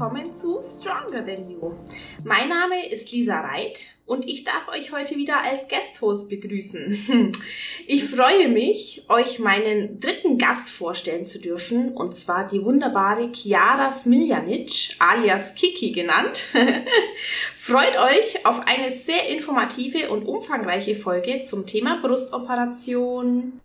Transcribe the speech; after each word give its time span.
willkommen 0.00 0.32
zu 0.32 0.62
Stronger 0.62 1.26
Than 1.26 1.50
You. 1.50 1.74
Mein 2.24 2.48
Name 2.48 2.88
ist 2.90 3.12
Lisa 3.12 3.38
Reit 3.40 3.96
und 4.06 4.26
ich 4.26 4.44
darf 4.44 4.66
euch 4.68 4.92
heute 4.92 5.16
wieder 5.16 5.42
als 5.42 5.68
Guest-Host 5.68 6.30
begrüßen. 6.30 7.32
Ich 7.86 8.04
freue 8.04 8.48
mich, 8.48 9.04
euch 9.08 9.40
meinen 9.40 9.98
dritten 10.00 10.38
Gast 10.38 10.70
vorstellen 10.70 11.26
zu 11.26 11.40
dürfen 11.40 11.92
und 11.92 12.14
zwar 12.14 12.48
die 12.48 12.64
wunderbare 12.64 13.30
Chiara 13.32 13.90
Smiljanic, 13.92 14.94
alias 15.00 15.54
Kiki 15.54 15.90
genannt. 15.90 16.46
Freut 17.56 17.98
euch 17.98 18.46
auf 18.46 18.66
eine 18.66 18.92
sehr 18.92 19.28
informative 19.28 20.10
und 20.10 20.24
umfangreiche 20.24 20.94
Folge 20.94 21.42
zum 21.42 21.66
Thema 21.66 22.00
Brustoperation. 22.00 23.60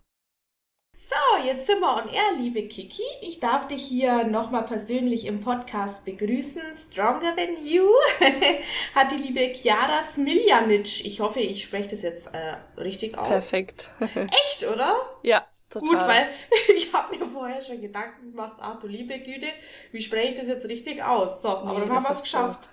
So, 1.36 1.46
jetzt 1.46 1.66
sind 1.66 1.80
wir 1.80 1.96
on 1.96 2.08
air, 2.08 2.32
liebe 2.38 2.62
Kiki. 2.62 3.02
Ich 3.20 3.40
darf 3.40 3.66
dich 3.68 3.84
hier 3.84 4.24
nochmal 4.24 4.64
persönlich 4.64 5.26
im 5.26 5.40
Podcast 5.40 6.04
begrüßen. 6.04 6.62
Stronger 6.90 7.34
Than 7.34 7.64
You 7.64 7.88
hat 8.94 9.10
die 9.12 9.16
liebe 9.16 9.54
Chiara 9.54 10.02
Smiljanic. 10.02 11.04
Ich 11.04 11.20
hoffe, 11.20 11.40
ich 11.40 11.64
spreche 11.64 11.90
das 11.90 12.02
jetzt 12.02 12.28
äh, 12.28 12.80
richtig 12.80 13.18
aus. 13.18 13.28
Perfekt. 13.28 13.90
Echt, 14.00 14.66
oder? 14.72 15.00
Ja, 15.22 15.46
total. 15.68 15.88
Gut, 15.88 15.98
weil 15.98 16.28
ich 16.76 16.92
habe 16.92 17.16
mir 17.16 17.26
vorher 17.26 17.62
schon 17.62 17.80
Gedanken 17.80 18.30
gemacht, 18.30 18.56
ach 18.60 18.78
du 18.78 18.86
liebe 18.86 19.18
Güte, 19.18 19.48
wie 19.92 20.00
spreche 20.00 20.32
ich 20.32 20.38
das 20.38 20.46
jetzt 20.46 20.66
richtig 20.68 21.02
aus? 21.02 21.42
So, 21.42 21.48
aber 21.48 21.80
dann 21.80 21.92
haben 21.92 22.04
wir 22.04 22.12
es 22.12 22.22
geschafft. 22.22 22.68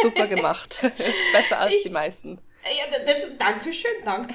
Super 0.00 0.26
gemacht. 0.26 0.80
Besser 1.32 1.58
als 1.58 1.72
ich, 1.72 1.82
die 1.82 1.90
meisten. 1.90 2.40
Ja, 2.64 2.98
das, 3.04 3.36
danke 3.38 3.72
schön, 3.72 3.90
danke. 4.04 4.34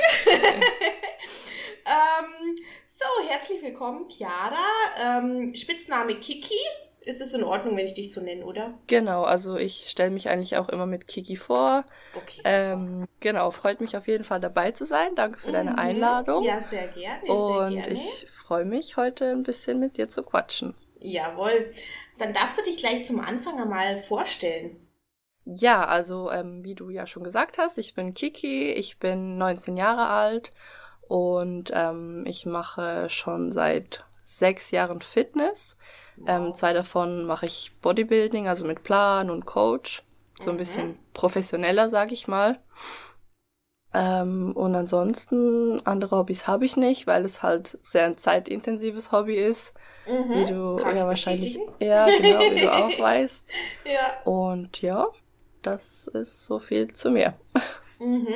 ähm, 1.85 2.55
so, 2.97 3.29
herzlich 3.29 3.61
willkommen, 3.61 4.07
Chiara. 4.09 4.55
Ähm, 5.03 5.53
Spitzname 5.53 6.15
Kiki. 6.15 6.53
Ist 7.01 7.21
es 7.21 7.35
in 7.35 7.43
Ordnung, 7.43 7.77
wenn 7.77 7.85
ich 7.85 7.93
dich 7.93 8.11
so 8.11 8.21
nenne, 8.21 8.43
oder? 8.43 8.73
Genau, 8.87 9.23
also 9.23 9.57
ich 9.57 9.89
stelle 9.89 10.09
mich 10.09 10.27
eigentlich 10.27 10.57
auch 10.57 10.69
immer 10.69 10.87
mit 10.87 11.05
Kiki 11.05 11.35
vor. 11.35 11.85
Okay. 12.15 12.41
Ähm, 12.45 13.05
genau, 13.19 13.51
freut 13.51 13.79
mich 13.79 13.95
auf 13.95 14.07
jeden 14.07 14.23
Fall 14.23 14.39
dabei 14.39 14.71
zu 14.71 14.85
sein. 14.85 15.13
Danke 15.13 15.39
für 15.39 15.49
mhm. 15.49 15.53
deine 15.53 15.77
Einladung. 15.77 16.43
Ja, 16.43 16.63
sehr 16.71 16.87
gerne. 16.87 17.25
Und 17.25 17.73
sehr 17.73 17.81
gerne. 17.83 17.93
ich 17.93 18.25
freue 18.31 18.65
mich, 18.65 18.97
heute 18.97 19.29
ein 19.29 19.43
bisschen 19.43 19.79
mit 19.79 19.97
dir 19.97 20.07
zu 20.07 20.23
quatschen. 20.23 20.73
Jawohl. 20.99 21.71
Dann 22.17 22.33
darfst 22.33 22.57
du 22.57 22.63
dich 22.63 22.77
gleich 22.77 23.05
zum 23.05 23.19
Anfang 23.19 23.61
einmal 23.61 23.99
vorstellen. 23.99 24.77
Ja, 25.43 25.85
also 25.85 26.31
ähm, 26.31 26.63
wie 26.63 26.73
du 26.73 26.89
ja 26.89 27.05
schon 27.05 27.23
gesagt 27.23 27.59
hast, 27.59 27.77
ich 27.77 27.93
bin 27.93 28.15
Kiki, 28.15 28.71
ich 28.71 28.97
bin 28.97 29.37
19 29.37 29.77
Jahre 29.77 30.07
alt 30.07 30.53
und 31.07 31.71
ähm, 31.73 32.23
ich 32.27 32.45
mache 32.45 33.09
schon 33.09 33.51
seit 33.51 34.05
sechs 34.21 34.71
Jahren 34.71 35.01
Fitness. 35.01 35.77
Ähm, 36.25 36.53
zwei 36.53 36.73
davon 36.73 37.25
mache 37.25 37.45
ich 37.45 37.71
Bodybuilding, 37.81 38.47
also 38.47 38.65
mit 38.65 38.83
Plan 38.83 39.29
und 39.29 39.45
Coach. 39.45 40.03
So 40.39 40.49
ein 40.49 40.55
mhm. 40.55 40.59
bisschen 40.59 40.99
professioneller, 41.13 41.89
sag 41.89 42.11
ich 42.11 42.27
mal. 42.27 42.59
Ähm, 43.93 44.51
und 44.55 44.75
ansonsten 44.75 45.81
andere 45.85 46.17
Hobbys 46.17 46.47
habe 46.47 46.65
ich 46.65 46.75
nicht, 46.75 47.07
weil 47.07 47.23
es 47.23 47.43
halt 47.43 47.77
sehr 47.81 48.05
ein 48.05 48.17
zeitintensives 48.17 49.11
Hobby 49.11 49.35
ist. 49.35 49.73
Mhm. 50.07 50.29
Wie 50.29 50.45
du 50.45 50.75
Kann 50.75 50.97
ja 50.97 51.07
wahrscheinlich, 51.07 51.57
ja, 51.79 52.05
genau, 52.05 52.39
wie 52.39 52.61
du 52.61 52.71
auch 52.71 52.99
weißt. 52.99 53.47
Ja. 53.85 54.21
Und 54.29 54.81
ja, 54.81 55.07
das 55.61 56.07
ist 56.07 56.45
so 56.45 56.59
viel 56.59 56.91
zu 56.93 57.09
mir. 57.09 57.35
Mhm. 57.99 58.33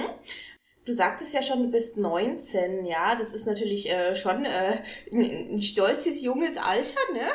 Du 0.89 0.95
sagtest 0.95 1.35
ja 1.35 1.43
schon, 1.43 1.61
du 1.61 1.69
bist 1.69 1.97
19, 1.97 2.83
ja, 2.83 3.13
das 3.13 3.35
ist 3.35 3.45
natürlich 3.45 3.91
äh, 3.91 4.15
schon 4.15 4.43
äh, 4.43 4.73
ein, 5.13 5.53
ein, 5.53 5.61
stolzes, 5.61 6.23
junges 6.23 6.57
Alter, 6.57 6.99
ne? 7.13 7.27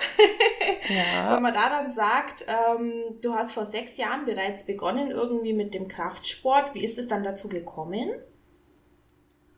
Ja. 0.89 1.31
Wenn 1.37 1.43
man 1.43 1.55
da 1.55 1.69
dann 1.69 1.93
sagt, 1.93 2.47
ähm, 2.49 3.17
du 3.23 3.33
hast 3.33 3.53
vor 3.53 3.65
sechs 3.65 3.97
Jahren 3.97 4.25
bereits 4.25 4.65
begonnen 4.65 5.13
irgendwie 5.13 5.53
mit 5.53 5.73
dem 5.73 5.87
Kraftsport, 5.87 6.75
wie 6.75 6.83
ist 6.83 6.99
es 6.99 7.07
dann 7.07 7.23
dazu 7.23 7.49
gekommen? 7.49 8.11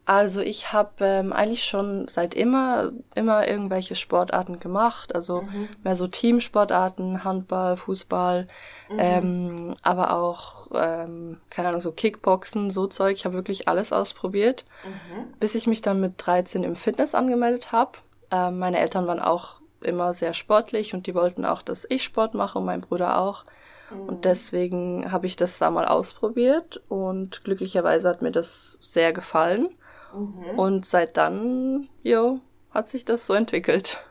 Also 0.06 0.40
ich 0.40 0.72
habe 0.72 1.04
ähm, 1.04 1.32
eigentlich 1.32 1.64
schon 1.64 2.06
seit 2.06 2.34
immer 2.36 2.92
immer 3.16 3.48
irgendwelche 3.48 3.96
Sportarten 3.96 4.60
gemacht, 4.60 5.12
also 5.16 5.42
mhm. 5.42 5.68
mehr 5.82 5.96
so 5.96 6.06
Teamsportarten, 6.06 7.24
Handball, 7.24 7.76
Fußball, 7.76 8.46
mhm. 8.88 8.96
ähm, 8.98 9.76
aber 9.82 10.16
auch 10.16 10.68
ähm, 10.72 11.40
keine 11.50 11.68
Ahnung 11.68 11.80
so 11.80 11.90
Kickboxen, 11.90 12.70
so 12.70 12.86
Zeug. 12.86 13.16
Ich 13.16 13.24
habe 13.24 13.34
wirklich 13.34 13.66
alles 13.66 13.92
ausprobiert, 13.92 14.64
mhm. 14.84 15.24
bis 15.40 15.56
ich 15.56 15.66
mich 15.66 15.82
dann 15.82 16.00
mit 16.00 16.14
13 16.18 16.62
im 16.62 16.76
Fitness 16.76 17.16
angemeldet 17.16 17.72
habe. 17.72 17.98
Ähm, 18.30 18.60
meine 18.60 18.78
Eltern 18.78 19.08
waren 19.08 19.20
auch 19.20 19.60
immer 19.80 20.14
sehr 20.14 20.34
sportlich 20.34 20.94
und 20.94 21.08
die 21.08 21.16
wollten 21.16 21.44
auch, 21.44 21.62
dass 21.62 21.84
ich 21.88 22.04
Sport 22.04 22.34
mache 22.34 22.60
und 22.60 22.64
mein 22.64 22.80
Bruder 22.80 23.18
auch. 23.18 23.44
Und 23.90 24.18
mhm. 24.18 24.20
deswegen 24.20 25.10
habe 25.10 25.26
ich 25.26 25.34
das 25.34 25.58
da 25.58 25.68
mal 25.70 25.84
ausprobiert 25.84 26.80
und 26.88 27.42
glücklicherweise 27.42 28.08
hat 28.08 28.22
mir 28.22 28.32
das 28.32 28.78
sehr 28.80 29.12
gefallen. 29.12 29.68
Mhm. 30.16 30.58
Und 30.58 30.86
seit 30.86 31.16
dann, 31.16 31.88
jo, 32.02 32.40
hat 32.70 32.88
sich 32.88 33.04
das 33.04 33.26
so 33.26 33.34
entwickelt. 33.34 34.02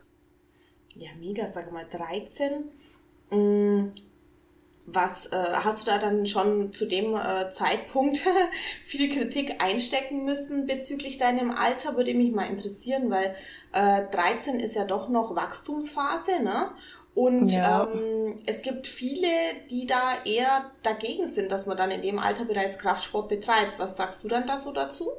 Ja, 0.94 1.10
mega, 1.18 1.46
sag 1.48 1.72
mal, 1.72 1.86
13. 1.90 2.64
Mm, 3.30 3.90
was 4.86 5.26
äh, 5.26 5.36
hast 5.36 5.82
du 5.82 5.90
da 5.90 5.98
dann 5.98 6.26
schon 6.26 6.72
zu 6.72 6.86
dem 6.86 7.16
äh, 7.16 7.50
Zeitpunkt 7.50 8.22
viel 8.84 9.12
Kritik 9.12 9.60
einstecken 9.60 10.24
müssen 10.24 10.66
bezüglich 10.66 11.18
deinem 11.18 11.50
Alter? 11.50 11.96
Würde 11.96 12.14
mich 12.14 12.32
mal 12.32 12.48
interessieren, 12.48 13.10
weil 13.10 13.34
äh, 13.72 14.04
13 14.12 14.60
ist 14.60 14.76
ja 14.76 14.84
doch 14.84 15.08
noch 15.08 15.34
Wachstumsphase, 15.34 16.42
ne? 16.42 16.70
Und 17.16 17.48
ja. 17.48 17.88
ähm, 17.90 18.36
es 18.44 18.62
gibt 18.62 18.86
viele, 18.86 19.28
die 19.70 19.86
da 19.86 20.22
eher 20.24 20.70
dagegen 20.82 21.26
sind, 21.26 21.50
dass 21.50 21.66
man 21.66 21.76
dann 21.76 21.90
in 21.90 22.02
dem 22.02 22.18
Alter 22.18 22.44
bereits 22.44 22.78
Kraftsport 22.78 23.30
betreibt. 23.30 23.78
Was 23.78 23.96
sagst 23.96 24.22
du 24.22 24.28
dann 24.28 24.46
da 24.46 24.58
so 24.58 24.70
dazu? 24.70 25.10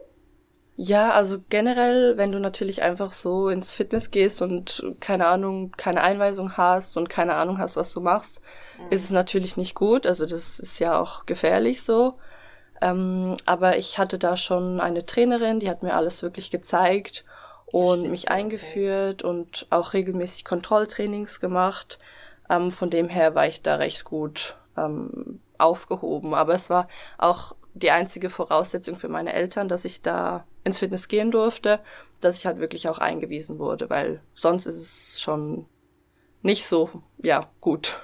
Ja, 0.80 1.10
also 1.12 1.40
generell, 1.50 2.18
wenn 2.18 2.32
du 2.32 2.40
natürlich 2.40 2.84
einfach 2.84 3.12
so 3.12 3.50
ins 3.50 3.74
Fitness 3.74 4.12
gehst 4.12 4.44
und 4.44 4.86
keine 5.00 5.26
Ahnung, 5.26 5.72
keine 5.76 6.04
Einweisung 6.04 6.56
hast 6.56 6.98
und 6.98 7.10
keine 7.10 7.34
Ahnung 7.34 7.58
hast, 7.58 7.78
was 7.78 7.92
du 7.92 8.00
machst, 8.00 8.42
mhm. 8.78 8.92
ist 8.92 9.04
es 9.04 9.10
natürlich 9.10 9.58
nicht 9.58 9.74
gut. 9.74 10.06
Also 10.06 10.28
das 10.28 10.60
ist 10.60 10.78
ja 10.78 11.00
auch 11.00 11.26
gefährlich 11.26 11.82
so. 11.82 12.20
Ähm, 12.80 13.38
aber 13.48 13.78
ich 13.78 13.98
hatte 13.98 14.20
da 14.20 14.38
schon 14.38 14.80
eine 14.80 15.04
Trainerin, 15.04 15.60
die 15.60 15.68
hat 15.68 15.82
mir 15.82 15.96
alles 15.96 16.22
wirklich 16.22 16.52
gezeigt 16.52 17.26
und 17.66 18.12
mich 18.12 18.30
eingeführt 18.30 19.24
okay. 19.24 19.30
und 19.32 19.66
auch 19.72 19.94
regelmäßig 19.94 20.46
Kontrolltrainings 20.46 21.40
gemacht. 21.40 21.98
Ähm, 22.52 22.70
von 22.70 22.92
dem 22.92 23.10
her 23.10 23.34
war 23.34 23.48
ich 23.48 23.64
da 23.64 23.78
recht 23.78 24.04
gut 24.04 24.58
ähm, 24.78 25.40
aufgehoben. 25.58 26.36
Aber 26.36 26.54
es 26.54 26.70
war 26.70 26.88
auch 27.18 27.56
die 27.74 27.90
einzige 27.90 28.30
Voraussetzung 28.30 28.96
für 28.96 29.10
meine 29.10 29.34
Eltern, 29.34 29.70
dass 29.70 29.86
ich 29.86 30.04
da 30.04 30.46
ins 30.68 30.80
Fitness 30.80 31.08
gehen 31.08 31.32
durfte, 31.32 31.80
dass 32.22 32.38
ich 32.38 32.46
halt 32.46 32.60
wirklich 32.60 32.88
auch 32.88 33.00
eingewiesen 33.00 33.60
wurde, 33.60 33.90
weil 33.90 34.22
sonst 34.36 34.66
ist 34.66 34.78
es 34.78 35.22
schon 35.22 35.66
nicht 36.42 36.66
so, 36.66 36.90
ja, 37.18 37.50
gut. 37.62 38.00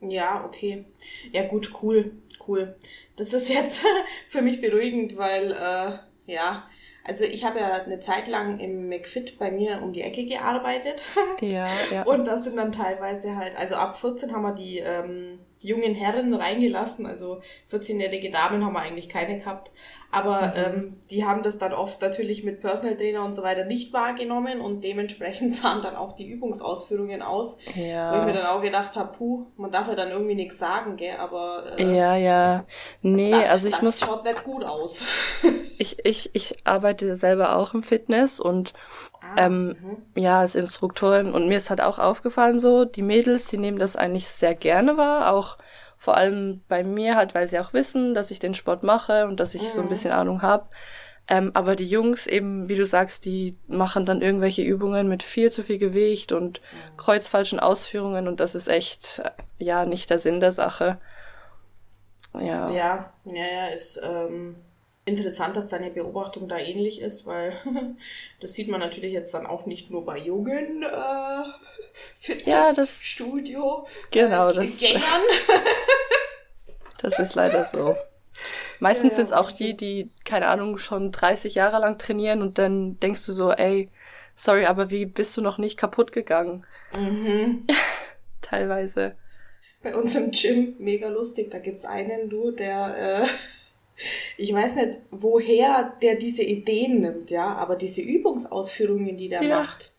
Ja, 0.00 0.44
okay. 0.44 0.84
Ja, 1.32 1.46
gut, 1.46 1.72
cool, 1.82 2.12
cool. 2.46 2.76
Das 3.16 3.32
ist 3.32 3.48
jetzt 3.48 3.80
für 4.28 4.42
mich 4.42 4.60
beruhigend, 4.60 5.16
weil, 5.16 5.52
äh, 5.52 5.98
ja, 6.32 6.68
also 7.04 7.24
ich 7.24 7.42
habe 7.44 7.58
ja 7.58 7.72
eine 7.72 8.00
Zeit 8.00 8.28
lang 8.28 8.60
im 8.60 8.88
McFit 8.88 9.38
bei 9.38 9.50
mir 9.50 9.80
um 9.82 9.92
die 9.92 10.02
Ecke 10.02 10.26
gearbeitet. 10.26 11.02
Ja, 11.40 11.68
ja. 11.92 12.02
Und 12.02 12.26
das 12.26 12.44
sind 12.44 12.56
dann 12.56 12.72
teilweise 12.72 13.36
halt, 13.36 13.56
also 13.56 13.76
ab 13.76 13.96
14 13.96 14.32
haben 14.32 14.42
wir 14.42 14.54
die 14.54 14.78
ähm, 14.78 15.38
jungen 15.60 15.94
Herren 15.94 16.34
reingelassen, 16.34 17.06
also 17.06 17.40
14-jährige 17.70 18.30
Damen 18.30 18.64
haben 18.64 18.72
wir 18.72 18.80
eigentlich 18.80 19.08
keine 19.08 19.38
gehabt. 19.38 19.70
Aber 20.10 20.40
mhm. 20.40 20.52
ähm, 20.56 20.94
die 21.10 21.26
haben 21.26 21.42
das 21.42 21.58
dann 21.58 21.74
oft 21.74 22.00
natürlich 22.00 22.42
mit 22.42 22.60
Personal 22.60 22.96
Trainer 22.96 23.24
und 23.24 23.34
so 23.34 23.42
weiter 23.42 23.64
nicht 23.64 23.92
wahrgenommen 23.92 24.62
und 24.62 24.82
dementsprechend 24.82 25.54
sahen 25.56 25.82
dann 25.82 25.96
auch 25.96 26.14
die 26.14 26.26
Übungsausführungen 26.26 27.20
aus. 27.20 27.58
Ja. 27.74 28.14
Wo 28.14 28.20
ich 28.20 28.26
mir 28.26 28.32
dann 28.32 28.46
auch 28.46 28.62
gedacht 28.62 28.96
habe, 28.96 29.12
puh, 29.16 29.46
man 29.56 29.70
darf 29.70 29.86
ja 29.86 29.94
dann 29.94 30.10
irgendwie 30.10 30.34
nichts 30.34 30.58
sagen, 30.58 30.96
gell, 30.96 31.16
aber 31.18 31.78
äh, 31.78 31.94
Ja, 31.94 32.16
ja. 32.16 32.64
Nee, 33.02 33.32
das, 33.32 33.50
also 33.50 33.68
ich 33.68 33.74
das 33.74 33.82
muss. 33.82 34.00
schaut 34.00 34.24
nicht 34.24 34.44
gut 34.44 34.64
aus. 34.64 35.02
ich, 35.78 35.98
ich, 36.06 36.30
ich 36.32 36.66
arbeite 36.66 37.14
selber 37.14 37.56
auch 37.56 37.74
im 37.74 37.82
Fitness 37.82 38.40
und 38.40 38.72
ah, 39.20 39.46
ähm, 39.46 39.76
mhm. 39.80 40.02
ja, 40.14 40.40
als 40.40 40.54
Instruktorin 40.54 41.34
und 41.34 41.48
mir 41.48 41.58
ist 41.58 41.68
halt 41.68 41.82
auch 41.82 41.98
aufgefallen 41.98 42.58
so, 42.58 42.86
die 42.86 43.02
Mädels, 43.02 43.48
die 43.48 43.58
nehmen 43.58 43.78
das 43.78 43.94
eigentlich 43.94 44.28
sehr 44.28 44.54
gerne 44.54 44.96
wahr, 44.96 45.34
auch 45.34 45.58
vor 45.98 46.16
allem 46.16 46.62
bei 46.68 46.84
mir 46.84 47.16
halt, 47.16 47.34
weil 47.34 47.48
sie 47.48 47.58
auch 47.58 47.72
wissen, 47.72 48.14
dass 48.14 48.30
ich 48.30 48.38
den 48.38 48.54
Sport 48.54 48.84
mache 48.84 49.26
und 49.26 49.40
dass 49.40 49.54
ich 49.54 49.62
mhm. 49.62 49.66
so 49.66 49.80
ein 49.80 49.84
mhm. 49.86 49.90
bisschen 49.90 50.12
Ahnung 50.12 50.42
habe. 50.42 50.68
Ähm, 51.30 51.50
aber 51.52 51.76
die 51.76 51.88
Jungs 51.88 52.26
eben, 52.26 52.68
wie 52.68 52.76
du 52.76 52.86
sagst, 52.86 53.26
die 53.26 53.58
machen 53.66 54.06
dann 54.06 54.22
irgendwelche 54.22 54.62
Übungen 54.62 55.08
mit 55.08 55.22
viel 55.22 55.50
zu 55.50 55.62
viel 55.62 55.76
Gewicht 55.76 56.32
und 56.32 56.60
mhm. 56.60 56.96
kreuzfalschen 56.96 57.60
Ausführungen 57.60 58.28
und 58.28 58.40
das 58.40 58.54
ist 58.54 58.68
echt, 58.68 59.18
äh, 59.18 59.30
ja, 59.58 59.84
nicht 59.84 60.08
der 60.08 60.18
Sinn 60.18 60.40
der 60.40 60.52
Sache. 60.52 60.98
Ja. 62.32 62.70
Ja, 62.70 63.12
ja, 63.24 63.46
ja, 63.46 63.66
ist 63.66 64.00
ähm, 64.02 64.56
interessant, 65.08 65.56
dass 65.56 65.68
deine 65.68 65.90
Beobachtung 65.90 66.48
da 66.48 66.58
ähnlich 66.58 67.00
ist, 67.00 67.26
weil 67.26 67.52
das 68.40 68.54
sieht 68.54 68.68
man 68.68 68.80
natürlich 68.80 69.12
jetzt 69.12 69.34
dann 69.34 69.46
auch 69.46 69.66
nicht 69.66 69.90
nur 69.90 70.04
bei 70.04 70.18
Jungen, 70.18 70.82
äh, 70.84 71.44
ja, 72.44 72.72
das 72.72 73.02
Studio. 73.02 73.86
Genau, 74.10 74.50
äh, 74.50 74.54
das. 74.54 74.78
Gängern. 74.78 75.02
Das 76.98 77.18
ist 77.18 77.34
leider 77.34 77.64
so. 77.64 77.96
Meistens 78.80 79.12
Ja, 79.12 79.16
sind 79.16 79.26
es 79.26 79.32
auch 79.32 79.52
die, 79.52 79.76
die, 79.76 80.12
keine 80.24 80.48
Ahnung, 80.48 80.78
schon 80.78 81.12
30 81.12 81.54
Jahre 81.56 81.80
lang 81.80 81.98
trainieren 81.98 82.42
und 82.42 82.58
dann 82.58 83.00
denkst 83.00 83.26
du 83.26 83.32
so, 83.32 83.52
ey, 83.52 83.90
sorry, 84.34 84.66
aber 84.66 84.90
wie 84.90 85.06
bist 85.06 85.36
du 85.36 85.42
noch 85.42 85.58
nicht 85.58 85.78
kaputt 85.78 86.12
gegangen? 86.12 86.66
Mhm. 86.92 87.66
Teilweise. 88.42 89.16
Bei 89.82 89.94
uns 89.96 90.14
im 90.14 90.30
Gym, 90.32 90.74
mega 90.78 91.08
lustig, 91.08 91.50
da 91.50 91.58
gibt's 91.58 91.84
einen, 91.84 92.28
du, 92.28 92.50
der, 92.50 93.22
äh, 93.24 93.26
ich 94.36 94.52
weiß 94.52 94.76
nicht, 94.76 94.98
woher 95.10 95.96
der 96.02 96.16
diese 96.16 96.42
Ideen 96.42 97.00
nimmt, 97.00 97.30
ja, 97.30 97.46
aber 97.54 97.76
diese 97.76 98.00
Übungsausführungen, 98.00 99.16
die 99.16 99.28
der 99.28 99.42
Ja. 99.42 99.60
macht, 99.60 99.92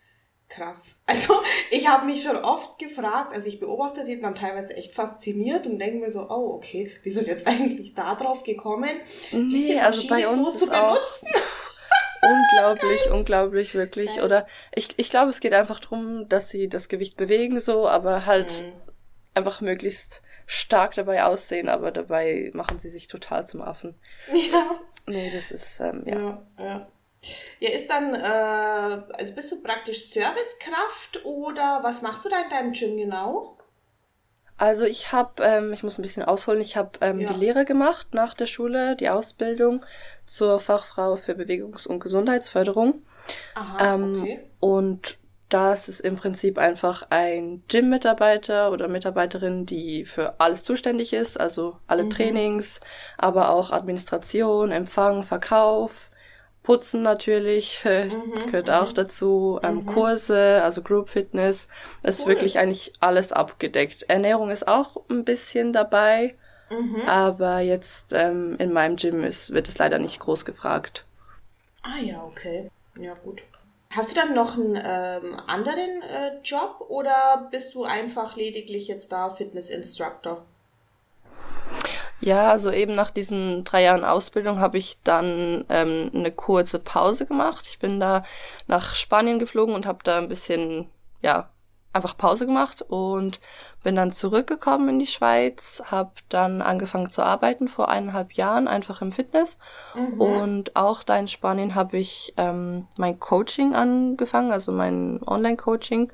krass. 0.47 0.95
Also, 1.05 1.35
ich 1.71 1.87
habe 1.87 2.05
mich 2.05 2.23
schon 2.23 2.37
oft 2.37 2.79
gefragt, 2.79 3.33
also 3.33 3.47
ich 3.47 3.59
beobachte 3.59 4.05
den 4.05 4.21
dann 4.21 4.35
teilweise 4.35 4.75
echt 4.75 4.93
fasziniert 4.93 5.65
und 5.67 5.79
denke 5.79 5.97
mir 5.99 6.11
so, 6.11 6.21
oh, 6.29 6.53
okay, 6.55 6.91
wie 7.03 7.09
sind 7.11 7.27
jetzt 7.27 7.45
eigentlich 7.47 7.93
da 7.93 8.15
drauf 8.15 8.43
gekommen? 8.43 8.89
Nee, 9.31 9.79
also 9.79 10.07
bei 10.07 10.27
uns 10.27 10.53
so 10.53 10.57
ist 10.59 10.65
zu 10.65 10.73
auch 10.73 10.99
unglaublich, 12.21 13.09
unglaublich, 13.11 13.73
wirklich. 13.75 14.15
Geil. 14.15 14.25
Oder 14.25 14.47
ich, 14.75 14.89
ich 14.97 15.09
glaube, 15.09 15.29
es 15.29 15.39
geht 15.39 15.53
einfach 15.53 15.79
drum, 15.79 16.27
dass 16.29 16.49
sie 16.49 16.67
das 16.69 16.87
Gewicht 16.89 17.17
bewegen 17.17 17.59
so, 17.59 17.87
aber 17.87 18.25
halt 18.25 18.65
Mhm. 18.65 18.73
einfach 19.35 19.61
möglichst 19.61 20.21
stark 20.51 20.95
dabei 20.95 21.23
aussehen, 21.23 21.69
aber 21.69 21.91
dabei 21.91 22.49
machen 22.55 22.79
sie 22.79 22.89
sich 22.89 23.05
total 23.07 23.45
zum 23.45 23.61
Affen. 23.61 23.95
Ja. 24.33 24.71
Nee, 25.05 25.31
das 25.33 25.51
ist, 25.51 25.79
ähm, 25.79 26.03
ja. 26.05 26.19
Ja, 26.19 26.41
ja. 26.59 26.87
Ja, 27.59 27.69
ist 27.69 27.89
dann, 27.89 28.15
äh, 28.15 29.13
also 29.13 29.33
bist 29.35 29.51
du 29.51 29.61
praktisch 29.61 30.09
Servicekraft 30.09 31.25
oder 31.25 31.79
was 31.83 32.01
machst 32.01 32.25
du 32.25 32.29
da 32.29 32.41
in 32.43 32.49
deinem 32.49 32.71
Gym 32.73 32.97
genau? 32.97 33.57
Also 34.57 34.85
ich 34.85 35.11
habe, 35.11 35.43
ähm, 35.43 35.71
ich 35.73 35.83
muss 35.83 35.97
ein 35.97 36.01
bisschen 36.01 36.23
ausholen, 36.23 36.61
ich 36.61 36.75
habe 36.77 36.91
ähm, 37.01 37.19
Ja. 37.21 37.31
die 37.31 37.39
Lehre 37.39 37.63
gemacht 37.65 38.13
nach 38.13 38.33
der 38.33 38.45
Schule, 38.47 38.95
die 38.95 39.09
Ausbildung 39.09 39.85
zur 40.25 40.59
Fachfrau 40.59 41.15
für 41.15 41.33
Bewegungs- 41.33 41.87
und 41.87 41.99
Gesundheitsförderung. 41.99 43.03
Aha, 43.55 43.95
Ähm, 43.95 44.21
okay. 44.21 44.39
Und 44.59 45.17
das 45.49 45.89
ist 45.89 46.01
im 46.01 46.15
Prinzip 46.17 46.57
einfach 46.59 47.07
ein 47.09 47.63
Gym-Mitarbeiter 47.67 48.71
oder 48.71 48.87
Mitarbeiterin, 48.87 49.65
die 49.65 50.05
für 50.05 50.39
alles 50.39 50.63
zuständig 50.63 51.13
ist, 51.13 51.39
also 51.39 51.77
alle 51.87 52.03
Mhm. 52.03 52.09
Trainings, 52.09 52.79
aber 53.17 53.49
auch 53.49 53.71
Administration, 53.71 54.71
Empfang, 54.71 55.23
Verkauf, 55.23 56.11
Putzen 56.63 57.01
natürlich, 57.01 57.83
äh, 57.85 58.09
Mhm, 58.15 58.45
gehört 58.47 58.69
auch 58.69 58.93
dazu, 58.93 59.59
ähm, 59.63 59.85
Kurse, 59.85 60.61
also 60.63 60.83
Group 60.83 61.09
Fitness, 61.09 61.67
ist 62.03 62.25
Cool. 62.25 62.31
wirklich 62.31 62.59
eigentlich 62.59 62.93
alles 62.99 63.31
abgedeckt. 63.33 64.03
Ernährung 64.03 64.51
ist 64.51 64.67
auch 64.67 64.97
ein 65.09 65.25
bisschen 65.25 65.73
dabei, 65.73 66.35
Mhm. 66.69 67.01
aber 67.07 67.59
jetzt 67.61 68.13
ähm, 68.13 68.55
in 68.59 68.73
meinem 68.73 68.95
Gym 68.97 69.23
ist, 69.23 69.51
wird 69.53 69.67
es 69.67 69.77
leider 69.79 69.99
nicht 69.99 70.19
groß 70.19 70.45
gefragt. 70.45 71.05
Ah 71.83 71.97
ja, 71.99 72.23
okay. 72.23 72.69
Ja, 72.97 73.13
gut. 73.15 73.43
Hast 73.91 74.11
du 74.11 74.15
dann 74.15 74.35
noch 74.35 74.55
einen 74.55 74.75
ähm, 74.75 75.35
anderen 75.47 76.03
äh, 76.03 76.39
Job 76.43 76.85
oder 76.89 77.47
bist 77.49 77.73
du 77.73 77.85
einfach 77.85 78.35
lediglich 78.35 78.87
jetzt 78.87 79.11
da 79.11 79.31
Fitness-Instructor? 79.31 80.45
Ja, 82.21 82.51
also 82.51 82.69
eben 82.71 82.93
nach 82.93 83.09
diesen 83.09 83.63
drei 83.63 83.83
Jahren 83.83 84.03
Ausbildung 84.03 84.59
habe 84.59 84.77
ich 84.77 84.97
dann 85.03 85.65
ähm, 85.69 86.11
eine 86.13 86.31
kurze 86.31 86.77
Pause 86.77 87.25
gemacht. 87.25 87.65
Ich 87.67 87.79
bin 87.79 87.99
da 87.99 88.23
nach 88.67 88.93
Spanien 88.93 89.39
geflogen 89.39 89.73
und 89.73 89.87
habe 89.87 90.03
da 90.03 90.19
ein 90.19 90.27
bisschen, 90.27 90.87
ja, 91.21 91.49
einfach 91.93 92.17
Pause 92.17 92.45
gemacht 92.45 92.83
und 92.87 93.39
bin 93.83 93.95
dann 93.95 94.11
zurückgekommen 94.11 94.89
in 94.89 94.99
die 94.99 95.07
Schweiz, 95.07 95.81
habe 95.85 96.11
dann 96.29 96.61
angefangen 96.61 97.09
zu 97.09 97.23
arbeiten 97.23 97.67
vor 97.67 97.89
eineinhalb 97.89 98.33
Jahren, 98.33 98.67
einfach 98.67 99.01
im 99.01 99.11
Fitness. 99.11 99.57
Und 100.19 100.75
auch 100.75 101.03
da 101.03 101.17
in 101.17 101.27
Spanien 101.27 101.75
habe 101.75 101.97
ich 101.97 102.33
ähm, 102.37 102.87
mein 102.97 103.19
Coaching 103.19 103.73
angefangen, 103.73 104.51
also 104.51 104.71
mein 104.71 105.19
Online-Coaching. 105.25 106.11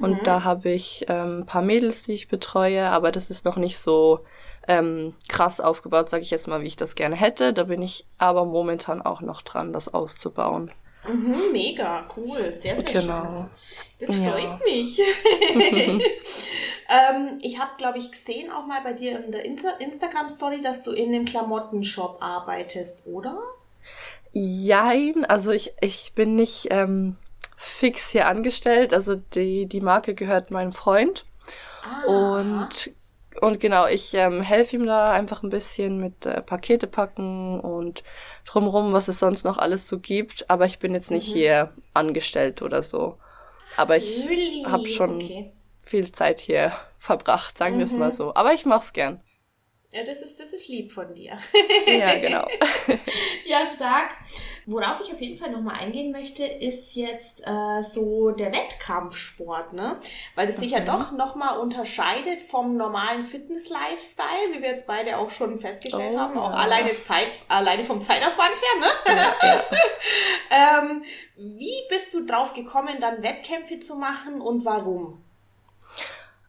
Und 0.00 0.26
da 0.26 0.44
habe 0.44 0.70
ich 0.70 1.04
ähm, 1.08 1.40
ein 1.40 1.46
paar 1.46 1.62
Mädels, 1.62 2.04
die 2.04 2.12
ich 2.12 2.28
betreue, 2.28 2.90
aber 2.90 3.10
das 3.10 3.30
ist 3.30 3.44
noch 3.44 3.56
nicht 3.56 3.78
so 3.78 4.20
ähm, 4.68 5.14
krass 5.28 5.60
aufgebaut, 5.60 6.08
sage 6.08 6.22
ich 6.22 6.30
jetzt 6.30 6.46
mal, 6.48 6.62
wie 6.62 6.66
ich 6.68 6.76
das 6.76 6.94
gerne 6.94 7.16
hätte. 7.16 7.52
Da 7.52 7.64
bin 7.64 7.82
ich 7.82 8.06
aber 8.18 8.44
momentan 8.44 9.02
auch 9.02 9.20
noch 9.20 9.42
dran, 9.42 9.72
das 9.72 9.92
auszubauen. 9.92 10.70
Mhm, 11.06 11.52
mega, 11.52 12.06
cool, 12.16 12.50
sehr, 12.52 12.76
sehr 12.76 12.92
Genau. 12.92 13.30
schön. 13.30 13.50
Das 14.00 14.16
Ja. 14.16 14.32
freut 14.32 14.64
mich. 14.64 14.98
ähm, 16.88 17.38
ich 17.42 17.58
habe, 17.58 17.72
glaube 17.78 17.98
ich, 17.98 18.10
gesehen 18.10 18.50
auch 18.50 18.66
mal 18.66 18.82
bei 18.82 18.92
dir 18.92 19.24
in 19.24 19.32
der 19.32 19.44
Insta 19.44 19.70
Instagram-Story, 19.78 20.60
dass 20.60 20.82
du 20.82 20.92
in 20.92 21.12
dem 21.12 21.24
Klamottenshop 21.24 22.18
arbeitest, 22.20 23.06
oder? 23.06 23.38
Jein, 24.32 25.24
also 25.24 25.52
ich, 25.52 25.72
ich 25.80 26.12
bin 26.14 26.34
nicht 26.34 26.68
ähm, 26.70 27.16
fix 27.56 28.10
hier 28.10 28.26
angestellt. 28.26 28.92
Also 28.92 29.14
die, 29.16 29.66
die 29.66 29.80
Marke 29.80 30.14
gehört 30.14 30.50
meinem 30.50 30.72
Freund. 30.72 31.24
Ah, 31.82 32.02
Und, 32.06 32.90
und 33.40 33.60
genau, 33.60 33.86
ich 33.86 34.14
ähm, 34.14 34.42
helfe 34.42 34.76
ihm 34.76 34.86
da 34.86 35.12
einfach 35.12 35.42
ein 35.42 35.50
bisschen 35.50 36.00
mit 36.00 36.26
äh, 36.26 36.42
Pakete 36.42 36.86
packen 36.86 37.60
und 37.60 38.02
drumrum, 38.46 38.92
was 38.92 39.08
es 39.08 39.18
sonst 39.18 39.44
noch 39.44 39.58
alles 39.58 39.88
so 39.88 39.98
gibt. 39.98 40.48
Aber 40.50 40.66
ich 40.66 40.78
bin 40.78 40.94
jetzt 40.94 41.10
nicht 41.10 41.26
hier 41.26 41.72
angestellt 41.94 42.62
oder 42.62 42.82
so. 42.82 43.18
Aber 43.76 43.96
ich 43.96 44.28
Really? 44.28 44.64
habe 44.64 44.86
schon 44.88 45.16
Okay. 45.16 45.52
viel 45.76 46.12
Zeit 46.12 46.40
hier 46.40 46.72
verbracht, 46.98 47.58
sagen 47.58 47.78
wir 47.78 47.84
es 47.84 47.96
mal 47.96 48.12
so. 48.12 48.34
Aber 48.34 48.52
ich 48.54 48.66
mach's 48.66 48.92
gern. 48.92 49.20
Ja, 49.94 50.02
das 50.02 50.22
ist, 50.22 50.40
das 50.40 50.52
ist 50.52 50.66
lieb 50.66 50.90
von 50.90 51.14
dir. 51.14 51.38
Ja, 51.86 52.18
genau. 52.18 52.48
Ja, 53.46 53.64
stark. 53.66 54.10
Worauf 54.66 55.00
ich 55.00 55.12
auf 55.12 55.20
jeden 55.20 55.38
Fall 55.38 55.50
nochmal 55.50 55.76
eingehen 55.78 56.10
möchte, 56.10 56.44
ist 56.44 56.94
jetzt 56.96 57.46
äh, 57.46 57.82
so 57.82 58.30
der 58.30 58.50
Wettkampfsport, 58.50 59.74
ne? 59.74 60.00
Weil 60.34 60.46
das 60.48 60.56
sich 60.56 60.72
ja 60.72 60.80
doch 60.80 61.12
nochmal 61.12 61.58
unterscheidet 61.58 62.40
vom 62.40 62.76
normalen 62.76 63.22
Fitness-Lifestyle, 63.22 64.54
wie 64.54 64.62
wir 64.62 64.70
jetzt 64.70 64.86
beide 64.86 65.18
auch 65.18 65.30
schon 65.30 65.58
festgestellt 65.60 66.14
Oh, 66.16 66.18
haben, 66.18 66.38
auch 66.38 66.50
ja. 66.50 66.56
alleine 66.56 66.90
Zeit, 67.06 67.28
alleine 67.48 67.84
vom 67.84 68.02
Zeitaufwand 68.02 68.54
her, 68.56 68.80
ne? 68.80 69.16
ja, 69.42 69.48
ja. 69.48 69.62
Ähm, 70.82 71.04
wie 71.36 71.82
bist 71.88 72.14
du 72.14 72.24
drauf 72.24 72.54
gekommen, 72.54 72.96
dann 73.00 73.22
Wettkämpfe 73.22 73.78
zu 73.80 73.94
machen 73.96 74.40
und 74.40 74.64
warum? 74.64 75.22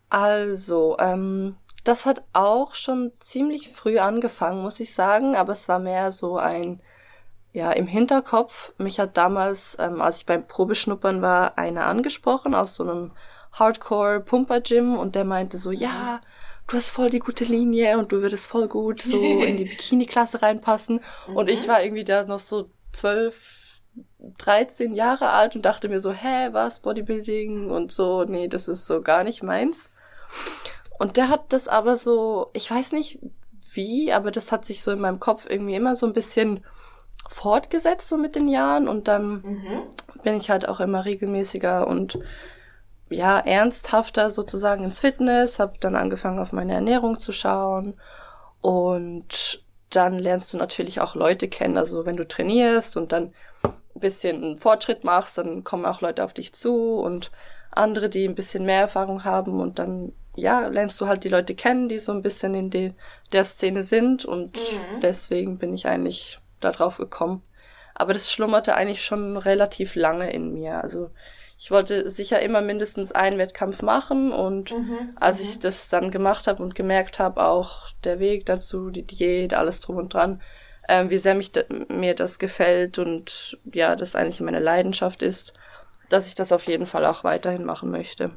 Also, 0.10 0.96
ähm, 1.00 1.58
das 1.86 2.06
hat 2.06 2.24
auch 2.34 2.76
schon 2.76 3.14
ziemlich 3.20 3.70
früh 3.70 4.00
angefangen, 4.00 4.64
muss 4.64 4.80
ich 4.80 4.94
sagen, 4.94 5.36
aber 5.36 5.54
es 5.54 5.70
war 5.70 5.80
mehr 5.80 6.12
so 6.12 6.38
ein, 6.38 6.82
ja, 7.54 7.72
im 7.72 7.88
Hinterkopf. 7.88 8.74
Mich 8.78 9.00
hat 9.00 9.16
damals, 9.18 9.78
ähm, 9.80 10.02
als 10.02 10.18
ich 10.18 10.26
beim 10.26 10.48
Probeschnuppern 10.48 11.22
war, 11.22 11.58
einer 11.58 11.86
angesprochen 11.86 12.56
aus 12.56 12.74
so 12.74 12.84
einem 12.84 13.12
Hardcore-Pumper-Gym 13.54 14.98
und 14.98 15.16
der 15.16 15.26
meinte 15.26 15.58
so, 15.58 15.72
ja, 15.72 16.22
du 16.68 16.76
hast 16.76 16.90
voll 16.90 17.10
die 17.12 17.20
gute 17.20 17.44
Linie 17.44 17.98
und 18.00 18.12
du 18.12 18.22
würdest 18.22 18.48
voll 18.48 18.68
gut 18.68 19.02
so 19.02 19.22
in 19.44 19.56
die 19.56 19.66
Bikini-Klasse 19.66 20.42
reinpassen. 20.42 21.02
Und 21.34 21.50
ich 21.50 21.68
war 21.68 21.84
irgendwie 21.84 22.04
da 22.04 22.26
noch 22.26 22.40
so 22.40 22.70
zwölf, 22.92 23.82
13 24.40 24.96
Jahre 24.96 25.30
alt 25.30 25.56
und 25.56 25.62
dachte 25.66 25.88
mir 25.88 26.00
so, 26.00 26.12
hä, 26.12 26.50
was, 26.52 26.80
Bodybuilding 26.80 27.70
und 27.70 27.92
so, 27.92 28.24
nee, 28.24 28.48
das 28.48 28.68
ist 28.68 28.88
so 28.88 29.02
gar 29.02 29.24
nicht 29.24 29.44
meins. 29.44 29.92
Und 30.98 31.18
der 31.18 31.30
hat 31.30 31.52
das 31.54 31.68
aber 31.68 31.98
so, 31.98 32.50
ich 32.54 32.70
weiß 32.70 32.92
nicht 32.92 33.20
wie, 33.74 34.14
aber 34.14 34.32
das 34.32 34.52
hat 34.52 34.66
sich 34.66 34.84
so 34.84 34.92
in 34.92 35.00
meinem 35.00 35.20
Kopf 35.20 35.48
irgendwie 35.50 35.76
immer 35.76 35.96
so 35.96 36.06
ein 36.06 36.14
bisschen 36.14 36.64
fortgesetzt 37.28 38.08
so 38.08 38.18
mit 38.18 38.36
den 38.36 38.48
Jahren. 38.48 38.88
Und 38.88 39.08
dann 39.08 39.62
bin 40.24 40.36
ich 40.36 40.50
halt 40.50 40.68
auch 40.68 40.80
immer 40.80 41.06
regelmäßiger 41.06 41.88
und 41.88 42.20
ja, 43.10 43.40
ernsthafter 43.40 44.30
sozusagen 44.30 44.84
ins 44.84 45.00
Fitness, 45.00 45.60
habe 45.60 45.74
dann 45.80 45.96
angefangen 45.96 46.40
auf 46.40 46.54
meine 46.54 46.74
Ernährung 46.74 47.20
zu 47.20 47.32
schauen. 47.32 48.00
Und 48.62 49.64
dann 49.92 50.18
lernst 50.18 50.54
du 50.54 50.58
natürlich 50.58 51.00
auch 51.02 51.16
Leute 51.16 51.48
kennen, 51.48 51.78
also 51.78 52.06
wenn 52.06 52.18
du 52.18 52.28
trainierst 52.28 52.98
und 52.98 53.12
dann 53.12 53.34
ein 53.64 54.00
bisschen 54.00 54.58
Fortschritt 54.58 55.04
machst, 55.04 55.38
dann 55.38 55.64
kommen 55.64 55.86
auch 55.86 56.02
Leute 56.02 56.24
auf 56.24 56.34
dich 56.34 56.54
zu 56.54 56.96
und 56.96 57.32
andere, 57.72 58.10
die 58.10 58.26
ein 58.26 58.36
bisschen 58.36 58.66
mehr 58.66 58.82
Erfahrung 58.82 59.24
haben. 59.24 59.62
Und 59.62 59.80
dann 59.80 60.14
ja, 60.36 60.68
lernst 60.68 61.00
du 61.02 61.08
halt 61.08 61.24
die 61.24 61.30
Leute 61.30 61.56
kennen, 61.56 61.90
die 61.90 62.00
so 62.00 62.12
ein 62.12 62.22
bisschen 62.22 62.54
in 62.56 62.70
de, 62.70 62.94
der 63.32 63.46
Szene 63.46 63.84
sind 63.84 64.26
und 64.26 64.58
deswegen 65.02 65.58
bin 65.58 65.74
ich 65.74 65.88
eigentlich 65.88 66.40
da 66.60 66.72
drauf 66.72 66.98
gekommen. 66.98 67.42
Aber 67.94 68.14
das 68.14 68.32
schlummerte 68.32 68.76
eigentlich 68.76 69.06
schon 69.06 69.38
relativ 69.38 69.96
lange 69.96 70.32
in 70.32 70.54
mir. 70.54 70.82
Also 70.82 71.12
ich 71.58 71.72
wollte 71.72 72.10
sicher 72.10 72.42
immer 72.42 72.62
mindestens 72.62 73.14
einen 73.14 73.38
Wettkampf 73.38 73.82
machen 73.82 74.34
und 74.34 74.74
als 75.16 75.40
ich 75.40 75.60
das 75.60 75.88
dann 75.88 76.12
gemacht 76.12 76.48
habe 76.48 76.62
und 76.62 76.76
gemerkt 76.76 77.20
habe, 77.20 77.46
auch 77.46 77.90
der 78.04 78.20
Weg 78.20 78.46
dazu, 78.46 78.90
die 78.90 79.04
Diät, 79.04 79.54
alles 79.54 79.80
drum 79.80 79.96
und 79.96 80.14
dran, 80.14 80.42
ähm, 80.90 81.10
wie 81.10 81.18
sehr 81.18 81.36
mich 81.36 81.54
da, 81.54 81.62
mir 81.88 82.14
das 82.14 82.40
gefällt 82.40 83.00
und 83.00 83.58
ja, 83.74 83.96
das 83.96 84.16
eigentlich 84.16 84.42
meine 84.42 84.60
Leidenschaft 84.60 85.22
ist, 85.22 85.54
dass 86.10 86.28
ich 86.28 86.36
das 86.36 86.52
auf 86.52 86.68
jeden 86.68 86.86
Fall 86.86 87.06
auch 87.06 87.24
weiterhin 87.24 87.64
machen 87.64 87.90
möchte. 87.90 88.32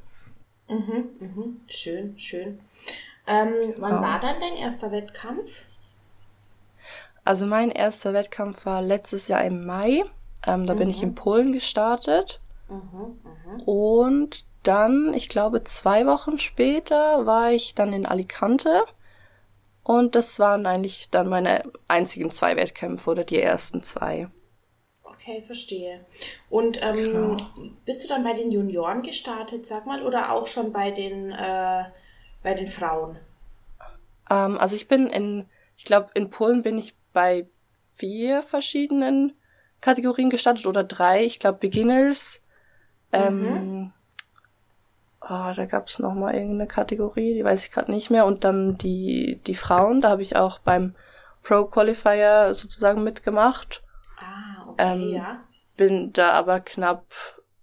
Mhm, 0.68 1.08
mhm. 1.20 1.56
Schön, 1.68 2.18
schön. 2.18 2.60
Ähm, 3.26 3.52
wann 3.78 3.98
Oh. 3.98 4.02
war 4.02 4.20
dann 4.20 4.40
dein 4.40 4.56
erster 4.56 4.90
Wettkampf? 4.92 5.64
Also 7.25 7.46
mein 7.46 7.70
erster 7.70 8.14
Wettkampf 8.14 8.64
war 8.66 8.80
letztes 8.80 9.28
Jahr 9.28 9.44
im 9.44 9.66
Mai. 9.66 10.04
Ähm, 10.46 10.66
da 10.66 10.75
bin 10.75 10.88
ich 10.88 11.02
in 11.02 11.14
Polen 11.14 11.52
gestartet. 11.52 12.40
Mhm, 12.68 13.18
mhm. 13.22 13.60
Und 13.64 14.44
dann, 14.62 15.12
ich 15.14 15.28
glaube, 15.28 15.64
zwei 15.64 16.06
Wochen 16.06 16.38
später 16.38 17.26
war 17.26 17.50
ich 17.50 17.75
dann 17.75 17.92
in 17.92 18.06
Alicante. 18.06 18.84
Und 19.82 20.14
das 20.14 20.38
waren 20.38 20.66
eigentlich 20.66 21.10
dann 21.10 21.28
meine 21.28 21.64
einzigen 21.87 22.30
zwei 22.30 22.56
Wettkämpfe 22.56 23.10
oder 23.10 23.25
die 23.25 23.40
ersten 23.40 23.82
zwei. 23.82 24.28
Okay, 25.28 25.42
verstehe. 25.42 26.00
Und 26.49 26.80
ähm, 26.82 27.37
bist 27.85 28.02
du 28.02 28.08
dann 28.08 28.25
bei 28.25 28.32
den 28.32 28.50
Junioren 28.50 29.02
gestartet, 29.02 29.66
sag 29.66 29.85
mal, 29.85 30.02
oder 30.02 30.32
auch 30.32 30.47
schon 30.47 30.73
bei 30.73 30.90
den, 30.90 31.32
äh, 31.32 31.85
bei 32.42 32.54
den 32.54 32.66
Frauen? 32.66 33.18
Ähm, 34.30 34.56
also 34.56 34.75
ich 34.75 34.88
bin 34.88 35.06
in, 35.08 35.44
ich 35.76 35.85
glaube, 35.85 36.08
in 36.14 36.30
Polen 36.30 36.62
bin 36.62 36.78
ich 36.78 36.94
bei 37.12 37.47
vier 37.97 38.42
verschiedenen 38.42 39.35
Kategorien 39.82 40.30
gestartet 40.30 40.64
oder 40.66 40.82
drei. 40.82 41.25
Ich 41.25 41.40
glaube 41.40 41.58
Beginners. 41.58 42.40
Ähm, 43.12 43.92
ah, 45.20 45.52
da 45.52 45.66
gab 45.66 45.88
es 45.88 45.99
noch 45.99 46.14
mal 46.14 46.32
irgendeine 46.32 46.68
Kategorie, 46.68 47.35
die 47.35 47.44
weiß 47.44 47.66
ich 47.66 47.70
gerade 47.70 47.90
nicht 47.90 48.08
mehr. 48.08 48.25
Und 48.25 48.44
dann 48.44 48.78
die 48.78 49.40
die 49.47 49.54
Frauen. 49.54 50.00
Da 50.00 50.08
habe 50.08 50.23
ich 50.23 50.37
auch 50.37 50.58
beim 50.61 50.94
Pro 51.42 51.66
Qualifier 51.66 52.54
sozusagen 52.54 53.04
mitgemacht. 53.04 53.82
Ähm, 54.78 55.11
ja. 55.11 55.44
Bin 55.76 56.12
da 56.12 56.32
aber 56.32 56.61
knapp 56.61 57.06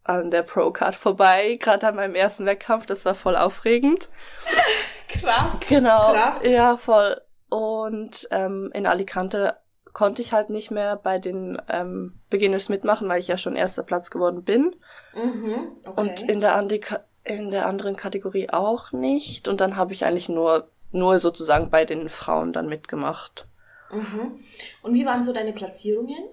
an 0.03 0.29
der 0.31 0.43
Pro 0.43 0.69
Card 0.69 0.95
vorbei, 0.95 1.57
gerade 1.59 1.87
an 1.87 1.95
meinem 1.95 2.15
ersten 2.15 2.45
Wettkampf. 2.45 2.85
Das 2.85 3.05
war 3.05 3.15
voll 3.15 3.35
aufregend. 3.35 4.09
Krass. 5.07 5.45
Genau. 5.67 6.13
Krass. 6.13 6.37
Ja, 6.43 6.77
voll. 6.77 7.19
Und 7.49 8.27
ähm, 8.31 8.71
in 8.73 8.85
Alicante 8.85 9.57
konnte 9.93 10.21
ich 10.21 10.33
halt 10.33 10.49
nicht 10.49 10.71
mehr 10.71 10.97
bei 10.97 11.19
den 11.19 11.59
ähm, 11.69 12.19
Beginners 12.29 12.69
mitmachen, 12.69 13.07
weil 13.07 13.19
ich 13.19 13.29
ja 13.29 13.37
schon 13.37 13.55
erster 13.55 13.81
Platz 13.81 14.11
geworden 14.11 14.43
bin. 14.43 14.75
Mhm, 15.15 15.71
okay. 15.85 16.01
Und 16.01 16.29
in 16.29 16.41
der, 16.41 16.67
in 17.23 17.49
der 17.49 17.65
anderen 17.65 17.95
Kategorie 17.95 18.49
auch 18.49 18.91
nicht. 18.91 19.47
Und 19.47 19.61
dann 19.61 19.77
habe 19.77 19.93
ich 19.93 20.05
eigentlich 20.05 20.29
nur, 20.29 20.67
nur 20.91 21.17
sozusagen 21.19 21.69
bei 21.69 21.85
den 21.85 22.09
Frauen 22.09 22.51
dann 22.51 22.67
mitgemacht. 22.67 23.47
mhm. 23.89 24.39
Und 24.83 24.93
wie 24.93 25.05
waren 25.05 25.23
so 25.23 25.31
deine 25.31 25.53
Platzierungen? 25.53 26.29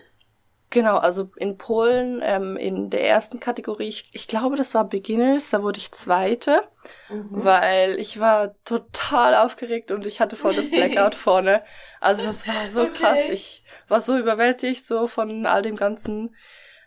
Genau, 0.73 0.97
also 0.97 1.31
in 1.37 1.59
Polen 1.59 2.21
ähm, 2.25 2.57
in 2.57 2.89
der 2.89 3.07
ersten 3.07 3.41
Kategorie, 3.41 3.89
ich, 3.89 4.09
ich 4.15 4.27
glaube, 4.27 4.57
das 4.57 4.75
war 4.75 4.89
Beginners, 4.89 5.51
da 5.51 5.63
wurde 5.63 5.79
ich 5.79 5.93
Zweite, 5.93 6.63
Mhm. 7.11 7.43
weil 7.45 7.99
ich 7.99 8.21
war 8.21 8.55
total 8.65 9.35
aufgeregt 9.35 9.91
und 9.91 10.07
ich 10.07 10.21
hatte 10.21 10.35
voll 10.37 10.55
das 10.55 10.71
Blackout 10.71 11.15
vorne. 11.15 11.63
Also 12.01 12.25
das 12.25 12.47
war 12.49 12.67
so 12.69 12.83
Okay. 12.85 12.95
krass. 12.95 13.29
Ich 13.29 13.65
war 13.89 14.01
so 14.01 14.17
überwältigt 14.19 14.87
so 14.87 15.07
von 15.09 15.45
all 15.47 15.61
dem 15.63 15.77
ganzen, 15.77 16.35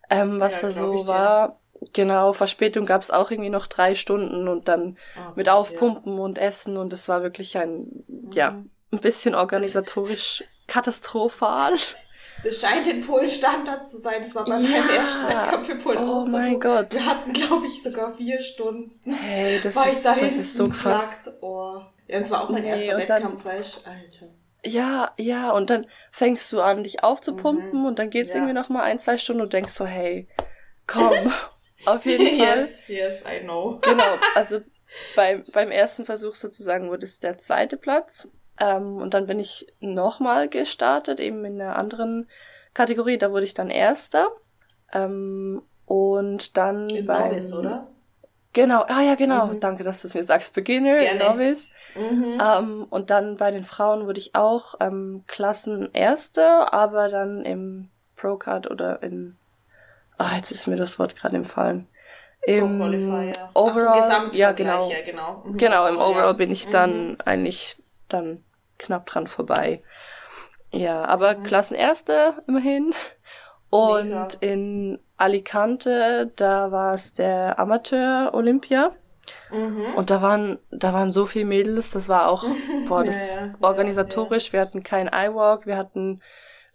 ähm, 0.09 0.39
was 0.39 0.53
Ja, 0.55 0.61
da 0.61 0.71
so 0.71 1.07
war. 1.07 1.59
Genau, 1.93 2.33
Verspätung 2.33 2.85
gab's 2.85 3.11
auch 3.11 3.29
irgendwie 3.31 3.49
noch 3.51 3.67
drei 3.67 3.95
Stunden 3.95 4.47
und 4.47 4.67
dann 4.67 4.97
Ah, 5.15 5.33
mit 5.35 5.47
ja. 5.47 5.53
Aufpumpen 5.53 6.19
und 6.19 6.37
Essen 6.39 6.77
und 6.77 6.93
es 6.93 7.07
war 7.07 7.21
wirklich 7.21 7.57
ein, 7.57 8.03
ja, 8.33 8.49
Mhm. 8.49 8.69
ein 8.91 8.99
bisschen 8.99 9.35
organisatorisch 9.35 10.43
katastrophal. 10.67 11.75
Das 12.45 12.59
scheint 12.61 12.87
in 12.87 13.01
Polen 13.05 13.29
Standard 13.29 13.87
zu 13.89 13.97
sein. 13.97 14.21
Das 14.23 14.35
war 14.35 14.45
bei 14.45 14.51
meinem 14.59 14.71
Ja. 14.71 14.95
ersten 14.95 15.27
Wettkampf 15.27 15.65
für 15.67 15.75
Polen 15.77 15.97
Oh 15.97 16.21
so. 16.21 16.27
mein 16.27 16.53
Du- 16.53 16.59
Gott. 16.59 16.93
Wir 16.93 17.05
hatten, 17.05 17.33
glaube 17.33 17.65
ich, 17.65 17.81
sogar 17.81 18.13
vier 18.13 18.39
Stunden. 18.41 18.99
Hey, 19.11 19.59
das 19.61 19.75
war 19.75 19.87
ich 19.87 19.93
ist, 19.93 20.05
da 20.05 20.13
das 20.15 20.31
ist 20.33 20.53
so 20.55 20.69
krass. 20.69 21.23
Oh. 21.41 21.79
Ja, 22.07 22.19
das 22.19 22.29
war 22.29 22.43
auch 22.43 22.49
mein 22.49 22.61
Nee, 22.63 22.85
erster 22.87 23.05
dann- 23.07 23.23
Wettkampf, 23.23 23.45
weißt 23.45 23.85
du? 23.85 23.89
Alter. 23.89 24.27
Ja, 24.63 25.11
ja, 25.17 25.51
und 25.51 25.69
dann 25.71 25.87
fängst 26.11 26.51
du 26.53 26.61
an, 26.61 26.83
dich 26.83 27.03
aufzupumpen 27.03 27.79
Mhm. 27.79 27.85
und 27.85 27.99
dann 27.99 28.09
geht's 28.11 28.29
Ja. 28.29 28.35
irgendwie 28.35 28.53
noch 28.53 28.69
mal 28.69 28.83
ein, 28.83 28.99
zwei 28.99 29.17
Stunden 29.17 29.41
und 29.41 29.53
denkst 29.53 29.71
so, 29.73 29.85
hey, 29.85 30.27
komm, 30.87 31.11
auf 31.85 32.05
jeden 32.05 32.27
Fall. 32.39 32.59
yes, 32.61 32.69
yes, 32.87 33.21
I 33.27 33.43
know. 33.43 33.79
Genau, 33.81 34.03
also 34.35 34.59
beim, 35.15 35.43
beim 35.51 35.71
ersten 35.71 36.05
Versuch 36.05 36.35
sozusagen 36.35 36.89
wurde 36.89 37.05
es 37.05 37.19
der 37.19 37.37
zweite 37.39 37.77
Platz. 37.77 38.27
Ähm, 38.59 38.97
und 38.97 39.13
dann 39.13 39.27
bin 39.27 39.39
ich 39.39 39.67
nochmal 39.79 40.47
gestartet, 40.50 41.19
eben 41.19 41.43
in 41.45 41.62
einer 41.62 41.75
anderen 41.75 42.29
Kategorie, 42.74 43.17
da 43.17 43.31
wurde 43.31 43.43
ich 43.43 43.53
dann 43.53 43.69
Erster. 43.69 44.27
Ähm, 44.93 45.62
und 45.85 46.57
dann 46.57 46.89
In 46.89 47.05
beim... 47.05 47.31
Novice, 47.31 47.53
oder? 47.53 47.88
Genau, 48.53 48.85
ah 48.88 49.01
ja, 49.01 49.15
genau, 49.15 49.47
Mhm. 49.47 49.59
danke, 49.59 49.83
dass 49.83 50.01
du 50.01 50.07
es 50.07 50.13
mir 50.13 50.24
sagst. 50.24 50.53
Beginner, 50.53 51.00
Gerne. 51.00 51.19
Novice. 51.19 51.69
Mhm. 51.93 52.38
Ähm, 52.41 52.88
und 52.89 53.09
dann 53.09 53.35
bei 53.35 53.51
den 53.51 53.65
Frauen 53.65 54.05
wurde 54.07 54.19
ich 54.19 54.33
auch 54.33 54.75
ähm, 54.79 55.24
Klassenerste, 55.27 56.71
aber 56.71 57.09
dann 57.09 57.43
im 57.43 57.89
Pro-Card 58.15 58.71
oder 58.71 59.03
in. 59.03 59.35
Ah, 60.17 60.38
jetzt 60.38 60.51
ist 60.51 60.67
mir 60.67 60.77
das 60.77 60.97
Wort 61.00 61.17
gerade 61.17 61.35
entfallen. 61.35 61.89
Im 62.45 62.77
Qualifier. 62.77 63.33
Ach 63.38 63.51
so, 63.53 63.59
Overall, 63.59 64.01
Gesamtvergleich, 64.01 64.39
ja 64.39 64.51
genau, 64.53 64.89
Ja, 64.89 65.01
genau. 65.05 65.43
Mhm. 65.45 65.57
genau 65.57 65.88
im 65.88 65.97
Ja. 65.97 66.07
Overall 66.07 66.33
bin 66.35 66.51
ich 66.51 66.69
dann 66.69 67.09
Mhm. 67.09 67.17
eigentlich 67.25 67.77
dann 68.07 68.44
knapp 68.77 69.05
dran 69.05 69.27
vorbei. 69.27 69.82
Ja, 70.72 71.05
aber 71.05 71.38
Mhm. 71.38 71.44
Klassenerste 71.44 72.44
immerhin. 72.48 72.94
Und 73.70 74.05
Mega. 74.05 74.27
in 74.41 75.00
Alicante, 75.17 76.32
da 76.36 76.72
war 76.72 76.94
es 76.94 77.13
der 77.13 77.60
Amateur 77.60 78.34
Olympia. 78.34 78.91
Mhm. 79.51 79.96
Und 79.96 80.10
da 80.10 80.22
waren, 80.22 80.60
da 80.72 80.94
waren 80.94 81.12
so 81.12 81.25
viele 81.25 81.46
Mädels, 81.46 81.89
das 81.91 82.08
war 82.10 82.29
auch, 82.29 82.44
boah, 82.88 83.03
das 83.03 83.36
Ja, 83.36 83.46
ja, 83.48 83.53
organisatorisch, 83.62 84.53
wir 84.53 84.62
hatten 84.62 84.84
keinen 84.84 85.08
Eye-Walk, 85.08 85.65
wir 85.65 85.77
hatten, 85.77 86.22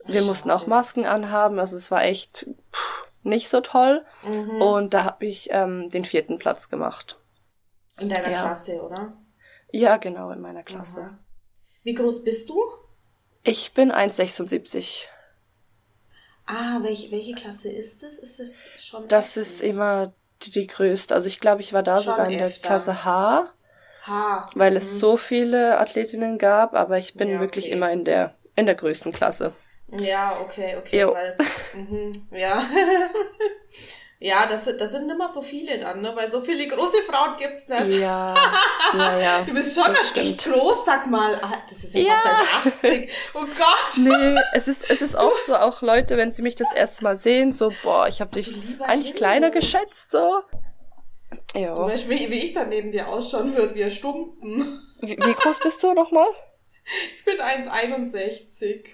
wir 0.05 0.23
mussten 0.23 0.51
auch 0.51 0.61
Schade. 0.61 0.71
Masken 0.71 1.07
anhaben, 1.07 1.59
also 1.59 1.77
es 1.77 1.91
war 1.91 2.03
echt 2.05 2.47
pff, 2.73 3.13
nicht 3.23 3.49
so 3.51 3.61
toll. 3.61 4.05
Mhm. 4.27 4.61
Und 4.63 4.95
da 4.95 5.05
habe 5.05 5.27
ich 5.27 5.49
ähm, 5.53 5.89
den 5.91 6.05
vierten 6.05 6.39
Platz 6.39 6.69
gemacht. 6.69 7.19
In 7.99 8.09
deiner 8.09 8.31
Ja. 8.31 8.43
Klasse, 8.43 8.83
oder? 8.83 9.11
Ja, 9.73 9.97
genau, 9.99 10.31
in 10.31 10.41
meiner 10.41 10.63
Klasse. 10.65 11.03
Mhm. 11.03 11.19
Wie 11.85 11.95
groß 11.95 12.25
bist 12.25 12.49
du? 12.49 12.63
Ich 13.45 13.75
bin 13.75 13.93
1,76. 13.93 15.09
Ah, 16.47 16.79
welche, 16.83 17.11
welche 17.13 17.35
Klasse 17.35 17.71
ist 17.71 18.03
es? 18.03 18.19
Ist 18.19 18.41
es 18.41 18.59
schon 18.85 19.09
Das 19.09 19.37
F? 19.37 19.37
ist 19.37 19.61
immer 19.61 20.13
die, 20.43 20.51
die 20.51 20.67
größte. 20.67 21.15
Also 21.15 21.29
ich 21.29 21.41
glaube, 21.41 21.61
ich 21.61 21.73
war 21.73 21.83
da 21.83 21.97
Schon 21.99 22.13
sogar 22.13 22.27
in 22.29 22.39
der 22.39 22.51
dann. 22.51 22.61
Klasse 22.63 23.05
H, 23.05 23.51
H. 24.07 24.47
weil 24.55 24.73
Mhm. 24.73 24.77
es 24.79 24.99
so 24.99 25.17
viele 25.17 25.79
Athletinnen 25.79 26.39
gab, 26.39 26.75
aber 26.75 26.99
ich 26.99 27.15
bin 27.15 27.29
Ja, 27.31 27.41
wirklich 27.41 27.67
okay. 27.67 27.73
immer 27.73 27.91
in 27.93 28.05
der, 28.05 28.35
in 28.57 28.67
der 28.67 28.75
größten 28.75 29.13
Klasse. 29.13 29.53
Ja, 29.99 30.41
okay, 30.41 30.77
okay, 30.77 31.01
Jo. 31.01 31.13
weil, 31.13 31.37
mhm, 31.75 32.13
ja. 32.31 32.69
ja, 34.23 34.47
das, 34.47 34.65
sind- 34.67 34.79
das 34.81 34.91
sind 34.93 35.11
immer 35.11 35.29
so 35.31 35.41
viele 35.41 35.79
dann, 35.79 36.03
ne? 36.03 36.13
Weil 36.15 36.31
so 36.31 36.41
viele 36.43 36.69
große 36.69 37.03
Frauen 37.09 37.37
gibt's 37.39 37.67
nicht. 37.67 38.01
Ja, 38.01 38.35
ja, 38.95 39.19
ja. 39.19 39.43
Du 39.43 39.55
bist 39.55 39.75
schon 39.75 39.93
das 39.93 40.15
echt 40.15 40.45
groß, 40.45 40.85
sag 40.85 41.07
mal. 41.07 41.35
Ah, 41.43 41.55
das 41.69 41.83
ist 41.85 41.95
ja, 41.95 42.03
Ja. 42.03 42.21
fast 42.63 42.85
ein 42.85 42.93
80. 43.01 43.11
Oh 43.35 43.45
Gott. 43.47 43.97
Nee, 43.97 44.39
es 44.53 44.69
ist, 44.69 44.91
es 44.91 45.01
ist 45.01 45.15
oft 45.17 45.47
so, 45.47 45.57
auch 45.57 45.81
Leute, 45.83 46.17
wenn 46.19 46.31
sie 46.33 46.43
mich 46.43 46.55
das 46.55 46.71
erste 46.73 47.03
Mal 47.03 47.17
sehen, 47.17 47.51
so, 47.53 47.73
boah, 47.83 48.07
ich 48.09 48.21
habe 48.21 48.31
dich 48.33 48.49
Lieber 48.49 48.85
eigentlich 48.87 49.07
Himmel. 49.09 49.19
kleiner 49.19 49.51
geschätzt, 49.51 50.11
so. 50.11 50.43
Du 51.55 51.59
Ja. 51.59 51.77
weißt, 51.77 52.09
wie, 52.11 52.31
wie 52.31 52.41
ich 52.45 52.53
dann 52.53 52.69
neben 52.69 52.93
dir 52.93 53.09
ausschauen 53.09 53.57
würde, 53.57 53.75
wie 53.75 53.85
ein 53.85 53.91
Stumpen. 53.91 54.81
Wie, 55.03 55.17
wie 55.17 55.33
groß 55.33 55.61
bist 55.61 55.83
du 55.83 55.95
nochmal? 55.95 56.29
Ich 57.17 57.25
bin 57.25 57.39
1,61. 57.39 58.85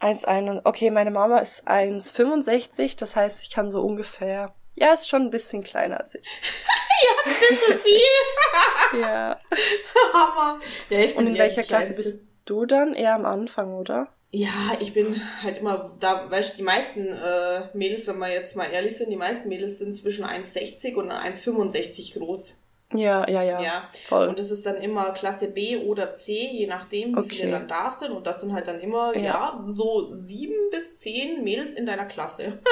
1,1. 0.00 0.62
Okay, 0.64 0.90
meine 0.90 1.10
Mama 1.10 1.36
ist 1.38 1.68
1,65, 1.68 2.96
das 2.98 3.14
heißt, 3.14 3.42
ich 3.42 3.50
kann 3.50 3.70
so 3.70 3.82
ungefähr. 3.82 4.54
Ja, 4.80 4.92
ist 4.94 5.08
schon 5.08 5.22
ein 5.22 5.30
bisschen 5.30 5.62
kleiner 5.62 6.00
als 6.00 6.14
ich. 6.14 6.22
Bisschen 7.24 7.78
viel. 7.80 8.00
Ja. 9.02 9.38
Hammer. 10.12 10.60
Ja, 10.88 10.98
ich 11.00 11.10
bin 11.14 11.18
Und 11.18 11.26
in 11.28 11.34
ja 11.36 11.44
welcher 11.44 11.62
Klasse 11.62 11.94
bist 11.94 12.24
du 12.44 12.66
dann? 12.66 12.94
Eher 12.94 13.14
am 13.14 13.24
Anfang, 13.24 13.72
oder? 13.74 14.08
Ja, 14.32 14.48
ich 14.80 14.92
bin 14.94 15.20
halt 15.42 15.58
immer, 15.58 15.90
da, 16.00 16.30
weißt 16.30 16.54
du, 16.54 16.56
die 16.58 16.62
meisten 16.64 17.06
äh, 17.06 17.68
Mädels, 17.72 18.06
wenn 18.06 18.18
wir 18.18 18.28
jetzt 18.32 18.56
mal 18.56 18.64
ehrlich 18.70 18.96
sind, 18.96 19.10
die 19.10 19.16
meisten 19.16 19.48
Mädels 19.48 19.78
sind 19.78 19.96
zwischen 19.96 20.24
1,60 20.24 20.94
und 20.96 21.10
1,65 21.12 22.18
groß. 22.18 22.54
Ja, 22.92 23.28
ja, 23.28 23.42
ja. 23.42 23.60
Ja. 23.60 23.88
Voll. 24.06 24.26
Und 24.28 24.38
das 24.38 24.50
ist 24.50 24.66
dann 24.66 24.76
immer 24.82 25.12
Klasse 25.12 25.46
B 25.48 25.76
oder 25.76 26.12
C, 26.14 26.32
je 26.32 26.66
nachdem, 26.66 27.16
wie 27.16 27.28
viele 27.28 27.42
Okay. 27.44 27.50
dann 27.52 27.68
da 27.68 27.92
sind. 27.92 28.10
Und 28.12 28.26
das 28.26 28.40
sind 28.40 28.52
halt 28.52 28.66
dann 28.66 28.80
immer, 28.80 29.16
ja, 29.16 29.22
Ja. 29.22 29.64
so 29.68 30.12
sieben 30.14 30.70
bis 30.72 30.98
zehn 30.98 31.44
Mädels 31.44 31.74
in 31.74 31.86
deiner 31.86 32.06
Klasse. 32.06 32.58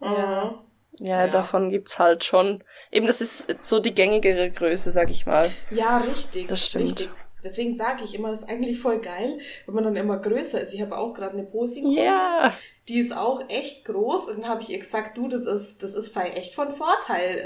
Ja. 0.00 0.60
Ja, 0.98 1.22
Ja. 1.24 1.28
davon 1.28 1.70
gibt's 1.70 1.98
halt 1.98 2.22
schon. 2.24 2.62
Eben, 2.90 3.06
das 3.06 3.20
ist 3.20 3.64
so 3.64 3.80
die 3.80 3.94
gängigere 3.94 4.50
Größe, 4.50 4.90
sag 4.90 5.10
ich 5.10 5.26
mal. 5.26 5.50
Ja, 5.70 5.98
richtig. 5.98 6.48
Das 6.48 6.66
stimmt. 6.66 7.00
Richtig. 7.00 7.10
Deswegen 7.44 7.76
sage 7.76 8.04
ich 8.04 8.14
immer, 8.14 8.30
das 8.30 8.40
ist 8.40 8.48
eigentlich 8.48 8.78
voll 8.78 9.00
geil, 9.00 9.38
wenn 9.66 9.74
man 9.74 9.84
dann 9.84 9.96
immer 9.96 10.18
größer 10.18 10.60
ist. 10.60 10.72
Ich 10.72 10.80
habe 10.82 10.96
auch 10.96 11.12
gerade 11.14 11.32
eine 11.32 11.44
Posing. 11.44 11.90
Ja. 11.92 12.52
Die 12.88 12.98
ist 12.98 13.16
auch 13.16 13.48
echt 13.48 13.84
groß 13.84 14.28
und 14.28 14.40
dann 14.42 14.48
habe 14.48 14.62
ich 14.62 14.68
gesagt, 14.68 15.16
du, 15.16 15.28
das 15.28 15.46
ist, 15.46 15.82
das 15.84 15.94
ist 15.94 16.16
echt 16.16 16.56
von 16.56 16.72
Vorteil, 16.72 17.44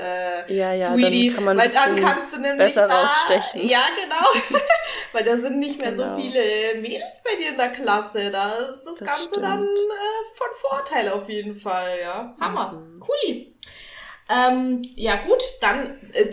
äh, 0.49 0.55
ja, 0.55 0.73
ja, 0.73 0.95
Sweetie, 0.95 1.27
dann 1.29 1.35
kann 1.37 1.45
man 1.45 1.59
weil 1.59 1.69
dann 1.69 1.95
kannst 1.97 2.35
du 2.35 2.41
nämlich 2.41 2.57
besser 2.75 2.89
da, 2.89 3.03
rausstechen. 3.03 3.69
Ja, 3.69 3.83
genau. 4.03 4.59
weil 5.13 5.25
da 5.25 5.37
sind 5.37 5.59
nicht 5.59 5.79
mehr 5.79 5.93
Genau. 5.93 6.17
so 6.17 6.23
viele 6.23 6.81
Mädels 6.81 7.23
bei 7.23 7.37
dir 7.39 7.51
in 7.51 7.59
der 7.59 7.69
Klasse. 7.69 8.31
Da 8.31 8.55
ist 8.55 8.83
das, 8.85 8.95
Das 8.95 9.09
Ganze 9.09 9.23
stimmt. 9.25 9.45
dann 9.45 9.63
äh, 9.65 10.37
von 10.37 10.49
Vorteil 10.71 11.09
auf 11.11 11.29
jeden 11.29 11.55
Fall, 11.55 11.99
ja. 12.03 12.35
Hammer. 12.41 12.73
Mhm. 12.73 13.03
Cool. 13.07 13.47
Ähm, 14.29 14.83
ja 14.97 15.17
gut, 15.25 15.43
dann 15.61 15.87
äh, 16.13 16.33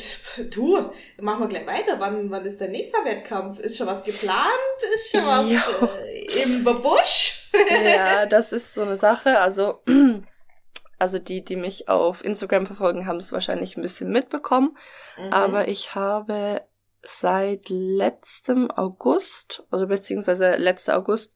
du, 0.50 0.92
machen 1.22 1.42
wir 1.42 1.48
gleich 1.48 1.68
weiter. 1.68 2.00
Wann, 2.00 2.32
wann 2.32 2.46
ist 2.46 2.60
der 2.60 2.70
nächste 2.70 2.98
Wettkampf? 3.06 3.60
Ist 3.60 3.78
schon 3.78 3.88
was 3.88 4.04
geplant? 4.04 4.48
Ist 4.96 5.12
schon 5.12 5.26
was 5.26 5.46
äh, 5.46 6.44
im 6.44 6.64
Busch? 6.64 7.50
ja, 7.86 8.26
das 8.26 8.52
ist 8.52 8.74
so 8.74 8.82
eine 8.82 8.98
Sache. 8.98 9.40
Also, 9.40 9.84
also 11.00 11.20
die, 11.20 11.44
die 11.44 11.56
mich 11.56 11.88
auf 11.88 12.26
Instagram 12.26 12.66
verfolgen, 12.66 13.06
haben 13.06 13.18
es 13.18 13.32
wahrscheinlich 13.32 13.78
ein 13.78 13.84
bisschen 13.84 14.12
mitbekommen. 14.12 14.76
Mhm. 15.18 15.32
Aber 15.32 15.68
ich 15.68 15.94
habe 15.94 16.62
seit 17.04 17.70
letztem 17.70 18.72
August, 18.72 19.64
also 19.70 19.86
beziehungsweise 19.88 20.56
letzter 20.56 20.98
August, 20.98 21.36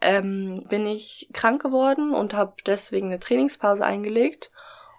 ähm, 0.00 0.66
bin 0.68 0.86
ich 0.86 1.30
krank 1.32 1.62
geworden 1.62 2.14
und 2.14 2.34
habe 2.34 2.54
deswegen 2.64 3.06
eine 3.06 3.18
Trainingspause 3.18 3.84
eingelegt. 3.84 4.52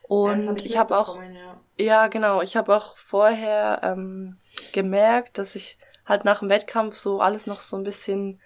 Ja, 0.10 0.36
das 0.36 0.48
Und 0.48 0.66
ich 0.66 0.78
habe 0.78 0.98
auch 0.98 1.22
ja. 1.22 1.60
Ja, 1.80 2.08
genau. 2.08 2.42
Ich 2.42 2.56
habe 2.58 2.76
auch 2.76 2.98
vorher 2.98 3.82
ähm, 3.84 4.38
gemerkt, 4.74 5.38
dass 5.38 5.56
ich 5.56 5.78
halt 6.06 6.26
nach 6.26 6.40
dem 6.40 6.50
Wettkampf 6.50 6.96
so 6.96 7.22
alles 7.22 7.46
noch 7.46 7.62
so 7.62 7.78
ein 7.78 7.84
bisschen, 7.84 8.42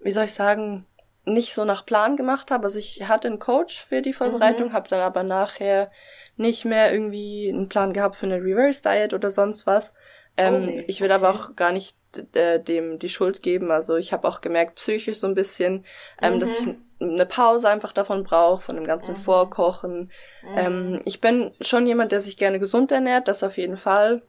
wie 0.00 0.12
soll 0.12 0.24
ich 0.24 0.32
sagen, 0.32 0.86
nicht 1.24 1.54
so 1.54 1.64
nach 1.64 1.84
Plan 1.84 2.16
gemacht 2.16 2.50
habe. 2.50 2.64
Also 2.64 2.78
ich 2.78 3.08
hatte 3.08 3.28
einen 3.28 3.38
Coach 3.40 3.82
für 3.82 4.00
die 4.00 4.12
Vorbereitung, 4.12 4.68
Mhm. 4.68 4.72
habe 4.72 4.88
dann 4.88 5.00
aber 5.00 5.22
nachher 5.22 5.90
nicht 6.36 6.64
mehr 6.64 6.92
irgendwie 6.92 7.50
einen 7.52 7.68
Plan 7.68 7.92
gehabt 7.92 8.16
für 8.16 8.26
eine 8.26 8.36
Reverse 8.42 8.82
Diet 8.82 9.12
oder 9.12 9.30
sonst 9.30 9.66
was. 9.66 9.92
Ähm, 10.36 10.54
Oh, 10.54 10.58
nee. 10.66 10.84
Ich 10.88 11.00
will 11.00 11.10
aber 11.12 11.30
Okay. 11.30 11.38
auch 11.38 11.56
gar 11.56 11.72
nicht 11.72 11.96
äh, 12.34 12.60
dem 12.60 12.98
die 12.98 13.08
Schuld 13.08 13.42
geben. 13.42 13.70
Also 13.70 13.96
ich 13.96 14.12
habe 14.12 14.26
auch 14.28 14.40
gemerkt, 14.40 14.76
psychisch 14.76 15.18
so 15.18 15.26
ein 15.26 15.34
bisschen, 15.34 15.84
ähm, 16.22 16.40
dass 16.40 16.60
ich 16.60 16.66
Mhm. 16.66 16.82
eine 17.00 17.26
Pause 17.26 17.68
einfach 17.68 17.92
davon 17.92 18.24
brauche, 18.24 18.62
von 18.62 18.76
dem 18.76 18.84
ganzen 18.84 19.14
Mhm. 19.14 19.18
Vorkochen. 19.18 20.10
Mhm. 20.42 20.52
Ähm, 20.56 21.00
ich 21.04 21.20
bin 21.20 21.52
schon 21.60 21.86
jemand, 21.86 22.12
der 22.12 22.20
sich 22.20 22.36
gerne 22.36 22.58
gesund 22.58 22.90
ernährt, 22.92 23.28
das 23.28 23.42
auf 23.42 23.56
jeden 23.58 23.76
Fall. 23.76 24.22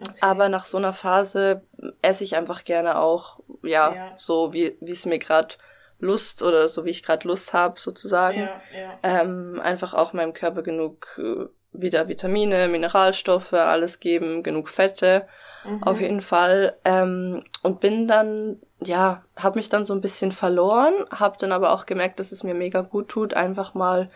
Okay. 0.00 0.12
Aber 0.20 0.48
nach 0.48 0.64
so 0.64 0.76
einer 0.76 0.92
Phase 0.92 1.62
esse 2.02 2.24
ich 2.24 2.36
einfach 2.36 2.64
gerne 2.64 2.98
auch, 2.98 3.40
ja, 3.62 3.94
Ja. 3.94 4.14
so 4.18 4.52
wie 4.52 4.76
wie 4.80 4.92
es 4.92 5.06
mir 5.06 5.18
gerade 5.20 5.54
Lust 5.98 6.42
oder 6.42 6.68
so 6.68 6.84
wie 6.84 6.90
ich 6.90 7.02
gerade 7.04 7.26
Lust 7.28 7.52
habe, 7.52 7.78
sozusagen. 7.80 8.40
ja, 8.40 8.62
ja. 8.76 8.98
Ähm, 9.02 9.60
einfach 9.62 9.94
auch 9.94 10.12
meinem 10.12 10.32
Körper 10.32 10.62
genug 10.62 11.06
äh, 11.18 11.46
wieder 11.72 12.08
Vitamine, 12.08 12.68
Mineralstoffe, 12.68 13.52
alles 13.54 14.00
geben, 14.00 14.42
genug 14.42 14.68
Fette, 14.68 15.26
Mhm. 15.64 15.82
auf 15.82 16.00
jeden 16.00 16.20
Fall. 16.20 16.76
Ähm, 16.84 17.42
und 17.62 17.80
bin 17.80 18.06
dann, 18.08 18.60
ja, 18.82 19.24
habe 19.36 19.58
mich 19.58 19.68
dann 19.68 19.84
so 19.84 19.94
ein 19.94 20.00
bisschen 20.00 20.32
verloren, 20.32 20.92
habe 21.10 21.36
dann 21.38 21.52
aber 21.52 21.72
auch 21.72 21.86
gemerkt, 21.86 22.18
dass 22.18 22.32
es 22.32 22.44
mir 22.44 22.54
mega 22.54 22.82
gut 22.82 23.08
tut, 23.08 23.34
einfach 23.34 23.74
mal 23.74 24.10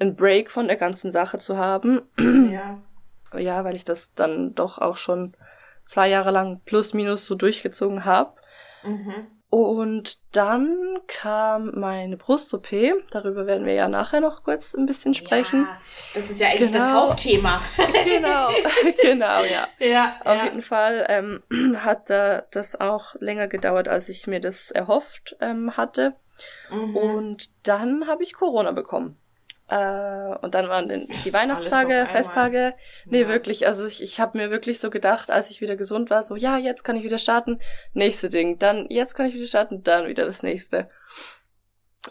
einen 0.00 0.16
Break 0.16 0.50
von 0.50 0.66
der 0.66 0.76
ganzen 0.76 1.10
Sache 1.12 1.38
zu 1.38 1.56
haben. 1.56 2.02
Ja. 2.18 2.78
Ja, 3.36 3.64
weil 3.64 3.74
ich 3.74 3.84
das 3.84 4.14
dann 4.14 4.54
doch 4.54 4.78
auch 4.78 4.96
schon 4.96 5.34
zwei 5.84 6.08
Jahre 6.08 6.30
lang 6.30 6.60
plus 6.64 6.94
minus 6.94 7.26
so 7.26 7.34
durchgezogen 7.34 8.04
habe. 8.04 8.32
Mhm. 8.84 9.26
Und 9.48 10.18
dann 10.34 10.98
kam 11.06 11.70
meine 11.78 12.16
Brust-OP. 12.16 12.66
Darüber 13.10 13.46
werden 13.46 13.64
wir 13.64 13.74
ja 13.74 13.88
nachher 13.88 14.20
noch 14.20 14.42
kurz 14.42 14.74
ein 14.74 14.86
bisschen 14.86 15.14
sprechen. 15.14 15.62
Ja, 15.62 15.78
das 16.14 16.30
ist 16.30 16.40
ja 16.40 16.48
eigentlich 16.48 16.72
das 16.72 16.80
Genau. 16.82 17.00
Hauptthema. 17.08 17.62
genau, 18.04 18.48
genau, 19.02 19.44
ja. 19.44 19.68
ja, 19.78 20.16
Auf 20.24 20.36
ja. 20.38 20.44
jeden 20.44 20.62
Fall 20.62 21.06
ähm, 21.08 21.42
hat 21.78 22.10
da 22.10 22.42
das 22.50 22.78
auch 22.80 23.14
länger 23.20 23.46
gedauert, 23.46 23.88
als 23.88 24.08
ich 24.08 24.26
mir 24.26 24.40
das 24.40 24.70
erhofft 24.72 25.36
ähm, 25.40 25.76
hatte. 25.76 26.14
Mhm. 26.70 26.96
Und 26.96 27.50
dann 27.62 28.08
habe 28.08 28.24
ich 28.24 28.34
Corona 28.34 28.72
bekommen. 28.72 29.16
Äh, 29.68 30.36
und 30.42 30.54
dann 30.54 30.68
waren 30.68 30.88
die 31.24 31.32
Weihnachtstage. 31.32 32.06
Festtage. 32.06 32.74
Nee, 33.06 33.22
Ja. 33.22 33.28
wirklich. 33.28 33.66
Also 33.66 33.86
ich, 33.86 34.02
ich 34.02 34.20
habe 34.20 34.38
mir 34.38 34.50
wirklich 34.50 34.78
so 34.80 34.90
gedacht, 34.90 35.30
als 35.30 35.50
ich 35.50 35.60
wieder 35.60 35.76
gesund 35.76 36.10
war, 36.10 36.22
so 36.22 36.36
ja, 36.36 36.56
jetzt 36.58 36.84
kann 36.84 36.96
ich 36.96 37.04
wieder 37.04 37.18
starten. 37.18 37.58
Nächste 37.92 38.28
Ding. 38.28 38.58
Dann, 38.58 38.86
jetzt 38.90 39.14
kann 39.14 39.26
ich 39.26 39.34
wieder 39.34 39.46
starten, 39.46 39.82
dann 39.82 40.06
wieder 40.06 40.24
das 40.24 40.42
nächste. 40.42 40.88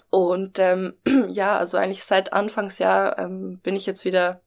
Und 0.09 0.59
ähm, 0.59 0.93
ja, 1.29 1.57
also 1.57 1.77
eigentlich 1.77 2.03
seit 2.03 2.33
Anfangsjahr 2.33 3.17
ähm, 3.19 3.59
bin 3.63 3.75
ich 3.75 3.85
jetzt 3.85 4.03
wieder 4.05 4.41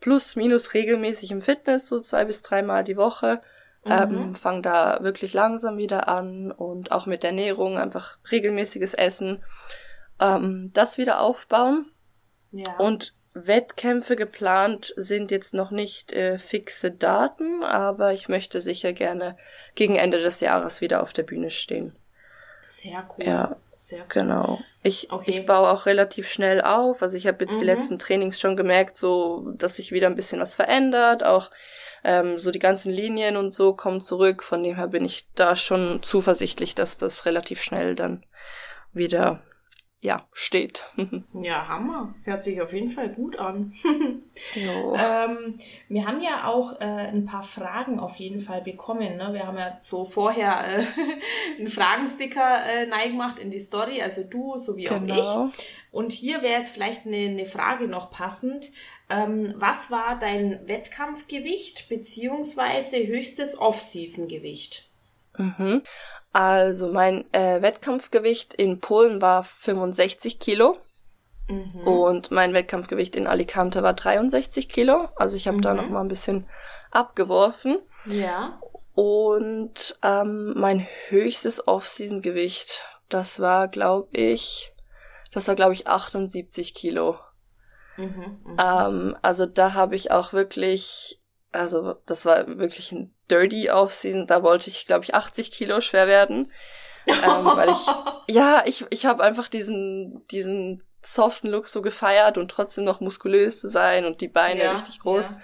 plus 0.00 0.36
minus 0.36 0.74
regelmäßig 0.74 1.30
im 1.30 1.40
Fitness, 1.40 1.88
so 1.88 2.00
zwei 2.00 2.24
bis 2.24 2.42
dreimal 2.42 2.84
die 2.84 2.96
Woche. 2.96 3.40
Ähm, 3.84 4.28
Mhm. 4.28 4.34
fang 4.36 4.62
da 4.62 4.98
wirklich 5.02 5.32
langsam 5.34 5.76
wieder 5.76 6.06
an 6.08 6.52
und 6.52 6.92
auch 6.92 7.06
mit 7.06 7.22
der 7.24 7.30
Ernährung 7.30 7.78
einfach 7.78 8.18
regelmäßiges 8.30 8.94
Essen, 8.94 9.42
ähm, 10.20 10.70
das 10.72 10.98
wieder 10.98 11.20
aufbauen. 11.20 11.90
Ja. 12.52 12.76
Und 12.78 13.14
Wettkämpfe 13.34 14.14
geplant 14.14 14.92
sind 14.96 15.30
jetzt 15.30 15.54
noch 15.54 15.70
nicht 15.70 16.12
äh, 16.12 16.38
fixe 16.38 16.90
Daten, 16.90 17.64
aber 17.64 18.12
ich 18.12 18.28
möchte 18.28 18.60
sicher 18.60 18.92
gerne 18.92 19.36
gegen 19.74 19.96
Ende 19.96 20.20
des 20.20 20.40
Jahres 20.40 20.80
wieder 20.82 21.02
auf 21.02 21.12
der 21.14 21.22
Bühne 21.22 21.50
stehen. 21.50 21.96
Sehr 22.62 23.08
cool. 23.16 23.24
Ja. 23.24 23.56
Sehr 23.76 24.00
cool. 24.02 24.06
Genau. 24.10 24.60
Ich, 24.84 25.10
Okay. 25.10 25.30
ich 25.30 25.46
baue 25.46 25.68
auch 25.70 25.86
relativ 25.86 26.28
schnell 26.28 26.60
auf. 26.62 27.02
Also 27.02 27.16
ich 27.16 27.26
habe 27.26 27.42
jetzt 27.42 27.54
die 27.54 27.58
Mhm. 27.58 27.64
letzten 27.64 27.98
Trainings 27.98 28.38
schon 28.38 28.56
gemerkt, 28.56 28.96
so 28.96 29.50
dass 29.56 29.76
sich 29.76 29.90
wieder 29.90 30.06
ein 30.06 30.14
bisschen 30.14 30.40
was 30.40 30.54
verändert. 30.54 31.24
Auch 31.24 31.50
ähm, 32.04 32.38
so 32.38 32.50
die 32.52 32.60
ganzen 32.60 32.92
Linien 32.92 33.36
und 33.36 33.52
so 33.52 33.74
kommen 33.74 34.00
zurück. 34.00 34.44
Von 34.44 34.62
dem 34.62 34.76
her 34.76 34.86
bin 34.88 35.04
ich 35.04 35.26
da 35.34 35.56
schon 35.56 36.00
zuversichtlich, 36.02 36.76
dass 36.76 36.96
das 36.96 37.26
relativ 37.26 37.60
schnell 37.60 37.96
dann 37.96 38.24
wieder 38.92 39.40
ja 40.02 40.26
steht. 40.32 40.84
Ja, 41.32 41.66
Hammer. 41.68 42.14
Hört 42.24 42.44
sich 42.44 42.60
auf 42.60 42.72
jeden 42.72 42.90
Fall 42.90 43.08
gut 43.08 43.38
an. 43.38 43.72
Ähm, 44.54 45.58
wir 45.88 46.06
haben 46.06 46.20
ja 46.20 46.46
auch 46.46 46.80
äh, 46.80 46.84
ein 46.84 47.24
paar 47.24 47.42
Fragen 47.42 47.98
auf 47.98 48.16
jeden 48.16 48.40
Fall 48.40 48.60
bekommen. 48.62 49.16
Ne? 49.16 49.30
Wir 49.32 49.46
haben 49.46 49.56
ja 49.56 49.76
so 49.80 50.04
vorher 50.04 50.64
äh, 50.66 50.84
einen 51.58 51.68
Fragensticker 51.68 52.64
äh, 52.66 52.86
neigemacht 52.86 53.38
in 53.38 53.50
die 53.50 53.60
Story, 53.60 54.02
also 54.02 54.22
du 54.24 54.58
sowie 54.58 54.88
auch 54.90 54.94
Genau. 55.00 55.50
ich. 55.56 55.66
Und 55.90 56.12
hier 56.12 56.42
wäre 56.42 56.60
jetzt 56.60 56.72
vielleicht 56.72 57.06
eine, 57.06 57.16
eine 57.16 57.46
Frage 57.46 57.86
noch 57.88 58.10
passend. 58.10 58.72
Ähm, 59.08 59.52
was 59.56 59.90
war 59.90 60.18
dein 60.18 60.66
Wettkampfgewicht 60.66 61.88
beziehungsweise 61.88 63.06
höchstes 63.06 63.58
Off-Season-Gewicht? 63.58 64.88
Mhm. 65.38 65.82
Also 66.32 66.88
mein 66.88 67.24
äh, 67.32 67.60
Wettkampfgewicht 67.62 68.54
in 68.54 68.80
Polen 68.80 69.20
war 69.20 69.44
65 69.44 70.38
Kilo 70.38 70.78
Mhm. 71.48 71.80
und 71.86 72.30
mein 72.30 72.54
Wettkampfgewicht 72.54 73.16
in 73.16 73.26
Alicante 73.26 73.82
war 73.82 73.92
63 73.94 74.68
Kilo. 74.68 75.08
Also 75.16 75.36
ich 75.36 75.48
habe 75.48 75.60
da 75.60 75.72
Mhm. 75.72 75.76
noch 75.76 75.88
mal 75.90 76.00
ein 76.00 76.08
bisschen 76.08 76.46
abgeworfen. 76.90 77.78
Ja. 78.06 78.60
Und 78.94 79.98
ähm, 80.02 80.54
mein 80.56 80.86
höchstes 81.08 81.66
Off-Season-Gewicht, 81.66 82.82
das 83.08 83.40
war, 83.40 83.68
glaube 83.68 84.08
ich, 84.16 84.72
das 85.32 85.48
war, 85.48 85.54
glaube 85.54 85.72
ich, 85.72 85.88
78 85.88 86.74
Kilo. 86.74 87.18
Mhm. 87.96 88.38
Mhm. 88.44 88.56
Ähm, 88.62 89.16
also 89.22 89.46
da 89.46 89.74
habe 89.74 89.96
ich 89.96 90.10
auch 90.12 90.32
wirklich, 90.32 91.20
also 91.52 91.94
das 92.06 92.24
war 92.26 92.58
wirklich 92.58 92.92
ein 92.92 93.14
dirty 93.30 93.70
Off-Season. 93.70 94.26
Da 94.26 94.42
wollte 94.42 94.68
ich, 94.70 94.86
glaube 94.86 95.04
ich, 95.04 95.14
80 95.14 95.50
Kilo 95.52 95.80
schwer 95.80 96.06
werden. 96.06 96.50
ähm, 97.06 97.44
weil 97.44 97.70
ich, 97.70 97.86
ja, 98.34 98.62
ich, 98.66 98.84
ich 98.90 99.06
habe 99.06 99.22
einfach 99.22 99.48
diesen, 99.48 100.26
diesen 100.28 100.82
soften 101.02 101.48
Look 101.48 101.66
so 101.68 101.82
gefeiert 101.82 102.38
und 102.38 102.50
trotzdem 102.50 102.84
noch 102.84 103.00
muskulös 103.00 103.60
zu 103.60 103.68
sein 103.68 104.04
und 104.04 104.20
die 104.20 104.28
Beine 104.28 104.62
Ja, 104.64 104.72
richtig 104.72 105.00
groß. 105.00 105.32
ja. 105.32 105.36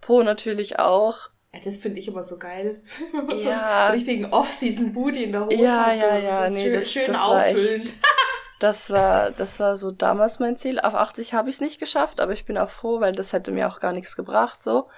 Po 0.00 0.22
natürlich 0.22 0.78
auch. 0.80 1.30
Ja, 1.52 1.60
das 1.64 1.76
finde 1.76 2.00
ich 2.00 2.08
immer 2.08 2.24
so 2.24 2.36
geil. 2.36 2.82
so 3.30 3.36
Ja. 3.38 3.86
einen 3.86 3.94
richtigen 3.94 4.24
Off-Season-Booty 4.26 5.22
in 5.24 5.32
der 5.32 5.44
Hose. 5.46 5.54
Ja, 5.54 5.92
ja, 5.92 6.14
das 6.14 6.22
ja, 6.24 6.44
ist 6.46 6.52
nee, 6.54 6.64
schön, 6.64 6.74
das- 6.74 6.90
schön 6.92 7.06
das 7.12 7.16
war 7.20 7.46
echt-. 7.46 7.92
Das 8.64 8.88
war, 8.88 9.30
das 9.30 9.60
war 9.60 9.76
so 9.76 9.90
damals 9.90 10.38
mein 10.38 10.56
Ziel. 10.56 10.80
Auf 10.80 10.94
80 10.94 11.34
habe 11.34 11.50
ich 11.50 11.56
es 11.56 11.60
nicht 11.60 11.78
geschafft, 11.78 12.18
aber 12.18 12.32
ich 12.32 12.46
bin 12.46 12.56
auch 12.56 12.70
froh, 12.70 12.98
weil 12.98 13.12
das 13.12 13.34
hätte 13.34 13.52
mir 13.52 13.68
auch 13.68 13.78
gar 13.78 13.92
nichts 13.92 14.16
gebracht, 14.16 14.62
so. 14.62 14.88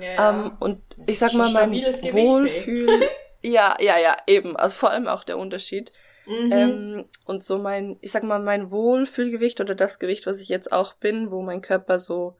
Ja, 0.00 0.30
Ähm, 0.30 0.56
und 0.58 0.80
ich 1.06 1.20
sag 1.20 1.32
mal, 1.34 1.52
mein 1.52 1.70
Gewicht, 1.70 2.12
Wohlfühl, 2.12 2.88
ja, 3.42 3.76
ja, 3.78 3.96
ja, 3.96 4.16
eben. 4.26 4.56
Also 4.56 4.74
vor 4.74 4.90
allem 4.90 5.06
auch 5.06 5.22
der 5.22 5.38
Unterschied. 5.38 5.92
mhm. 6.26 6.50
Ähm, 6.50 7.04
und 7.24 7.44
so 7.44 7.58
mein, 7.58 7.96
ich 8.00 8.10
sag 8.10 8.24
mal, 8.24 8.40
mein 8.40 8.72
Wohlfühlgewicht 8.72 9.60
oder 9.60 9.76
das 9.76 10.00
Gewicht, 10.00 10.26
was 10.26 10.40
ich 10.40 10.48
jetzt 10.48 10.72
auch 10.72 10.94
bin, 10.94 11.30
wo 11.30 11.42
mein 11.42 11.60
Körper 11.60 12.00
so 12.00 12.36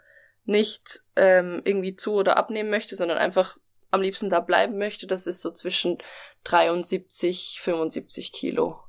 nicht 0.46 1.02
ähm, 1.14 1.62
irgendwie 1.64 1.94
zu 1.94 2.14
oder 2.14 2.36
abnehmen 2.36 2.70
möchte, 2.70 2.96
sondern 2.96 3.18
einfach 3.18 3.56
am 3.92 4.02
liebsten 4.02 4.30
da 4.30 4.40
bleiben 4.40 4.78
möchte, 4.78 5.06
das 5.06 5.28
ist 5.28 5.42
so 5.42 5.52
zwischen 5.52 5.98
73, 6.42 7.60
75 7.60 8.32
Kilo. 8.32 8.80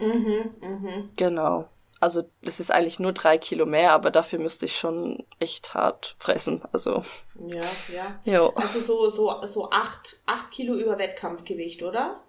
Mhm, 0.00 0.54
mhm. 0.60 1.10
Genau. 1.16 1.68
Also 2.00 2.22
das 2.42 2.60
ist 2.60 2.70
eigentlich 2.70 2.98
nur 2.98 3.12
drei 3.12 3.36
Kilo 3.36 3.66
mehr, 3.66 3.92
aber 3.92 4.10
dafür 4.10 4.38
müsste 4.38 4.64
ich 4.64 4.76
schon 4.76 5.26
echt 5.38 5.74
hart 5.74 6.16
fressen. 6.18 6.62
Also. 6.72 7.04
Ja, 7.46 7.60
ja. 7.92 8.20
Jo. 8.24 8.48
Also 8.54 8.80
so, 8.80 9.10
so, 9.10 9.46
so 9.46 9.70
acht, 9.70 10.16
acht 10.24 10.50
Kilo 10.50 10.74
über 10.74 10.98
Wettkampfgewicht, 10.98 11.82
oder? 11.82 12.20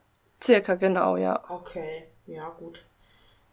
Circa, 0.44 0.76
genau, 0.76 1.16
ja. 1.16 1.42
Okay, 1.50 2.08
ja, 2.26 2.50
gut. 2.50 2.84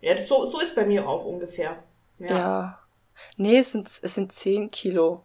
Ja, 0.00 0.14
das, 0.14 0.26
so, 0.26 0.44
so 0.46 0.59
ist 0.61 0.74
bei 0.74 0.85
mir 0.85 1.09
auch 1.09 1.24
ungefähr. 1.24 1.83
Ja. 2.18 2.28
ja. 2.28 2.78
Nee, 3.37 3.59
es 3.59 3.72
sind, 3.72 3.88
es 3.88 4.14
sind 4.14 4.33
zehn 4.33 4.70
Kilo. 4.70 5.24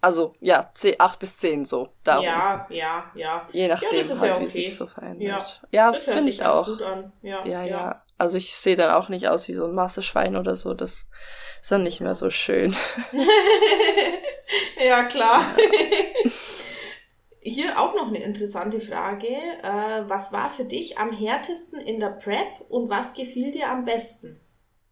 Also, 0.00 0.34
ja, 0.40 0.70
10, 0.74 0.96
8 0.98 1.18
bis 1.18 1.36
10 1.38 1.64
so. 1.64 1.88
Darum. 2.04 2.24
Ja, 2.24 2.66
ja, 2.68 3.10
ja. 3.14 3.48
Je 3.52 3.68
nachdem, 3.68 4.08
ja, 4.08 4.18
halt, 4.18 4.30
ja 4.30 4.40
wie 4.40 4.44
okay. 4.44 4.64
sich 4.64 4.76
so 4.76 4.86
verändert. 4.86 5.60
Ja, 5.70 5.86
ja 5.86 5.92
das 5.92 6.04
finde 6.04 6.30
ich 6.30 6.44
auch. 6.44 6.68
Ja, 7.22 7.44
Ja, 7.44 7.62
ja. 7.64 8.02
Also 8.18 8.36
ich 8.38 8.56
sehe 8.56 8.76
dann 8.76 8.92
auch 8.92 9.08
nicht 9.08 9.28
aus 9.28 9.48
wie 9.48 9.54
so 9.54 9.64
ein 9.64 9.74
Masseschwein 9.74 10.36
oder 10.36 10.56
so. 10.56 10.74
Das 10.74 11.06
ist 11.60 11.70
dann 11.70 11.82
nicht 11.82 12.00
mehr 12.00 12.14
so 12.14 12.30
schön. 12.30 12.74
ja, 14.86 15.04
klar. 15.04 15.44
Hier 17.40 17.78
auch 17.78 17.94
noch 17.94 18.08
eine 18.08 18.22
interessante 18.22 18.80
Frage. 18.80 19.28
Äh, 19.28 20.08
was 20.08 20.32
war 20.32 20.50
für 20.50 20.64
dich 20.64 20.98
am 20.98 21.12
härtesten 21.12 21.78
in 21.78 22.00
der 22.00 22.10
Prep 22.10 22.48
und 22.68 22.90
was 22.90 23.14
gefiel 23.14 23.52
dir 23.52 23.70
am 23.70 23.84
besten? 23.84 24.40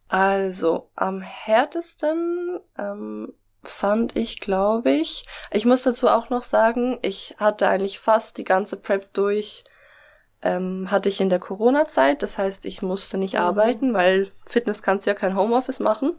Also, 0.07 0.89
am 0.95 1.21
härtesten 1.21 2.59
ähm, 2.77 3.33
fand 3.63 4.15
ich, 4.15 4.39
glaube 4.39 4.91
ich. 4.91 5.25
Ich 5.51 5.65
muss 5.65 5.83
dazu 5.83 6.07
auch 6.07 6.29
noch 6.29 6.43
sagen, 6.43 6.99
ich 7.01 7.35
hatte 7.39 7.67
eigentlich 7.67 7.99
fast 7.99 8.37
die 8.37 8.43
ganze 8.43 8.77
Prep 8.77 9.11
durch, 9.13 9.63
ähm, 10.45 10.89
hatte 10.91 11.09
ich 11.09 11.19
in 11.19 11.29
der 11.29 11.39
Corona-Zeit. 11.39 12.21
Das 12.23 12.37
heißt, 12.37 12.65
ich 12.65 12.81
musste 12.81 13.17
nicht 13.17 13.33
Mhm. 13.33 13.39
arbeiten, 13.41 13.93
weil 13.93 14.31
Fitness 14.45 14.81
kannst 14.81 15.05
du 15.05 15.09
ja 15.09 15.15
kein 15.15 15.35
Homeoffice 15.35 15.79
machen. 15.81 16.13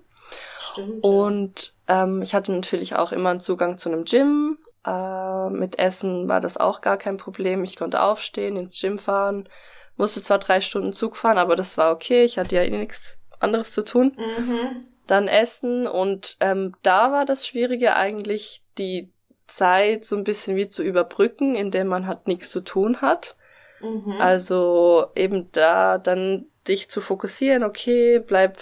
Stimmt. 0.58 1.02
Und 1.04 1.74
ähm, 1.88 2.20
ich 2.20 2.34
hatte 2.34 2.52
natürlich 2.52 2.96
auch 2.96 3.12
immer 3.12 3.30
einen 3.30 3.40
Zugang 3.40 3.78
zu 3.78 3.88
einem 3.88 4.04
Gym. 4.04 4.58
Äh, 4.84 5.48
mit 5.50 5.78
Essen 5.78 6.28
war 6.28 6.40
das 6.40 6.56
auch 6.56 6.80
gar 6.80 6.96
kein 6.96 7.16
Problem. 7.16 7.62
Ich 7.64 7.76
konnte 7.76 8.02
aufstehen, 8.02 8.56
ins 8.56 8.78
Gym 8.80 8.98
fahren. 8.98 9.48
Musste 9.96 10.20
zwar 10.22 10.38
drei 10.38 10.60
Stunden 10.60 10.92
Zug 10.92 11.16
fahren, 11.16 11.38
aber 11.38 11.56
das 11.56 11.78
war 11.78 11.92
okay. 11.92 12.24
Ich 12.24 12.38
hatte 12.38 12.56
ja 12.56 12.62
eh 12.62 12.70
nichts 12.70 13.18
anderes 13.38 13.72
zu 13.72 13.82
tun. 13.84 14.12
mhm. 14.18 14.86
Dann 15.06 15.28
Essen 15.28 15.86
und 15.86 16.36
ähm, 16.40 16.74
da 16.82 17.12
war 17.12 17.24
das 17.24 17.46
Schwierige 17.46 17.94
eigentlich 17.94 18.64
die 18.76 19.12
Zeit 19.46 20.04
so 20.04 20.16
ein 20.16 20.24
bisschen 20.24 20.56
wie 20.56 20.66
zu 20.66 20.82
überbrücken, 20.82 21.54
indem 21.54 21.86
man 21.86 22.08
halt 22.08 22.26
nichts 22.26 22.50
zu 22.50 22.60
tun 22.60 23.00
hat. 23.00 23.36
Mhm. 23.80 24.16
Also 24.20 25.06
eben 25.14 25.50
da 25.52 25.98
dann 25.98 26.46
dich 26.66 26.90
zu 26.90 27.00
fokussieren, 27.00 27.62
okay, 27.62 28.18
bleib 28.18 28.58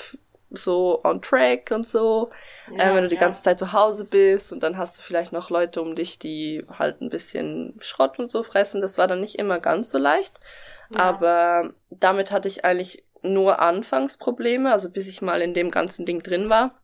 so 0.50 1.00
on 1.05 1.20
track 1.20 1.70
und 1.72 1.87
so. 1.87 2.31
Ja, 2.70 2.90
äh, 2.90 2.94
wenn 2.94 3.03
du 3.03 3.09
die 3.09 3.16
ja. 3.16 3.20
ganze 3.20 3.42
Zeit 3.42 3.59
zu 3.59 3.72
Hause 3.72 4.05
bist 4.05 4.53
und 4.53 4.62
dann 4.62 4.79
hast 4.79 4.98
du 4.98 5.03
vielleicht 5.03 5.33
noch 5.33 5.50
Leute 5.50 5.83
um 5.83 5.94
dich, 5.94 6.18
die 6.18 6.64
halt 6.79 7.00
ein 7.00 7.09
bisschen 7.09 7.74
Schrott 7.81 8.18
und 8.18 8.31
so 8.31 8.42
fressen. 8.42 8.81
Das 8.81 8.98
war 8.98 9.07
dann 9.07 9.20
nicht 9.20 9.38
immer 9.38 9.59
ganz 9.59 9.90
so 9.90 9.98
leicht. 9.98 10.40
Ja. 10.90 11.00
Aber 11.00 11.72
damit 11.90 12.31
hatte 12.31 12.48
ich 12.48 12.64
eigentlich 12.64 13.05
nur 13.22 13.61
Anfangsprobleme, 13.61 14.70
also 14.70 14.90
bis 14.90 15.09
ich 15.09 15.22
mal 15.22 15.40
in 15.40 15.55
dem 15.55 15.70
ganzen 15.70 16.07
Ding 16.07 16.22
drin 16.22 16.48
war. 16.48 16.74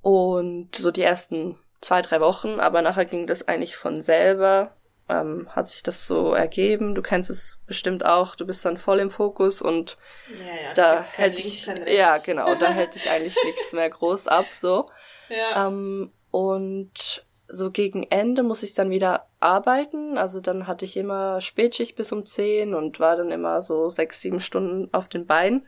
Und 0.00 0.74
so 0.74 0.90
die 0.90 1.02
ersten 1.02 1.58
zwei, 1.80 2.02
drei 2.02 2.20
Wochen, 2.20 2.60
aber 2.60 2.82
nachher 2.82 3.04
ging 3.04 3.26
das 3.26 3.46
eigentlich 3.46 3.76
von 3.76 4.00
selber, 4.00 4.72
ähm, 5.12 5.48
hat 5.50 5.68
sich 5.68 5.82
das 5.82 6.06
so 6.06 6.32
ergeben. 6.32 6.94
Du 6.94 7.02
kennst 7.02 7.30
es 7.30 7.58
bestimmt 7.66 8.04
auch, 8.04 8.34
du 8.34 8.46
bist 8.46 8.64
dann 8.64 8.78
voll 8.78 9.00
im 9.00 9.10
Fokus 9.10 9.60
und 9.60 9.98
ja, 10.28 10.62
ja, 10.68 10.74
da 10.74 11.02
hält 11.02 11.36
Links, 11.36 11.52
ich, 11.52 11.66
kein 11.66 11.78
Rechts. 11.78 11.94
ja 11.96 12.18
genau, 12.18 12.54
da 12.54 12.70
hält 12.70 12.96
ich 12.96 13.10
eigentlich 13.10 13.36
nichts 13.44 13.72
mehr 13.72 13.90
groß 13.90 14.28
ab, 14.28 14.46
so. 14.50 14.88
Ja. 15.28 15.66
Ähm, 15.66 16.12
und 16.30 17.26
so 17.52 17.70
gegen 17.70 18.04
Ende 18.04 18.42
muss 18.42 18.62
ich 18.62 18.72
dann 18.72 18.88
wieder 18.90 19.26
arbeiten. 19.38 20.16
Also 20.16 20.40
dann 20.40 20.66
hatte 20.66 20.86
ich 20.86 20.96
immer 20.96 21.40
Spätschicht 21.42 21.96
bis 21.96 22.10
um 22.10 22.24
10 22.24 22.74
und 22.74 22.98
war 22.98 23.16
dann 23.16 23.30
immer 23.30 23.60
so 23.60 23.90
sechs, 23.90 24.22
sieben 24.22 24.40
Stunden 24.40 24.88
auf 24.92 25.06
den 25.06 25.26
Beinen. 25.26 25.66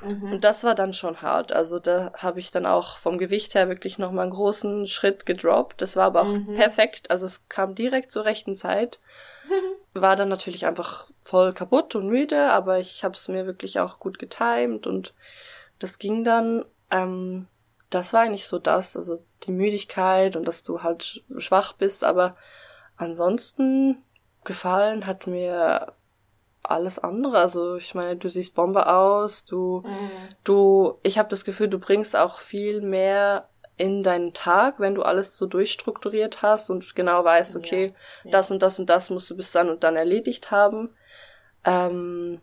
Mhm. 0.00 0.34
Und 0.34 0.44
das 0.44 0.62
war 0.62 0.76
dann 0.76 0.92
schon 0.92 1.22
hart. 1.22 1.50
Also 1.50 1.80
da 1.80 2.12
habe 2.16 2.38
ich 2.38 2.52
dann 2.52 2.66
auch 2.66 2.98
vom 2.98 3.18
Gewicht 3.18 3.56
her 3.56 3.68
wirklich 3.68 3.98
nochmal 3.98 4.24
einen 4.24 4.32
großen 4.32 4.86
Schritt 4.86 5.26
gedroppt. 5.26 5.82
Das 5.82 5.96
war 5.96 6.04
aber 6.04 6.22
auch 6.22 6.32
Mhm. 6.32 6.54
perfekt. 6.54 7.10
Also 7.10 7.26
es 7.26 7.48
kam 7.48 7.74
direkt 7.74 8.12
zur 8.12 8.24
rechten 8.24 8.54
Zeit. 8.54 9.00
War 9.96 10.16
dann 10.16 10.28
natürlich 10.28 10.66
einfach 10.66 11.08
voll 11.22 11.52
kaputt 11.52 11.94
und 11.94 12.08
müde, 12.08 12.50
aber 12.50 12.78
ich 12.80 13.04
habe 13.04 13.14
es 13.14 13.28
mir 13.28 13.46
wirklich 13.46 13.78
auch 13.78 14.00
gut 14.00 14.18
getimt 14.18 14.86
und 14.86 15.14
das 15.78 15.98
ging 15.98 16.24
dann. 16.24 16.64
Ähm, 16.90 17.46
das 17.90 18.12
war 18.12 18.22
eigentlich 18.22 18.48
so 18.48 18.58
das, 18.58 18.96
also 18.96 19.22
die 19.46 19.52
Müdigkeit 19.52 20.36
und 20.36 20.46
dass 20.46 20.62
du 20.62 20.82
halt 20.82 21.22
schwach 21.38 21.72
bist, 21.74 22.04
aber 22.04 22.36
ansonsten 22.96 24.02
gefallen 24.44 25.06
hat 25.06 25.26
mir 25.26 25.92
alles 26.62 26.98
andere. 26.98 27.38
Also 27.38 27.76
ich 27.76 27.94
meine, 27.94 28.16
du 28.16 28.28
siehst 28.28 28.54
Bombe 28.54 28.86
aus, 28.86 29.44
du 29.44 29.82
Mhm. 29.84 30.10
du, 30.44 30.98
ich 31.02 31.18
habe 31.18 31.28
das 31.28 31.44
Gefühl, 31.44 31.68
du 31.68 31.78
bringst 31.78 32.16
auch 32.16 32.40
viel 32.40 32.80
mehr 32.80 33.48
in 33.76 34.02
deinen 34.02 34.32
Tag, 34.34 34.78
wenn 34.78 34.94
du 34.94 35.02
alles 35.02 35.36
so 35.36 35.46
durchstrukturiert 35.46 36.42
hast 36.42 36.70
und 36.70 36.94
genau 36.94 37.24
weißt, 37.24 37.54
Ja, 37.54 37.58
okay, 37.60 37.86
ja. 38.24 38.30
das 38.30 38.50
und 38.50 38.62
das 38.62 38.78
und 38.78 38.88
das 38.88 39.10
musst 39.10 39.28
du 39.30 39.36
bis 39.36 39.52
dann 39.52 39.68
und 39.68 39.82
dann 39.82 39.96
erledigt 39.96 40.50
haben. 40.50 40.90
Ähm, 41.64 42.40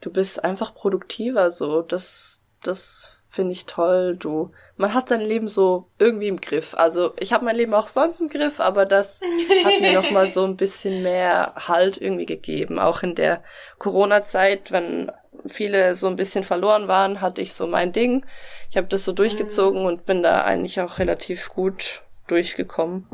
du 0.00 0.10
bist 0.10 0.42
einfach 0.42 0.74
produktiver, 0.74 1.50
so 1.50 1.82
das, 1.82 2.40
das 2.62 3.21
finde 3.32 3.52
ich 3.52 3.64
toll. 3.64 4.14
Du, 4.14 4.50
man 4.76 4.92
hat 4.92 5.08
sein 5.08 5.22
Leben 5.22 5.48
so 5.48 5.86
irgendwie 5.98 6.28
im 6.28 6.42
Griff. 6.42 6.74
Also 6.74 7.14
ich 7.18 7.32
habe 7.32 7.46
mein 7.46 7.56
Leben 7.56 7.72
auch 7.72 7.88
sonst 7.88 8.20
im 8.20 8.28
Griff, 8.28 8.60
aber 8.60 8.84
das 8.84 9.22
hat 9.64 9.80
mir 9.80 9.94
noch 9.94 10.10
mal 10.10 10.26
so 10.26 10.44
ein 10.44 10.58
bisschen 10.58 11.02
mehr 11.02 11.54
Halt 11.56 11.98
irgendwie 11.98 12.26
gegeben. 12.26 12.78
Auch 12.78 13.02
in 13.02 13.14
der 13.14 13.42
Corona-Zeit, 13.78 14.70
wenn 14.70 15.10
viele 15.46 15.94
so 15.94 16.08
ein 16.08 16.16
bisschen 16.16 16.44
verloren 16.44 16.88
waren, 16.88 17.22
hatte 17.22 17.40
ich 17.40 17.54
so 17.54 17.66
mein 17.66 17.92
Ding. 17.92 18.26
Ich 18.70 18.76
habe 18.76 18.88
das 18.88 19.02
so 19.06 19.12
durchgezogen 19.12 19.86
und 19.86 20.04
bin 20.04 20.22
da 20.22 20.42
eigentlich 20.42 20.82
auch 20.82 20.98
relativ 20.98 21.48
gut 21.48 22.02
durchgekommen. 22.26 23.06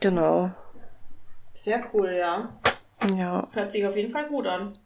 Genau. 0.00 0.50
Sehr 1.54 1.82
cool, 1.94 2.14
ja. 2.18 2.54
Ja, 3.16 3.48
Hört 3.52 3.72
sich 3.72 3.86
auf 3.86 3.96
jeden 3.96 4.10
Fall 4.10 4.26
gut 4.26 4.46
an. 4.46 4.78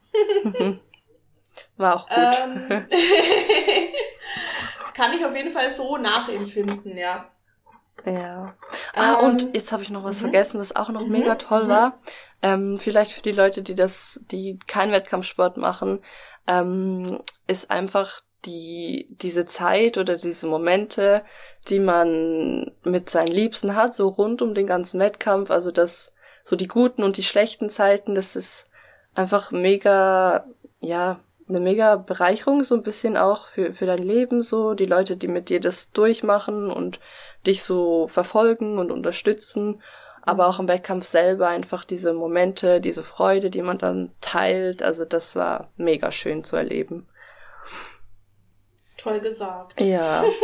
war 1.77 1.97
auch 1.97 2.09
gut. 2.09 2.37
Ähm, 2.45 2.87
kann 5.01 5.17
ich 5.17 5.25
auf 5.25 5.35
jeden 5.35 5.53
Fall 5.53 5.75
so 5.77 5.97
nachempfinden, 5.97 6.97
ja. 6.99 7.31
Ja. 8.05 8.57
Ah, 8.95 9.19
Ähm, 9.21 9.27
und 9.27 9.55
jetzt 9.55 9.73
habe 9.73 9.83
ich 9.83 9.91
noch 9.91 10.05
was 10.05 10.17
mhm. 10.17 10.21
vergessen, 10.21 10.61
was 10.61 10.75
auch 10.77 10.89
noch 10.91 11.07
Mhm, 11.07 11.13
mega 11.13 11.35
toll 11.37 11.65
mhm. 11.65 11.69
war. 11.69 12.01
Ähm, 12.43 12.79
vielleicht 12.79 13.13
für 13.13 13.23
die 13.23 13.33
Leute, 13.33 13.63
die 13.63 13.75
das, 13.75 14.21
die 14.31 14.59
keinen 14.67 14.93
Wettkampfsport 14.93 15.57
machen, 15.59 16.01
ähm, 16.47 17.19
ist 17.47 17.71
einfach 17.71 18.23
die, 18.47 19.17
diese 19.21 19.45
Zeit 19.47 19.99
oder 19.99 20.17
diese 20.17 20.47
Momente, 20.47 21.25
die 21.69 21.81
man 21.81 22.73
mit 22.85 23.11
seinen 23.11 23.29
Liebsten 23.33 23.77
hat, 23.77 23.95
so 23.95 24.09
rund 24.09 24.41
um 24.43 24.55
den 24.55 24.67
ganzen 24.67 25.01
Wettkampf, 25.01 25.51
also 25.51 25.71
das, 25.71 26.13
so 26.45 26.57
die 26.57 26.69
guten 26.69 27.03
und 27.03 27.19
die 27.19 27.23
schlechten 27.23 27.69
Zeiten, 27.71 28.15
das 28.15 28.37
ist 28.37 28.71
einfach 29.15 29.51
mega, 29.51 30.47
ja, 30.81 31.21
eine 31.51 31.61
mega 31.61 31.97
Bereicherung, 31.97 32.65
so 32.65 32.75
ein 32.75 32.83
bisschen 32.83 33.17
auch 33.17 33.49
für, 33.49 33.73
für 33.73 33.87
dein 33.87 34.03
Leben, 34.03 34.43
so, 34.43 34.75
die 34.75 34.87
Leute, 34.87 35.17
die 35.17 35.29
mit 35.29 35.49
dir 35.49 35.61
das 35.61 35.93
durchmachen 35.93 36.71
und 36.71 37.01
dich 37.47 37.63
so 37.63 38.07
verfolgen 38.09 38.79
und 38.79 38.91
unterstützen, 38.91 39.83
aber 40.23 40.49
auch 40.49 40.59
im 40.59 40.69
Wettkampf 40.69 41.07
selber 41.07 41.49
einfach 41.49 41.85
diese 41.85 42.13
Momente, 42.13 42.81
diese 42.81 43.03
Freude, 43.03 43.51
die 43.51 43.63
man 43.63 43.79
dann 43.79 44.13
teilt, 44.21 44.83
also 44.83 45.05
das 45.05 45.37
war 45.37 45.69
mega 45.77 46.11
schön 46.13 46.45
zu 46.45 46.57
erleben. 46.57 47.07
Toll 48.97 49.21
gesagt. 49.21 49.81
Ja. 49.81 50.25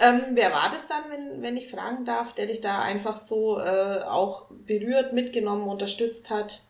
Ähm, 0.00 0.22
wer 0.32 0.50
war 0.50 0.70
das 0.70 0.86
dann, 0.86 1.10
wenn, 1.10 1.42
wenn 1.42 1.58
ich 1.58 1.70
fragen 1.70 2.06
darf, 2.06 2.34
der 2.34 2.46
dich 2.46 2.62
da 2.62 2.80
einfach 2.80 3.18
so 3.18 3.58
äh, 3.58 4.00
auch 4.02 4.46
berührt, 4.50 5.12
mitgenommen, 5.12 5.68
unterstützt 5.68 6.30
hat? 6.30 6.62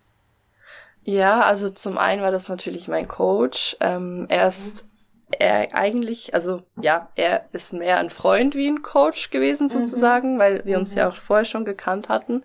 Ja, 1.05 1.43
also 1.43 1.71
zum 1.71 1.99
einen 1.99 2.23
war 2.23 2.31
das 2.31 2.49
natürlich 2.49 2.89
mein 2.89 3.09
Coach. 3.09 3.77
Ähm, 3.81 4.27
er 4.29 4.49
ist 4.49 4.85
er 5.39 5.75
eigentlich, 5.77 6.35
also 6.35 6.63
ja, 6.81 7.09
er 7.15 7.45
ist 7.53 7.73
mehr 7.73 7.99
ein 7.99 8.11
Freund 8.11 8.57
wie 8.57 8.67
ein 8.69 8.83
Coach 8.83 9.31
gewesen 9.31 9.69
sozusagen, 9.69 10.39
weil 10.41 10.65
wir 10.65 10.77
uns 10.77 10.93
Mhm. 10.93 10.99
ja 10.99 11.09
auch 11.09 11.15
vorher 11.15 11.45
schon 11.45 11.65
gekannt 11.65 12.09
hatten. 12.09 12.45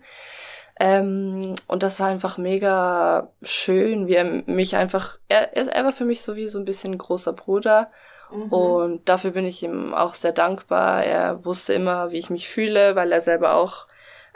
Ähm, 0.78 1.54
und 1.68 1.82
das 1.82 2.00
war 2.00 2.08
einfach 2.08 2.38
mega 2.38 3.32
schön, 3.42 4.08
wie 4.08 4.14
er 4.14 4.24
mich 4.46 4.76
einfach, 4.76 5.18
er, 5.28 5.56
er 5.56 5.68
er 5.74 5.84
war 5.84 5.92
für 5.92 6.04
mich 6.04 6.22
so 6.22 6.36
wie 6.36 6.48
so 6.48 6.58
ein 6.58 6.64
bisschen 6.64 6.92
ein 6.94 6.98
großer 6.98 7.32
Bruder. 7.32 7.90
Mhm. 8.30 8.52
Und 8.52 9.08
dafür 9.08 9.30
bin 9.32 9.46
ich 9.46 9.62
ihm 9.62 9.94
auch 9.94 10.14
sehr 10.14 10.32
dankbar. 10.32 11.02
Er 11.04 11.44
wusste 11.44 11.72
immer, 11.72 12.10
wie 12.12 12.18
ich 12.18 12.30
mich 12.30 12.48
fühle, 12.48 12.94
weil 12.94 13.10
er 13.12 13.20
selber 13.20 13.54
auch 13.54 13.86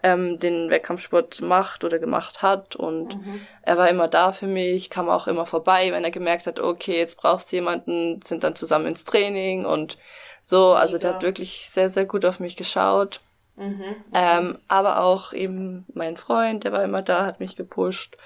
ähm, 0.03 0.39
den 0.39 0.71
Wettkampfsport 0.71 1.41
macht 1.43 1.85
oder 1.85 1.99
gemacht 1.99 2.43
hat. 2.43 2.77
Und 2.77 3.17
mhm. 3.17 3.41
er 3.63 3.77
war 3.77 3.89
immer 3.89 4.09
da 4.09 4.33
für 4.33 4.47
mich, 4.47 4.91
kam 4.91 5.09
auch 5.09 5.27
immer 5.27 5.47
vorbei, 5.47 5.93
wenn 5.93 6.05
er 6.05 6.11
gemerkt 6.11 6.47
hat, 6.47 6.61
okay, 6.61 6.99
jetzt 6.99 7.17
brauchst 7.19 7.53
du 7.53 7.57
jemanden, 7.57 8.21
sind 8.25 8.45
dann 8.45 8.55
zusammen 8.55 8.87
ins 8.87 9.05
Training 9.05 9.65
und 9.65 9.99
so. 10.43 10.73
Also 10.73 10.99
der 10.99 11.15
hat 11.15 11.23
wirklich 11.23 11.71
sehr, 11.71 11.89
sehr 11.89 12.07
gut 12.07 12.25
auf 12.25 12.41
mich 12.41 12.57
geschaut. 12.57 13.21
Mhm. 13.57 13.97
Ähm, 14.15 14.59
aber 14.69 15.01
auch 15.03 15.33
eben 15.33 15.85
mein 15.93 16.17
Freund, 16.17 16.65
der 16.65 16.73
war 16.73 16.83
immer 16.83 17.03
da, 17.03 17.27
hat 17.27 17.41
mich 17.41 17.57
gepusht. 17.57 18.17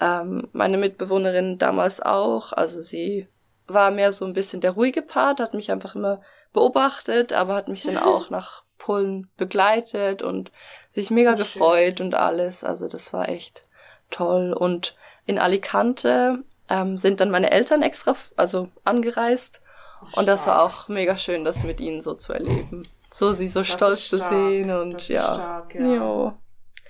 Ähm, 0.00 0.48
meine 0.52 0.78
Mitbewohnerin 0.78 1.58
damals 1.58 2.00
auch. 2.00 2.52
Also 2.52 2.80
sie 2.80 3.28
war 3.66 3.90
mehr 3.90 4.12
so 4.12 4.24
ein 4.24 4.32
bisschen 4.32 4.60
der 4.60 4.72
ruhige 4.72 5.02
Part, 5.02 5.40
hat 5.40 5.54
mich 5.54 5.70
einfach 5.70 5.94
immer 5.94 6.22
beobachtet, 6.52 7.32
aber 7.32 7.54
hat 7.54 7.68
mich 7.68 7.82
dann 7.82 7.98
auch 7.98 8.30
nach 8.30 8.64
Polen 8.78 9.28
begleitet 9.36 10.22
und 10.22 10.50
sich 10.90 11.10
mega 11.10 11.34
oh, 11.34 11.36
gefreut 11.36 11.98
schön. 11.98 12.06
und 12.06 12.14
alles. 12.14 12.64
Also 12.64 12.88
das 12.88 13.12
war 13.12 13.28
echt 13.28 13.64
toll. 14.10 14.52
Und 14.52 14.96
in 15.26 15.38
Alicante 15.38 16.42
ähm, 16.68 16.96
sind 16.96 17.20
dann 17.20 17.30
meine 17.30 17.52
Eltern 17.52 17.82
extra, 17.82 18.16
also 18.36 18.68
angereist. 18.84 19.60
Oh, 20.02 20.20
und 20.20 20.26
das 20.26 20.46
war 20.46 20.62
auch 20.62 20.88
mega 20.88 21.16
schön, 21.16 21.44
das 21.44 21.62
mit 21.64 21.80
ihnen 21.80 22.00
so 22.00 22.14
zu 22.14 22.32
erleben. 22.32 22.88
So 23.12 23.32
sie 23.32 23.48
so 23.48 23.60
das 23.60 23.68
stolz 23.68 24.08
zu 24.08 24.18
sehen 24.18 24.70
und 24.70 25.08
ja. 25.08 25.22
Stark, 25.22 25.74
ja. 25.74 25.82
Jo. 25.82 26.32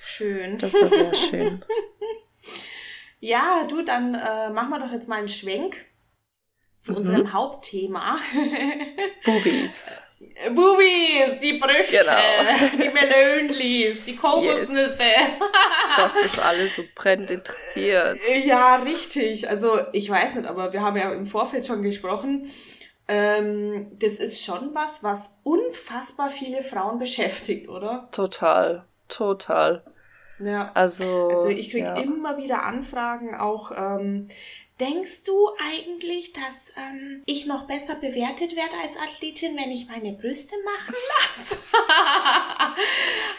Schön. 0.03 0.59
Das 0.59 0.73
war 0.75 0.89
sehr 0.89 1.15
schön. 1.31 1.65
ja, 3.19 3.67
du, 3.69 3.83
dann 3.83 4.15
äh, 4.15 4.51
machen 4.51 4.71
wir 4.71 4.79
doch 4.79 4.93
jetzt 4.93 5.09
mal 5.09 5.17
einen 5.17 5.29
Schwenk 5.29 5.77
zu 6.83 6.93
mhm. 6.93 6.99
unserem 6.99 7.33
Hauptthema. 7.33 8.19
Bubis. 9.25 10.03
Bubis, 10.55 11.41
die 11.43 11.59
Brüste, 11.59 11.99
genau. 11.99 12.83
die 12.83 12.91
Melönlis, 12.91 14.05
die 14.05 14.17
Kokosnüsse. 14.17 15.03
Yes. 15.03 15.39
das 15.97 16.17
ist 16.25 16.39
alles 16.39 16.77
so 16.77 16.83
brennend 16.95 17.31
interessiert. 17.31 18.19
Ja, 18.45 18.77
richtig. 18.77 19.49
Also 19.49 19.79
ich 19.93 20.11
weiß 20.11 20.35
nicht, 20.35 20.47
aber 20.47 20.73
wir 20.73 20.83
haben 20.83 20.97
ja 20.97 21.13
im 21.13 21.27
Vorfeld 21.27 21.67
schon 21.67 21.83
gesprochen. 21.83 22.51
Ähm, 23.09 23.91
das 23.99 24.13
ist 24.13 24.45
schon 24.45 24.75
was, 24.75 25.03
was 25.03 25.31
unfassbar 25.43 26.31
viele 26.31 26.63
Frauen 26.63 26.99
beschäftigt, 26.99 27.69
oder? 27.69 28.09
Total, 28.13 28.85
total. 29.09 29.85
Ja. 30.39 30.71
Also, 30.75 31.29
also 31.29 31.49
ich 31.49 31.71
kriege 31.71 31.87
ja. 31.87 31.97
immer 31.97 32.39
wieder 32.39 32.63
Anfragen, 32.63 33.35
auch 33.35 33.73
ähm, 33.77 34.29
Denkst 34.81 35.25
du 35.27 35.51
eigentlich, 35.59 36.33
dass 36.33 36.73
ähm, 36.75 37.23
ich 37.27 37.45
noch 37.45 37.67
besser 37.67 37.97
bewertet 37.97 38.57
werde 38.57 38.73
als 38.83 38.97
Athletin, 38.97 39.55
wenn 39.55 39.71
ich 39.71 39.89
meine 39.89 40.15
Brüste 40.15 40.55
machen 40.65 40.95
lasse? 41.37 41.61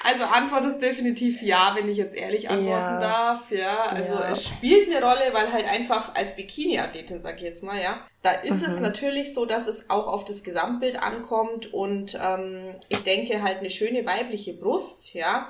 also 0.03 0.25
Antwort 0.25 0.65
ist 0.65 0.79
definitiv 0.79 1.41
ja, 1.41 1.73
wenn 1.75 1.89
ich 1.89 1.97
jetzt 1.97 2.15
ehrlich 2.15 2.47
antworten 2.47 2.69
ja. 2.69 2.99
darf. 2.99 3.51
Ja, 3.51 3.85
also 3.85 4.13
ja. 4.13 4.33
es 4.33 4.45
spielt 4.45 4.93
eine 4.93 5.03
Rolle, 5.03 5.33
weil 5.33 5.51
halt 5.51 5.67
einfach 5.67 6.13
als 6.13 6.35
Bikini-Athletin, 6.35 7.21
sag 7.21 7.37
ich 7.37 7.43
jetzt 7.43 7.63
mal, 7.63 7.81
ja, 7.81 8.05
da 8.21 8.33
ist 8.33 8.67
mhm. 8.67 8.73
es 8.73 8.79
natürlich 8.79 9.33
so, 9.33 9.47
dass 9.47 9.65
es 9.65 9.89
auch 9.89 10.05
auf 10.05 10.25
das 10.25 10.43
Gesamtbild 10.43 10.95
ankommt 10.95 11.73
und 11.73 12.19
ähm, 12.23 12.75
ich 12.87 13.03
denke 13.03 13.41
halt 13.41 13.59
eine 13.59 13.71
schöne 13.71 14.05
weibliche 14.05 14.53
Brust, 14.53 15.15
ja, 15.15 15.49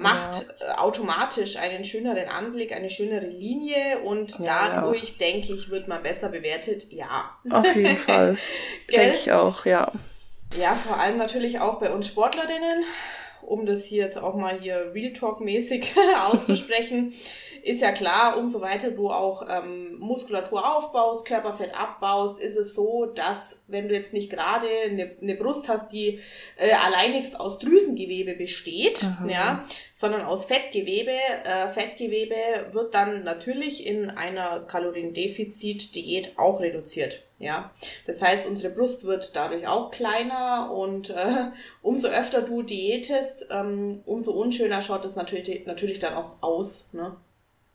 macht 0.00 0.46
ja. 0.60 0.66
Äh, 0.66 0.78
automatisch 0.78 1.56
einen 1.56 1.84
schöneren 1.84 2.28
Anblick, 2.28 2.72
eine 2.72 2.90
schönere 2.90 3.26
Linie 3.26 4.00
und 4.00 4.38
ja, 4.38 4.70
dadurch, 4.74 5.10
ja. 5.10 5.26
denke 5.26 5.52
ich, 5.52 5.70
wird 5.70 5.88
man 5.88 6.02
besser 6.02 6.28
bewertet. 6.28 6.90
Ja. 6.90 7.36
Auf 7.50 7.74
jeden 7.76 7.96
Fall. 7.98 8.38
denke 8.90 9.16
ich 9.16 9.30
auch, 9.32 9.66
ja. 9.66 9.92
Ja, 10.58 10.74
vor 10.74 10.98
allem 10.98 11.18
natürlich 11.18 11.60
auch 11.60 11.78
bei 11.78 11.90
uns 11.90 12.08
Sportlerinnen, 12.08 12.84
um 13.42 13.66
das 13.66 13.84
hier 13.84 14.04
jetzt 14.04 14.18
auch 14.18 14.34
mal 14.34 14.58
hier 14.60 14.92
Real 14.94 15.12
Talk-mäßig 15.12 15.92
auszusprechen 16.30 17.12
ist 17.62 17.80
ja 17.80 17.92
klar, 17.92 18.38
umso 18.38 18.60
weiter 18.60 18.90
du 18.90 19.10
auch 19.10 19.46
ähm, 19.48 19.98
Muskulatur 19.98 20.76
aufbaust, 20.76 21.26
Körperfett 21.26 21.74
abbaust, 21.74 22.40
ist 22.40 22.56
es 22.56 22.74
so, 22.74 23.06
dass 23.06 23.60
wenn 23.66 23.88
du 23.88 23.94
jetzt 23.94 24.12
nicht 24.12 24.30
gerade 24.30 24.66
eine, 24.88 25.12
eine 25.20 25.34
Brust 25.34 25.68
hast, 25.68 25.92
die 25.92 26.20
äh, 26.56 26.72
alleinigst 26.72 27.38
aus 27.38 27.58
Drüsengewebe 27.58 28.34
besteht, 28.34 29.04
Aha. 29.04 29.28
ja, 29.28 29.64
sondern 29.94 30.22
aus 30.22 30.44
Fettgewebe, 30.44 31.10
äh, 31.10 31.68
Fettgewebe 31.68 32.34
wird 32.72 32.94
dann 32.94 33.24
natürlich 33.24 33.86
in 33.86 34.10
einer 34.10 34.60
Kaloriendefizit-Diät 34.60 36.38
auch 36.38 36.60
reduziert. 36.60 37.22
Ja, 37.40 37.70
das 38.06 38.20
heißt, 38.20 38.46
unsere 38.46 38.72
Brust 38.72 39.04
wird 39.04 39.34
dadurch 39.34 39.66
auch 39.66 39.90
kleiner 39.90 40.70
und 40.70 41.08
äh, 41.08 41.46
umso 41.80 42.08
öfter 42.08 42.42
du 42.42 42.62
diätest, 42.62 43.46
ähm, 43.50 44.02
umso 44.04 44.32
unschöner 44.32 44.82
schaut 44.82 45.06
es 45.06 45.16
natürlich, 45.16 45.64
natürlich 45.64 46.00
dann 46.00 46.14
auch 46.14 46.42
aus. 46.42 46.90
Ne? 46.92 47.16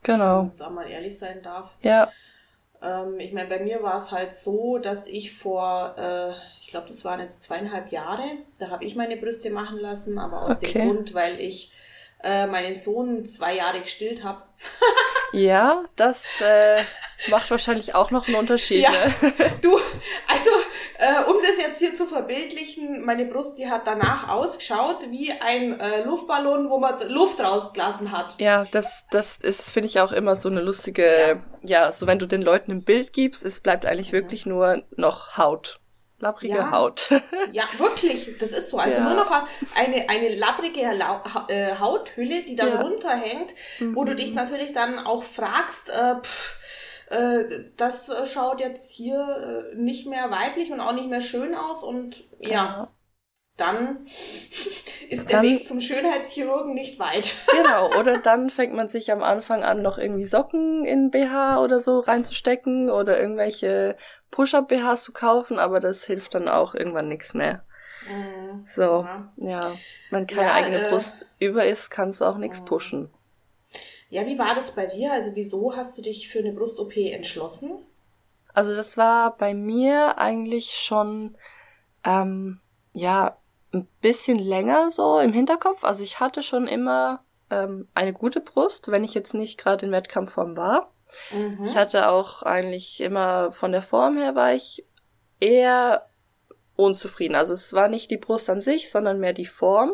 Genau. 0.05 0.43
Wenn 0.43 0.67
ich 0.67 0.73
mal 0.73 0.87
ehrlich 0.87 1.17
sein 1.17 1.41
darf. 1.41 1.75
Ja. 1.81 2.11
Ähm, 2.81 3.19
ich 3.19 3.33
meine, 3.33 3.49
bei 3.49 3.59
mir 3.59 3.81
war 3.81 3.97
es 3.97 4.11
halt 4.11 4.35
so, 4.35 4.77
dass 4.77 5.07
ich 5.07 5.35
vor, 5.35 5.95
äh, 5.97 6.31
ich 6.61 6.67
glaube, 6.67 6.87
das 6.87 7.03
waren 7.03 7.19
jetzt 7.19 7.43
zweieinhalb 7.43 7.91
Jahre, 7.91 8.23
da 8.59 8.69
habe 8.69 8.85
ich 8.85 8.95
meine 8.95 9.17
Brüste 9.17 9.49
machen 9.49 9.79
lassen, 9.79 10.17
aber 10.17 10.43
aus 10.43 10.57
okay. 10.57 10.73
dem 10.73 10.87
Grund, 10.87 11.13
weil 11.13 11.39
ich 11.39 11.73
äh, 12.25 12.47
meinen 12.47 12.75
Sohn 12.75 13.25
zwei 13.25 13.55
Jahre 13.55 13.81
gestillt 13.81 14.23
habe. 14.23 14.41
ja, 15.31 15.83
das 15.95 16.41
äh, 16.41 16.81
macht 17.29 17.51
wahrscheinlich 17.51 17.93
auch 17.93 18.09
noch 18.09 18.27
einen 18.27 18.37
Unterschied. 18.37 18.79
Ja, 18.79 18.91
ne? 18.91 19.13
du, 19.61 19.77
also 20.27 20.49
äh, 20.97 21.29
um 21.29 21.37
das 21.41 21.57
jetzt 21.57 21.79
hier 21.79 21.95
zu 21.95 22.05
verbildlichen, 22.07 23.05
meine 23.05 23.25
Brust, 23.25 23.57
die 23.59 23.69
hat 23.69 23.85
danach 23.85 24.29
ausgeschaut 24.29 24.99
wie 25.09 25.31
ein 25.31 25.79
äh, 25.79 26.03
Luftballon, 26.03 26.69
wo 26.69 26.79
man 26.79 27.07
Luft 27.09 27.39
rausgelassen 27.39 28.11
hat. 28.11 28.33
Ja, 28.39 28.65
das, 28.71 29.05
das 29.11 29.37
ist, 29.37 29.71
finde 29.71 29.87
ich, 29.87 29.99
auch 29.99 30.11
immer 30.11 30.35
so 30.35 30.49
eine 30.49 30.61
lustige, 30.61 31.41
ja. 31.61 31.85
ja, 31.85 31.91
so 31.91 32.07
wenn 32.07 32.17
du 32.17 32.25
den 32.25 32.41
Leuten 32.41 32.71
ein 32.71 32.83
Bild 32.83 33.13
gibst, 33.13 33.45
es 33.45 33.59
bleibt 33.59 33.85
eigentlich 33.85 34.13
mhm. 34.13 34.17
wirklich 34.17 34.45
nur 34.45 34.83
noch 34.95 35.37
Haut. 35.37 35.79
Labbrige 36.25 36.57
ja. 36.57 36.71
Haut. 36.71 37.09
ja, 37.51 37.65
wirklich. 37.77 38.37
Das 38.39 38.51
ist 38.51 38.69
so. 38.69 38.77
Also 38.77 38.97
ja. 38.97 39.03
nur 39.03 39.13
noch 39.13 39.31
eine, 39.75 40.09
eine 40.09 40.35
labbrige 40.35 40.81
äh, 40.81 41.75
Hauthülle, 41.77 42.43
die 42.43 42.55
dann 42.55 42.69
ja. 42.69 42.81
runterhängt, 42.81 43.53
mhm. 43.79 43.95
wo 43.95 44.03
du 44.03 44.15
dich 44.15 44.29
mhm. 44.29 44.35
natürlich 44.35 44.73
dann 44.73 44.99
auch 44.99 45.23
fragst, 45.23 45.89
äh, 45.89 46.15
pff, 46.21 46.59
äh, 47.09 47.43
das 47.77 48.09
schaut 48.31 48.59
jetzt 48.59 48.91
hier 48.91 49.71
äh, 49.73 49.75
nicht 49.75 50.07
mehr 50.07 50.31
weiblich 50.31 50.71
und 50.71 50.79
auch 50.79 50.93
nicht 50.93 51.09
mehr 51.09 51.21
schön 51.21 51.53
aus 51.53 51.83
und 51.83 52.23
ja, 52.39 52.49
ja. 52.49 52.87
Dann 53.57 54.05
ist 55.09 55.29
der 55.29 55.41
dann, 55.41 55.43
Weg 55.43 55.67
zum 55.67 55.81
Schönheitschirurgen 55.81 56.73
nicht 56.73 56.99
weit. 56.99 57.35
genau, 57.51 57.99
oder 57.99 58.17
dann 58.19 58.49
fängt 58.49 58.73
man 58.73 58.89
sich 58.89 59.11
am 59.11 59.23
Anfang 59.23 59.63
an, 59.63 59.81
noch 59.81 59.97
irgendwie 59.97 60.25
Socken 60.25 60.85
in 60.85 61.11
BH 61.11 61.61
oder 61.61 61.79
so 61.79 61.99
reinzustecken 61.99 62.89
oder 62.89 63.19
irgendwelche 63.19 63.95
Push-Up-BHs 64.31 65.03
zu 65.03 65.13
kaufen, 65.13 65.59
aber 65.59 65.79
das 65.79 66.05
hilft 66.05 66.35
dann 66.35 66.49
auch 66.49 66.75
irgendwann 66.75 67.07
nichts 67.07 67.33
mehr. 67.33 67.63
Mhm. 68.09 68.65
So, 68.65 68.81
ja. 68.81 69.31
ja. 69.37 69.71
Wenn 70.09 70.27
keine 70.27 70.47
ja, 70.47 70.53
eigene 70.53 70.87
äh, 70.87 70.89
Brust 70.89 71.25
über 71.39 71.65
ist, 71.65 71.89
kannst 71.89 72.21
du 72.21 72.25
auch 72.25 72.37
nichts 72.37 72.61
mhm. 72.61 72.65
pushen. 72.65 73.09
Ja, 74.09 74.25
wie 74.25 74.37
war 74.37 74.55
das 74.55 74.71
bei 74.71 74.85
dir? 74.85 75.11
Also 75.11 75.31
wieso 75.33 75.75
hast 75.75 75.97
du 75.97 76.01
dich 76.01 76.29
für 76.29 76.39
eine 76.39 76.51
Brust-OP 76.51 76.95
entschlossen? 76.97 77.71
Also 78.53 78.75
das 78.75 78.97
war 78.97 79.35
bei 79.35 79.53
mir 79.53 80.17
eigentlich 80.17 80.71
schon, 80.71 81.35
ähm, 82.05 82.61
ja, 82.93 83.37
ein 83.75 83.87
bisschen 84.01 84.39
länger 84.39 84.89
so 84.89 85.19
im 85.19 85.33
Hinterkopf. 85.33 85.83
Also 85.83 86.03
ich 86.03 86.19
hatte 86.19 86.43
schon 86.43 86.67
immer 86.67 87.23
ähm, 87.49 87.87
eine 87.93 88.13
gute 88.13 88.41
Brust, 88.41 88.89
wenn 88.89 89.03
ich 89.03 89.13
jetzt 89.13 89.33
nicht 89.33 89.57
gerade 89.57 89.85
in 89.85 89.91
Wettkampfform 89.91 90.57
war. 90.57 90.91
Mhm. 91.31 91.65
Ich 91.65 91.75
hatte 91.75 92.09
auch 92.09 92.41
eigentlich 92.43 93.01
immer 93.01 93.51
von 93.51 93.71
der 93.71 93.81
Form 93.81 94.17
her 94.17 94.35
war 94.35 94.53
ich 94.53 94.85
eher 95.39 96.09
unzufrieden. 96.75 97.35
Also 97.35 97.53
es 97.53 97.73
war 97.73 97.87
nicht 97.87 98.11
die 98.11 98.17
Brust 98.17 98.49
an 98.49 98.61
sich, 98.61 98.89
sondern 98.89 99.19
mehr 99.19 99.33
die 99.33 99.45
Form 99.45 99.93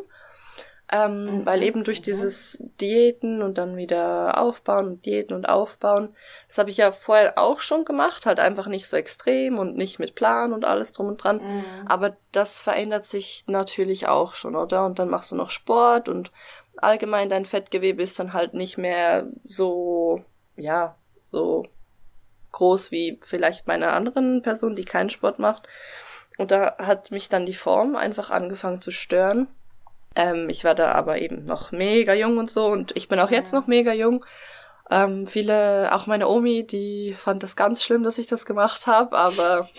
ähm, 0.91 1.25
mhm. 1.25 1.45
weil 1.45 1.63
eben 1.63 1.83
durch 1.83 2.01
dieses 2.01 2.61
Diäten 2.81 3.41
und 3.41 3.57
dann 3.57 3.77
wieder 3.77 4.37
aufbauen 4.37 4.87
und 4.87 5.05
Diäten 5.05 5.35
und 5.35 5.47
aufbauen, 5.47 6.13
das 6.49 6.57
habe 6.57 6.69
ich 6.69 6.77
ja 6.77 6.91
vorher 6.91 7.37
auch 7.37 7.61
schon 7.61 7.85
gemacht, 7.85 8.25
halt 8.25 8.39
einfach 8.39 8.67
nicht 8.67 8.87
so 8.87 8.97
extrem 8.97 9.57
und 9.57 9.77
nicht 9.77 9.99
mit 9.99 10.15
Plan 10.15 10.51
und 10.51 10.65
alles 10.65 10.91
drum 10.91 11.07
und 11.07 11.23
dran. 11.23 11.37
Mhm. 11.37 11.63
Aber 11.87 12.17
das 12.31 12.61
verändert 12.61 13.05
sich 13.05 13.45
natürlich 13.47 14.07
auch 14.07 14.33
schon, 14.33 14.55
oder? 14.55 14.85
Und 14.85 14.99
dann 14.99 15.09
machst 15.09 15.31
du 15.31 15.35
noch 15.35 15.49
Sport 15.49 16.09
und 16.09 16.31
allgemein 16.77 17.29
dein 17.29 17.45
Fettgewebe 17.45 18.03
ist 18.03 18.19
dann 18.19 18.33
halt 18.33 18.53
nicht 18.53 18.77
mehr 18.77 19.27
so, 19.45 20.23
ja, 20.57 20.95
so 21.31 21.65
groß 22.51 22.91
wie 22.91 23.17
vielleicht 23.21 23.67
meine 23.67 23.91
anderen 23.91 24.41
Person, 24.41 24.75
die 24.75 24.85
keinen 24.85 25.09
Sport 25.09 25.39
macht. 25.39 25.67
Und 26.37 26.51
da 26.51 26.75
hat 26.79 27.11
mich 27.11 27.29
dann 27.29 27.45
die 27.45 27.53
Form 27.53 27.95
einfach 27.95 28.29
angefangen 28.29 28.81
zu 28.81 28.91
stören. 28.91 29.47
Ähm, 30.15 30.49
ich 30.49 30.63
war 30.63 30.75
da 30.75 30.91
aber 30.91 31.19
eben 31.19 31.45
noch 31.45 31.71
mega 31.71 32.13
jung 32.13 32.37
und 32.37 32.51
so 32.51 32.65
und 32.65 32.95
ich 32.95 33.07
bin 33.07 33.19
auch 33.19 33.31
jetzt 33.31 33.53
noch 33.53 33.67
mega 33.67 33.93
jung. 33.93 34.25
Ähm, 34.89 35.25
viele, 35.25 35.93
auch 35.93 36.05
meine 36.05 36.27
Omi, 36.27 36.67
die 36.67 37.15
fand 37.17 37.43
das 37.43 37.55
ganz 37.55 37.81
schlimm, 37.81 38.03
dass 38.03 38.17
ich 38.17 38.27
das 38.27 38.45
gemacht 38.45 38.87
habe, 38.87 39.17
aber 39.17 39.69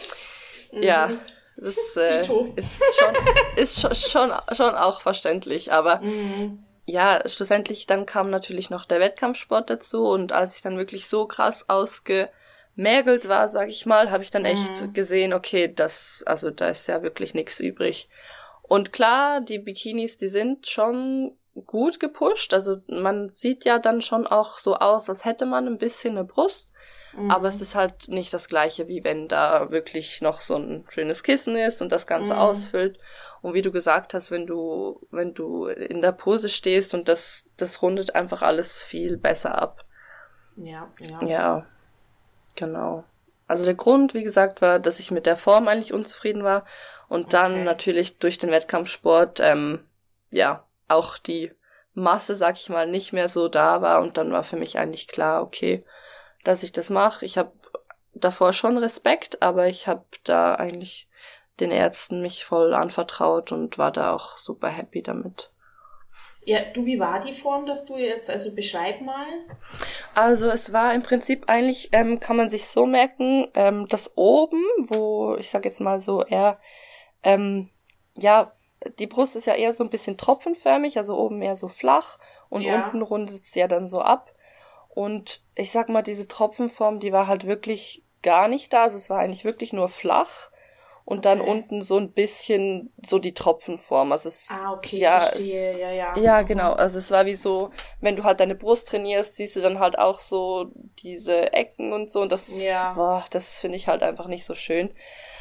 mhm. 0.73 0.83
ja, 0.83 1.11
das 1.57 1.77
äh, 1.97 2.21
ist 2.21 2.83
schon, 2.99 3.15
ist 3.57 4.11
schon, 4.11 4.33
schon 4.53 4.75
auch 4.75 5.03
verständlich. 5.03 5.71
Aber 5.71 6.01
mhm. 6.01 6.65
ja, 6.87 7.21
schlussendlich 7.27 7.87
dann 7.87 8.07
kam 8.07 8.31
natürlich 8.31 8.71
noch 8.71 8.87
der 8.87 9.01
Wettkampfsport 9.01 9.69
dazu 9.69 10.07
und 10.07 10.33
als 10.33 10.57
ich 10.57 10.63
dann 10.63 10.79
wirklich 10.79 11.09
so 11.09 11.27
krass 11.27 11.69
ausgemergelt 11.69 13.29
war, 13.29 13.49
sag 13.49 13.69
ich 13.69 13.85
mal, 13.85 14.11
habe 14.11 14.23
ich 14.23 14.31
dann 14.31 14.47
echt 14.47 14.81
mhm. 14.81 14.93
gesehen, 14.95 15.35
okay, 15.35 15.71
das, 15.73 16.23
also 16.27 16.51
da 16.51 16.69
ist 16.69 16.89
ja 16.89 17.03
wirklich 17.03 17.35
nichts 17.35 17.61
übrig. 17.61 18.09
Und 18.73 18.91
klar, 18.91 19.43
die 19.43 19.59
Bikinis, 19.59 20.17
die 20.17 20.29
sind 20.29 20.67
schon 20.67 21.37
gut 21.67 22.01
gepusht. 22.01 22.55
Also 22.55 22.79
man 22.89 23.29
sieht 23.29 23.67
ja 23.67 23.79
dann 23.79 24.01
schon 24.01 24.27
auch 24.27 24.57
so 24.57 24.77
aus, 24.77 25.11
als 25.11 25.27
hätte 25.27 25.45
man 25.45 25.67
ein 25.67 25.77
bisschen 25.77 26.17
eine 26.17 26.25
Brust. 26.25 26.71
Mhm. 27.15 27.31
Aber 27.31 27.49
es 27.49 27.61
ist 27.61 27.75
halt 27.75 28.09
nicht 28.09 28.33
das 28.33 28.49
gleiche, 28.49 28.89
wie 28.89 29.05
wenn 29.05 29.29
da 29.29 29.71
wirklich 29.71 30.23
noch 30.23 30.41
so 30.41 30.57
ein 30.57 30.87
schönes 30.89 31.23
Kissen 31.23 31.55
ist 31.55 31.83
und 31.83 31.93
das 31.93 32.07
Ganze 32.07 32.33
mhm. 32.33 32.39
ausfüllt. 32.39 32.99
Und 33.43 33.53
wie 33.53 33.61
du 33.61 33.73
gesagt 33.73 34.15
hast, 34.15 34.31
wenn 34.31 34.47
du, 34.47 35.07
wenn 35.11 35.35
du 35.35 35.67
in 35.67 36.01
der 36.01 36.13
Pose 36.13 36.49
stehst 36.49 36.95
und 36.95 37.09
das, 37.09 37.51
das 37.59 37.83
rundet 37.83 38.15
einfach 38.15 38.41
alles 38.41 38.79
viel 38.81 39.19
besser 39.19 39.61
ab. 39.61 39.85
Ja, 40.57 40.91
ja. 40.99 41.27
Ja, 41.27 41.67
genau. 42.57 43.05
Also 43.47 43.67
der 43.67 43.75
Grund, 43.75 44.15
wie 44.15 44.23
gesagt, 44.23 44.63
war, 44.63 44.79
dass 44.79 44.99
ich 44.99 45.11
mit 45.11 45.27
der 45.27 45.37
Form 45.37 45.69
eigentlich 45.69 45.93
unzufrieden 45.93 46.43
war 46.43 46.65
und 47.13 47.25
okay. 47.25 47.31
dann 47.33 47.65
natürlich 47.65 48.19
durch 48.19 48.39
den 48.39 48.51
Wettkampfsport, 48.51 49.39
ähm, 49.41 49.85
ja, 50.31 50.65
auch 50.89 51.19
die 51.19 51.53
Masse, 51.93 52.35
sag 52.35 52.57
ich 52.57 52.71
mal, 52.71 52.87
nicht 52.87 53.13
mehr 53.13 53.29
so 53.29 53.49
da 53.49 53.83
war 53.83 54.01
und 54.01 54.17
dann 54.17 54.33
war 54.33 54.43
für 54.43 54.57
mich 54.57 54.79
eigentlich 54.79 55.09
klar, 55.09 55.43
okay, 55.43 55.85
dass 56.43 56.63
ich 56.63 56.73
das 56.73 56.89
mache. 56.89 57.27
Ich 57.27 57.37
habe 57.37 57.53
davor 58.15 58.55
schon 58.55 58.79
Respekt, 58.79 59.43
aber 59.43 59.67
ich 59.67 59.89
habe 59.89 60.07
da 60.25 60.55
eigentlich 60.55 61.07
den 61.61 61.71
Ärzten 61.71 62.23
mich 62.23 62.47
voll 62.47 62.73
anvertraut 62.73 63.53
und 63.53 63.77
war 63.77 63.93
da 63.93 64.15
auch 64.15 64.39
super 64.39 64.69
happy 64.69 65.03
damit. 65.03 65.51
Ja, 66.47 66.61
du, 66.73 66.87
wie 66.87 66.99
war 66.99 67.21
die 67.21 67.35
Form, 67.35 67.67
dass 67.67 67.85
du 67.85 67.99
jetzt, 67.99 68.31
also 68.31 68.55
beschreib 68.55 69.03
mal. 69.03 69.27
Also 70.15 70.49
es 70.49 70.73
war 70.73 70.95
im 70.95 71.03
Prinzip 71.03 71.45
eigentlich, 71.49 71.91
ähm, 71.93 72.21
kann 72.21 72.39
man 72.39 72.49
sich 72.49 72.69
so 72.69 72.87
merken, 72.87 73.49
ähm, 73.53 73.87
dass 73.89 74.17
oben, 74.17 74.65
wo 74.79 75.37
ich 75.39 75.51
sag 75.51 75.67
jetzt 75.67 75.83
mal 75.83 76.01
so 76.01 76.25
eher, 76.25 76.59
ähm, 77.23 77.71
ja, 78.19 78.53
die 78.99 79.07
Brust 79.07 79.37
ist 79.37 79.47
ja 79.47 79.55
eher 79.55 79.73
so 79.73 79.85
ein 79.85 79.91
bisschen 79.91 80.17
tropfenförmig, 80.19 80.99
also 80.99 81.17
oben 81.17 81.41
eher 81.43 81.57
so 81.57 81.69
flach 81.69 82.19
und 82.49 82.63
ja. 82.63 82.85
unten 82.85 83.03
rundet 83.03 83.41
es 83.41 83.55
ja 83.55 83.69
dann 83.69 83.87
so 83.87 84.01
ab. 84.01 84.33
Und 84.89 85.43
ich 85.55 85.71
sag 85.71 85.89
mal, 85.89 86.03
diese 86.03 86.29
Tropfenform, 86.29 87.01
die 87.01 87.13
war 87.13 87.27
halt 87.27 87.47
wirklich 87.47 88.05
gar 88.23 88.49
nicht 88.49 88.73
da. 88.73 88.85
Also 88.85 88.97
es 88.97 89.09
war 89.09 89.21
eigentlich 89.21 89.45
wirklich 89.45 89.73
nur 89.73 89.89
flach 89.89 90.51
und 91.05 91.19
okay. 91.19 91.37
dann 91.37 91.41
unten 91.41 91.83
so 91.83 91.99
ein 91.99 92.13
bisschen 92.13 92.93
so 93.05 93.19
die 93.19 93.35
Tropfenform. 93.35 94.13
Also 94.13 94.29
es, 94.29 94.49
ah, 94.51 94.73
okay, 94.73 94.99
ja, 94.99 95.21
verstehe, 95.23 95.73
es, 95.73 95.79
ja, 95.79 95.91
ja. 95.91 96.19
Ja, 96.19 96.43
genau. 96.43 96.73
Also 96.73 96.99
es 96.99 97.11
war 97.11 97.27
wie 97.27 97.35
so, 97.35 97.71
wenn 98.01 98.17
du 98.17 98.25
halt 98.25 98.41
deine 98.41 98.55
Brust 98.55 98.89
trainierst, 98.89 99.37
siehst 99.37 99.57
du 99.57 99.61
dann 99.61 99.81
halt 99.81 99.99
auch 99.99 100.21
so 100.21 100.71
diese 101.03 101.53
Ecken 101.53 101.93
und 101.93 102.11
so 102.11 102.23
und 102.23 102.31
das, 102.31 102.63
ja. 102.63 102.93
boah, 102.93 103.25
das 103.31 103.59
finde 103.59 103.77
ich 103.77 103.89
halt 103.89 104.03
einfach 104.03 104.27
nicht 104.27 104.45
so 104.45 104.55
schön. 104.55 104.91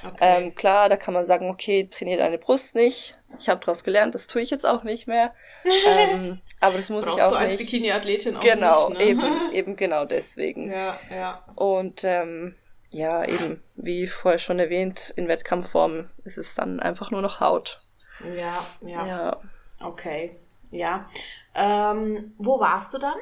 Okay. 0.04 0.16
Ähm, 0.20 0.56
klar, 0.56 0.90
da 0.90 0.98
kann 0.98 1.14
man 1.14 1.26
sagen, 1.26 1.50
okay, 1.50 1.88
trainier 1.88 2.18
deine 2.18 2.40
Brust 2.40 2.74
nicht. 2.74 3.18
Ich 3.40 3.48
habe 3.48 3.64
daraus 3.64 3.84
gelernt, 3.84 4.16
das 4.16 4.28
tue 4.28 4.42
ich 4.42 4.50
jetzt 4.50 4.66
auch 4.66 4.84
nicht 4.84 5.08
mehr. 5.08 5.34
ähm, 5.88 6.42
aber 6.60 6.78
das 6.78 6.90
muss 6.90 7.06
Brauchst 7.06 7.18
ich 7.18 7.24
auch 7.24 7.32
du 7.32 7.38
als 7.38 7.52
nicht. 7.52 7.60
Bikini-Athletin 7.60 8.38
auch 8.38 8.42
genau, 8.42 8.90
nicht. 8.90 9.00
Genau, 9.00 9.22
ne? 9.22 9.28
eben, 9.28 9.52
eben 9.54 9.76
genau 9.76 10.06
deswegen. 10.06 10.72
Ja, 10.72 11.00
ja. 11.12 11.46
Und 11.56 12.04
ähm, 12.04 12.56
ja, 12.92 13.26
eben, 13.26 13.64
wie 13.76 14.06
vorher 14.08 14.40
schon 14.40 14.60
erwähnt, 14.60 15.14
in 15.16 15.28
Wettkampfform 15.28 16.10
ist 16.26 16.38
es 16.38 16.56
dann 16.56 16.80
einfach 16.80 17.10
nur 17.10 17.22
noch 17.22 17.40
Haut. 17.40 17.82
Ja, 18.36 18.54
ja. 18.82 19.08
ja. 19.08 19.42
Okay, 19.80 20.36
ja. 20.70 21.08
Ähm, 21.56 22.34
wo 22.38 22.60
warst 22.60 22.94
du 22.94 22.98
dann? 23.00 23.18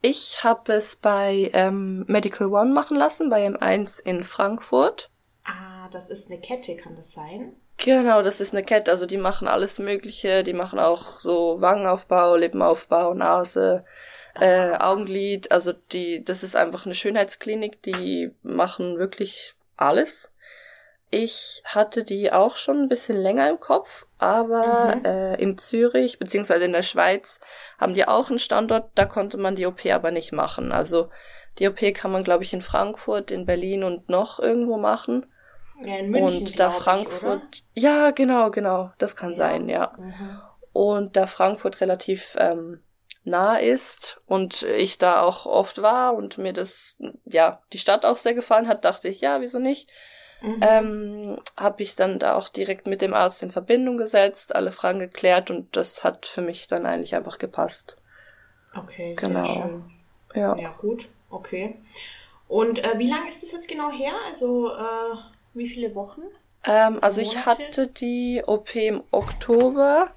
Ich 0.00 0.44
habe 0.44 0.74
es 0.74 0.96
bei 0.96 1.50
ähm, 1.54 2.04
Medical 2.06 2.48
One 2.48 2.72
machen 2.72 2.96
lassen, 2.96 3.30
bei 3.30 3.46
M1 3.46 4.00
in 4.00 4.22
Frankfurt. 4.22 5.10
Ah, 5.44 5.88
das 5.90 6.10
ist 6.10 6.30
eine 6.30 6.40
Kette, 6.40 6.76
kann 6.76 6.94
das 6.94 7.12
sein? 7.12 7.56
Genau, 7.78 8.22
das 8.22 8.40
ist 8.40 8.54
eine 8.54 8.62
Kette, 8.62 8.90
also 8.90 9.06
die 9.06 9.16
machen 9.16 9.48
alles 9.48 9.78
Mögliche, 9.78 10.44
die 10.44 10.52
machen 10.52 10.78
auch 10.78 11.20
so 11.20 11.60
Wangenaufbau, 11.60 12.36
Lippenaufbau, 12.36 13.14
Nase, 13.14 13.84
äh, 14.40 14.76
Augenlid, 14.78 15.52
also 15.52 15.72
die, 15.72 16.24
das 16.24 16.42
ist 16.42 16.56
einfach 16.56 16.86
eine 16.86 16.94
Schönheitsklinik, 16.94 17.82
die 17.82 18.32
machen 18.42 18.98
wirklich 18.98 19.54
alles. 19.76 20.32
Ich 21.10 21.62
hatte 21.64 22.02
die 22.02 22.32
auch 22.32 22.56
schon 22.56 22.80
ein 22.80 22.88
bisschen 22.88 23.16
länger 23.16 23.48
im 23.48 23.60
Kopf, 23.60 24.06
aber 24.18 24.96
mhm. 24.96 25.04
äh, 25.04 25.34
in 25.36 25.58
Zürich 25.58 26.18
beziehungsweise 26.18 26.64
in 26.64 26.72
der 26.72 26.82
Schweiz 26.82 27.38
haben 27.78 27.94
die 27.94 28.08
auch 28.08 28.30
einen 28.30 28.40
Standort, 28.40 28.90
da 28.96 29.04
konnte 29.04 29.36
man 29.36 29.54
die 29.54 29.66
OP 29.66 29.86
aber 29.86 30.10
nicht 30.10 30.32
machen. 30.32 30.72
Also 30.72 31.10
die 31.58 31.68
OP 31.68 31.78
kann 31.94 32.10
man, 32.10 32.24
glaube 32.24 32.42
ich, 32.42 32.52
in 32.52 32.62
Frankfurt, 32.62 33.30
in 33.30 33.46
Berlin 33.46 33.84
und 33.84 34.08
noch 34.08 34.40
irgendwo 34.40 34.76
machen. 34.76 35.26
Ja, 35.84 35.98
in 35.98 36.10
München, 36.10 36.38
und 36.38 36.58
da 36.58 36.70
Frankfurt, 36.70 37.62
ich, 37.74 37.82
ja, 37.82 38.10
genau, 38.10 38.50
genau, 38.50 38.90
das 38.98 39.14
kann 39.14 39.30
ja. 39.30 39.36
sein, 39.36 39.68
ja. 39.68 39.92
Mhm. 39.96 40.40
Und 40.72 41.16
da 41.16 41.28
Frankfurt 41.28 41.80
relativ 41.80 42.36
ähm, 42.40 42.80
nah 43.24 43.56
ist 43.56 44.20
und 44.26 44.62
ich 44.62 44.98
da 44.98 45.22
auch 45.22 45.46
oft 45.46 45.82
war 45.82 46.14
und 46.14 46.38
mir 46.38 46.52
das, 46.52 46.98
ja, 47.24 47.62
die 47.72 47.78
Stadt 47.78 48.04
auch 48.04 48.18
sehr 48.18 48.34
gefallen 48.34 48.68
hat, 48.68 48.84
dachte 48.84 49.08
ich, 49.08 49.20
ja, 49.20 49.40
wieso 49.40 49.58
nicht? 49.58 49.90
Mhm. 50.42 50.60
Ähm, 50.60 51.38
habe 51.56 51.82
ich 51.82 51.96
dann 51.96 52.18
da 52.18 52.34
auch 52.34 52.50
direkt 52.50 52.86
mit 52.86 53.00
dem 53.00 53.14
Arzt 53.14 53.42
in 53.42 53.50
Verbindung 53.50 53.96
gesetzt, 53.96 54.54
alle 54.54 54.72
Fragen 54.72 54.98
geklärt 54.98 55.50
und 55.50 55.74
das 55.74 56.04
hat 56.04 56.26
für 56.26 56.42
mich 56.42 56.66
dann 56.66 56.84
eigentlich 56.84 57.14
einfach 57.14 57.38
gepasst. 57.38 57.96
Okay, 58.76 59.14
genau. 59.14 59.44
sehr 59.44 59.54
schön. 59.54 59.84
Ja. 60.34 60.56
Ja, 60.58 60.74
gut, 60.78 61.06
okay. 61.30 61.78
Und 62.46 62.84
äh, 62.84 62.98
wie 62.98 63.08
lange 63.08 63.28
ist 63.28 63.42
das 63.42 63.52
jetzt 63.52 63.68
genau 63.68 63.90
her? 63.90 64.12
Also 64.26 64.70
äh, 64.70 65.16
wie 65.54 65.68
viele 65.68 65.94
Wochen? 65.94 66.22
Ähm, 66.64 66.98
also 67.00 67.22
Monate? 67.22 67.38
ich 67.38 67.46
hatte 67.46 67.86
die 67.86 68.42
OP 68.46 68.74
im 68.76 69.02
Oktober 69.12 70.10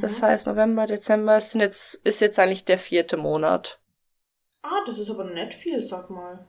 das 0.00 0.20
mhm. 0.20 0.26
heißt, 0.26 0.46
November, 0.46 0.86
Dezember 0.86 1.40
sind 1.40 1.60
jetzt, 1.60 1.94
ist 2.04 2.20
jetzt 2.20 2.38
eigentlich 2.38 2.64
der 2.64 2.78
vierte 2.78 3.16
Monat. 3.16 3.78
Ah, 4.62 4.80
das 4.86 4.98
ist 4.98 5.10
aber 5.10 5.24
nicht 5.24 5.54
viel, 5.54 5.82
sag 5.82 6.08
mal. 6.10 6.46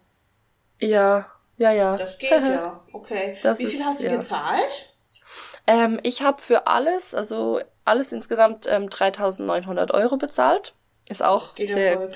Ja, 0.79 1.31
ja, 1.57 1.71
ja. 1.71 1.97
Das 1.97 2.17
geht 2.17 2.31
ja. 2.31 2.83
Okay. 2.93 3.37
Das 3.43 3.59
Wie 3.59 3.65
viel 3.65 3.79
ist, 3.79 3.85
hast 3.85 3.99
du 3.99 4.05
ja. 4.05 4.15
gezahlt? 4.15 4.95
Ähm, 5.67 5.99
ich 6.03 6.21
habe 6.21 6.41
für 6.41 6.67
alles, 6.67 7.13
also 7.13 7.59
alles 7.83 8.11
insgesamt 8.11 8.67
ähm, 8.69 8.87
3.900 8.89 9.93
Euro 9.93 10.17
bezahlt. 10.17 10.75
Ist 11.07 11.23
auch 11.23 11.55
sehr 11.55 12.09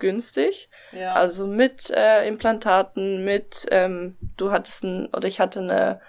günstig. 0.00 0.68
Ja. 0.90 1.12
Also 1.12 1.46
mit 1.46 1.90
äh, 1.90 2.26
Implantaten, 2.26 3.24
mit, 3.24 3.66
ähm, 3.70 4.16
du 4.36 4.50
hattest 4.50 4.82
ein, 4.82 5.06
oder 5.14 5.28
ich 5.28 5.38
hatte 5.38 5.60
eine 5.60 6.00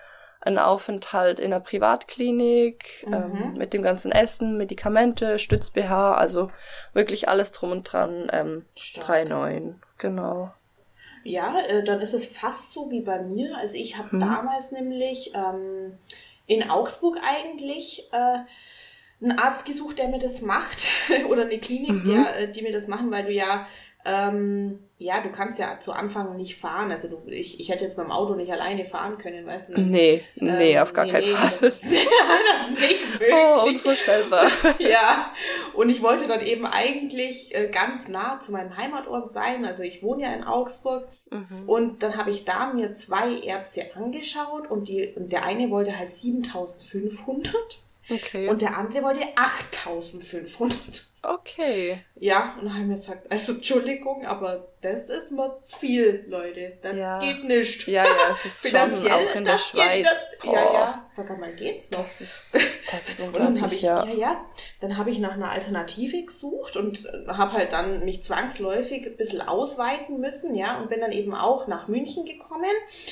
ein 0.46 0.58
Aufenthalt 0.58 1.40
in 1.40 1.54
einer 1.54 1.60
Privatklinik 1.60 3.06
mhm. 3.08 3.14
ähm, 3.14 3.54
mit 3.58 3.74
dem 3.74 3.82
ganzen 3.82 4.12
Essen, 4.12 4.58
Medikamente, 4.58 5.40
Stütz-BH, 5.40 6.16
also 6.16 6.52
wirklich 6.94 7.30
alles 7.30 7.52
drum 7.52 7.72
und 7.72 7.84
dran. 7.84 8.30
Ähm, 8.32 8.66
3,9, 8.78 9.76
genau. 9.98 10.52
Ja, 11.24 11.58
äh, 11.68 11.84
dann 11.84 12.02
ist 12.02 12.14
es 12.14 12.26
fast 12.26 12.74
so 12.74 12.92
wie 12.92 13.02
bei 13.02 13.22
mir. 13.22 13.58
Also 13.58 13.76
ich 13.76 13.98
habe 13.98 14.12
hm. 14.12 14.20
damals 14.20 14.72
nämlich 14.72 15.34
ähm, 15.34 15.98
in 16.46 16.70
Augsburg 16.70 17.18
eigentlich 17.24 18.10
äh, 18.12 18.40
einen 19.24 19.40
Arzt 19.40 19.66
gesucht, 19.66 20.00
der 20.00 20.10
mir 20.10 20.20
das 20.20 20.42
macht 20.42 20.86
oder 21.30 21.44
eine 21.44 21.58
Klinik, 21.60 22.04
mhm. 22.04 22.06
der, 22.06 22.40
äh, 22.40 22.52
die 22.52 22.62
mir 22.62 22.74
das 22.74 22.88
machen, 22.88 23.10
weil 23.12 23.26
du 23.26 23.32
ja 23.32 23.66
ähm, 24.06 24.80
ja, 24.98 25.22
du 25.22 25.32
kannst 25.32 25.60
ja 25.60 25.80
zu 25.80 25.92
Anfang 25.94 26.36
nicht 26.36 26.58
fahren. 26.58 26.92
Also 26.92 27.10
du, 27.10 27.24
ich, 27.28 27.60
ich 27.60 27.70
hätte 27.70 27.84
jetzt 27.84 27.98
beim 27.98 28.12
Auto 28.12 28.36
nicht 28.36 28.52
alleine 28.52 28.86
fahren 28.86 29.18
können, 29.18 29.46
weißt 29.46 29.70
du? 29.70 29.82
Nee, 29.82 30.24
nee, 30.36 30.74
ähm, 30.74 30.82
auf 30.82 30.94
gar 30.94 31.06
nee, 31.06 31.12
keinen 31.12 31.26
nee, 31.26 31.36
Fall. 31.36 31.52
Das 31.62 31.82
das 31.82 31.82
ist 31.82 32.80
nicht 32.80 33.12
möglich. 33.12 33.34
Oh, 33.34 33.64
unvorstellbar. 33.66 34.48
ja, 34.80 35.34
und 35.74 35.90
ich 35.90 36.02
wollte 36.02 36.28
dann 36.28 36.42
eben 36.42 36.66
eigentlich 36.66 37.54
äh, 37.56 37.68
ganz 37.68 38.08
nah 38.08 38.40
zu 38.40 38.52
meinem 38.52 38.78
Heimatort 38.78 39.32
sein. 39.32 39.66
Also 39.66 39.84
ich 39.84 40.04
wohne 40.04 40.24
ja 40.24 40.34
in 40.34 40.44
Augsburg. 40.44 41.08
Mhm. 41.30 41.68
Und 41.68 42.04
dann 42.04 42.18
habe 42.18 42.32
ich 42.32 42.46
da 42.46 42.72
mir 42.74 42.94
zwei 42.94 43.40
Ärzte 43.40 43.96
angeschaut 43.96 44.70
und, 44.70 44.88
die, 44.88 45.14
und 45.16 45.32
der 45.32 45.44
eine 45.44 45.70
wollte 45.70 45.98
halt 45.98 46.12
7500 46.12 47.56
okay. 48.10 48.48
und 48.48 48.62
der 48.62 48.78
andere 48.78 49.04
wollte 49.04 49.26
8500. 49.36 51.06
Okay. 51.26 52.02
Ja, 52.20 52.56
und 52.60 52.66
dann 52.66 52.74
haben 52.76 52.90
wir 52.90 52.96
gesagt, 52.96 53.32
also 53.32 53.54
Entschuldigung, 53.54 54.26
aber 54.26 54.68
das 54.82 55.10
ist 55.10 55.32
mir 55.32 55.58
zu 55.60 55.78
viel, 55.78 56.26
Leute. 56.28 56.74
Das 56.82 56.96
ja. 56.96 57.20
geht 57.20 57.46
nicht. 57.46 57.88
Ja, 57.88 58.04
ja, 58.04 58.12
es 58.32 58.46
ist 58.46 58.70
schon 58.70 58.80
auch 59.10 59.36
in 59.36 59.46
der 59.46 59.58
Schweiz. 59.58 60.08
ja, 60.44 60.74
ja, 60.74 61.06
sag 61.16 61.38
mal, 61.40 61.54
geht's 61.54 61.90
noch. 61.92 62.00
Das 62.00 62.20
ist, 62.20 62.58
das 62.92 63.10
ist 63.10 63.22
unglaublich, 63.22 63.72
ich, 63.72 63.82
ja. 63.82 64.06
Ja, 64.06 64.14
ja. 64.14 64.46
Dann 64.82 64.98
habe 64.98 65.12
ich 65.12 65.20
nach 65.20 65.34
einer 65.34 65.52
Alternative 65.52 66.26
gesucht 66.26 66.76
und 66.76 67.10
habe 67.28 67.54
halt 67.54 67.72
dann 67.72 68.04
mich 68.04 68.24
zwangsläufig 68.24 69.06
ein 69.06 69.16
bisschen 69.16 69.42
ausweiten 69.42 70.20
müssen, 70.20 70.56
ja, 70.56 70.78
und 70.80 70.90
bin 70.90 71.00
dann 71.00 71.14
eben 71.14 71.34
auch 71.34 71.68
nach 71.68 71.88
München 71.88 72.26
gekommen. 72.26 72.64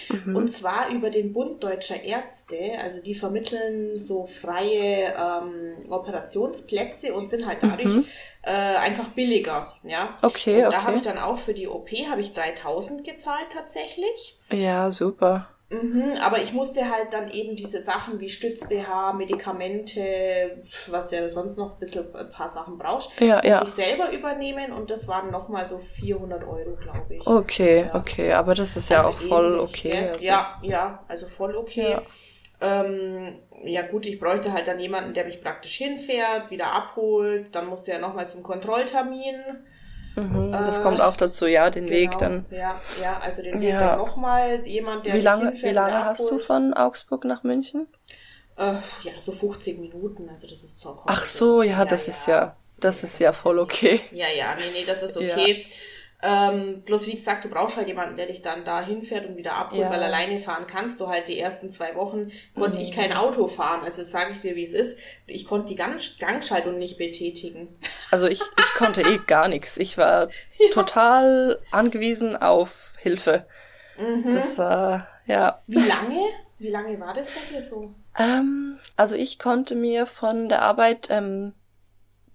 Mhm. 0.10 0.36
Und 0.36 0.52
zwar 0.52 0.90
über 0.90 1.10
den 1.10 1.32
Bund 1.32 1.64
Deutscher 1.64 2.04
Ärzte. 2.04 2.78
Also 2.82 3.02
die 3.02 3.16
vermitteln 3.16 3.98
so 3.98 4.26
freie 4.26 5.16
ähm, 5.18 5.90
Operationsplätze 5.90 7.14
und 7.14 7.30
sind 7.30 7.46
halt 7.46 7.60
dadurch 7.62 7.86
mhm 7.86 8.01
mhm. 8.02 8.08
äh, 8.44 8.52
einfach 8.78 9.08
billiger, 9.10 9.74
ja. 9.84 10.16
Okay, 10.22 10.66
und 10.66 10.72
da 10.74 10.78
okay. 10.78 10.88
habe 10.88 10.98
ich 10.98 11.04
dann 11.04 11.18
auch 11.18 11.38
für 11.38 11.54
die 11.54 11.68
OP 11.68 11.90
habe 12.10 12.22
ich 12.22 12.34
3000 12.34 13.04
gezahlt 13.04 13.48
tatsächlich. 13.54 14.38
Ja, 14.52 14.92
super. 14.92 15.48
Mhm, 15.72 16.18
aber 16.22 16.42
ich 16.42 16.52
musste 16.52 16.92
halt 16.92 17.14
dann 17.14 17.32
eben 17.32 17.56
diese 17.56 17.82
Sachen 17.82 18.20
wie 18.20 18.28
Stütz-BH, 18.30 19.14
Medikamente, 19.14 20.62
was 20.88 21.12
ja 21.12 21.30
sonst 21.30 21.58
noch 21.58 21.74
ein 21.74 21.80
bisschen 21.80 22.14
ein 22.14 22.30
paar 22.30 22.50
Sachen 22.50 22.78
brauchst, 22.78 23.10
Ja, 23.22 23.42
ja. 23.46 23.64
sich 23.64 23.76
selber 23.76 24.12
übernehmen 24.12 24.74
und 24.74 24.90
das 24.92 25.08
waren 25.08 25.32
nochmal 25.32 25.66
so 25.66 25.80
400 25.80 26.44
Euro, 26.44 26.76
glaube 26.76 27.16
ich. 27.16 27.26
Okay, 27.26 27.86
Ja. 27.88 27.96
okay, 27.96 28.34
aber 28.34 28.54
das 28.54 28.76
ist 28.76 28.90
ja 28.90 28.98
Also 29.06 29.10
auch 29.12 29.16
voll 29.16 29.46
ähnlich, 29.46 29.62
okay. 29.62 30.10
Also. 30.10 30.26
Ja, 30.26 30.60
ja, 30.62 31.04
also 31.08 31.26
voll 31.26 31.56
okay. 31.56 31.92
Ja. 31.92 32.02
Ähm, 32.62 33.40
ja 33.64 33.82
gut, 33.84 34.06
ich 34.06 34.20
bräuchte 34.20 34.54
halt 34.54 34.68
dann 34.68 34.80
jemanden, 34.80 35.14
der 35.14 35.26
mich 35.26 35.42
praktisch 35.42 35.76
hinfährt, 35.78 36.52
wieder 36.52 36.72
abholt. 36.74 37.54
Dann 37.56 37.68
musste 37.68 37.92
er 37.92 38.00
nochmal 38.00 38.30
zum 38.30 38.44
Kontrolltermin. 38.44 39.36
Mhm, 40.16 40.52
das 40.66 40.78
Äh, 40.78 40.84
kommt 40.84 41.02
auch 41.02 41.16
dazu, 41.18 41.46
ja, 41.48 41.70
den 41.70 41.90
Weg 41.90 42.12
Genau, 42.12 42.20
dann. 42.20 42.46
Ja, 42.52 42.82
ja, 43.02 43.20
also 43.20 43.42
den 43.42 43.62
Weg 43.62 43.74
Ja. 43.74 43.80
dann 43.80 43.98
nochmal. 43.98 44.66
Jemand, 44.68 45.06
der 45.06 45.16
Wie 45.16 45.22
lange, 45.22 45.46
hinfährt, 45.50 45.64
wie 45.64 45.76
lange 45.76 46.06
hast 46.06 46.30
du 46.32 46.38
von 46.38 46.74
Augsburg 46.74 47.26
nach 47.26 47.44
München? 47.44 47.88
Äh, 48.58 48.74
ja, 49.04 49.20
so 49.20 49.32
50 49.32 49.80
Minuten, 49.80 50.30
also 50.30 50.48
das 50.48 50.64
ist 50.64 50.80
zur 50.80 51.02
Ach 51.06 51.26
so, 51.26 51.64
ja, 51.64 51.86
das 51.86 52.08
ist 52.08 52.28
ja, 52.28 52.56
das 52.80 53.04
ist 53.04 53.20
ja 53.20 53.34
voll 53.34 53.60
okay. 53.60 54.00
Ja, 54.12 54.28
ja, 54.30 54.56
nee, 54.56 54.72
nee, 54.72 54.86
das 54.86 55.02
ist 55.04 55.18
okay. 55.18 55.66
Ähm, 56.24 56.84
bloß 56.84 57.08
wie 57.08 57.16
gesagt, 57.16 57.46
du 57.46 57.50
brauchst 57.50 57.78
halt 57.78 57.88
jemanden, 57.88 58.16
der 58.16 58.28
dich 58.28 58.44
dann 58.44 58.64
da 58.64 58.82
hinfährt 58.86 59.26
und 59.26 59.38
wieder 59.38 59.54
abholt, 59.56 59.82
Ja. 59.82 59.90
weil 59.90 60.04
alleine 60.04 60.40
fahren 60.40 60.68
kannst 60.68 61.00
du 61.02 61.08
halt 61.08 61.28
die 61.28 61.40
ersten 61.40 61.72
zwei 61.72 61.96
Wochen 61.96 62.32
konnte 62.54 62.78
Mhm. 62.78 62.84
ich 62.84 62.92
kein 62.92 63.12
Auto 63.14 63.48
fahren. 63.48 63.82
Also 63.84 64.04
sage 64.04 64.34
ich 64.34 64.40
dir, 64.40 64.56
wie 64.56 64.66
es 64.66 64.74
ist. 64.74 65.00
Ich 65.26 65.46
konnte 65.46 65.68
die 65.70 65.76
Gang 65.76 66.00
Gangschaltung 66.20 66.78
nicht 66.78 66.98
betätigen. 67.00 67.70
Also 68.12 68.28
ich, 68.28 68.40
ich 68.42 68.74
konnte 68.76 69.02
eh 69.02 69.20
gar 69.26 69.48
nichts. 69.48 69.78
Ich 69.78 69.98
war 69.98 70.28
total 70.74 71.60
angewiesen 71.72 72.36
auf 72.36 72.94
Hilfe. 73.00 73.48
Mhm. 73.98 74.36
Das 74.36 74.58
war, 74.60 75.08
ja. 75.26 75.62
Wie 75.66 75.80
lange? 75.88 76.20
Wie 76.60 76.70
lange 76.70 77.00
war 77.00 77.14
das 77.16 77.26
bei 77.28 77.56
dir 77.56 77.64
so? 77.64 77.96
Ähm, 78.20 78.78
also 78.96 79.16
ich 79.16 79.40
konnte 79.40 79.74
mir 79.74 80.06
von 80.06 80.50
der 80.50 80.62
Arbeit 80.62 81.08
ähm, 81.10 81.54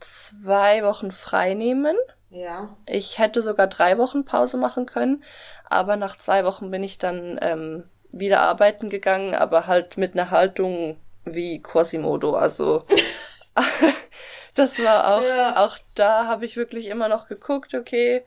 zwei 0.01 0.83
Wochen 0.83 1.13
frei 1.13 1.55
nehmen. 1.55 1.97
Ja. 2.31 2.77
Ich 2.87 3.19
hätte 3.19 3.43
sogar 3.43 3.67
drei 3.69 3.99
Wochen 3.99 4.25
Pause 4.25 4.57
machen 4.57 4.87
können, 4.87 5.25
aber 5.69 5.97
nach 5.97 6.17
zwei 6.17 6.45
Wochen 6.45 6.71
bin 6.71 6.83
ich 6.83 6.99
dann 6.99 7.39
ähm, 7.41 7.85
wieder 8.13 8.41
arbeiten 8.41 8.91
gegangen, 8.91 9.35
aber 9.35 9.67
halt 9.67 9.97
mit 9.97 10.15
einer 10.15 10.31
Haltung 10.31 10.99
wie 11.25 11.63
Quasimodo. 11.63 12.35
Also 12.35 12.85
das 14.55 14.79
war 14.79 15.17
auch, 15.17 15.23
Ja. 15.23 15.65
auch 15.65 15.79
da 15.95 16.27
habe 16.27 16.45
ich 16.45 16.57
wirklich 16.57 16.87
immer 16.87 17.09
noch 17.09 17.29
geguckt, 17.29 17.75
okay, 17.75 18.25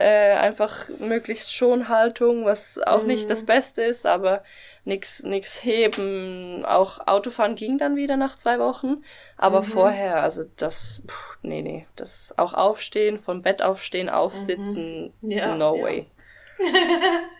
äh, 0.00 0.34
einfach 0.34 0.88
möglichst 0.98 1.54
Schonhaltung, 1.54 2.44
was 2.44 2.78
auch 2.78 3.04
nicht 3.04 3.28
Mhm. 3.28 3.30
das 3.30 3.44
Beste 3.44 3.82
ist, 3.82 4.06
aber 4.06 4.42
nix, 4.84 5.22
nix 5.22 5.62
heben. 5.64 6.64
Auch 6.66 7.06
Autofahren 7.06 7.56
ging 7.56 7.78
dann 7.78 7.96
wieder 7.96 8.16
nach 8.16 8.36
zwei 8.36 8.58
Wochen, 8.58 9.02
aber 9.36 9.62
Mhm. 9.62 9.62
vorher, 9.62 10.22
also 10.22 10.44
das, 10.56 11.02
pff, 11.06 11.38
nee, 11.42 11.62
nee, 11.62 11.86
das 11.96 12.34
auch 12.38 12.54
aufstehen, 12.54 13.18
vom 13.18 13.42
Bett 13.42 13.62
aufstehen, 13.62 14.08
aufsitzen, 14.08 15.12
Mhm. 15.22 15.30
Ja, 15.30 15.58
no 15.58 15.80
ja. 15.80 15.82
way. 15.82 16.10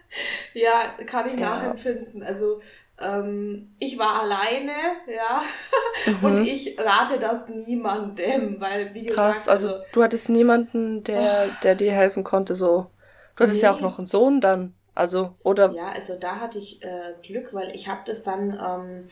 Ja, 0.54 0.96
kann 1.06 1.28
ich 1.28 1.36
Ja. 1.36 1.38
nachempfinden. 1.38 2.22
Also 2.22 2.62
ähm, 2.98 3.68
ich 3.78 3.98
war 3.98 4.22
alleine, 4.22 4.72
ja, 5.06 5.42
Mhm. 6.06 6.22
und 6.22 6.46
ich 6.46 6.78
rate 6.78 7.18
das 7.18 7.48
niemandem, 7.48 8.60
weil 8.60 8.94
wie 8.94 9.04
gesagt, 9.04 9.16
Krass, 9.16 9.48
also 9.48 9.68
du 9.92 10.02
hattest 10.02 10.28
niemanden, 10.28 11.04
der, 11.04 11.50
der 11.62 11.74
dir 11.74 11.92
helfen 11.92 12.24
konnte, 12.24 12.54
so. 12.54 12.90
Du 13.36 13.42
hattest 13.44 13.62
ja 13.62 13.72
auch 13.72 13.76
Nee. 13.76 13.82
noch 13.82 13.98
einen 13.98 14.06
Sohn 14.06 14.40
dann. 14.40 14.74
Also, 14.94 15.36
oder 15.42 15.74
Ja, 15.74 15.88
also 15.90 16.18
da 16.18 16.36
hatte 16.40 16.58
ich 16.58 16.82
äh, 16.82 17.14
Glück, 17.22 17.52
weil 17.52 17.74
ich 17.74 17.88
habe 17.88 18.00
das 18.06 18.22
dann 18.22 18.58
ähm, 18.58 19.06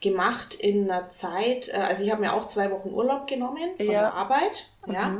gemacht 0.00 0.54
in 0.54 0.90
einer 0.90 1.08
Zeit, 1.08 1.68
äh, 1.68 1.76
also 1.78 2.02
ich 2.04 2.10
habe 2.10 2.20
mir 2.20 2.34
auch 2.34 2.46
zwei 2.48 2.70
Wochen 2.70 2.90
Urlaub 2.90 3.26
genommen 3.26 3.70
von 3.78 3.86
Ja. 3.86 4.02
der 4.02 4.14
Arbeit, 4.14 4.66
ja. 4.86 5.16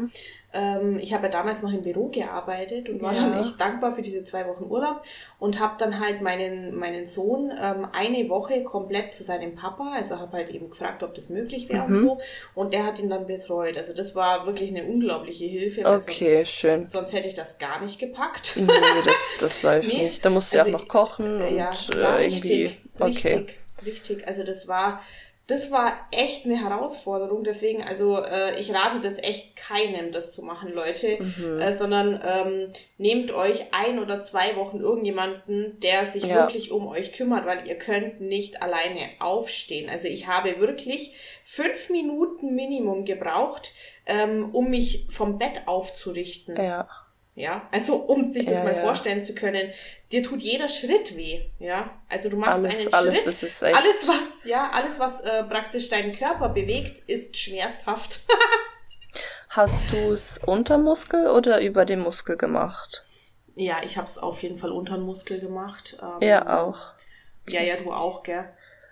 Ähm, 0.53 0.99
ich 0.99 1.13
habe 1.15 1.27
ja 1.27 1.29
damals 1.31 1.63
noch 1.63 1.73
im 1.73 1.83
Büro 1.83 2.09
gearbeitet 2.09 2.89
und 2.89 3.01
war 3.01 3.15
Ja. 3.15 3.23
dann 3.23 3.41
echt 3.41 3.61
dankbar 3.61 3.95
für 3.95 4.03
diese 4.03 4.25
zwei 4.25 4.47
Wochen 4.49 4.65
Urlaub 4.65 5.03
und 5.39 5.61
habe 5.61 5.75
dann 5.79 6.01
halt 6.01 6.23
meinen, 6.23 6.75
meinen 6.75 7.07
Sohn 7.07 7.53
ähm, 7.57 7.87
eine 7.93 8.29
Woche 8.29 8.65
komplett 8.65 9.15
zu 9.15 9.23
seinem 9.23 9.55
Papa, 9.55 9.93
also 9.95 10.19
habe 10.19 10.33
halt 10.39 10.51
eben 10.51 10.69
gefragt, 10.71 11.05
ob 11.05 11.15
das 11.15 11.29
möglich 11.29 11.69
wäre 11.69 11.85
und 11.85 11.91
Mhm. 11.93 12.03
so 12.05 12.19
und 12.57 12.75
der 12.75 12.85
hat 12.85 12.99
ihn 12.99 13.09
dann 13.11 13.29
betreut. 13.29 13.77
Also 13.77 13.95
das 13.95 14.17
war 14.17 14.45
wirklich 14.47 14.71
eine 14.71 14.85
unglaubliche 14.85 15.45
Hilfe. 15.45 15.87
okay, 15.87 16.37
Sonst, 16.39 16.51
schön. 16.51 16.87
sonst 16.87 17.13
hätte 17.13 17.29
ich 17.29 17.35
das 17.35 17.59
gar 17.59 17.81
nicht 17.81 17.99
gepackt. 18.01 18.57
Nee, 18.57 18.67
das, 19.05 19.17
das 19.39 19.63
läuft 19.63 19.87
Nee, 19.87 20.05
nicht. 20.07 20.25
Da 20.25 20.31
musst 20.31 20.53
du 20.53 20.57
ja 20.57 20.65
also 20.65 20.77
auch 20.77 20.81
noch 20.81 20.89
kochen 20.89 21.43
und 21.43 21.57
Ja, 21.57 21.71
klar, 21.71 22.19
äh, 22.19 22.25
irgendwie. 22.27 22.65
richtig, 22.65 22.79
Okay. 22.99 23.35
richtig, 23.37 23.59
richtig. 23.87 24.27
Also 24.29 24.43
das 24.43 24.67
war, 24.67 25.01
das 25.51 25.71
war 25.71 25.93
echt 26.13 26.45
eine 26.47 26.61
Herausforderung. 26.61 27.45
Deswegen, 27.45 27.83
also 27.83 28.19
äh, 28.23 28.59
ich 28.61 28.73
rate 28.73 29.01
das 29.03 29.19
echt 29.19 29.57
keinem, 29.57 30.13
das 30.13 30.33
zu 30.33 30.43
machen, 30.43 30.73
Leute, 30.73 31.19
Mhm. 31.23 31.61
äh, 31.61 31.73
sondern 31.73 32.21
ähm, 32.27 32.73
nehmt 32.99 33.33
euch 33.33 33.65
ein 33.73 33.99
oder 33.99 34.23
zwei 34.23 34.57
Wochen 34.57 34.81
irgendjemanden, 34.81 35.81
der 35.81 36.07
sich 36.07 36.25
Ja. 36.25 36.37
wirklich 36.45 36.71
um 36.71 36.87
euch 36.87 37.13
kümmert, 37.13 37.47
weil 37.47 37.67
ihr 37.67 37.77
könnt 37.77 38.21
nicht 38.21 38.63
alleine 38.63 39.11
aufstehen. 39.19 39.91
Also 39.91 40.09
ich 40.09 40.27
habe 40.27 40.61
wirklich 40.61 41.15
fünf 41.45 41.91
Minuten 41.91 42.55
Minimum 42.55 43.05
gebraucht, 43.05 43.73
ähm, 44.07 44.51
um 44.53 44.71
mich 44.71 45.07
vom 45.11 45.39
Bett 45.39 45.63
aufzurichten. 45.67 46.57
Ja. 46.57 46.89
Ja, 47.41 47.69
also 47.73 47.97
um 47.97 48.33
sich 48.33 48.47
das 48.49 48.63
Ja, 48.63 48.65
mal 48.65 48.75
ja. 48.75 48.81
vorstellen 48.81 49.25
zu 49.25 49.35
können, 49.35 49.73
dir 50.13 50.23
tut 50.23 50.43
jeder 50.43 50.69
Schritt 50.69 51.17
weh, 51.17 51.43
ja. 51.59 51.91
Also 52.09 52.29
du 52.29 52.37
machst 52.37 52.65
Alles, 52.65 52.67
einen 52.67 52.93
alles, 52.93 52.93
Schritt, 52.93 53.25
das 53.25 53.43
ist 53.43 53.63
echt. 53.63 53.97
alles 53.97 54.09
was, 54.09 54.45
ja, 54.45 54.71
alles 54.73 54.99
was 54.99 55.21
äh, 55.21 55.45
praktisch 55.45 55.89
deinen 55.89 56.13
Körper 56.15 56.51
bewegt, 56.51 57.01
ist 57.09 57.37
schmerzhaft. 57.37 58.21
Hast 59.51 59.93
du 59.93 60.13
es 60.13 60.39
unter 60.39 60.79
Muskel 60.79 61.27
oder 61.27 61.61
über 61.61 61.85
den 61.85 62.01
Muskel 62.01 62.39
gemacht? 62.39 63.05
ja, 63.55 63.83
ich 63.85 63.97
habe 63.97 64.07
es 64.09 64.19
auf 64.19 64.43
jeden 64.43 64.59
Fall 64.59 64.73
unter 64.73 64.97
den 64.97 65.05
Muskel 65.07 65.41
gemacht. 65.41 65.97
Ähm, 66.03 66.21
Ja, 66.21 66.65
auch. 66.65 66.95
Ja, 67.47 67.63
ja, 67.63 67.77
du 67.77 67.93
auch, 67.93 68.23
gell? 68.23 68.49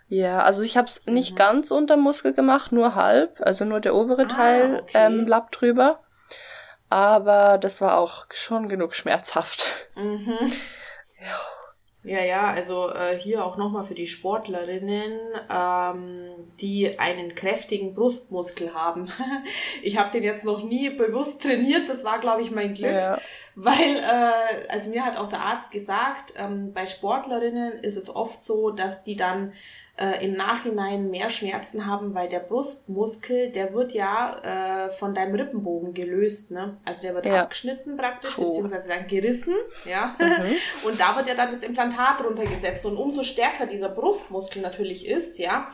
Ja, 0.09 0.43
also 0.43 0.63
ich 0.63 0.77
habe 0.77 0.89
es 0.89 1.05
nicht 1.07 1.35
Mhm. 1.35 1.37
ganz 1.37 1.71
unter 1.71 1.97
Muskel 1.97 2.33
gemacht, 2.33 2.73
nur 2.73 2.95
halb, 2.95 3.41
also 3.43 3.65
nur 3.65 3.81
der 3.81 3.95
obere 3.95 4.27
Ah, 4.27 4.27
Teil 4.27 4.83
okay. 4.83 4.95
ähm, 4.95 5.27
Lapp 5.27 5.53
drüber. 5.53 6.01
Aber 6.91 7.59
das 7.59 7.81
war 7.81 7.99
auch 7.99 8.27
schon 8.33 8.69
genug 8.69 8.95
schmerzhaft. 8.95 9.73
Mhm. 9.95 10.53
Ja, 12.09 12.25
ja, 12.25 12.51
also 12.51 12.91
äh, 12.91 13.19
hier 13.19 13.45
auch 13.45 13.59
nochmal 13.59 13.83
für 13.83 13.95
die 13.95 14.07
Sportlerinnen, 14.07 15.19
ähm, 15.51 16.31
die 16.59 16.99
einen 16.99 17.35
kräftigen 17.35 17.93
Brustmuskel 17.93 18.73
haben. 18.73 19.11
ich 19.83 19.99
habe 19.99 20.13
den 20.13 20.23
jetzt 20.23 20.45
noch 20.45 20.63
nie 20.63 20.89
bewusst 20.91 21.43
trainiert, 21.43 21.89
das 21.89 22.05
war, 22.05 22.19
glaube 22.21 22.41
ich, 22.41 22.51
mein 22.51 22.73
Glück. 22.73 22.93
Ja. 22.93 23.19
Weil, 23.57 23.97
äh, 23.97 24.69
also 24.71 24.89
mir 24.89 25.05
hat 25.05 25.19
auch 25.19 25.29
der 25.29 25.41
Arzt 25.41 25.71
gesagt, 25.71 26.33
ähm, 26.39 26.73
bei 26.73 26.87
Sportlerinnen 26.87 27.73
ist 27.83 27.97
es 27.97 28.09
oft 28.09 28.43
so, 28.43 28.71
dass 28.71 29.03
die 29.03 29.17
dann 29.17 29.53
äh, 29.99 30.25
im 30.25 30.33
Nachhinein 30.35 31.11
mehr 31.11 31.29
Schmerzen 31.29 31.87
haben, 31.87 32.15
weil 32.15 32.29
der 32.29 32.39
Brustmuskel, 32.41 33.51
der 33.51 33.75
wird 33.75 33.93
ja 33.93 34.87
äh, 34.87 34.91
von 34.93 35.15
deinem 35.15 35.35
Rippenbogen 35.35 35.93
gelöst, 35.95 36.51
ne? 36.51 36.77
Also 36.85 37.03
der 37.03 37.15
wird 37.15 37.27
Ja. 37.27 37.43
abgeschnitten 37.43 37.97
praktisch, 37.97 38.37
Puh. 38.37 38.47
beziehungsweise 38.47 38.89
dann 38.89 39.09
gerissen, 39.09 39.55
ja. 39.85 40.15
Mhm. 40.19 40.55
Und 40.87 41.01
da 41.01 41.17
wird 41.17 41.29
ja 41.29 41.35
dann 41.35 41.51
das 41.53 41.63
Implantat 41.63 42.23
runtergesetzt. 42.25 42.87
Und 42.87 42.97
umso 42.97 43.23
stärker 43.25 43.67
dieser 43.67 43.89
Brustmuskel 43.89 44.63
natürlich 44.63 45.07
ist, 45.07 45.39
ja, 45.39 45.69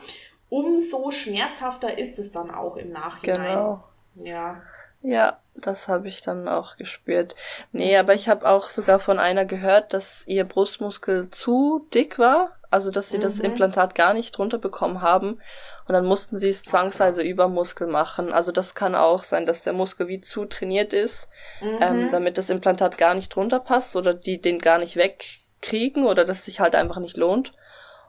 umso 0.49 1.11
schmerzhafter 1.11 1.97
ist 1.97 2.17
es 2.19 2.31
dann 2.31 2.49
auch 2.51 2.77
im 2.77 2.91
Nachhinein. 2.91 3.35
Genau. 3.41 3.83
Ja. 4.15 4.61
Ja, 5.01 5.37
das 5.53 5.87
habe 5.87 6.07
ich 6.07 6.21
dann 6.23 6.47
auch 6.47 6.77
gespürt. 6.77 7.35
Nee, 7.71 7.95
aber 7.95 8.15
ich 8.15 8.27
habe 8.27 8.47
auch 8.49 8.69
sogar 8.69 8.99
von 8.99 9.19
einer 9.19 9.45
gehört, 9.45 9.93
dass 9.93 10.23
ihr 10.25 10.45
Brustmuskel 10.45 11.29
zu 11.29 11.85
dick 11.93 12.17
war. 12.17 12.55
Also, 12.75 12.91
dass 12.91 13.09
sie 13.09 13.19
das 13.19 13.37
Mhm. 13.37 13.45
Implantat 13.45 13.95
gar 13.95 14.13
nicht 14.13 14.37
drunter 14.37 14.57
bekommen 14.57 15.01
haben. 15.01 15.39
Und 15.87 15.93
dann 15.93 16.05
mussten 16.05 16.37
sie 16.37 16.49
es 16.49 16.63
zwangsweise 16.63 17.21
über 17.21 17.47
Muskel 17.47 17.87
machen. 17.87 18.33
Also, 18.33 18.51
das 18.51 18.75
kann 18.75 18.95
auch 18.95 19.23
sein, 19.23 19.45
dass 19.45 19.63
der 19.63 19.71
Muskel 19.71 20.09
wie 20.09 20.19
zu 20.19 20.43
trainiert 20.43 20.91
ist, 20.91 21.29
Mhm. 21.61 21.77
ähm, 21.81 22.09
damit 22.11 22.37
das 22.37 22.49
Implantat 22.49 22.97
gar 22.97 23.13
nicht 23.15 23.33
drunter 23.33 23.61
passt 23.61 23.95
oder 23.95 24.13
die 24.13 24.41
den 24.41 24.59
gar 24.59 24.77
nicht 24.77 24.97
wegkriegen 24.97 26.05
oder 26.05 26.25
dass 26.25 26.43
sich 26.43 26.59
halt 26.59 26.75
einfach 26.75 26.99
nicht 26.99 27.15
lohnt. 27.15 27.53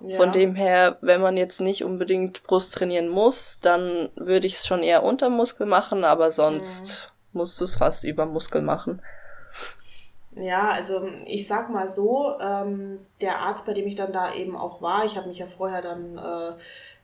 ja. 0.01 0.17
Von 0.17 0.33
dem 0.33 0.57
her, 0.57 0.99
wenn 1.01 1.21
man 1.23 1.37
jetzt 1.37 1.61
nicht 1.61 1.85
unbedingt 1.85 2.43
Brust 2.43 2.75
trainieren 2.75 3.09
muss, 3.09 3.61
dann 3.63 4.11
würde 4.17 4.47
ich 4.49 4.57
es 4.57 4.67
schon 4.67 4.83
eher 4.83 5.03
unter 5.05 5.31
Muskel 5.31 5.67
machen, 5.67 6.05
aber 6.05 6.31
sonst 6.33 7.13
musst 7.33 7.61
du 7.61 7.65
es 7.65 7.77
fast 7.77 8.03
über 8.05 8.27
Muskel 8.27 8.63
machen. 8.63 9.01
Ja, 10.37 10.69
also 10.69 11.09
ich 11.25 11.47
sag 11.47 11.71
mal 11.71 11.89
so, 11.89 12.35
ähm, 12.41 13.01
der 13.21 13.41
Arzt, 13.41 13.65
bei 13.65 13.73
dem 13.73 13.87
ich 13.87 13.95
dann 13.95 14.13
da 14.13 14.35
eben 14.35 14.55
auch 14.55 14.83
war, 14.83 15.05
ich 15.05 15.17
habe 15.17 15.29
mich 15.29 15.39
ja 15.39 15.47
vorher 15.47 15.81
dann 15.81 16.19
äh, 16.19 16.53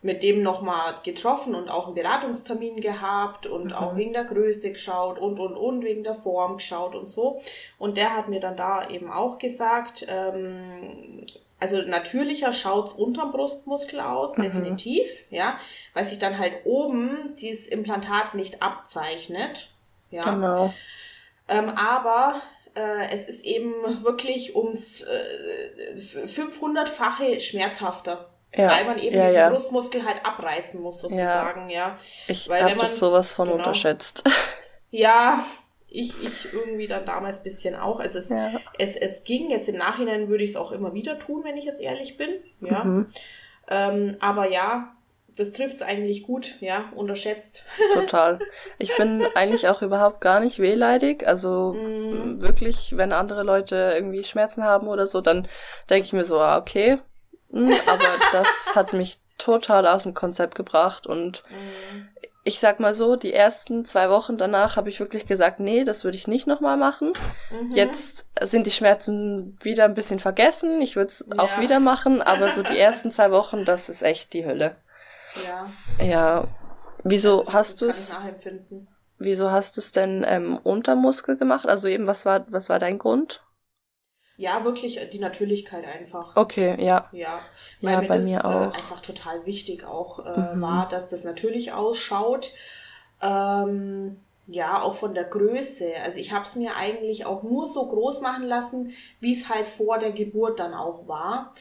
mit 0.03 0.23
dem 0.23 0.43
nochmal 0.43 0.97
getroffen 1.03 1.55
und 1.55 1.71
auch 1.71 1.87
einen 1.87 1.95
Beratungstermin 1.95 2.81
gehabt 2.81 3.47
und 3.47 3.67
mhm. 3.67 3.73
auch 3.73 3.97
wegen 3.97 4.13
der 4.13 4.25
Größe 4.25 4.73
geschaut 4.73 5.19
und 5.19 5.41
und 5.41 5.57
und 5.57 5.83
wegen 5.83 6.05
der 6.05 6.15
Form 6.15 6.59
geschaut 6.59 6.95
und 6.95 7.09
so. 7.09 7.41
Und 7.79 7.97
der 7.97 8.15
hat 8.15 8.29
mir 8.29 8.41
dann 8.41 8.57
da 8.57 8.89
eben 8.91 9.11
auch 9.11 9.39
gesagt, 9.39 10.05
ähm, 10.09 11.25
also 11.59 11.81
natürlicher 11.81 12.53
schaut's 12.53 12.93
unterm 12.93 13.31
Brustmuskel 13.31 14.01
aus, 14.01 14.37
mhm. 14.37 14.43
definitiv, 14.43 15.07
ja, 15.31 15.59
weil 15.95 16.05
sich 16.05 16.19
dann 16.19 16.39
halt 16.39 16.67
oben 16.67 17.35
dieses 17.41 17.69
Implantat 17.69 18.35
nicht 18.35 18.61
abzeichnet. 18.61 19.71
Ja. 20.11 20.25
Genau. 20.25 20.75
Ähm, 21.49 21.71
aber 21.71 22.43
es 22.75 23.29
ist 23.29 23.45
eben 23.45 23.73
wirklich 24.03 24.57
ums 24.57 25.03
äh, 25.03 25.95
500-fache 25.97 27.41
schmerzhafter. 27.41 28.29
Ja. 28.55 28.69
Weil 28.69 28.85
man 28.85 28.99
eben 28.99 29.17
ja, 29.17 29.25
diesen 29.25 29.37
ja. 29.37 29.49
Brustmuskel 29.49 30.05
halt 30.05 30.25
abreißen 30.25 30.81
muss, 30.81 31.01
sozusagen, 31.01 31.71
ja. 31.71 31.99
Ich 32.29 32.51
habe 32.51 32.75
das 32.75 32.99
sowas 32.99 33.33
von 33.33 33.49
genau, 33.49 33.59
unterschätzt. 33.59 34.23
Ja, 34.95 35.43
ich, 35.89 36.23
ich 36.23 36.53
irgendwie 36.53 36.87
dann 36.87 37.07
damals 37.07 37.39
ein 37.39 37.45
bisschen 37.45 37.75
auch. 37.75 37.99
Also 37.99 38.19
es, 38.19 38.29
ja. 38.29 38.51
es, 38.79 38.95
es 38.95 39.25
ging, 39.25 39.51
jetzt 39.51 39.71
im 39.71 39.77
Nachhinein 39.77 40.29
würde 40.29 40.45
ich 40.45 40.51
es 40.51 40.57
auch 40.57 40.71
immer 40.71 40.93
wieder 40.93 41.19
tun, 41.19 41.45
wenn 41.45 41.57
ich 41.57 41.65
jetzt 41.65 41.81
ehrlich 41.81 42.19
bin. 42.19 42.29
Ja. 42.61 42.85
Mhm. 42.85 43.07
Ähm, 43.71 44.17
aber 44.21 44.51
ja, 44.51 44.95
das 45.37 45.53
trifft 45.53 45.77
es 45.77 45.83
eigentlich 45.83 46.25
gut, 46.25 46.61
ja, 46.61 46.91
unterschätzt. 46.95 47.65
Total. 47.95 48.39
Ich 48.79 48.97
bin 48.97 49.27
eigentlich 49.35 49.69
auch 49.69 49.83
überhaupt 49.83 50.21
gar 50.21 50.41
nicht 50.41 50.59
wehleidig. 50.59 51.27
Also 51.27 51.73
mm. 51.73 52.43
wirklich, 52.43 52.97
wenn 52.97 53.13
andere 53.13 53.43
Leute 53.43 53.93
irgendwie 53.95 54.25
Schmerzen 54.25 54.65
haben 54.65 54.89
oder 54.89 55.07
so, 55.07 55.21
dann 55.21 55.49
denke 55.89 56.07
ich 56.07 56.13
mir 56.13 56.25
so, 56.25 56.39
ah, 56.39 56.59
okay. 56.59 56.99
Hm, 57.51 57.73
aber 57.87 58.05
das 58.33 58.75
hat 58.75 58.93
mich 58.93 59.19
total 59.39 59.87
aus 59.87 60.05
dem 60.05 60.15
Konzept 60.15 60.55
gebracht 60.55 61.07
und 61.07 61.43
mm. 61.51 62.09
ich 62.45 62.61
sag 62.61 62.79
mal 62.79 62.95
so, 62.95 63.17
die 63.17 63.33
ersten 63.33 63.85
zwei 63.85 64.11
Wochen 64.11 64.37
danach 64.37 64.77
habe 64.77 64.91
ich 64.91 65.01
wirklich 65.01 65.27
gesagt, 65.27 65.61
nee, 65.61 65.85
das 65.85 66.05
würde 66.05 66.17
ich 66.17 66.29
nicht 66.29 66.47
nochmal 66.47 66.77
machen. 66.77 67.13
Mhm. 67.51 67.73
Jetzt 67.75 68.27
sind 68.43 68.67
die 68.67 68.71
Schmerzen 68.73 69.59
wieder 69.63 69.85
ein 69.85 69.95
bisschen 69.95 70.19
vergessen. 70.19 70.81
Ich 70.83 70.97
würde 70.97 71.09
es 71.09 71.27
ja. 71.29 71.43
auch 71.43 71.59
wieder 71.59 71.81
machen, 71.81 72.21
aber 72.21 72.49
so 72.51 72.63
die 72.63 72.79
ersten 72.79 73.11
zwei 73.11 73.31
Wochen, 73.31 73.65
das 73.65 73.89
ist 73.89 74.03
echt 74.03 74.33
die 74.33 74.45
Hölle. 74.45 74.77
Ja. 75.47 75.71
Ja. 76.05 76.49
Wieso 77.05 77.41
also, 77.41 77.53
hast 77.53 77.81
du 77.81 77.87
es? 77.87 78.17
Wieso 79.19 79.51
hast 79.51 79.77
du 79.77 79.81
es 79.81 79.93
denn 79.93 80.25
ähm, 80.27 80.59
unter 80.63 80.95
Muskel 80.97 81.37
gemacht? 81.37 81.67
Also 81.67 81.89
eben, 81.89 82.07
was 82.07 82.27
war, 82.27 82.45
was 82.51 82.69
war 82.69 82.79
dein 82.79 82.99
Grund? 82.99 83.43
Ja, 84.37 84.65
wirklich 84.65 84.99
die 85.13 85.19
Natürlichkeit 85.19 85.85
einfach. 85.85 86.37
Okay, 86.37 86.83
ja. 86.85 87.09
Ja, 87.13 87.41
weil 87.81 87.93
ja, 87.93 88.01
mir 88.01 88.09
bei 88.09 88.17
das, 88.17 88.25
mir 88.25 88.39
äh, 88.39 88.43
auch. 88.43 88.73
Äh, 88.73 88.77
einfach 88.77 89.01
total 89.01 89.47
wichtig 89.47 89.85
auch 89.85 90.25
äh, 90.25 90.55
mhm. 90.55 90.61
war, 90.61 90.89
dass 90.89 91.09
das 91.09 91.23
natürlich 91.23 91.73
ausschaut. 91.73 92.51
Ähm, 93.21 94.21
ja, 94.49 94.83
auch 94.83 94.95
von 94.95 95.15
der 95.15 95.25
Größe. 95.25 95.93
Also 96.03 96.19
ich 96.19 96.33
habe 96.33 96.45
es 96.45 96.57
mir 96.57 96.75
eigentlich 96.75 97.27
auch 97.27 97.45
nur 97.45 97.69
so 97.69 97.87
groß 97.87 98.21
machen 98.21 98.43
lassen, 98.43 98.93
wie 99.21 99.39
es 99.39 99.49
halt 99.49 99.69
vor 99.69 99.99
der 99.99 100.11
Geburt 100.11 100.59
dann 100.59 100.75
auch 100.75 101.07
war 101.07 101.53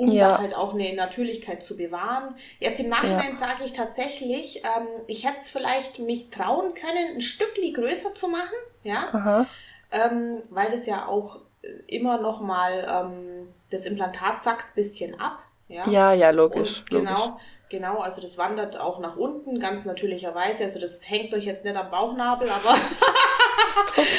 um 0.00 0.10
ja. 0.10 0.28
da 0.28 0.38
halt 0.38 0.54
auch 0.54 0.72
eine 0.72 0.94
Natürlichkeit 0.94 1.62
zu 1.62 1.76
bewahren. 1.76 2.34
Jetzt 2.58 2.80
im 2.80 2.88
Nachhinein 2.88 3.32
ja. 3.32 3.38
sage 3.38 3.64
ich 3.64 3.74
tatsächlich, 3.74 4.64
ähm, 4.64 4.86
ich 5.06 5.26
hätte 5.26 5.38
es 5.42 5.50
vielleicht 5.50 5.98
mich 5.98 6.30
trauen 6.30 6.72
können, 6.72 7.16
ein 7.16 7.20
Stückli 7.20 7.72
größer 7.72 8.14
zu 8.14 8.28
machen, 8.28 8.56
ja, 8.82 9.46
ähm, 9.92 10.38
weil 10.48 10.70
das 10.70 10.86
ja 10.86 11.06
auch 11.06 11.40
immer 11.86 12.18
noch 12.18 12.40
mal 12.40 12.86
ähm, 12.88 13.48
das 13.70 13.84
Implantat 13.84 14.40
sackt 14.40 14.74
bisschen 14.74 15.20
ab, 15.20 15.40
ja. 15.68 15.86
Ja, 15.86 16.12
ja, 16.14 16.30
logisch. 16.30 16.80
Und 16.80 16.90
genau. 16.90 17.26
Logisch. 17.26 17.44
Genau, 17.68 17.98
also 18.00 18.20
das 18.20 18.36
wandert 18.36 18.80
auch 18.80 18.98
nach 18.98 19.16
unten, 19.16 19.60
ganz 19.60 19.84
natürlicherweise. 19.84 20.64
Also 20.64 20.80
das 20.80 21.08
hängt 21.08 21.32
euch 21.34 21.44
jetzt 21.44 21.64
nicht 21.64 21.76
am 21.76 21.88
Bauchnabel, 21.88 22.48
aber 22.48 22.74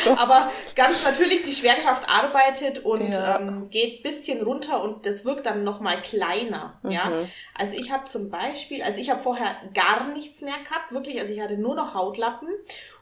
Oh 0.08 0.16
Aber 0.18 0.52
ganz 0.76 1.04
natürlich, 1.04 1.44
die 1.44 1.54
Schwerkraft 1.54 2.08
arbeitet 2.08 2.80
und 2.80 3.14
ja. 3.14 3.40
ähm, 3.40 3.70
geht 3.70 4.04
bisschen 4.04 4.42
runter 4.42 4.84
und 4.84 5.06
das 5.06 5.26
wirkt 5.26 5.46
dann 5.46 5.64
nochmal 5.64 6.02
kleiner. 6.02 6.80
Mhm. 6.84 6.92
Ja, 6.92 7.12
also 7.56 7.78
ich 7.78 7.92
habe 7.92 8.06
zum 8.06 8.30
Beispiel, 8.30 8.84
also 8.84 9.00
ich 9.00 9.10
habe 9.10 9.20
vorher 9.20 9.56
gar 9.74 10.08
nichts 10.10 10.42
mehr 10.42 10.58
gehabt, 10.64 10.92
wirklich, 10.92 11.20
also 11.20 11.34
ich 11.34 11.42
hatte 11.42 11.58
nur 11.58 11.76
noch 11.76 11.94
Hautlappen 11.94 12.50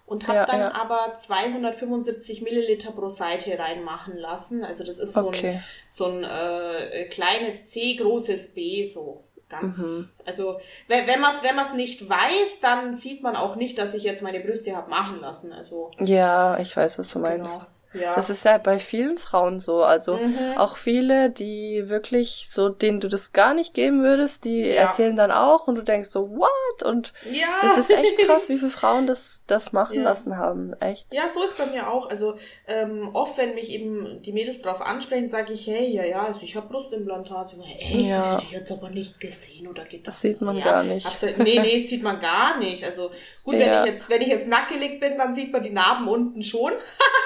und 0.09 0.27
habe 0.27 0.39
ja, 0.39 0.45
dann 0.45 0.59
ja. 0.59 0.73
aber 0.73 1.13
275 1.13 2.41
Milliliter 2.41 2.91
pro 2.91 3.09
Seite 3.09 3.59
reinmachen 3.59 4.17
lassen. 4.17 4.63
Also 4.63 4.83
das 4.83 4.97
ist 4.97 5.13
so 5.13 5.27
okay. 5.27 5.49
ein, 5.49 5.63
so 5.91 6.05
ein 6.05 6.23
äh, 6.23 7.05
kleines 7.09 7.65
C, 7.65 7.95
großes 7.95 8.55
B 8.55 8.83
so. 8.83 9.23
Ganz, 9.49 9.77
mhm. 9.79 10.07
also 10.25 10.59
wenn, 10.87 11.07
wenn 11.07 11.19
man 11.19 11.35
es 11.35 11.41
wenn 11.41 11.55
man's 11.55 11.73
nicht 11.73 12.07
weiß, 12.07 12.59
dann 12.61 12.95
sieht 12.95 13.23
man 13.23 13.35
auch 13.35 13.55
nicht, 13.55 13.79
dass 13.79 13.95
ich 13.95 14.03
jetzt 14.03 14.21
meine 14.21 14.39
Brüste 14.39 14.75
habe 14.75 14.91
machen 14.91 15.19
lassen. 15.21 15.51
Also 15.51 15.89
ja, 15.99 16.59
ich 16.59 16.77
weiß, 16.77 16.99
was 16.99 17.11
du 17.11 17.19
meinst. 17.19 17.59
Genau. 17.59 17.71
Ja. 17.93 18.15
Das 18.15 18.29
ist 18.29 18.45
ja 18.45 18.57
bei 18.57 18.79
vielen 18.79 19.17
Frauen 19.17 19.59
so. 19.59 19.83
Also 19.83 20.15
mhm. 20.17 20.57
auch 20.57 20.77
viele, 20.77 21.29
die 21.29 21.85
wirklich 21.87 22.47
so, 22.49 22.69
denen 22.69 22.99
du 22.99 23.07
das 23.07 23.33
gar 23.33 23.53
nicht 23.53 23.73
geben 23.73 24.03
würdest, 24.03 24.43
die 24.43 24.61
ja. 24.61 24.75
erzählen 24.75 25.15
dann 25.15 25.31
auch 25.31 25.67
und 25.67 25.75
du 25.75 25.81
denkst 25.81 26.09
so, 26.09 26.29
what? 26.29 26.83
Und 26.83 27.13
ja. 27.25 27.47
das 27.61 27.77
ist 27.79 27.89
echt 27.89 28.17
krass, 28.19 28.49
wie 28.49 28.57
viele 28.57 28.69
Frauen 28.69 29.07
das, 29.07 29.41
das 29.47 29.71
machen 29.71 29.97
ja. 29.97 30.03
lassen 30.03 30.37
haben. 30.37 30.73
Echt. 30.79 31.11
Ja, 31.13 31.23
so 31.29 31.43
ist 31.43 31.57
bei 31.57 31.65
mir 31.65 31.89
auch. 31.89 32.09
Also 32.09 32.35
ähm, 32.67 33.09
oft, 33.13 33.37
wenn 33.37 33.55
mich 33.55 33.71
eben 33.71 34.21
die 34.21 34.33
Mädels 34.33 34.61
drauf 34.61 34.81
ansprechen, 34.81 35.27
sage 35.27 35.53
ich, 35.53 35.65
hey, 35.65 35.87
ja, 35.89 36.03
ja, 36.03 36.23
also 36.23 36.41
ich 36.43 36.55
habe 36.55 36.67
Brustimplantate. 36.67 37.55
Echt? 37.79 38.07
Ja. 38.07 38.17
Das 38.17 38.33
hätte 38.33 38.43
ich 38.43 38.51
jetzt 38.51 38.71
aber 38.71 38.89
nicht 38.91 39.19
gesehen 39.19 39.67
oder 39.67 39.85
geht 39.85 40.07
das? 40.07 40.15
Das 40.15 40.21
sieht 40.21 40.41
man 40.41 40.61
gar 40.61 40.83
nicht. 40.83 41.05
Absolut. 41.05 41.39
Nee, 41.39 41.59
nee, 41.59 41.79
sieht 41.79 42.03
man 42.03 42.19
gar 42.19 42.59
nicht. 42.59 42.83
Also 42.83 43.09
gut, 43.51 43.59
wenn 43.59 43.79
ich 43.79 43.85
jetzt, 43.85 44.09
wenn 44.09 44.21
ich 44.21 44.27
jetzt 44.27 44.47
nackelig 44.47 44.99
bin, 44.99 45.17
dann 45.17 45.33
sieht 45.33 45.51
man 45.51 45.63
die 45.63 45.71
Narben 45.71 46.07
unten 46.07 46.43
schon. 46.43 46.71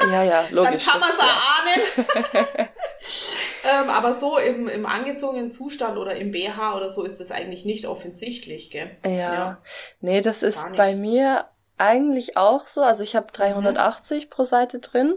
ja, 0.02 0.24
ja 0.24 0.46
logisch. 0.52 0.86
Dann 0.92 0.94
kann 0.94 1.00
man 1.00 1.10
es 1.10 1.20
erahnen. 1.20 2.70
ähm, 3.84 3.90
aber 3.90 4.16
so 4.16 4.38
im, 4.38 4.68
im 4.68 4.86
angezogenen 4.86 5.52
Zustand 5.52 5.98
oder 5.98 6.16
im 6.16 6.32
BH 6.32 6.76
oder 6.76 6.90
so 6.90 7.04
ist 7.04 7.20
das 7.20 7.32
eigentlich 7.32 7.66
nicht 7.66 7.86
offensichtlich, 7.86 8.72
gell? 8.72 8.92
Ja. 9.06 9.12
ja. 9.12 9.58
Nee, 10.02 10.22
das 10.22 10.44
ist 10.44 10.66
bei 10.76 10.96
mir 10.96 11.46
eigentlich 11.78 12.38
auch 12.38 12.66
so. 12.68 12.82
Also 12.82 13.04
ich 13.04 13.16
habe 13.16 13.32
380 13.32 14.26
mhm. 14.26 14.30
pro 14.30 14.44
Seite 14.46 14.80
drin. 14.80 15.16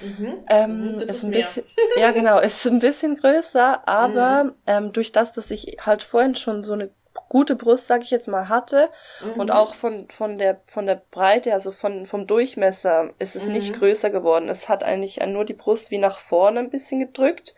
Mhm. 0.00 0.44
Ähm, 0.48 0.92
mhm, 0.92 0.98
das 0.98 1.08
ist, 1.08 1.16
ist 1.16 1.24
ein 1.24 1.30
mehr. 1.30 1.38
bisschen, 1.40 1.64
ja 1.96 2.10
genau, 2.12 2.38
ist 2.40 2.66
ein 2.66 2.80
bisschen 2.80 3.16
größer, 3.16 3.88
aber 3.88 4.44
mhm. 4.44 4.54
ähm, 4.66 4.92
durch 4.92 5.12
das, 5.12 5.32
dass 5.32 5.50
ich 5.50 5.78
halt 5.80 6.02
vorhin 6.02 6.34
schon 6.34 6.64
so 6.64 6.72
eine 6.72 6.90
gute 7.32 7.56
Brust, 7.56 7.88
sag 7.88 8.02
ich 8.02 8.10
jetzt 8.10 8.28
mal, 8.28 8.50
hatte 8.50 8.90
mhm. 9.24 9.40
und 9.40 9.50
auch 9.50 9.72
von, 9.72 10.06
von 10.10 10.36
der, 10.36 10.60
von 10.66 10.84
der 10.84 11.00
Breite, 11.10 11.54
also 11.54 11.72
von, 11.72 12.04
vom 12.04 12.26
Durchmesser 12.26 13.14
ist 13.18 13.36
es 13.36 13.46
mhm. 13.46 13.52
nicht 13.52 13.72
größer 13.72 14.10
geworden. 14.10 14.50
Es 14.50 14.68
hat 14.68 14.84
eigentlich 14.84 15.18
nur 15.24 15.46
die 15.46 15.54
Brust 15.54 15.90
wie 15.90 15.96
nach 15.96 16.18
vorne 16.18 16.60
ein 16.60 16.68
bisschen 16.68 17.00
gedrückt, 17.00 17.54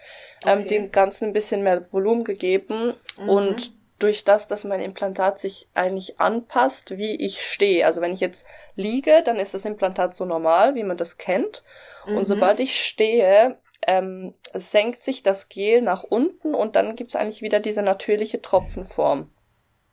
ähm, 0.46 0.60
okay. 0.60 0.62
ähm, 0.62 0.68
dem 0.68 0.92
Ganzen 0.92 1.24
ein 1.24 1.32
bisschen 1.32 1.64
mehr 1.64 1.92
Volumen 1.92 2.22
gegeben 2.22 2.94
mhm. 3.18 3.28
und 3.28 3.72
durch 3.98 4.22
das, 4.22 4.46
dass 4.46 4.62
mein 4.62 4.78
Implantat 4.78 5.40
sich 5.40 5.66
eigentlich 5.74 6.20
anpasst, 6.20 6.96
wie 6.96 7.16
ich 7.16 7.42
stehe. 7.42 7.84
Also 7.84 8.00
wenn 8.00 8.12
ich 8.12 8.20
jetzt 8.20 8.46
liege, 8.76 9.22
dann 9.24 9.40
ist 9.40 9.54
das 9.54 9.64
Implantat 9.64 10.14
so 10.14 10.24
normal, 10.24 10.76
wie 10.76 10.84
man 10.84 10.98
das 10.98 11.18
kennt. 11.18 11.64
Und 12.06 12.14
mhm. 12.14 12.24
sobald 12.24 12.60
ich 12.60 12.78
stehe, 12.78 13.56
ähm, 13.88 14.34
senkt 14.52 15.02
sich 15.02 15.24
das 15.24 15.48
Gel 15.48 15.82
nach 15.82 16.04
unten 16.04 16.54
und 16.54 16.76
dann 16.76 16.94
gibt's 16.94 17.16
eigentlich 17.16 17.42
wieder 17.42 17.58
diese 17.58 17.82
natürliche 17.82 18.40
Tropfenform. 18.40 19.30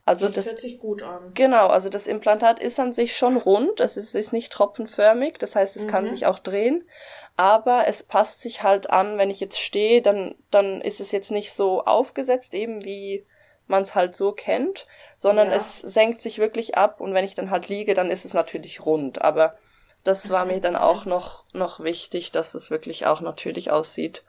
Also 0.04 0.26
das, 0.26 0.34
das 0.34 0.46
hört 0.46 0.60
sich 0.60 0.80
gut 0.80 1.02
an. 1.02 1.30
Genau, 1.34 1.68
also 1.68 1.88
das 1.88 2.08
Implantat 2.08 2.58
ist 2.58 2.80
an 2.80 2.92
sich 2.92 3.16
schon 3.16 3.36
rund, 3.36 3.78
es 3.78 3.96
ist, 3.96 4.14
ist 4.16 4.32
nicht 4.32 4.52
tropfenförmig, 4.52 5.38
das 5.38 5.54
heißt, 5.54 5.76
es 5.76 5.84
mhm. 5.84 5.88
kann 5.88 6.08
sich 6.08 6.26
auch 6.26 6.40
drehen, 6.40 6.88
aber 7.36 7.86
es 7.86 8.02
passt 8.02 8.40
sich 8.40 8.64
halt 8.64 8.90
an, 8.90 9.16
wenn 9.16 9.30
ich 9.30 9.38
jetzt 9.38 9.60
stehe, 9.60 10.02
dann, 10.02 10.34
dann 10.50 10.80
ist 10.80 11.00
es 11.00 11.12
jetzt 11.12 11.30
nicht 11.30 11.52
so 11.52 11.84
aufgesetzt, 11.84 12.52
eben 12.52 12.84
wie 12.84 13.24
man 13.68 13.84
es 13.84 13.94
halt 13.94 14.16
so 14.16 14.32
kennt, 14.32 14.86
sondern 15.16 15.48
ja. 15.50 15.54
es 15.54 15.80
senkt 15.80 16.20
sich 16.20 16.38
wirklich 16.38 16.76
ab 16.76 17.00
und 17.00 17.14
wenn 17.14 17.24
ich 17.24 17.36
dann 17.36 17.50
halt 17.50 17.68
liege, 17.68 17.94
dann 17.94 18.10
ist 18.10 18.24
es 18.24 18.34
natürlich 18.34 18.84
rund, 18.84 19.22
aber 19.22 19.56
das 20.02 20.30
war 20.30 20.44
mir 20.44 20.60
dann 20.60 20.74
auch 20.74 21.04
noch, 21.04 21.44
noch 21.52 21.78
wichtig, 21.78 22.32
dass 22.32 22.54
es 22.54 22.72
wirklich 22.72 23.06
auch 23.06 23.20
natürlich 23.20 23.70
aussieht. 23.70 24.24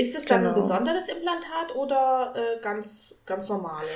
Ist 0.00 0.16
es 0.16 0.24
dann 0.24 0.44
genau. 0.44 0.54
ein 0.54 0.60
besonderes 0.60 1.08
Implantat 1.08 1.74
oder 1.74 2.32
äh, 2.34 2.60
ganz, 2.62 3.14
ganz 3.26 3.50
normales? 3.50 3.90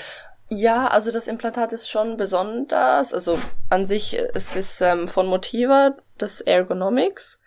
Ja, 0.50 0.88
also 0.88 1.10
das 1.10 1.26
Implantat 1.26 1.72
ist 1.72 1.88
schon 1.88 2.18
besonders. 2.18 3.14
Also 3.14 3.38
an 3.70 3.86
sich, 3.86 4.18
es 4.34 4.54
ist 4.54 4.82
ähm, 4.82 5.08
von 5.08 5.26
Motiva 5.26 5.96
das 6.18 6.42
Ergonomics. 6.42 7.40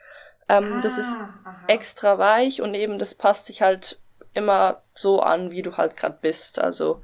Ähm, 0.49 0.77
ah, 0.77 0.81
das 0.81 0.97
ist 0.97 1.05
aha. 1.05 1.55
extra 1.67 2.17
weich 2.17 2.59
und 2.59 2.73
eben 2.73 2.97
das 2.97 3.13
passt 3.13 3.45
sich 3.45 3.61
halt 3.61 3.99
immer 4.33 4.81
so 4.95 5.19
an, 5.19 5.51
wie 5.51 5.61
du 5.61 5.77
halt 5.77 5.95
gerade 5.95 6.17
bist. 6.19 6.57
Also 6.57 7.03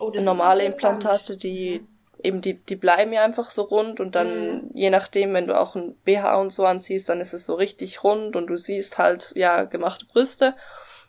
oh, 0.00 0.10
normale 0.10 0.64
Implantate, 0.64 1.36
die 1.36 1.86
eben 2.22 2.40
die, 2.40 2.54
die 2.54 2.76
bleiben 2.76 3.12
ja 3.12 3.24
einfach 3.24 3.50
so 3.50 3.62
rund 3.62 4.00
und 4.00 4.14
dann, 4.14 4.54
mhm. 4.54 4.70
je 4.74 4.90
nachdem, 4.90 5.34
wenn 5.34 5.46
du 5.46 5.58
auch 5.58 5.74
ein 5.74 5.94
BH 6.04 6.36
und 6.36 6.50
so 6.50 6.64
anziehst, 6.64 7.08
dann 7.08 7.20
ist 7.20 7.32
es 7.32 7.46
so 7.46 7.54
richtig 7.54 8.04
rund 8.04 8.36
und 8.36 8.48
du 8.48 8.56
siehst 8.56 8.98
halt, 8.98 9.32
ja, 9.34 9.64
gemachte 9.64 10.06
Brüste. 10.06 10.54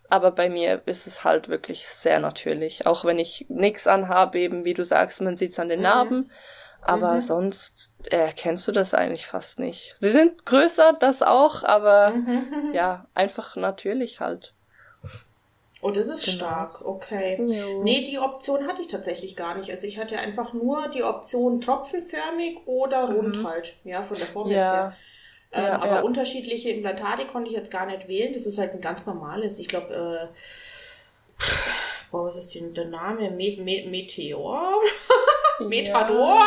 Aber 0.10 0.32
bei 0.32 0.50
mir 0.50 0.82
ist 0.86 1.08
es 1.08 1.24
halt 1.24 1.50
wirklich 1.50 1.88
sehr 1.88 2.20
natürlich. 2.20 2.86
Auch 2.86 3.06
wenn 3.06 3.20
ich 3.20 3.46
nichts 3.50 3.88
anhabe, 3.88 4.40
eben 4.40 4.66
wie 4.66 4.74
du 4.74 4.84
sagst, 4.84 5.22
man 5.22 5.38
sieht's 5.38 5.60
an 5.60 5.70
den 5.70 5.80
mhm. 5.80 5.84
Narben. 5.84 6.32
Aber 6.82 7.14
mhm. 7.14 7.22
sonst 7.22 7.94
erkennst 8.10 8.68
du 8.68 8.74
das 8.74 8.94
eigentlich 8.94 9.26
fast 9.26 9.60
nicht. 9.60 9.96
Sie 10.02 10.12
sind 10.12 10.46
größer, 10.46 10.98
das 11.00 11.22
auch, 11.22 11.64
aber 11.64 12.12
mhm. 12.12 12.72
ja, 12.74 13.08
einfach 13.16 13.56
natürlich 13.56 14.20
halt. 14.20 14.54
Oh, 15.84 15.92
das 15.92 16.08
ist 16.08 16.26
genau. 16.26 16.38
stark, 16.38 16.86
okay. 16.86 17.38
Jo. 17.42 17.84
Nee, 17.84 18.06
die 18.06 18.18
Option 18.18 18.68
hatte 18.68 18.82
ich 18.82 18.88
tatsächlich 18.88 19.36
gar 19.36 19.58
nicht. 19.58 19.70
Also 19.70 19.86
ich 19.86 20.00
hatte 20.00 20.18
einfach 20.18 20.54
nur 20.54 20.88
die 20.88 21.04
Option 21.04 21.60
tropfenförmig 21.60 22.66
oder 22.66 23.10
mhm. 23.10 23.16
rund 23.16 23.38
mhm. 23.38 23.48
halt, 23.48 23.76
ja, 23.84 24.02
von 24.02 24.18
der 24.18 24.28
Form 24.28 24.50
ja. 24.50 24.56
her. 24.56 24.96
Ähm, 25.52 25.64
ja, 25.64 25.76
aber 25.76 25.96
ja. 25.96 26.02
unterschiedliche 26.02 26.70
Implantate 26.70 27.28
konnte 27.28 27.50
ich 27.50 27.58
jetzt 27.58 27.70
gar 27.70 27.86
nicht 27.86 28.08
wählen. 28.08 28.32
Das 28.32 28.46
ist 28.46 28.58
halt 28.58 28.72
ein 28.72 28.82
ganz 28.82 29.06
normales. 29.06 29.60
Ich 29.60 29.68
glaube, 29.68 29.94
äh, 29.94 31.44
boah, 32.12 32.26
was 32.26 32.38
ist 32.38 32.56
denn 32.56 32.74
der 32.74 32.86
Name? 32.86 33.30
Me 33.32 33.58
Me 33.60 33.86
Meteor? 33.86 34.72
Metador? 35.60 36.42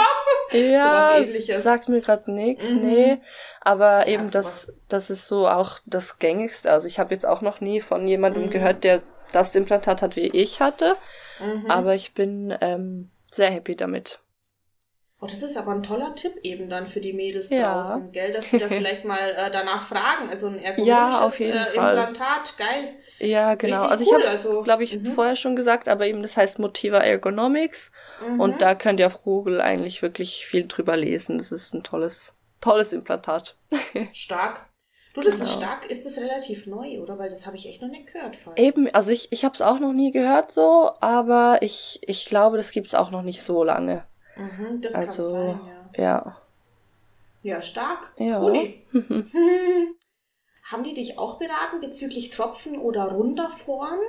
Ja, 0.50 1.22
sagt 1.58 1.88
mir 1.88 2.00
gerade 2.00 2.32
nichts, 2.32 2.70
mhm. 2.70 2.80
nee. 2.82 3.18
Aber 3.60 4.08
eben 4.08 4.30
das, 4.30 4.72
das 4.88 5.10
ist 5.10 5.28
so 5.28 5.46
auch 5.46 5.78
das 5.84 6.18
gängigste. 6.18 6.70
Also 6.70 6.88
ich 6.88 6.98
habe 6.98 7.12
jetzt 7.14 7.26
auch 7.26 7.42
noch 7.42 7.60
nie 7.60 7.80
von 7.80 8.08
jemandem 8.08 8.46
mhm. 8.46 8.50
gehört, 8.50 8.82
der 8.82 9.02
das 9.36 9.54
Implantat 9.54 10.02
hat, 10.02 10.16
wie 10.16 10.28
ich 10.28 10.60
hatte. 10.60 10.96
Mhm. 11.40 11.70
Aber 11.70 11.94
ich 11.94 12.14
bin 12.14 12.54
ähm, 12.60 13.10
sehr 13.30 13.50
happy 13.50 13.76
damit. 13.76 14.20
Oh, 15.18 15.26
das 15.26 15.42
ist 15.42 15.56
aber 15.56 15.72
ein 15.72 15.82
toller 15.82 16.14
Tipp 16.14 16.34
eben 16.42 16.68
dann 16.68 16.86
für 16.86 17.00
die 17.00 17.14
Mädels 17.14 17.48
ja. 17.48 17.74
draußen, 17.74 18.12
gell? 18.12 18.32
Dass 18.32 18.50
die 18.50 18.58
da 18.58 18.68
vielleicht 18.68 19.04
mal 19.04 19.30
äh, 19.30 19.50
danach 19.50 19.82
fragen. 19.82 20.28
Also 20.28 20.48
ein 20.48 20.58
ergonomisches 20.58 20.86
ja, 20.86 21.24
auf 21.24 21.40
jeden 21.40 21.56
äh, 21.56 21.68
Implantat, 21.68 22.48
Fall. 22.48 22.66
geil. 22.66 22.94
Ja, 23.18 23.54
genau. 23.54 23.86
Richtig 23.86 23.90
also 23.90 24.04
cool. 24.04 24.20
ich 24.20 24.26
habe 24.26 24.36
also, 24.36 24.62
glaube 24.62 24.84
ich, 24.84 24.98
mhm. 24.98 25.06
vorher 25.06 25.36
schon 25.36 25.56
gesagt, 25.56 25.88
aber 25.88 26.06
eben 26.06 26.20
das 26.20 26.36
heißt 26.36 26.58
Motiva 26.58 26.98
Ergonomics. 26.98 27.92
Mhm. 28.26 28.40
Und 28.40 28.60
da 28.60 28.74
könnt 28.74 29.00
ihr 29.00 29.06
auf 29.06 29.22
Google 29.22 29.62
eigentlich 29.62 30.02
wirklich 30.02 30.46
viel 30.46 30.66
drüber 30.66 30.96
lesen. 30.98 31.38
Das 31.38 31.50
ist 31.50 31.72
ein 31.72 31.82
tolles, 31.82 32.34
tolles 32.60 32.92
Implantat. 32.92 33.56
Stark. 34.12 34.66
Du, 35.16 35.22
das 35.22 35.36
genau. 35.36 35.44
ist 35.44 35.54
stark, 35.54 35.90
ist 35.90 36.04
das 36.04 36.18
relativ 36.18 36.66
neu, 36.66 37.00
oder? 37.00 37.18
Weil 37.18 37.30
das 37.30 37.46
habe 37.46 37.56
ich 37.56 37.66
echt 37.66 37.80
noch 37.80 37.88
nicht 37.88 38.12
gehört. 38.12 38.36
Vorher. 38.36 38.62
Eben, 38.62 38.94
also 38.94 39.10
ich, 39.10 39.32
ich 39.32 39.46
habe 39.46 39.54
es 39.54 39.62
auch 39.62 39.78
noch 39.80 39.94
nie 39.94 40.12
gehört 40.12 40.52
so, 40.52 40.90
aber 41.00 41.56
ich, 41.62 42.00
ich 42.06 42.26
glaube, 42.26 42.58
das 42.58 42.70
gibt 42.70 42.88
es 42.88 42.94
auch 42.94 43.10
noch 43.10 43.22
nicht 43.22 43.42
so 43.42 43.64
lange. 43.64 44.04
Mhm, 44.36 44.82
das 44.82 44.94
also, 44.94 45.22
kann 45.22 45.32
sein, 45.32 45.60
ja. 45.96 46.02
Ja, 46.04 46.36
ja 47.42 47.62
stark. 47.62 48.12
Ja. 48.18 48.42
Haben 50.64 50.84
die 50.84 50.92
dich 50.92 51.18
auch 51.18 51.38
beraten 51.38 51.80
bezüglich 51.80 52.28
Tropfen 52.28 52.78
oder 52.78 53.04
runder 53.04 53.48
Form? 53.48 54.00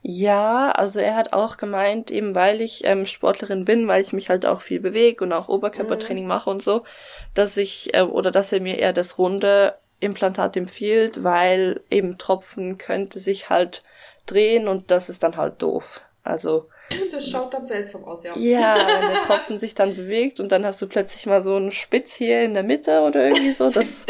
Ja, 0.00 0.70
also 0.70 1.00
er 1.00 1.16
hat 1.16 1.32
auch 1.32 1.56
gemeint, 1.56 2.12
eben 2.12 2.36
weil 2.36 2.60
ich 2.60 2.84
ähm, 2.84 3.04
Sportlerin 3.04 3.64
bin, 3.64 3.88
weil 3.88 4.00
ich 4.00 4.12
mich 4.12 4.28
halt 4.28 4.46
auch 4.46 4.60
viel 4.60 4.78
bewege 4.78 5.24
und 5.24 5.32
auch 5.32 5.48
Oberkörpertraining 5.48 6.22
mhm. 6.22 6.28
mache 6.28 6.50
und 6.50 6.62
so, 6.62 6.84
dass 7.34 7.56
ich 7.56 7.92
äh, 7.94 8.02
oder 8.02 8.30
dass 8.30 8.52
er 8.52 8.60
mir 8.60 8.78
eher 8.78 8.92
das 8.92 9.18
runde 9.18 9.74
Implantat 10.00 10.56
empfiehlt, 10.56 11.22
weil 11.22 11.80
eben 11.90 12.18
Tropfen 12.18 12.78
könnte 12.78 13.18
sich 13.18 13.50
halt 13.50 13.82
drehen 14.26 14.68
und 14.68 14.90
das 14.90 15.08
ist 15.08 15.22
dann 15.22 15.36
halt 15.36 15.62
doof. 15.62 16.00
Also. 16.22 16.68
Das 17.12 17.28
schaut 17.28 17.54
dann 17.54 17.66
seltsam 17.66 18.04
aus, 18.04 18.24
ja. 18.24 18.36
Ja, 18.36 18.76
wenn 19.00 19.10
der 19.12 19.20
Tropfen 19.20 19.58
sich 19.58 19.74
dann 19.74 19.94
bewegt 19.94 20.40
und 20.40 20.50
dann 20.50 20.66
hast 20.66 20.82
du 20.82 20.88
plötzlich 20.88 21.26
mal 21.26 21.40
so 21.40 21.54
einen 21.54 21.70
Spitz 21.70 22.12
hier 22.12 22.42
in 22.42 22.54
der 22.54 22.64
Mitte 22.64 23.00
oder 23.02 23.28
irgendwie 23.28 23.52
so. 23.52 23.70
Das, 23.70 24.06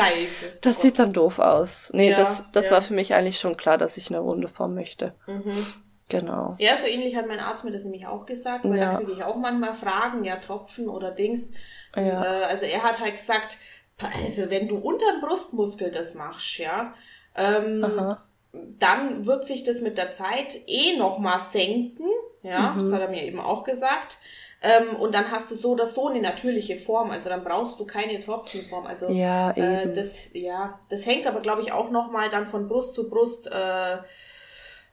das 0.63 0.81
sieht 0.81 0.99
dann 0.99 1.13
doof 1.13 1.39
aus. 1.39 1.91
Nee, 1.93 2.11
ja, 2.11 2.17
das, 2.17 2.45
das 2.53 2.67
ja. 2.67 2.73
war 2.73 2.83
für 2.83 2.95
mich 2.95 3.15
eigentlich 3.15 3.39
schon 3.39 3.57
klar, 3.57 3.77
dass 3.77 3.97
ich 3.97 4.09
eine 4.09 4.21
runde 4.21 4.49
Form 4.49 4.75
möchte. 4.75 5.15
Mhm. 5.27 5.67
Genau. 6.09 6.57
Ja, 6.59 6.77
so 6.77 6.87
ähnlich 6.87 7.17
hat 7.17 7.29
mein 7.29 7.39
Arzt 7.39 7.65
mir 7.65 7.71
das 7.71 7.85
nämlich 7.85 8.07
auch 8.07 8.27
gesagt, 8.27 8.65
weil 8.65 8.79
ja. 8.79 8.93
da 8.93 8.99
kriege 8.99 9.13
ich 9.13 9.23
auch 9.23 9.37
manchmal 9.37 9.75
Fragen, 9.75 10.25
ja, 10.25 10.37
Tropfen 10.37 10.89
oder 10.89 11.13
Dings. 11.13 11.51
Ja. 11.95 12.03
Äh, 12.03 12.45
also 12.45 12.65
er 12.65 12.83
hat 12.83 12.99
halt 12.99 13.13
gesagt, 13.13 13.59
also 14.03 14.51
wenn 14.51 14.69
du 14.69 14.77
unterm 14.77 15.21
Brustmuskel 15.21 15.91
das 15.91 16.15
machst, 16.15 16.59
ja, 16.59 16.95
ähm, 17.37 18.17
dann 18.53 19.27
wird 19.27 19.47
sich 19.47 19.65
das 19.65 19.81
mit 19.81 19.99
der 19.99 20.13
Zeit 20.13 20.57
eh 20.67 20.97
nochmal 20.97 21.41
senken, 21.41 22.07
ja, 22.43 22.73
mhm. 22.73 22.81
das 22.81 22.93
hat 22.93 23.01
er 23.03 23.09
mir 23.09 23.25
eben 23.25 23.41
auch 23.41 23.65
gesagt. 23.65 24.19
Ähm, 24.63 24.97
und 24.97 25.15
dann 25.15 25.31
hast 25.31 25.51
du 25.51 25.55
so 25.55 25.71
oder 25.71 25.87
so 25.87 26.09
eine 26.09 26.21
natürliche 26.21 26.77
Form, 26.77 27.11
also 27.11 27.31
dann 27.31 27.45
brauchst 27.45 27.81
du 27.81 27.87
keine 27.87 28.23
Tropfenform. 28.23 28.87
Also 28.87 29.09
ja, 29.09 29.53
äh, 29.53 29.95
das, 29.95 30.35
ja, 30.35 30.79
das 30.91 31.07
hängt 31.07 31.27
aber, 31.27 31.41
glaube 31.41 31.63
ich, 31.63 31.73
auch 31.73 31.91
nochmal 31.91 32.29
dann 32.29 32.47
von 32.47 32.69
Brust 32.69 32.95
zu 32.95 33.09
Brust 33.09 33.47
äh, 33.47 33.99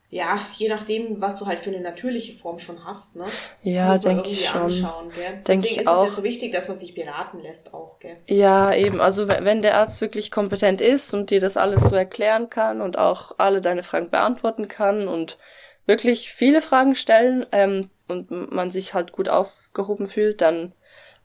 ja, 0.10 0.40
je 0.56 0.70
nachdem, 0.70 1.20
was 1.20 1.38
du 1.38 1.46
halt 1.46 1.60
für 1.60 1.70
eine 1.70 1.82
natürliche 1.82 2.34
Form 2.34 2.60
schon 2.60 2.86
hast, 2.86 3.18
ne? 3.18 3.26
Ja, 3.62 3.98
denke 3.98 4.30
ich 4.30 4.48
schon. 4.48 4.62
Anschauen, 4.62 5.12
gell? 5.14 5.44
Denk 5.46 5.64
Deswegen 5.64 5.66
ich 5.66 5.78
ist 5.82 5.88
auch. 5.88 6.06
es 6.06 6.12
ja 6.12 6.16
so 6.16 6.24
wichtig, 6.24 6.54
dass 6.54 6.68
man 6.70 6.78
sich 6.78 6.96
beraten 6.96 7.40
lässt 7.40 7.74
auch, 7.74 8.00
gell? 8.00 8.16
Ja, 8.28 8.74
eben. 8.74 9.02
Also 9.02 9.28
wenn 9.28 9.62
der 9.62 9.76
Arzt 9.76 10.00
wirklich 10.00 10.32
kompetent 10.32 10.80
ist 10.80 11.14
und 11.14 11.30
dir 11.30 11.42
das 11.42 11.58
alles 11.58 11.82
so 11.82 11.96
erklären 11.96 12.50
kann 12.50 12.80
und 12.80 12.98
auch 12.98 13.34
alle 13.38 13.60
deine 13.60 13.84
Fragen 13.84 14.10
beantworten 14.10 14.70
kann 14.70 15.10
und 15.10 15.38
wirklich 15.86 16.32
viele 16.32 16.62
Fragen 16.62 16.96
stellen 16.96 17.46
ähm, 17.52 17.90
und 18.08 18.32
man 18.32 18.72
sich 18.72 18.94
halt 18.94 19.12
gut 19.12 19.28
aufgehoben 19.28 20.08
fühlt, 20.08 20.40
dann, 20.40 20.72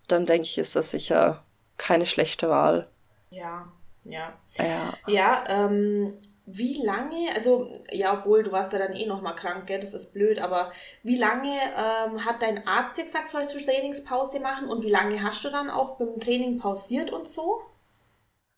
dann 0.09 0.27
denke 0.27 0.47
ich, 0.47 0.59
ist 0.59 0.75
das 0.75 0.91
sicher 0.91 1.45
keine 1.79 2.07
schlechte 2.07 2.49
Wahl. 2.49 2.89
Ja, 3.31 3.69
ja. 4.05 4.33
Ja, 4.59 4.99
ja 5.07 5.45
ähm, 5.49 6.17
wie 6.57 6.83
lange, 6.83 7.35
also 7.35 7.71
ja, 7.91 8.19
obwohl 8.19 8.43
du 8.43 8.53
warst 8.53 8.73
ja 8.73 8.79
dann 8.79 8.95
eh 8.95 9.07
nochmal 9.07 9.35
krank, 9.35 9.67
gell, 9.67 9.81
das 9.81 9.95
ist 9.95 10.13
blöd, 10.13 10.39
aber 10.39 10.73
wie 11.03 11.19
lange 11.19 11.53
ähm, 11.53 12.25
hat 12.25 12.43
dein 12.43 12.67
Arzt 12.67 12.97
dir 12.97 13.05
gesagt, 13.05 13.29
sollst 13.29 13.55
du 13.55 13.61
Trainingspause 13.61 14.41
machen 14.41 14.69
und 14.69 14.83
wie 14.83 14.91
lange 14.91 15.23
hast 15.23 15.45
du 15.45 15.51
dann 15.51 15.71
auch 15.71 15.97
beim 15.99 16.21
Training 16.21 16.59
pausiert 16.59 17.11
und 17.11 17.29
so? 17.29 17.63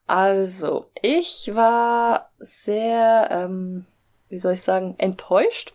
Also, 0.07 0.87
ich 1.01 1.55
war 1.55 2.31
sehr, 2.39 3.29
ähm, 3.31 3.87
wie 4.29 4.39
soll 4.39 4.55
ich 4.55 4.63
sagen, 4.63 4.97
enttäuscht, 4.99 5.73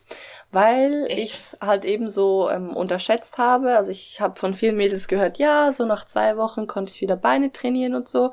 weil 0.52 1.06
ich 1.10 1.38
halt 1.60 1.84
eben 1.84 2.10
so 2.10 2.48
ähm, 2.50 2.76
unterschätzt 2.76 3.38
habe. 3.38 3.76
Also 3.76 3.90
ich 3.90 4.20
habe 4.20 4.38
von 4.38 4.54
vielen 4.54 4.76
Mädels 4.76 5.08
gehört, 5.08 5.38
ja, 5.38 5.72
so 5.72 5.84
nach 5.84 6.04
zwei 6.06 6.36
Wochen 6.36 6.66
konnte 6.66 6.92
ich 6.92 7.00
wieder 7.00 7.16
Beine 7.16 7.52
trainieren 7.52 7.94
und 7.94 8.08
so. 8.08 8.32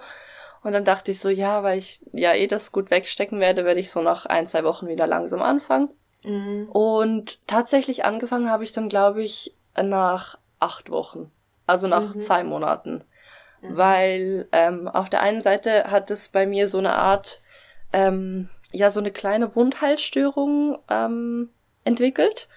Und 0.67 0.73
dann 0.73 0.83
dachte 0.83 1.11
ich 1.11 1.21
so, 1.21 1.29
ja, 1.29 1.63
weil 1.63 1.77
ich 1.79 2.01
ja 2.11 2.33
eh 2.33 2.45
das 2.45 2.73
gut 2.73 2.91
wegstecken 2.91 3.39
werde, 3.39 3.63
werde 3.63 3.79
ich 3.79 3.89
so 3.89 4.01
nach 4.01 4.25
ein, 4.25 4.47
zwei 4.47 4.65
Wochen 4.65 4.89
wieder 4.89 5.07
langsam 5.07 5.41
anfangen. 5.41 5.87
Mhm. 6.25 6.67
Und 6.67 7.47
tatsächlich 7.47 8.03
angefangen 8.03 8.51
habe 8.51 8.65
ich 8.65 8.73
dann, 8.73 8.89
glaube 8.89 9.23
ich, 9.23 9.55
nach 9.81 10.37
acht 10.59 10.89
Wochen. 10.89 11.31
Also 11.67 11.87
nach 11.87 12.13
mhm. 12.13 12.21
zwei 12.21 12.43
Monaten. 12.43 13.05
Mhm. 13.61 13.77
Weil 13.77 14.49
ähm, 14.51 14.89
auf 14.89 15.09
der 15.09 15.21
einen 15.21 15.41
Seite 15.41 15.85
hat 15.85 16.11
es 16.11 16.27
bei 16.27 16.45
mir 16.45 16.67
so 16.67 16.79
eine 16.79 16.95
Art, 16.95 17.39
ähm, 17.93 18.49
ja, 18.73 18.91
so 18.91 18.99
eine 18.99 19.11
kleine 19.11 19.55
Wundheilsstörung 19.55 20.79
ähm, 20.89 21.49
entwickelt. 21.85 22.49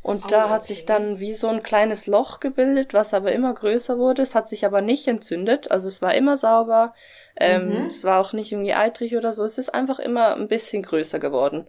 Und 0.00 0.26
oh, 0.26 0.28
da 0.28 0.48
hat 0.48 0.62
okay. 0.62 0.74
sich 0.74 0.86
dann 0.86 1.18
wie 1.18 1.34
so 1.34 1.48
ein 1.48 1.64
kleines 1.64 2.06
Loch 2.06 2.38
gebildet, 2.38 2.94
was 2.94 3.14
aber 3.14 3.32
immer 3.32 3.52
größer 3.52 3.98
wurde. 3.98 4.22
Es 4.22 4.36
hat 4.36 4.48
sich 4.48 4.64
aber 4.64 4.80
nicht 4.80 5.08
entzündet. 5.08 5.72
Also 5.72 5.88
es 5.88 6.00
war 6.00 6.14
immer 6.14 6.36
sauber. 6.36 6.94
Ähm, 7.40 7.68
mhm. 7.68 7.86
Es 7.86 8.04
war 8.04 8.20
auch 8.20 8.32
nicht 8.32 8.52
irgendwie 8.52 8.74
eitrig 8.74 9.16
oder 9.16 9.32
so. 9.32 9.44
Es 9.44 9.58
ist 9.58 9.72
einfach 9.72 9.98
immer 9.98 10.34
ein 10.34 10.48
bisschen 10.48 10.82
größer 10.82 11.18
geworden. 11.18 11.66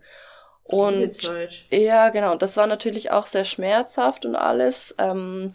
Und 0.64 1.32
ja, 1.70 2.10
genau. 2.10 2.36
Das 2.36 2.58
war 2.58 2.68
natürlich 2.68 3.12
auch 3.12 3.26
sehr 3.26 3.46
schmerzhaft 3.46 4.26
und 4.26 4.36
alles. 4.36 4.96
Ähm, 4.98 5.54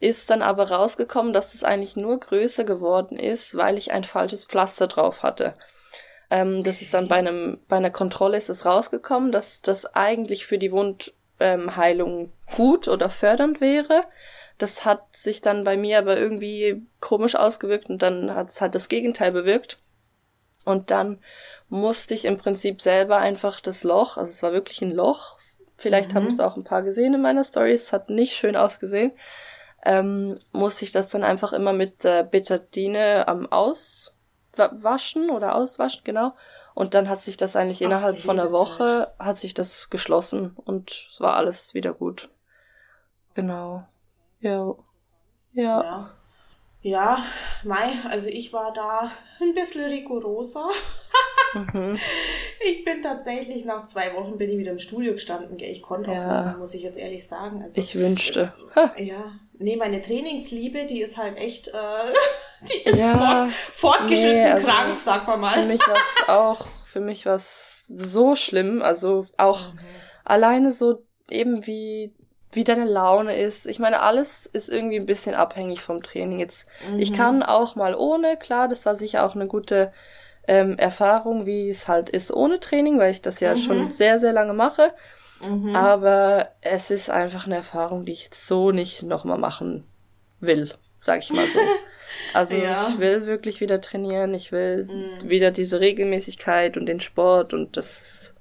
ist 0.00 0.30
dann 0.30 0.42
aber 0.42 0.70
rausgekommen, 0.70 1.32
dass 1.32 1.54
es 1.54 1.62
eigentlich 1.62 1.94
nur 1.94 2.18
größer 2.18 2.64
geworden 2.64 3.16
ist, 3.16 3.56
weil 3.56 3.78
ich 3.78 3.92
ein 3.92 4.02
falsches 4.02 4.44
Pflaster 4.44 4.88
drauf 4.88 5.22
hatte. 5.22 5.54
Ähm, 6.28 6.64
das 6.64 6.82
ist 6.82 6.92
dann 6.92 7.06
bei 7.06 7.16
einem, 7.16 7.60
bei 7.68 7.76
einer 7.76 7.90
Kontrolle 7.90 8.36
ist 8.36 8.50
es 8.50 8.64
rausgekommen, 8.64 9.30
dass 9.30 9.62
das 9.62 9.86
eigentlich 9.94 10.44
für 10.44 10.58
die 10.58 10.72
Wundheilung 10.72 12.32
gut 12.56 12.88
oder 12.88 13.10
fördernd 13.10 13.60
wäre. 13.60 14.02
Das 14.58 14.84
hat 14.84 15.16
sich 15.16 15.40
dann 15.40 15.64
bei 15.64 15.76
mir 15.76 15.98
aber 15.98 16.16
irgendwie 16.16 16.86
komisch 17.00 17.34
ausgewirkt 17.34 17.88
und 17.90 18.02
dann 18.02 18.34
hat 18.34 18.50
es 18.50 18.60
halt 18.60 18.74
das 18.74 18.88
Gegenteil 18.88 19.32
bewirkt. 19.32 19.78
Und 20.64 20.90
dann 20.90 21.18
musste 21.68 22.14
ich 22.14 22.24
im 22.24 22.38
Prinzip 22.38 22.80
selber 22.82 23.18
einfach 23.18 23.60
das 23.60 23.82
Loch, 23.82 24.16
also 24.16 24.30
es 24.30 24.42
war 24.42 24.52
wirklich 24.52 24.82
ein 24.82 24.92
Loch, 24.92 25.38
vielleicht 25.76 26.10
mhm. 26.10 26.14
haben 26.14 26.26
es 26.28 26.38
auch 26.38 26.56
ein 26.56 26.64
paar 26.64 26.82
gesehen 26.82 27.14
in 27.14 27.22
meiner 27.22 27.44
Story, 27.44 27.72
es 27.72 27.92
hat 27.92 28.10
nicht 28.10 28.34
schön 28.34 28.56
ausgesehen, 28.56 29.12
ähm, 29.84 30.34
musste 30.52 30.84
ich 30.84 30.92
das 30.92 31.08
dann 31.08 31.24
einfach 31.24 31.52
immer 31.52 31.72
mit 31.72 32.04
äh, 32.04 32.24
Betadine 32.30 33.26
am 33.26 33.50
Auswaschen 33.50 35.30
oder 35.30 35.56
auswaschen, 35.56 36.02
genau. 36.04 36.34
Und 36.74 36.94
dann 36.94 37.08
hat 37.08 37.20
sich 37.20 37.36
das 37.36 37.56
eigentlich 37.56 37.82
Ach, 37.82 37.86
innerhalb 37.86 38.18
von 38.18 38.38
einer 38.38 38.50
Woche, 38.50 39.12
hat 39.18 39.36
sich 39.38 39.54
das 39.54 39.90
geschlossen 39.90 40.56
und 40.56 40.90
es 41.10 41.20
war 41.20 41.34
alles 41.34 41.74
wieder 41.74 41.92
gut. 41.92 42.30
Genau. 43.34 43.84
Ja. 44.42 44.74
Ja. 45.52 45.82
ja. 45.82 46.10
Ja, 46.84 47.24
Mai, 47.62 47.92
also 48.10 48.26
ich 48.26 48.52
war 48.52 48.72
da 48.72 49.10
ein 49.40 49.54
bisschen 49.54 49.88
rigoroser. 49.88 50.68
mhm. 51.54 51.98
Ich 52.64 52.84
bin 52.84 53.02
tatsächlich 53.02 53.64
nach 53.64 53.86
zwei 53.86 54.14
Wochen 54.14 54.38
bin 54.38 54.48
ich 54.48 54.56
wieder 54.56 54.70
im 54.70 54.78
Studio 54.78 55.14
gestanden. 55.14 55.58
Ich 55.58 55.82
konnte 55.82 56.12
auch 56.12 56.14
ja. 56.14 56.46
nicht, 56.46 56.58
muss 56.58 56.74
ich 56.74 56.82
jetzt 56.82 56.96
ehrlich 56.96 57.26
sagen. 57.26 57.60
Also, 57.60 57.80
ich 57.80 57.96
wünschte. 57.96 58.52
Ja, 58.96 59.32
nee, 59.58 59.74
meine 59.74 60.00
Trainingsliebe, 60.00 60.86
die 60.86 61.02
ist 61.02 61.16
halt 61.16 61.36
echt, 61.38 61.68
äh, 61.68 62.12
die 62.68 62.88
ist 62.88 62.98
ja, 62.98 63.48
fort, 63.50 63.98
fortgeschritten 63.98 64.44
nee, 64.44 64.50
also 64.50 64.66
krank, 64.66 64.98
sag 65.04 65.26
mal 65.26 65.38
mal. 65.38 65.54
Für 65.54 65.66
mich 65.66 65.80
war 65.80 65.96
es 65.96 66.28
auch, 66.28 66.66
für 66.86 67.00
mich 67.00 67.26
war 67.26 67.40
so 67.40 68.36
schlimm. 68.36 68.80
Also 68.80 69.26
auch 69.38 69.74
mhm. 69.74 69.80
alleine 70.24 70.72
so 70.72 71.04
eben 71.28 71.66
wie 71.66 72.14
wie 72.52 72.64
deine 72.64 72.84
Laune 72.84 73.36
ist. 73.36 73.66
Ich 73.66 73.78
meine, 73.78 74.00
alles 74.00 74.46
ist 74.46 74.68
irgendwie 74.68 74.96
ein 74.96 75.06
bisschen 75.06 75.34
abhängig 75.34 75.80
vom 75.80 76.02
Training. 76.02 76.38
Jetzt, 76.38 76.68
mhm. 76.90 76.98
ich 76.98 77.12
kann 77.12 77.42
auch 77.42 77.76
mal 77.76 77.94
ohne, 77.94 78.36
klar, 78.36 78.68
das 78.68 78.86
war 78.86 78.94
sicher 78.94 79.24
auch 79.24 79.34
eine 79.34 79.46
gute 79.46 79.92
ähm, 80.46 80.76
Erfahrung, 80.78 81.46
wie 81.46 81.70
es 81.70 81.88
halt 81.88 82.10
ist 82.10 82.32
ohne 82.32 82.60
Training, 82.60 82.98
weil 82.98 83.10
ich 83.10 83.22
das 83.22 83.40
ja 83.40 83.54
mhm. 83.54 83.58
schon 83.58 83.90
sehr, 83.90 84.18
sehr 84.18 84.32
lange 84.32 84.52
mache. 84.52 84.92
Mhm. 85.48 85.74
Aber 85.74 86.48
es 86.60 86.90
ist 86.90 87.10
einfach 87.10 87.46
eine 87.46 87.56
Erfahrung, 87.56 88.04
die 88.04 88.12
ich 88.12 88.24
jetzt 88.24 88.46
so 88.46 88.70
nicht 88.70 89.02
nochmal 89.02 89.38
machen 89.38 89.84
will, 90.40 90.74
sag 91.00 91.20
ich 91.20 91.32
mal 91.32 91.46
so. 91.46 91.58
Also 92.34 92.56
ja. 92.56 92.90
ich 92.90 92.98
will 92.98 93.24
wirklich 93.24 93.62
wieder 93.62 93.80
trainieren, 93.80 94.34
ich 94.34 94.52
will 94.52 94.84
mhm. 94.84 95.30
wieder 95.30 95.50
diese 95.50 95.80
Regelmäßigkeit 95.80 96.76
und 96.76 96.84
den 96.84 97.00
Sport 97.00 97.54
und 97.54 97.78
das 97.78 98.02
ist 98.02 98.34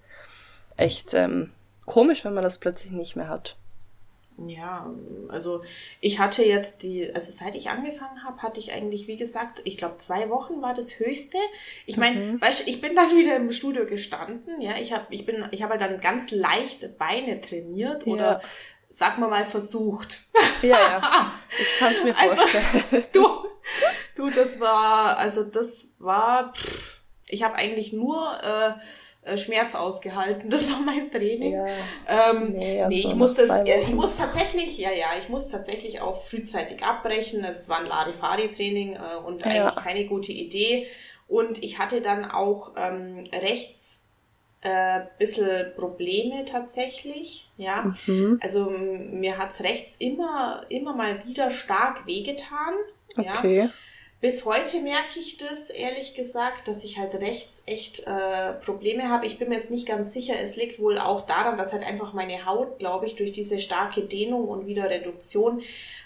echt 0.75 1.13
ähm, 1.13 1.51
komisch, 1.85 2.25
wenn 2.25 2.33
man 2.33 2.43
das 2.43 2.57
plötzlich 2.57 2.91
nicht 2.91 3.15
mehr 3.15 3.29
hat. 3.29 3.55
Ja, 4.47 4.93
also 5.29 5.61
ich 5.99 6.19
hatte 6.19 6.43
jetzt 6.43 6.83
die, 6.83 7.13
also 7.13 7.31
seit 7.31 7.55
ich 7.55 7.69
angefangen 7.69 8.23
habe, 8.23 8.41
hatte 8.41 8.59
ich 8.59 8.71
eigentlich, 8.73 9.07
wie 9.07 9.17
gesagt, 9.17 9.61
ich 9.65 9.77
glaube 9.77 9.97
zwei 9.97 10.29
Wochen 10.29 10.61
war 10.61 10.73
das 10.73 10.99
höchste. 10.99 11.37
Ich 11.85 11.97
meine, 11.97 12.19
mhm. 12.19 12.41
weißt 12.41 12.67
ich 12.67 12.81
bin 12.81 12.95
dann 12.95 13.09
wieder 13.15 13.35
im 13.35 13.51
Studio 13.51 13.85
gestanden, 13.85 14.61
ja, 14.61 14.77
ich 14.79 14.93
habe, 14.93 15.05
ich 15.09 15.25
bin, 15.25 15.45
ich 15.51 15.63
habe 15.63 15.71
halt 15.71 15.81
dann 15.81 15.99
ganz 15.99 16.31
leicht 16.31 16.97
Beine 16.97 17.41
trainiert 17.41 18.05
ja. 18.05 18.13
oder 18.13 18.41
sag 18.89 19.17
mal 19.17 19.29
mal 19.29 19.45
versucht. 19.45 20.19
Ja, 20.61 20.69
ja. 20.69 21.33
Ich 21.59 21.79
kann 21.79 21.93
es 21.93 22.03
mir 22.03 22.17
also, 22.19 22.35
vorstellen. 22.35 22.65
Also, 22.91 23.07
du, 23.13 23.47
du, 24.15 24.29
das 24.29 24.59
war, 24.59 25.17
also 25.17 25.43
das 25.43 25.87
war, 25.97 26.53
pff, 26.53 27.01
ich 27.27 27.43
habe 27.43 27.55
eigentlich 27.55 27.93
nur 27.93 28.37
äh, 28.43 28.61
äh, 28.69 28.73
Schmerz 29.37 29.75
ausgehalten. 29.75 30.49
Das 30.49 30.69
war 30.69 30.79
mein 30.79 31.11
Training. 31.11 31.53
Ja. 31.53 31.67
Ähm, 32.07 32.53
nee, 32.53 32.85
nee 32.87 32.99
ich 32.99 33.15
muss 33.15 33.35
das, 33.35 33.49
ich 33.65 33.93
muss 33.93 34.15
tatsächlich, 34.17 34.77
ja, 34.77 34.91
ja, 34.91 35.07
ich 35.19 35.29
muss 35.29 35.49
tatsächlich 35.49 36.01
auch 36.01 36.21
frühzeitig 36.21 36.83
abbrechen. 36.83 37.43
Es 37.43 37.69
war 37.69 37.79
ein 37.79 37.87
Larifari-Training 37.87 38.93
äh, 38.93 39.25
und 39.25 39.41
ja. 39.41 39.47
eigentlich 39.67 39.83
keine 39.83 40.05
gute 40.05 40.31
Idee. 40.31 40.87
Und 41.27 41.63
ich 41.63 41.79
hatte 41.79 42.01
dann 42.01 42.29
auch 42.29 42.73
ähm, 42.75 43.23
rechts 43.31 43.91
äh, 44.61 45.01
bisschen 45.17 45.73
Probleme 45.75 46.45
tatsächlich, 46.45 47.49
ja. 47.57 47.93
Mhm. 48.05 48.39
Also 48.41 48.69
mir 48.69 49.37
hat's 49.37 49.61
rechts 49.61 49.95
immer, 49.97 50.65
immer 50.69 50.95
mal 50.95 51.25
wieder 51.25 51.49
stark 51.49 52.05
wehgetan. 52.05 52.73
Okay. 53.17 53.57
Ja. 53.57 53.69
Bis 54.21 54.45
heute 54.45 54.81
merke 54.81 55.19
ich 55.19 55.37
das, 55.37 55.71
ehrlich 55.71 56.13
gesagt, 56.13 56.67
dass 56.67 56.83
ich 56.83 56.99
halt 56.99 57.15
rechts 57.15 57.63
echt 57.65 58.05
äh, 58.05 58.53
Probleme 58.63 59.09
habe. 59.09 59.25
Ich 59.25 59.39
bin 59.39 59.49
mir 59.49 59.55
jetzt 59.55 59.71
nicht 59.71 59.87
ganz 59.87 60.13
sicher. 60.13 60.35
Es 60.39 60.55
liegt 60.55 60.79
wohl 60.79 60.99
auch 60.99 61.25
daran, 61.25 61.57
dass 61.57 61.73
halt 61.73 61.83
einfach 61.83 62.13
meine 62.13 62.45
Haut, 62.45 62.77
glaube 62.77 63.07
ich, 63.07 63.15
durch 63.15 63.31
diese 63.31 63.57
starke 63.57 64.03
Dehnung 64.03 64.47
und 64.47 64.67
wieder 64.67 64.91
Reduktion 64.91 65.63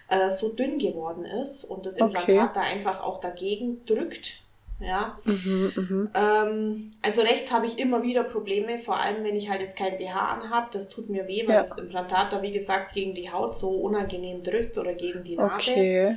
äh, 0.08 0.32
so 0.32 0.48
dünn 0.48 0.80
geworden 0.80 1.26
ist 1.26 1.66
und 1.66 1.86
das 1.86 1.98
Implantat 1.98 2.30
okay. 2.30 2.50
da 2.54 2.62
einfach 2.62 3.04
auch 3.04 3.20
dagegen 3.20 3.86
drückt. 3.86 4.40
Ja. 4.80 5.20
Mhm, 5.26 5.74
mh. 5.76 6.10
ähm, 6.16 6.94
also 7.02 7.20
rechts 7.20 7.52
habe 7.52 7.66
ich 7.66 7.80
immer 7.80 8.02
wieder 8.04 8.24
Probleme, 8.24 8.78
vor 8.78 8.98
allem 8.98 9.26
wenn 9.26 9.36
ich 9.36 9.50
halt 9.50 9.60
jetzt 9.60 9.76
kein 9.76 9.98
BH 9.98 10.42
anhab. 10.42 10.72
Das 10.72 10.88
tut 10.88 11.10
mir 11.10 11.28
weh, 11.28 11.46
weil 11.48 11.56
ja. 11.56 11.62
das 11.64 11.78
Implantat 11.78 12.32
da 12.32 12.42
wie 12.42 12.54
gesagt 12.54 12.94
gegen 12.94 13.14
die 13.14 13.30
Haut 13.30 13.58
so 13.58 13.72
unangenehm 13.72 14.42
drückt 14.42 14.78
oder 14.78 14.94
gegen 14.94 15.26
die 15.26 15.36
Narbe. 15.36 15.56
Okay. 15.56 16.16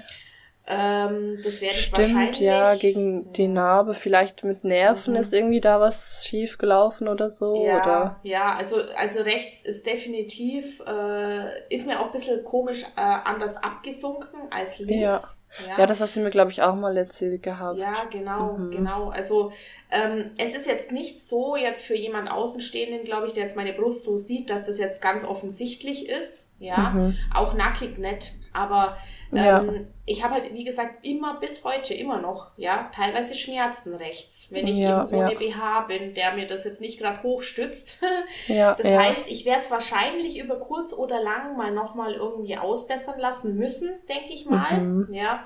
Ähm, 0.70 1.38
das 1.42 1.62
werde 1.62 1.74
ich 1.74 1.86
Stimmt, 1.86 1.98
wahrscheinlich. 1.98 2.40
ja, 2.40 2.74
gegen 2.74 3.32
die 3.32 3.48
Narbe, 3.48 3.94
vielleicht 3.94 4.44
mit 4.44 4.64
Nerven 4.64 5.14
mhm. 5.14 5.20
ist 5.20 5.32
irgendwie 5.32 5.62
da 5.62 5.80
was 5.80 6.26
schief 6.26 6.58
gelaufen 6.58 7.08
oder 7.08 7.30
so, 7.30 7.64
ja, 7.64 7.80
oder? 7.80 8.20
Ja, 8.22 8.54
also, 8.54 8.76
also 8.94 9.20
rechts 9.20 9.64
ist 9.64 9.86
definitiv, 9.86 10.80
äh, 10.86 11.74
ist 11.74 11.86
mir 11.86 11.98
auch 11.98 12.06
ein 12.06 12.12
bisschen 12.12 12.44
komisch 12.44 12.82
äh, 12.96 13.00
anders 13.00 13.56
abgesunken 13.56 14.40
als 14.50 14.78
links. 14.80 15.00
Ja. 15.00 15.20
Ja. 15.66 15.78
ja, 15.78 15.86
das 15.86 16.02
hast 16.02 16.14
du 16.14 16.20
mir, 16.20 16.28
glaube 16.28 16.50
ich, 16.50 16.60
auch 16.60 16.74
mal 16.74 16.94
erzählt 16.98 17.42
gehabt. 17.42 17.78
Ja, 17.78 17.92
genau, 18.10 18.58
mhm. 18.58 18.70
genau. 18.70 19.08
Also 19.08 19.50
ähm, 19.90 20.26
es 20.36 20.54
ist 20.54 20.66
jetzt 20.66 20.92
nicht 20.92 21.26
so 21.26 21.56
jetzt 21.56 21.86
für 21.86 21.96
jemand 21.96 22.30
Außenstehenden, 22.30 23.04
glaube 23.04 23.28
ich, 23.28 23.32
der 23.32 23.44
jetzt 23.44 23.56
meine 23.56 23.72
Brust 23.72 24.04
so 24.04 24.18
sieht, 24.18 24.50
dass 24.50 24.66
das 24.66 24.78
jetzt 24.78 25.00
ganz 25.00 25.24
offensichtlich 25.24 26.10
ist. 26.10 26.48
Ja, 26.58 26.90
mhm. 26.90 27.16
auch 27.34 27.54
nackig 27.54 27.98
nett. 27.98 28.32
Aber 28.52 28.98
ja. 29.32 29.62
Ähm, 29.62 29.86
ich 30.06 30.24
habe 30.24 30.34
halt, 30.34 30.54
wie 30.54 30.64
gesagt, 30.64 31.04
immer 31.04 31.38
bis 31.38 31.62
heute 31.64 31.92
immer 31.94 32.20
noch, 32.20 32.52
ja, 32.56 32.90
teilweise 32.94 33.34
Schmerzen 33.34 33.94
rechts, 33.94 34.48
wenn 34.50 34.66
ich 34.66 34.78
ja, 34.78 35.04
eben 35.04 35.14
ohne 35.14 35.32
ja. 35.34 35.38
BH 35.38 35.80
bin, 35.82 36.14
der 36.14 36.32
mir 36.32 36.46
das 36.46 36.64
jetzt 36.64 36.80
nicht 36.80 36.98
gerade 36.98 37.22
hochstützt. 37.22 37.98
ja, 38.46 38.74
das 38.74 38.86
ja. 38.86 38.98
heißt, 38.98 39.24
ich 39.28 39.44
werde 39.44 39.62
es 39.62 39.70
wahrscheinlich 39.70 40.38
über 40.38 40.58
kurz 40.58 40.92
oder 40.92 41.22
lang 41.22 41.56
mal 41.56 41.72
nochmal 41.72 42.14
irgendwie 42.14 42.56
ausbessern 42.56 43.20
lassen 43.20 43.56
müssen, 43.56 43.90
denke 44.08 44.32
ich 44.32 44.46
mal. 44.46 44.80
Mhm. 44.80 45.12
Ja. 45.12 45.44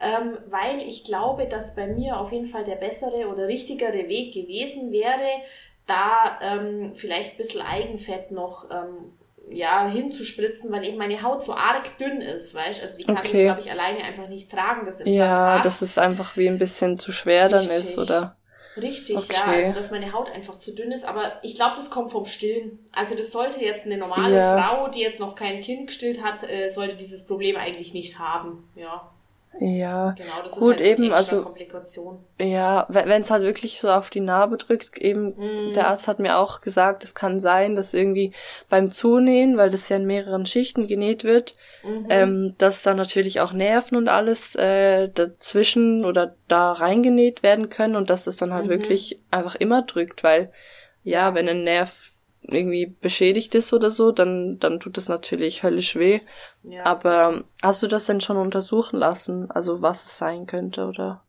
Ähm, 0.00 0.36
weil 0.48 0.80
ich 0.80 1.04
glaube, 1.04 1.46
dass 1.46 1.74
bei 1.74 1.86
mir 1.86 2.18
auf 2.18 2.32
jeden 2.32 2.48
Fall 2.48 2.64
der 2.64 2.76
bessere 2.76 3.28
oder 3.28 3.48
richtigere 3.48 4.08
Weg 4.08 4.34
gewesen 4.34 4.92
wäre, 4.92 5.28
da 5.86 6.38
ähm, 6.42 6.94
vielleicht 6.94 7.32
ein 7.32 7.36
bisschen 7.36 7.62
Eigenfett 7.62 8.30
noch 8.30 8.70
ähm, 8.70 9.12
ja, 9.50 9.88
hinzuspritzen, 9.88 10.70
weil 10.72 10.84
eben 10.84 10.96
meine 10.96 11.22
Haut 11.22 11.44
so 11.44 11.54
arg 11.54 11.98
dünn 11.98 12.20
ist, 12.20 12.54
weißt 12.54 12.82
Also 12.82 12.96
die 12.96 13.04
kann 13.04 13.18
okay. 13.18 13.46
das, 13.46 13.56
glaube 13.56 13.60
ich, 13.60 13.70
alleine 13.70 14.04
einfach 14.04 14.28
nicht 14.28 14.50
tragen, 14.50 14.86
das 14.86 15.00
Implantat. 15.00 15.56
Ja, 15.56 15.60
dass 15.60 15.82
es 15.82 15.98
einfach 15.98 16.36
wie 16.36 16.48
ein 16.48 16.58
bisschen 16.58 16.98
zu 16.98 17.12
schwer 17.12 17.48
dann 17.48 17.66
Richtig. 17.66 17.78
ist, 17.78 17.98
oder? 17.98 18.36
Richtig, 18.76 19.16
okay. 19.16 19.34
ja, 19.34 19.66
also 19.66 19.80
dass 19.80 19.90
meine 19.92 20.12
Haut 20.12 20.30
einfach 20.32 20.58
zu 20.58 20.74
dünn 20.74 20.90
ist, 20.90 21.04
aber 21.04 21.38
ich 21.42 21.54
glaube, 21.54 21.76
das 21.76 21.90
kommt 21.90 22.10
vom 22.10 22.26
Stillen. 22.26 22.80
Also 22.92 23.14
das 23.14 23.30
sollte 23.30 23.64
jetzt 23.64 23.86
eine 23.86 23.98
normale 23.98 24.36
ja. 24.36 24.58
Frau, 24.58 24.88
die 24.88 25.00
jetzt 25.00 25.20
noch 25.20 25.36
kein 25.36 25.60
Kind 25.62 25.86
gestillt 25.86 26.22
hat, 26.22 26.42
äh, 26.42 26.70
sollte 26.70 26.96
dieses 26.96 27.24
Problem 27.24 27.56
eigentlich 27.56 27.94
nicht 27.94 28.18
haben, 28.18 28.68
ja. 28.74 29.13
Ja, 29.60 30.14
genau, 30.18 30.42
das 30.42 30.52
gut, 30.52 30.80
ist 30.80 30.86
halt 30.86 30.98
eben, 30.98 31.12
also, 31.12 31.42
Komplikation. 31.42 32.24
ja, 32.40 32.86
wenn 32.88 33.22
es 33.22 33.30
halt 33.30 33.42
wirklich 33.42 33.80
so 33.80 33.88
auf 33.88 34.10
die 34.10 34.20
Narbe 34.20 34.56
drückt, 34.56 34.98
eben, 34.98 35.28
mm. 35.36 35.74
der 35.74 35.88
Arzt 35.88 36.08
hat 36.08 36.18
mir 36.18 36.38
auch 36.38 36.60
gesagt, 36.60 37.04
es 37.04 37.14
kann 37.14 37.38
sein, 37.38 37.76
dass 37.76 37.94
irgendwie 37.94 38.32
beim 38.68 38.90
Zunähen, 38.90 39.56
weil 39.56 39.70
das 39.70 39.88
ja 39.88 39.96
in 39.96 40.06
mehreren 40.06 40.46
Schichten 40.46 40.88
genäht 40.88 41.22
wird, 41.22 41.54
mhm. 41.84 42.06
ähm, 42.08 42.54
dass 42.58 42.82
da 42.82 42.94
natürlich 42.94 43.40
auch 43.40 43.52
Nerven 43.52 43.96
und 43.96 44.08
alles 44.08 44.54
äh, 44.56 45.08
dazwischen 45.08 46.04
oder 46.04 46.34
da 46.48 46.72
reingenäht 46.72 47.42
werden 47.42 47.70
können 47.70 47.96
und 47.96 48.10
dass 48.10 48.26
es 48.26 48.36
dann 48.36 48.52
halt 48.52 48.66
mhm. 48.66 48.70
wirklich 48.70 49.20
einfach 49.30 49.54
immer 49.54 49.82
drückt, 49.82 50.24
weil, 50.24 50.50
ja, 51.02 51.34
wenn 51.34 51.48
ein 51.48 51.64
Nerv 51.64 52.13
irgendwie 52.46 52.86
beschädigt 52.86 53.54
ist 53.54 53.72
oder 53.72 53.90
so, 53.90 54.12
dann, 54.12 54.58
dann 54.58 54.80
tut 54.80 54.96
das 54.96 55.08
natürlich 55.08 55.62
höllisch 55.62 55.96
weh. 55.96 56.20
Ja. 56.62 56.84
Aber 56.84 57.44
hast 57.62 57.82
du 57.82 57.86
das 57.86 58.06
denn 58.06 58.20
schon 58.20 58.36
untersuchen 58.36 58.98
lassen? 58.98 59.50
Also 59.50 59.82
was 59.82 60.04
es 60.04 60.18
sein 60.18 60.46
könnte, 60.46 60.86
oder? 60.86 61.23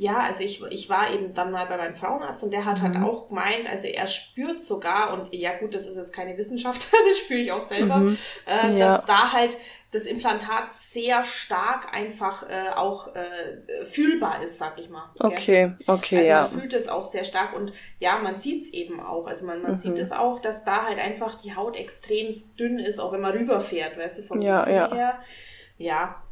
Ja, 0.00 0.20
also 0.20 0.42
ich, 0.42 0.64
ich 0.70 0.88
war 0.88 1.12
eben 1.12 1.34
dann 1.34 1.52
mal 1.52 1.66
bei 1.66 1.76
meinem 1.76 1.94
Frauenarzt 1.94 2.42
und 2.42 2.52
der 2.52 2.64
hat 2.64 2.80
halt 2.80 2.94
mhm. 2.94 3.00
halt 3.02 3.10
auch 3.10 3.28
gemeint, 3.28 3.68
also 3.68 3.86
er 3.86 4.06
spürt 4.06 4.62
sogar, 4.62 5.12
und 5.12 5.34
ja 5.34 5.58
gut, 5.58 5.74
das 5.74 5.86
ist 5.86 5.98
jetzt 5.98 6.14
keine 6.14 6.38
Wissenschaft, 6.38 6.88
das 7.08 7.18
spüre 7.18 7.40
ich 7.40 7.52
auch 7.52 7.68
selber, 7.68 7.96
mhm. 7.96 8.16
äh, 8.46 8.78
ja. 8.78 8.96
dass 8.96 9.04
da 9.04 9.32
halt 9.32 9.58
das 9.90 10.06
Implantat 10.06 10.72
sehr 10.72 11.22
stark 11.26 11.92
einfach 11.92 12.48
äh, 12.48 12.70
auch 12.76 13.14
äh, 13.14 13.84
fühlbar 13.84 14.42
ist, 14.42 14.56
sag 14.56 14.78
ich 14.78 14.88
mal. 14.88 15.10
Okay, 15.20 15.74
okay, 15.86 16.16
also 16.16 16.28
ja. 16.28 16.40
Man 16.50 16.60
fühlt 16.62 16.72
es 16.72 16.88
auch 16.88 17.04
sehr 17.12 17.24
stark 17.24 17.54
und 17.54 17.74
ja, 17.98 18.20
man 18.20 18.40
sieht 18.40 18.62
es 18.62 18.72
eben 18.72 19.00
auch. 19.00 19.26
Also 19.26 19.44
man, 19.44 19.60
man 19.60 19.72
mhm. 19.72 19.78
sieht 19.78 19.98
es 19.98 20.12
auch, 20.12 20.40
dass 20.40 20.64
da 20.64 20.86
halt 20.86 20.98
einfach 20.98 21.34
die 21.42 21.54
Haut 21.56 21.76
extrem 21.76 22.34
dünn 22.58 22.78
ist, 22.78 23.00
auch 23.00 23.12
wenn 23.12 23.20
man 23.20 23.32
rüberfährt, 23.32 23.98
weißt 23.98 24.20
du, 24.20 24.22
vom 24.22 24.40
ja, 24.40 24.60
Gefühl 24.60 24.74
ja. 24.76 24.94
her. 24.94 25.20
Ja, 25.76 26.22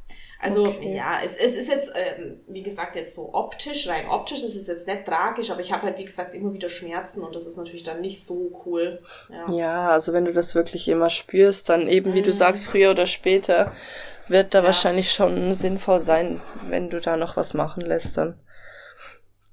also 0.40 0.66
okay. 0.66 0.94
ja, 0.94 1.20
es, 1.24 1.34
es 1.34 1.56
ist 1.56 1.68
jetzt, 1.68 1.92
ähm, 1.96 2.40
wie 2.46 2.62
gesagt, 2.62 2.94
jetzt 2.94 3.14
so 3.14 3.34
optisch, 3.34 3.88
rein 3.88 4.08
optisch 4.08 4.44
ist 4.44 4.54
es 4.54 4.68
jetzt 4.68 4.86
nicht 4.86 5.04
tragisch, 5.04 5.50
aber 5.50 5.60
ich 5.60 5.72
habe 5.72 5.82
halt, 5.82 5.98
wie 5.98 6.04
gesagt, 6.04 6.32
immer 6.32 6.52
wieder 6.52 6.68
Schmerzen 6.68 7.22
und 7.22 7.34
das 7.34 7.44
ist 7.44 7.56
natürlich 7.56 7.82
dann 7.82 8.00
nicht 8.00 8.24
so 8.24 8.52
cool. 8.64 9.00
Ja, 9.30 9.50
ja 9.50 9.90
also 9.90 10.12
wenn 10.12 10.24
du 10.24 10.32
das 10.32 10.54
wirklich 10.54 10.86
immer 10.86 11.10
spürst, 11.10 11.68
dann 11.68 11.88
eben, 11.88 12.14
wie 12.14 12.20
mhm. 12.20 12.26
du 12.26 12.32
sagst, 12.32 12.66
früher 12.66 12.92
oder 12.92 13.06
später 13.06 13.72
wird 14.28 14.54
da 14.54 14.58
ja. 14.60 14.64
wahrscheinlich 14.64 15.12
schon 15.12 15.52
sinnvoll 15.54 16.02
sein, 16.02 16.40
wenn 16.68 16.88
du 16.88 17.00
da 17.00 17.16
noch 17.16 17.36
was 17.36 17.54
machen 17.54 17.80
lässt, 17.80 18.16
dann, 18.16 18.38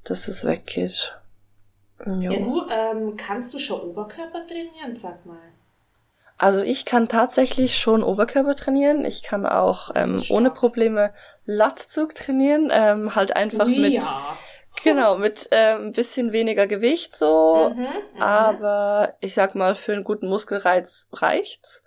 dass 0.03 0.27
es 0.27 0.45
weggeht. 0.45 1.17
Jo. 2.05 2.31
Ja, 2.31 2.39
du, 2.39 2.61
ähm, 2.69 3.17
kannst 3.17 3.53
du 3.53 3.59
schon 3.59 3.81
Oberkörper 3.81 4.45
trainieren, 4.45 4.95
sag 4.95 5.25
mal. 5.25 5.54
Also 6.37 6.61
ich 6.61 6.83
kann 6.83 7.07
tatsächlich 7.07 7.77
schon 7.77 8.03
Oberkörper 8.03 8.55
trainieren. 8.55 9.05
Ich 9.05 9.23
kann 9.23 9.45
auch 9.45 9.91
ähm, 9.95 10.21
ohne 10.29 10.51
Probleme 10.51 11.13
Lattzug 11.45 12.13
trainieren. 12.13 12.71
Ähm, 12.73 13.15
halt 13.15 13.35
einfach 13.35 13.67
Ui, 13.67 13.79
mit 13.79 13.93
ja. 13.93 14.37
genau 14.83 15.17
mit 15.17 15.47
äh, 15.51 15.75
ein 15.75 15.93
bisschen 15.93 16.33
weniger 16.33 16.67
Gewicht 16.67 17.15
so. 17.15 17.71
Mhm, 17.73 17.81
mhm, 17.81 18.21
aber 18.21 19.13
ich 19.21 19.33
sag 19.33 19.55
mal 19.55 19.75
für 19.75 19.93
einen 19.93 20.03
guten 20.03 20.27
Muskelreiz 20.27 21.07
reicht's. 21.13 21.83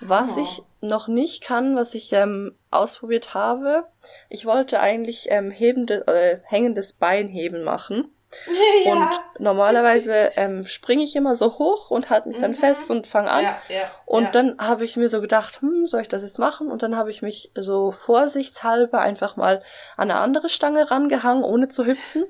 Was 0.00 0.36
oh. 0.36 0.42
ich 0.42 0.62
noch 0.80 1.06
nicht 1.06 1.42
kann, 1.42 1.76
was 1.76 1.94
ich 1.94 2.12
ähm, 2.12 2.58
ausprobiert 2.70 3.32
habe, 3.32 3.86
ich 4.28 4.44
wollte 4.44 4.80
eigentlich 4.80 5.28
ähm, 5.30 5.50
hebende, 5.50 6.06
äh, 6.08 6.40
hängendes 6.44 6.94
Beinheben 6.94 7.62
machen. 7.62 8.12
Ja. 8.84 8.92
Und 8.92 9.20
normalerweise 9.38 10.32
ähm, 10.36 10.66
springe 10.66 11.02
ich 11.02 11.16
immer 11.16 11.36
so 11.36 11.58
hoch 11.58 11.90
und 11.90 12.10
halte 12.10 12.28
mich 12.28 12.38
mhm. 12.38 12.42
dann 12.42 12.54
fest 12.54 12.90
und 12.90 13.06
fange 13.06 13.30
an. 13.30 13.44
Ja, 13.44 13.58
ja, 13.68 13.90
und 14.04 14.34
dann 14.34 14.58
habe 14.58 14.84
ich 14.84 14.96
mir 14.96 15.08
so 15.08 15.20
gedacht, 15.20 15.60
hm, 15.60 15.86
soll 15.86 16.02
ich 16.02 16.08
das 16.08 16.22
jetzt 16.22 16.38
machen? 16.38 16.70
Und 16.70 16.82
dann 16.82 16.96
habe 16.96 17.10
ich 17.10 17.22
mich 17.22 17.50
so 17.54 17.92
vorsichtshalber 17.92 19.00
einfach 19.00 19.36
mal 19.36 19.62
an 19.96 20.10
eine 20.10 20.20
andere 20.20 20.48
Stange 20.48 20.90
rangehangen, 20.90 21.44
ohne 21.44 21.68
zu 21.68 21.86
hüpfen. 21.86 22.24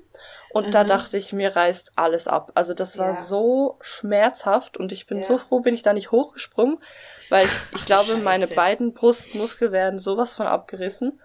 Und 0.55 0.69
mhm. 0.69 0.71
da 0.71 0.85
dachte 0.85 1.17
ich, 1.17 1.33
mir 1.33 1.57
reißt 1.57 1.93
alles 1.97 2.29
ab. 2.29 2.53
Also 2.55 2.75
das 2.75 2.97
war 2.97 3.17
so 3.17 3.77
schmerzhaft 3.81 4.77
und 4.77 4.93
ich 4.93 5.09
bin 5.09 5.25
so 5.25 5.37
froh, 5.37 5.59
bin 5.59 5.75
ich 5.75 5.83
da 5.83 5.93
nicht 5.93 6.13
hochgesprungen, 6.13 6.79
weil 7.29 7.45
ich, 7.45 7.53
ich 7.75 7.81
Ach, 7.83 7.87
glaube, 7.87 8.05
Scheiße. 8.05 8.19
meine 8.19 8.47
beiden 8.47 8.95
Brustmuskel 8.95 9.73
werden 9.73 9.99
sowas 9.99 10.35
von 10.35 10.47
abgerissen. 10.47 11.21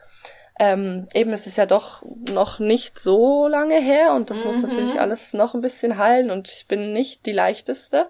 Ähm, 0.61 1.07
eben, 1.13 1.31
es 1.31 1.47
ist 1.47 1.57
ja 1.57 1.65
doch 1.65 2.03
noch 2.29 2.59
nicht 2.59 2.99
so 2.99 3.47
lange 3.47 3.79
her 3.79 4.13
und 4.13 4.29
das 4.29 4.39
mhm. 4.41 4.47
muss 4.47 4.61
natürlich 4.61 4.99
alles 4.99 5.31
noch 5.31 5.55
ein 5.55 5.61
bisschen 5.61 5.97
heilen 5.97 6.29
und 6.31 6.49
ich 6.49 6.67
bin 6.67 6.91
nicht 6.91 7.25
die 7.25 7.31
leichteste. 7.31 8.09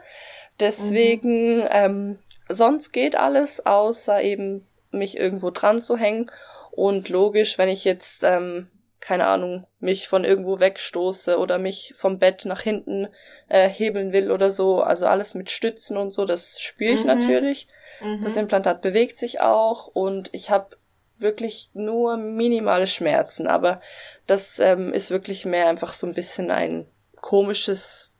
Deswegen, 0.59 1.57
mhm. 1.57 1.67
ähm, 1.69 2.19
sonst 2.49 2.91
geht 2.91 3.15
alles, 3.15 3.65
außer 3.67 4.21
eben 4.23 4.67
mich 4.91 5.17
irgendwo 5.17 5.51
dran 5.51 5.81
zu 5.81 5.95
hängen. 5.95 6.31
Und 6.71 7.09
logisch, 7.09 7.57
wenn 7.57 7.69
ich 7.69 7.85
jetzt, 7.85 8.23
ähm, 8.23 8.67
keine 8.99 9.27
Ahnung, 9.27 9.65
mich 9.79 10.07
von 10.07 10.23
irgendwo 10.23 10.59
wegstoße 10.59 11.37
oder 11.37 11.57
mich 11.57 11.93
vom 11.95 12.19
Bett 12.19 12.45
nach 12.45 12.61
hinten 12.61 13.07
äh, 13.47 13.69
hebeln 13.69 14.11
will 14.11 14.31
oder 14.31 14.51
so, 14.51 14.81
also 14.81 15.05
alles 15.05 15.35
mit 15.35 15.49
Stützen 15.49 15.97
und 15.97 16.11
so, 16.11 16.25
das 16.25 16.59
spüre 16.59 16.93
ich 16.93 17.01
mhm. 17.01 17.07
natürlich. 17.07 17.67
Mhm. 18.01 18.21
Das 18.23 18.35
Implantat 18.35 18.81
bewegt 18.81 19.17
sich 19.17 19.39
auch 19.39 19.87
und 19.87 20.29
ich 20.33 20.49
habe 20.49 20.78
wirklich 21.19 21.69
nur 21.73 22.17
minimale 22.17 22.87
Schmerzen, 22.87 23.47
aber 23.47 23.81
das 24.27 24.59
ähm, 24.59 24.93
ist 24.93 25.11
wirklich 25.11 25.45
mehr 25.45 25.67
einfach 25.67 25.93
so 25.93 26.07
ein 26.07 26.13
bisschen 26.13 26.51
ein 26.51 26.87
komisches 27.21 28.15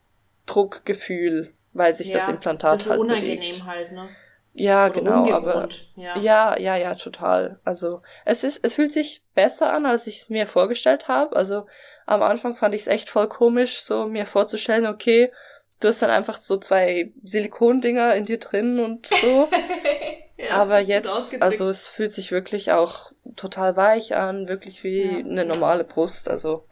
Druckgefühl, 0.46 1.54
weil 1.72 1.94
sich 1.94 2.08
ja, 2.08 2.18
das 2.18 2.28
Implantat 2.28 2.86
halt 2.86 3.00
unangenehm 3.00 3.40
bewegt. 3.40 3.64
halt, 3.64 3.92
ne? 3.92 4.08
Ja, 4.52 4.86
Oder 4.86 4.94
genau, 4.94 5.32
aber 5.32 5.68
ja. 5.94 6.18
ja, 6.18 6.58
ja, 6.58 6.76
ja, 6.76 6.94
total. 6.96 7.60
Also 7.64 8.02
es 8.24 8.42
ist, 8.42 8.64
es 8.64 8.74
fühlt 8.74 8.90
sich 8.90 9.22
besser 9.34 9.72
an, 9.72 9.86
als 9.86 10.06
ich 10.08 10.22
es 10.22 10.28
mir 10.28 10.46
vorgestellt 10.46 11.06
habe. 11.06 11.36
Also 11.36 11.66
am 12.04 12.22
Anfang 12.22 12.56
fand 12.56 12.74
ich 12.74 12.82
es 12.82 12.86
echt 12.88 13.08
voll 13.08 13.28
komisch, 13.28 13.80
so 13.80 14.06
mir 14.06 14.26
vorzustellen, 14.26 14.86
okay, 14.86 15.32
du 15.78 15.88
hast 15.88 16.02
dann 16.02 16.10
einfach 16.10 16.40
so 16.40 16.56
zwei 16.56 17.12
Silikondinger 17.22 18.14
in 18.16 18.26
dir 18.26 18.38
drin 18.38 18.80
und 18.80 19.06
so. 19.06 19.48
Ja, 20.48 20.56
Aber 20.56 20.80
jetzt, 20.80 21.42
also 21.42 21.68
es 21.68 21.88
fühlt 21.88 22.12
sich 22.12 22.30
wirklich 22.30 22.72
auch 22.72 23.12
total 23.36 23.76
weich 23.76 24.16
an, 24.16 24.48
wirklich 24.48 24.82
wie 24.84 25.02
ja. 25.02 25.18
eine 25.18 25.44
normale 25.44 25.84
Brust. 25.84 26.28
Also 26.28 26.64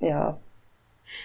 ja. 0.00 0.38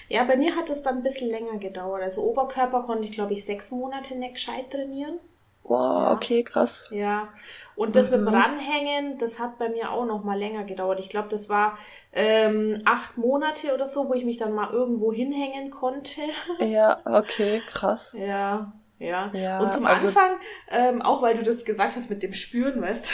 Ja, 0.08 0.24
bei 0.24 0.38
mir 0.38 0.56
hat 0.56 0.70
es 0.70 0.82
dann 0.82 0.98
ein 0.98 1.04
bisschen 1.04 1.30
länger 1.30 1.58
gedauert. 1.58 2.02
Also 2.02 2.24
Oberkörper 2.24 2.82
konnte 2.82 3.04
ich, 3.04 3.12
glaube 3.12 3.34
ich, 3.34 3.46
sechs 3.46 3.72
Monate 3.72 4.16
nicht 4.16 4.36
gescheit 4.36 4.72
trainieren. 4.72 5.20
Wow, 5.64 5.80
ja. 5.80 6.14
okay, 6.14 6.44
krass. 6.44 6.90
Ja. 6.92 7.30
Und 7.76 7.96
das 7.96 8.10
mhm. 8.10 8.18
mit 8.18 8.28
dem 8.28 8.34
Ranhängen, 8.34 9.18
das 9.18 9.40
hat 9.40 9.58
bei 9.58 9.70
mir 9.70 9.92
auch 9.92 10.06
noch 10.06 10.24
mal 10.24 10.38
länger 10.38 10.64
gedauert. 10.64 11.00
Ich 11.00 11.10
glaube, 11.10 11.30
das 11.30 11.50
war 11.50 11.78
ähm, 12.12 12.82
acht 12.86 13.18
Monate 13.18 13.74
oder 13.74 13.88
so, 13.88 14.10
wo 14.10 14.14
ich 14.14 14.26
mich 14.26 14.38
dann 14.38 14.54
mal 14.54 14.72
irgendwo 14.72 15.14
hinhängen 15.14 15.70
konnte. 15.70 16.22
Ja, 16.60 17.00
okay, 17.06 17.62
krass. 17.68 18.18
Ja. 18.20 18.74
Ja. 19.04 19.30
ja 19.34 19.60
und 19.60 19.72
zum 19.72 19.86
also, 19.86 20.08
Anfang, 20.08 20.38
ähm, 20.72 21.02
auch 21.02 21.22
weil 21.22 21.36
du 21.36 21.44
das 21.44 21.66
gesagt 21.66 21.96
hast 21.98 22.10
mit 22.10 22.24
dem 22.24 22.32
Spüren, 22.32 22.82
weißt 22.82 23.10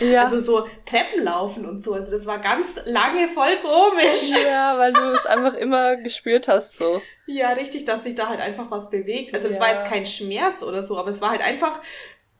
ja. 0.00 0.24
also 0.24 0.40
so 0.40 0.66
Treppen 0.84 1.22
laufen 1.22 1.64
und 1.64 1.84
so, 1.84 1.94
also 1.94 2.10
das 2.10 2.26
war 2.26 2.38
ganz 2.38 2.66
lange 2.86 3.28
voll 3.28 3.56
komisch. 3.62 4.30
Ja, 4.44 4.76
weil 4.78 4.92
du 4.92 5.00
es 5.12 5.26
einfach 5.26 5.54
immer 5.54 5.96
gespürt 5.96 6.48
hast, 6.48 6.76
so. 6.76 7.00
Ja, 7.26 7.50
richtig, 7.50 7.84
dass 7.84 8.02
sich 8.02 8.14
da 8.14 8.28
halt 8.28 8.40
einfach 8.40 8.70
was 8.70 8.90
bewegt. 8.90 9.34
Also 9.34 9.46
es 9.46 9.54
ja. 9.54 9.60
war 9.60 9.72
jetzt 9.72 9.86
kein 9.86 10.06
Schmerz 10.06 10.62
oder 10.62 10.82
so, 10.82 10.98
aber 10.98 11.10
es 11.10 11.20
war 11.20 11.30
halt 11.30 11.42
einfach 11.42 11.80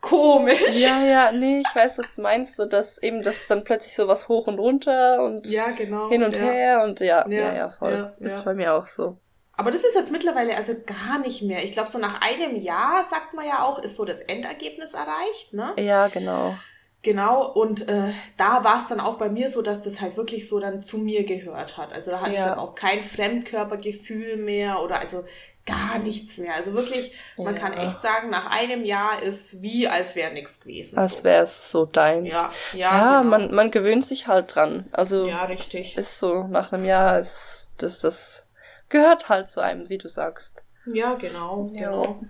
komisch. 0.01 0.81
Ja, 0.81 1.05
ja, 1.05 1.33
nee, 1.33 1.61
ich 1.61 1.77
weiß, 1.77 1.99
was 1.99 2.17
du 2.17 2.23
meinst, 2.23 2.57
so 2.57 2.67
dass 2.67 2.99
eben 3.03 3.23
das 3.23 3.47
dann 3.47 3.65
plötzlich 3.65 3.95
so 3.95 4.09
was 4.09 4.29
hoch 4.29 4.47
und 4.47 4.59
runter 4.59 5.23
und 5.23 5.47
ja, 5.47 5.71
genau, 5.71 6.09
hin 6.09 6.23
und 6.23 6.37
ja. 6.37 6.43
her 6.43 6.83
und 6.85 7.01
ja, 7.01 7.29
ja, 7.29 7.39
ja, 7.39 7.55
ja 7.55 7.71
voll. 7.71 8.13
Ist 8.19 8.45
bei 8.45 8.55
mir 8.55 8.75
auch 8.75 8.87
so. 8.87 9.19
Aber 9.59 9.73
das 9.73 9.83
ist 9.83 9.97
jetzt 9.97 10.13
mittlerweile 10.13 10.57
also 10.57 10.73
gar 10.87 11.19
nicht 11.19 11.43
mehr. 11.43 11.65
Ich 11.65 11.73
glaube, 11.73 11.91
so 11.91 11.99
nach 11.99 12.21
einem 12.21 12.55
Jahr, 12.55 13.03
sagt 13.03 13.35
man 13.35 13.45
ja 13.45 13.65
auch, 13.65 13.81
ist 13.81 13.97
so 13.97 14.05
das 14.05 14.21
Endergebnis 14.21 14.95
erreicht, 14.95 15.53
ne? 15.53 15.75
Ja, 15.77 16.07
genau. 16.07 16.57
Genau, 17.03 17.51
und 17.51 17.89
äh, 17.89 18.13
da 18.37 18.63
war 18.63 18.83
es 18.83 18.87
dann 18.87 19.01
auch 19.01 19.19
bei 19.19 19.29
mir 19.29 19.51
so, 19.51 19.61
dass 19.61 19.83
das 19.83 20.01
halt 20.01 20.17
wirklich 20.17 20.49
so 20.49 20.61
dann 20.61 20.81
zu 20.81 20.99
mir 20.99 21.25
gehört 21.25 21.77
hat. 21.77 21.93
Also 21.93 22.13
da 22.13 22.21
hatte 22.21 22.35
ja. 22.35 22.39
ich 22.39 22.47
dann 22.47 22.59
auch 22.61 22.77
kein 22.77 23.03
Fremdkörpergefühl 23.03 24.37
mehr 24.37 24.81
oder 24.81 25.01
also 25.01 25.25
gar 25.67 25.99
nichts 25.99 26.39
mehr. 26.39 26.55
Also 26.55 26.73
wirklich, 26.75 27.17
man 27.37 27.57
ja. 27.57 27.61
kann 27.61 27.73
echt 27.73 28.01
sagen, 28.01 28.31
nach 28.31 28.47
einem 28.47 28.85
Jahr 28.85 29.21
ist 29.21 29.61
wie, 29.61 29.89
als 29.89 30.15
wäre 30.15 30.33
nichts 30.33 30.61
gewesen. 30.61 30.99
Als 30.99 31.19
so. 31.19 31.25
wäre 31.25 31.43
es 31.43 31.73
so 31.73 31.85
deins. 31.85 32.33
Ja, 32.33 32.53
ja, 32.75 32.79
ja 32.79 33.19
genau. 33.23 33.31
man, 33.31 33.55
man 33.55 33.71
gewöhnt 33.73 34.05
sich 34.05 34.29
halt 34.29 34.55
dran. 34.55 34.87
Also 34.93 35.27
ja, 35.27 35.45
richtig. 35.47 35.97
Ist 35.97 36.21
so, 36.21 36.45
nach 36.45 36.73
einem 36.73 36.85
Jahr 36.85 37.19
ist 37.19 37.71
das 37.77 37.99
das 37.99 38.48
gehört 38.89 39.29
halt 39.29 39.49
zu 39.51 39.61
einem, 39.61 39.89
wie 39.89 39.99
du 39.99 40.09
sagst. 40.09 40.63
Ja, 40.87 41.15
genau, 41.15 41.71
ja. 41.73 41.91
genau. 41.91 42.21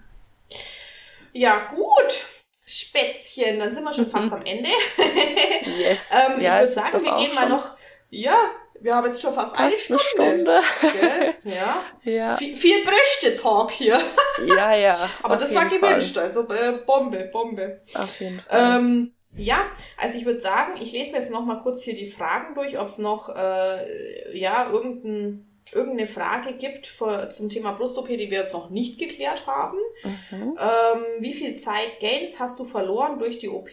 Ja, 1.33 1.69
gut. 1.75 2.25
Spätzchen, 2.67 3.59
dann 3.59 3.73
sind 3.73 3.85
wir 3.85 3.93
schon 3.93 4.11
fast 4.11 4.27
mhm. 4.27 4.33
am 4.35 4.43
Ende. 4.45 4.69
yes. 5.79 6.11
ähm, 6.13 6.41
ja, 6.41 6.63
ich 6.63 6.69
würde 6.69 6.91
sagen, 6.91 7.05
wir 7.05 7.17
gehen 7.17 7.35
mal 7.35 7.49
noch. 7.49 7.77
Ja, 8.11 8.37
wir 8.81 8.95
haben 8.95 9.07
jetzt 9.07 9.23
schon 9.23 9.33
fast, 9.35 9.57
fast 9.57 9.91
eine 9.91 9.99
Stunde. 9.99 10.53
Eine 10.53 10.63
Stunde. 10.91 11.35
Ja. 11.45 11.85
ja. 12.05 12.37
Viel, 12.37 12.57
viel 12.57 12.85
Brüste-Talk 12.85 13.71
hier. 13.71 14.01
ja, 14.47 14.75
ja. 14.75 15.11
Aber 15.23 15.37
das 15.37 15.55
war 15.55 15.67
gewünscht, 15.67 16.15
Fall. 16.15 16.25
also 16.25 16.43
äh, 16.49 16.79
Bombe, 16.87 17.31
Bombe. 17.33 17.81
Auf 17.95 18.21
jeden 18.21 18.41
Fall. 18.41 18.79
Ähm, 18.79 19.15
ja, 19.35 19.67
also 19.97 20.19
ich 20.19 20.25
würde 20.25 20.41
sagen, 20.41 20.73
ich 20.81 20.93
lese 20.93 21.13
mir 21.13 21.19
jetzt 21.19 21.31
noch 21.31 21.45
mal 21.45 21.61
kurz 21.61 21.83
hier 21.83 21.95
die 21.95 22.07
Fragen 22.07 22.55
durch, 22.55 22.79
ob 22.79 22.89
es 22.89 22.99
noch 22.99 23.35
äh, 23.35 24.37
ja 24.37 24.69
irgendein 24.71 25.48
irgendeine 25.75 26.07
Frage 26.07 26.55
gibt 26.55 26.87
für, 26.87 27.29
zum 27.31 27.49
Thema 27.49 27.73
Brust-OP, 27.73 28.09
die 28.09 28.31
wir 28.31 28.41
jetzt 28.41 28.53
noch 28.53 28.71
nicht 28.71 28.99
geklärt 28.99 29.47
haben. 29.47 29.79
Mhm. 30.05 30.59
Ähm, 30.59 31.03
wie 31.21 31.33
viel 31.33 31.57
Zeit 31.57 32.01
Gains 32.01 32.39
hast 32.39 32.59
du 32.59 32.65
verloren 32.65 33.19
durch 33.19 33.39
die 33.39 33.49
OP? 33.49 33.71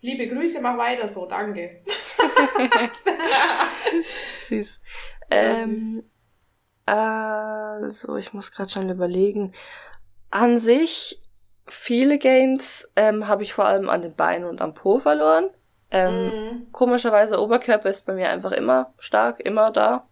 Liebe 0.00 0.28
Grüße, 0.28 0.60
mach 0.60 0.78
weiter 0.78 1.08
so, 1.08 1.26
danke. 1.26 1.82
süß. 4.48 4.80
Ähm, 5.30 6.04
also, 6.84 8.16
ich 8.16 8.32
muss 8.32 8.52
gerade 8.52 8.70
schon 8.70 8.88
überlegen. 8.88 9.52
An 10.30 10.58
sich, 10.58 11.20
viele 11.66 12.18
Gains 12.18 12.88
ähm, 12.94 13.26
habe 13.26 13.42
ich 13.42 13.52
vor 13.52 13.64
allem 13.64 13.88
an 13.88 14.02
den 14.02 14.14
Beinen 14.14 14.44
und 14.44 14.60
am 14.60 14.74
Po 14.74 14.98
verloren. 14.98 15.50
Ähm, 15.90 16.26
mhm. 16.26 16.72
Komischerweise, 16.72 17.40
Oberkörper 17.40 17.90
ist 17.90 18.06
bei 18.06 18.12
mir 18.12 18.30
einfach 18.30 18.52
immer 18.52 18.92
stark, 18.98 19.40
immer 19.40 19.70
da. 19.70 20.08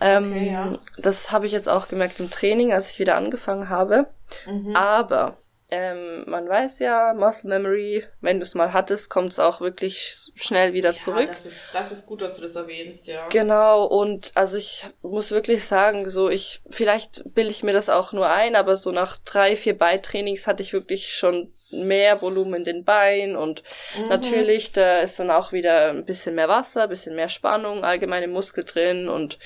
Ähm, 0.00 0.32
okay, 0.32 0.52
ja. 0.52 0.72
Das 0.98 1.30
habe 1.30 1.46
ich 1.46 1.52
jetzt 1.52 1.68
auch 1.68 1.88
gemerkt 1.88 2.20
im 2.20 2.30
Training, 2.30 2.72
als 2.72 2.92
ich 2.92 2.98
wieder 2.98 3.16
angefangen 3.16 3.68
habe. 3.68 4.06
Mhm. 4.46 4.74
Aber 4.74 5.36
ähm, 5.72 6.24
man 6.26 6.48
weiß 6.48 6.80
ja, 6.80 7.14
Muscle 7.14 7.48
Memory, 7.48 8.04
wenn 8.20 8.38
du 8.38 8.42
es 8.42 8.54
mal 8.54 8.72
hattest, 8.72 9.08
kommt 9.08 9.32
es 9.32 9.38
auch 9.38 9.60
wirklich 9.60 10.32
schnell 10.34 10.72
wieder 10.72 10.92
ja, 10.92 10.96
zurück. 10.96 11.28
Das 11.28 11.46
ist, 11.46 11.56
das 11.72 11.92
ist 11.92 12.06
gut, 12.06 12.22
dass 12.22 12.34
du 12.34 12.42
das 12.42 12.56
erwähnst, 12.56 13.06
ja. 13.06 13.28
Genau, 13.28 13.84
und 13.84 14.32
also 14.34 14.56
ich 14.56 14.86
muss 15.02 15.30
wirklich 15.30 15.64
sagen, 15.64 16.10
so 16.10 16.28
ich, 16.28 16.62
vielleicht 16.70 17.22
bilde 17.34 17.52
ich 17.52 17.62
mir 17.62 17.72
das 17.72 17.88
auch 17.88 18.12
nur 18.12 18.28
ein, 18.28 18.56
aber 18.56 18.76
so 18.76 18.90
nach 18.90 19.18
drei, 19.18 19.54
vier 19.54 19.78
Beitrainings 19.78 20.48
hatte 20.48 20.62
ich 20.62 20.72
wirklich 20.72 21.14
schon 21.14 21.52
mehr 21.72 22.20
Volumen 22.20 22.54
in 22.54 22.64
den 22.64 22.84
Beinen 22.84 23.36
und 23.36 23.62
mhm. 23.98 24.08
natürlich, 24.08 24.72
da 24.72 25.00
ist 25.00 25.18
dann 25.18 25.30
auch 25.30 25.52
wieder 25.52 25.90
ein 25.90 26.04
bisschen 26.04 26.34
mehr 26.34 26.48
Wasser, 26.48 26.84
ein 26.84 26.88
bisschen 26.88 27.14
mehr 27.14 27.28
Spannung, 27.28 27.84
allgemeine 27.84 28.28
Muskel 28.28 28.64
drin 28.64 29.08
und 29.08 29.38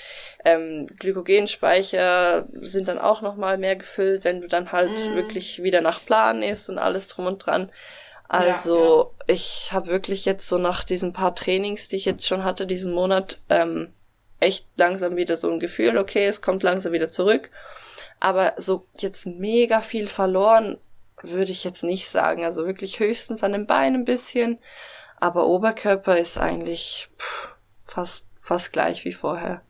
ähm, 0.44 0.86
Glykogenspeicher 0.98 2.46
sind 2.54 2.88
dann 2.88 2.98
auch 2.98 3.22
nochmal 3.22 3.58
mehr 3.58 3.76
gefüllt, 3.76 4.24
wenn 4.24 4.40
du 4.40 4.48
dann 4.48 4.72
halt 4.72 4.90
mhm. 4.90 5.16
wirklich 5.16 5.62
wieder 5.62 5.80
nach 5.80 6.04
Plan 6.04 6.42
isst 6.42 6.68
und 6.68 6.78
alles 6.78 7.06
drum 7.06 7.26
und 7.26 7.38
dran. 7.38 7.70
Also 8.28 8.78
ja, 8.78 9.26
ja. 9.28 9.34
ich 9.34 9.68
habe 9.72 9.88
wirklich 9.88 10.24
jetzt 10.24 10.48
so 10.48 10.58
nach 10.58 10.84
diesen 10.84 11.12
paar 11.12 11.34
Trainings, 11.34 11.88
die 11.88 11.96
ich 11.96 12.04
jetzt 12.04 12.26
schon 12.26 12.44
hatte 12.44 12.66
diesen 12.66 12.92
Monat, 12.92 13.38
ähm, 13.48 13.92
echt 14.40 14.66
langsam 14.76 15.16
wieder 15.16 15.36
so 15.36 15.50
ein 15.50 15.60
Gefühl, 15.60 15.98
okay, 15.98 16.26
es 16.26 16.42
kommt 16.42 16.62
langsam 16.62 16.92
wieder 16.92 17.10
zurück. 17.10 17.50
Aber 18.20 18.54
so 18.56 18.86
jetzt 18.98 19.26
mega 19.26 19.80
viel 19.80 20.06
verloren 20.06 20.78
würde 21.30 21.52
ich 21.52 21.64
jetzt 21.64 21.84
nicht 21.84 22.08
sagen. 22.08 22.44
Also 22.44 22.66
wirklich 22.66 23.00
höchstens 23.00 23.42
an 23.42 23.52
den 23.52 23.66
Beinen 23.66 24.02
ein 24.02 24.04
bisschen. 24.04 24.58
Aber 25.16 25.46
Oberkörper 25.46 26.18
ist 26.18 26.38
eigentlich 26.38 27.10
pff, 27.18 27.54
fast, 27.82 28.28
fast 28.38 28.72
gleich 28.72 29.04
wie 29.04 29.12
vorher. 29.12 29.62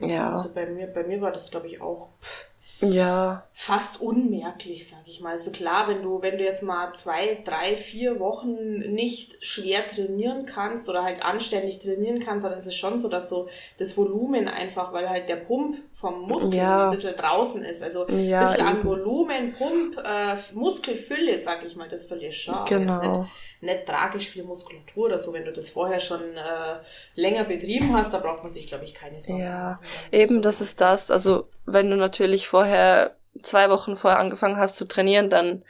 Ja. 0.00 0.36
Also 0.36 0.52
bei 0.52 0.66
mir, 0.66 0.86
bei 0.88 1.04
mir 1.04 1.20
war 1.20 1.32
das, 1.32 1.50
glaube 1.50 1.66
ich, 1.66 1.80
auch. 1.80 2.12
Pff, 2.20 2.45
ja. 2.80 3.46
Fast 3.52 4.00
unmerklich, 4.00 4.88
sag 4.88 5.00
ich 5.06 5.20
mal. 5.20 5.32
Also 5.32 5.50
klar, 5.50 5.88
wenn 5.88 6.02
du, 6.02 6.20
wenn 6.20 6.36
du 6.36 6.44
jetzt 6.44 6.62
mal 6.62 6.92
zwei, 6.94 7.40
drei, 7.44 7.76
vier 7.76 8.20
Wochen 8.20 8.78
nicht 8.92 9.42
schwer 9.44 9.86
trainieren 9.88 10.44
kannst 10.44 10.88
oder 10.88 11.02
halt 11.02 11.24
anständig 11.24 11.78
trainieren 11.78 12.20
kannst, 12.20 12.44
dann 12.44 12.52
ist 12.52 12.66
es 12.66 12.74
schon 12.74 13.00
so, 13.00 13.08
dass 13.08 13.30
so 13.30 13.48
das 13.78 13.96
Volumen 13.96 14.46
einfach, 14.46 14.92
weil 14.92 15.08
halt 15.08 15.28
der 15.28 15.36
Pump 15.36 15.76
vom 15.92 16.28
Muskel 16.28 16.54
ja. 16.54 16.90
ein 16.90 16.96
bisschen 16.96 17.16
draußen 17.16 17.64
ist. 17.64 17.82
Also 17.82 18.06
ja, 18.10 18.40
ein 18.40 18.52
bisschen 18.52 18.66
an 18.66 18.84
Volumen, 18.84 19.54
Pump, 19.54 19.96
äh, 19.96 20.36
Muskelfülle, 20.54 21.38
sag 21.38 21.64
ich 21.64 21.76
mal, 21.76 21.88
das 21.88 22.04
verlierst 22.04 22.48
du. 22.48 22.52
Genau 22.68 23.26
nicht 23.60 23.86
tragisch 23.86 24.28
viel 24.28 24.44
Muskulatur 24.44 25.06
oder 25.06 25.18
so. 25.18 25.32
Wenn 25.32 25.44
du 25.44 25.52
das 25.52 25.70
vorher 25.70 26.00
schon 26.00 26.20
äh, 26.36 26.76
länger 27.14 27.44
betrieben 27.44 27.96
hast, 27.96 28.12
da 28.12 28.18
braucht 28.18 28.42
man 28.42 28.52
sich, 28.52 28.66
glaube 28.66 28.84
ich, 28.84 28.94
keine 28.94 29.20
Sorgen. 29.20 29.42
Ja, 29.42 29.80
eben, 30.12 30.42
das 30.42 30.60
ist 30.60 30.80
das. 30.80 31.10
Also 31.10 31.48
wenn 31.64 31.90
du 31.90 31.96
natürlich 31.96 32.48
vorher 32.48 33.16
zwei 33.42 33.70
Wochen 33.70 33.96
vorher 33.96 34.18
angefangen 34.20 34.56
hast 34.56 34.76
zu 34.76 34.86
trainieren, 34.86 35.30
dann 35.30 35.64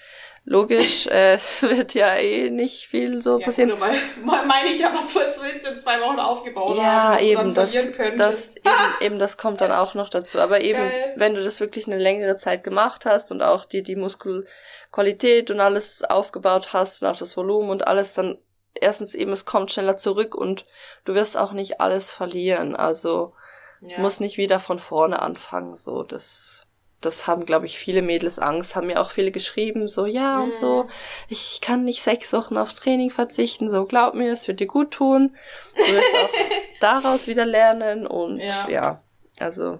logisch 0.46 1.06
äh, 1.08 1.38
wird 1.60 1.92
ja 1.94 2.14
eh 2.14 2.50
nicht 2.50 2.86
viel 2.86 3.20
so 3.20 3.38
ja, 3.38 3.44
passieren. 3.44 3.78
Mal, 3.78 4.46
meine 4.46 4.70
ich 4.70 4.78
ja, 4.78 4.92
was 4.94 5.14
willst 5.14 5.66
du 5.66 5.72
in 5.72 5.80
zwei 5.80 6.00
Wochen 6.00 6.18
aufgebaut 6.18 6.76
ja, 6.78 7.14
haben, 7.14 7.22
eben, 7.22 7.54
das, 7.54 7.72
das 8.16 8.56
eben, 8.56 8.64
eben 9.00 9.18
das 9.18 9.36
kommt 9.36 9.60
dann 9.60 9.72
auch 9.72 9.94
noch 9.94 10.08
dazu. 10.08 10.40
Aber 10.40 10.60
eben, 10.62 10.78
Geil. 10.78 11.12
wenn 11.16 11.34
du 11.34 11.42
das 11.42 11.60
wirklich 11.60 11.86
eine 11.86 11.98
längere 11.98 12.36
Zeit 12.36 12.62
gemacht 12.62 13.04
hast 13.04 13.30
und 13.30 13.42
auch 13.42 13.64
die 13.64 13.82
die 13.82 13.96
Muskelqualität 13.96 15.50
und 15.50 15.60
alles 15.60 16.04
aufgebaut 16.04 16.72
hast 16.72 17.02
und 17.02 17.08
auch 17.08 17.18
das 17.18 17.36
Volumen 17.36 17.70
und 17.70 17.86
alles, 17.86 18.14
dann 18.14 18.38
erstens 18.72 19.14
eben 19.14 19.32
es 19.32 19.44
kommt 19.44 19.72
schneller 19.72 19.96
zurück 19.96 20.34
und 20.34 20.64
du 21.04 21.14
wirst 21.14 21.36
auch 21.36 21.52
nicht 21.52 21.80
alles 21.80 22.12
verlieren. 22.12 22.76
Also 22.76 23.34
ja. 23.80 23.98
musst 23.98 24.20
nicht 24.20 24.36
wieder 24.36 24.60
von 24.60 24.78
vorne 24.78 25.20
anfangen. 25.20 25.76
So 25.76 26.04
das 26.04 26.55
das 27.00 27.26
haben, 27.26 27.46
glaube 27.46 27.66
ich, 27.66 27.78
viele 27.78 28.02
Mädels 28.02 28.38
Angst, 28.38 28.74
haben 28.74 28.86
mir 28.86 29.00
auch 29.00 29.10
viele 29.10 29.30
geschrieben, 29.30 29.86
so, 29.86 30.06
ja, 30.06 30.40
und 30.40 30.54
so, 30.54 30.84
mhm. 30.84 30.90
ich 31.28 31.60
kann 31.60 31.84
nicht 31.84 32.02
sechs 32.02 32.32
Wochen 32.32 32.56
aufs 32.56 32.76
Training 32.76 33.10
verzichten, 33.10 33.70
so, 33.70 33.84
glaub 33.84 34.14
mir, 34.14 34.32
es 34.32 34.48
wird 34.48 34.60
dir 34.60 34.66
gut 34.66 34.92
tun. 34.92 35.36
Du 35.76 35.92
wirst 35.92 36.14
auch 36.14 36.30
daraus 36.80 37.26
wieder 37.26 37.44
lernen 37.44 38.06
und 38.06 38.40
ja. 38.40 38.68
ja, 38.68 39.02
also, 39.38 39.78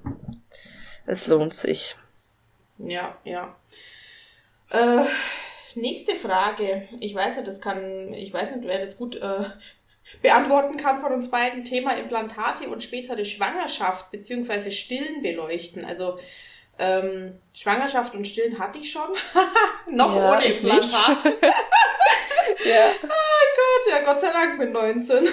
es 1.07 1.27
lohnt 1.27 1.55
sich. 1.55 1.97
Ja, 2.79 3.17
ja. 3.25 3.57
Äh, 4.71 5.05
nächste 5.75 6.15
Frage. 6.17 6.89
Ich 7.01 7.15
weiß 7.15 7.37
nicht, 7.37 7.49
das 7.49 7.61
kann, 7.61 8.13
ich 8.13 8.33
weiß 8.33 8.55
nicht, 8.55 8.67
wer 8.67 8.79
das 8.79 8.97
gut 8.99 9.17
äh, 9.17 9.45
beantworten 10.23 10.77
kann 10.77 11.01
von 11.01 11.13
uns 11.13 11.31
beiden. 11.31 11.65
Thema 11.65 11.97
Implantate 11.97 12.69
und 12.69 12.83
spätere 12.83 13.25
Schwangerschaft 13.25 14.11
beziehungsweise 14.11 14.71
Stillen 14.73 15.23
beleuchten. 15.23 15.85
Also 15.85 16.19
ähm, 16.79 17.39
Schwangerschaft 17.55 18.15
und 18.15 18.27
Stillen 18.27 18.59
hatte 18.59 18.79
ich 18.79 18.91
schon. 18.91 19.09
Noch 19.91 20.15
ja, 20.15 20.33
ohne 20.33 20.45
Implantat. 20.45 21.25
ja. 22.65 22.91
Oh 23.03 23.45
Gott, 23.57 23.93
ja, 23.93 24.05
Gott 24.05 24.21
sei 24.21 24.33
Dank 24.33 24.59
mit 24.59 24.73
19. 24.73 25.25
ja, 25.25 25.31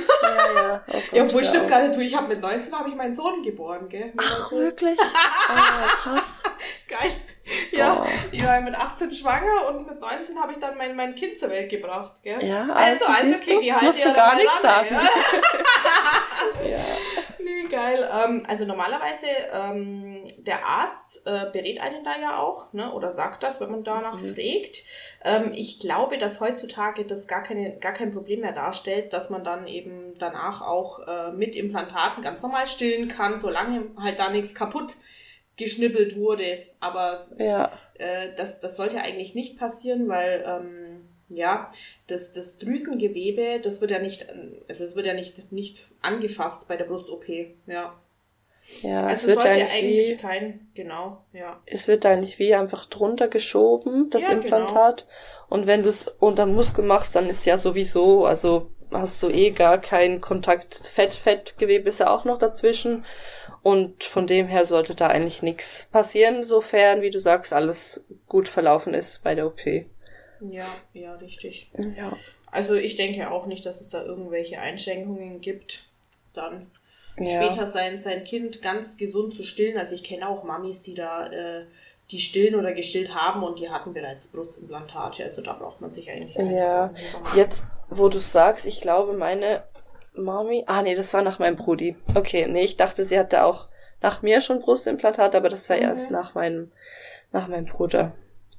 ja. 0.56 0.84
Oh 0.88 0.98
ja, 1.12 1.24
obwohl 1.24 1.44
stimmt 1.44 1.70
nicht. 1.70 1.96
Du, 1.96 2.00
ich 2.00 2.16
habe 2.16 2.28
mit 2.28 2.42
19 2.42 2.74
habe 2.78 2.90
ich 2.90 2.96
meinen 2.96 3.16
Sohn 3.16 3.44
geboren, 3.44 3.90
gell? 3.90 4.14
Ach, 4.18 4.52
wirklich? 4.52 4.98
oh, 5.00 5.96
krass. 5.98 6.44
Geil. 6.88 7.12
Ja, 7.72 8.06
oh. 8.06 8.10
ich 8.32 8.42
war 8.46 8.62
mit 8.62 8.74
18 8.74 9.14
schwanger 9.14 9.68
und 9.68 9.86
mit 9.86 10.00
19 10.00 10.40
habe 10.40 10.54
ich 10.54 10.60
dann 10.60 10.78
mein, 10.78 10.96
mein 10.96 11.14
Kind 11.14 11.38
zur 11.38 11.50
Welt 11.50 11.70
gebracht, 11.70 12.14
gell? 12.24 12.42
Ja, 12.42 12.70
also, 12.74 13.06
also, 13.06 13.22
also 13.22 13.44
okay, 13.44 13.60
die 13.62 13.74
halt 13.74 13.98
ja 13.98 14.14
gar 14.14 14.36
nichts 14.36 14.62
sagen. 14.62 14.96
Ja. 16.64 16.70
ja. 16.70 16.86
Nee, 17.44 17.68
geil. 17.70 18.08
Ähm, 18.26 18.44
also 18.48 18.66
normalerweise, 18.66 19.28
ähm, 19.54 20.24
der 20.38 20.66
Arzt 20.66 21.22
äh, 21.26 21.52
berät 21.52 21.82
einen 21.82 22.04
da 22.04 22.12
ja 22.22 22.38
auch, 22.38 22.74
ne? 22.74 22.94
Oder 22.94 23.12
sagt 23.12 23.44
das, 23.44 23.60
wenn 23.60 23.72
man 23.72 23.84
danach 23.84 24.20
mhm. 24.20 24.36
fragt. 24.36 24.84
Ähm, 25.24 25.52
ich 25.54 25.80
glaube, 25.80 26.18
dass 26.18 26.40
heutzutage 26.40 27.06
das 27.06 27.28
gar, 27.28 27.44
keine, 27.44 27.78
gar 27.80 27.94
kein 27.94 28.12
Problem 28.12 28.42
mehr 28.42 28.54
darstellt, 28.54 29.14
dass 29.14 29.30
man 29.30 29.44
dann 29.44 29.68
eben 29.68 30.18
danach 30.20 30.62
auch 30.62 31.06
äh, 31.08 31.32
mit 31.32 31.56
Implantaten 31.56 32.24
ganz 32.24 32.42
normal 32.42 32.68
stillen 32.68 33.08
kann, 33.08 33.40
solange 33.40 33.92
halt 34.00 34.20
da 34.20 34.30
nichts 34.30 34.56
kaputt 34.56 34.94
geschnippelt 35.58 36.16
wurde. 36.16 36.66
Aber 36.80 37.28
ja. 37.38 37.72
äh, 37.96 38.30
das, 38.36 38.60
das 38.60 38.76
sollte 38.76 39.02
eigentlich 39.02 39.36
nicht 39.36 39.60
passieren, 39.60 40.08
weil 40.08 40.44
ähm, 40.48 40.83
ja, 41.36 41.72
das, 42.08 42.34
das 42.34 42.58
Drüsengewebe, 42.58 43.60
das 43.62 43.82
wird 43.82 43.92
ja 43.92 44.00
nicht, 44.00 44.28
also 44.68 44.84
es 44.84 44.96
wird 44.96 45.06
ja 45.06 45.14
nicht, 45.14 45.52
nicht 45.52 45.88
angefasst 46.02 46.68
bei 46.68 46.78
der 46.78 46.86
Brust-OP, 46.86 47.28
ja. 47.68 48.00
Ja, 48.82 49.02
also 49.02 49.14
es 49.14 49.28
wird 49.28 49.42
sollte 49.42 49.72
eigentlich 49.72 50.12
wie, 50.12 50.16
kein, 50.16 50.72
genau, 50.74 51.24
ja. 51.34 51.60
Es 51.66 51.88
wird 51.88 52.06
eigentlich 52.06 52.40
wie 52.40 52.56
einfach 52.56 52.86
drunter 52.86 53.28
geschoben, 53.28 54.10
das 54.10 54.24
ja, 54.24 54.30
Implantat. 54.30 55.02
Genau. 55.02 55.58
Und 55.58 55.68
wenn 55.68 55.84
du 55.84 55.90
es 55.90 56.08
unter 56.08 56.46
Muskel 56.46 56.86
machst, 56.86 57.16
dann 57.16 57.30
ist 57.30 57.46
ja 57.46 57.58
sowieso, 57.58 58.26
also 58.26 58.72
hast 58.92 59.22
du 59.22 59.30
eh 59.30 59.52
gar 59.52 59.80
keinen 59.80 60.22
Kontakt. 60.22 60.76
Fett, 60.76 61.14
Fettgewebe 61.14 61.90
ist 61.90 62.00
ja 62.00 62.10
auch 62.10 62.26
noch 62.26 62.38
dazwischen. 62.38 63.06
Und 63.62 64.04
von 64.04 64.28
dem 64.28 64.48
her 64.48 64.66
sollte 64.66 64.94
da 64.94 65.08
eigentlich 65.08 65.42
nichts 65.42 65.88
passieren, 65.92 66.44
sofern, 66.44 67.02
wie 67.02 67.10
du 67.10 67.20
sagst, 67.20 67.54
alles 67.54 68.06
gut 68.28 68.50
verlaufen 68.50 68.94
ist 68.94 69.24
bei 69.24 69.36
der 69.36 69.48
OP. 69.48 69.62
Ja, 70.42 70.66
ja, 70.94 71.16
richtig. 71.16 71.70
Ja. 71.98 72.18
Also 72.52 72.76
ich 72.76 72.96
denke 72.96 73.32
auch 73.32 73.46
nicht, 73.46 73.66
dass 73.66 73.82
es 73.82 73.90
da 73.90 74.04
irgendwelche 74.04 74.60
Einschränkungen 74.60 75.42
gibt, 75.42 75.84
dann 76.34 76.70
ja. 77.18 77.42
später 77.42 77.72
sein, 77.72 78.00
sein 78.00 78.24
Kind 78.24 78.62
ganz 78.62 78.98
gesund 78.98 79.36
zu 79.36 79.44
stillen. 79.44 79.78
Also 79.78 79.96
ich 79.96 80.04
kenne 80.04 80.28
auch 80.28 80.44
Mamis, 80.44 80.82
die 80.82 80.94
da 80.94 81.28
äh, 81.28 81.66
die 82.12 82.20
stillen 82.20 82.56
oder 82.56 82.74
gestillt 82.74 83.16
haben 83.16 83.44
und 83.44 83.60
die 83.60 83.70
hatten 83.70 83.94
bereits 83.94 84.28
Brustimplantate. 84.28 85.24
Also 85.24 85.42
da 85.42 85.54
braucht 85.54 85.82
man 85.82 85.92
sich 85.92 86.12
eigentlich 86.12 86.36
keine 86.36 86.56
Ja, 86.56 86.94
jetzt, 87.36 87.64
wo 87.90 88.10
du 88.10 88.20
sagst, 88.20 88.66
ich 88.66 88.82
glaube, 88.82 89.14
meine 89.14 89.64
Mami. 90.14 90.64
Ah, 90.68 90.82
nee, 90.82 90.96
das 90.96 91.14
war 91.14 91.22
nach 91.22 91.40
meinem 91.40 91.56
Brudi. 91.56 91.96
Okay, 92.14 92.46
nee, 92.48 92.64
ich 92.64 92.78
dachte, 92.78 93.04
sie 93.04 93.18
hatte 93.18 93.44
auch 93.44 93.68
nach 94.02 94.22
mir 94.22 94.42
schon 94.42 94.60
Brustimplantat, 94.60 95.34
aber 95.34 95.50
das 95.50 95.70
war 95.70 95.78
mhm. 95.78 95.84
erst 95.84 96.12
nach 96.12 96.36
meinem, 96.36 96.72
nach 97.32 97.48
meinem 97.48 97.66
Bruder. 97.66 98.14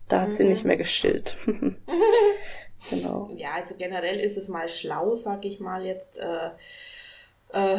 Da 0.09 0.22
hat 0.22 0.28
mhm. 0.28 0.32
sie 0.32 0.44
nicht 0.44 0.64
mehr 0.64 0.76
gestillt. 0.76 1.36
genau. 2.90 3.30
Ja, 3.36 3.52
also 3.55 3.74
generell 3.76 4.20
ist 4.20 4.36
es 4.36 4.48
mal 4.48 4.68
schlau, 4.68 5.14
sag 5.14 5.44
ich 5.44 5.61
mal 5.61 5.84
jetzt. 5.84 6.18
Äh, 6.18 6.50
äh, 7.52 7.78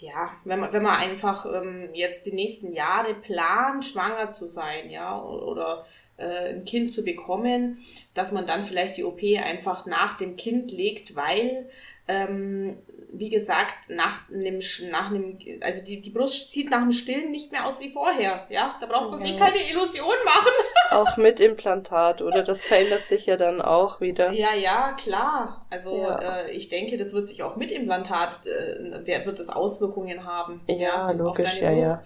ja, 0.00 0.32
wenn 0.44 0.58
man, 0.58 0.72
wenn 0.72 0.82
man 0.82 0.96
einfach 0.96 1.46
ähm, 1.46 1.90
jetzt 1.92 2.26
die 2.26 2.32
nächsten 2.32 2.72
Jahre 2.72 3.14
plant, 3.14 3.84
schwanger 3.84 4.32
zu 4.32 4.48
sein, 4.48 4.90
ja, 4.90 5.22
oder 5.22 5.86
äh, 6.16 6.54
ein 6.54 6.64
Kind 6.64 6.92
zu 6.92 7.04
bekommen, 7.04 7.78
dass 8.14 8.32
man 8.32 8.46
dann 8.46 8.64
vielleicht 8.64 8.96
die 8.96 9.04
OP 9.04 9.22
einfach 9.22 9.86
nach 9.86 10.16
dem 10.16 10.36
Kind 10.36 10.72
legt, 10.72 11.14
weil 11.14 11.70
ähm, 12.12 12.76
wie 13.14 13.28
gesagt, 13.28 13.90
nach 13.90 14.28
einem, 14.30 14.60
nach 14.90 15.10
einem, 15.10 15.38
also 15.60 15.84
die, 15.84 16.00
die 16.00 16.10
Brust 16.10 16.50
sieht 16.50 16.70
nach 16.70 16.80
dem 16.80 16.92
Stillen 16.92 17.30
nicht 17.30 17.52
mehr 17.52 17.66
aus 17.66 17.78
wie 17.78 17.90
vorher, 17.90 18.46
ja. 18.48 18.76
Da 18.80 18.86
braucht 18.86 19.10
man 19.10 19.20
ja. 19.20 19.26
sich 19.26 19.36
keine 19.36 19.58
Illusion 19.70 20.14
machen. 20.24 20.52
Auch 20.90 21.16
mit 21.18 21.38
Implantat, 21.38 22.22
oder? 22.22 22.42
Das 22.42 22.64
verändert 22.64 23.04
sich 23.04 23.26
ja 23.26 23.36
dann 23.36 23.62
auch 23.62 24.00
wieder. 24.00 24.32
Ja, 24.32 24.54
ja, 24.54 24.92
klar. 24.92 25.66
Also 25.70 25.96
ja. 25.96 26.42
äh, 26.42 26.50
ich 26.52 26.68
denke, 26.68 26.98
das 26.98 27.12
wird 27.14 27.28
sich 27.28 27.42
auch 27.42 27.56
mit 27.56 27.72
Implantat, 27.72 28.46
äh, 28.46 29.24
wird 29.24 29.38
das 29.38 29.48
Auswirkungen 29.48 30.26
haben. 30.26 30.60
Ja, 30.66 30.74
ja 30.76 31.10
logisch, 31.12 31.60
ja, 31.60 31.72
ja. 31.72 32.02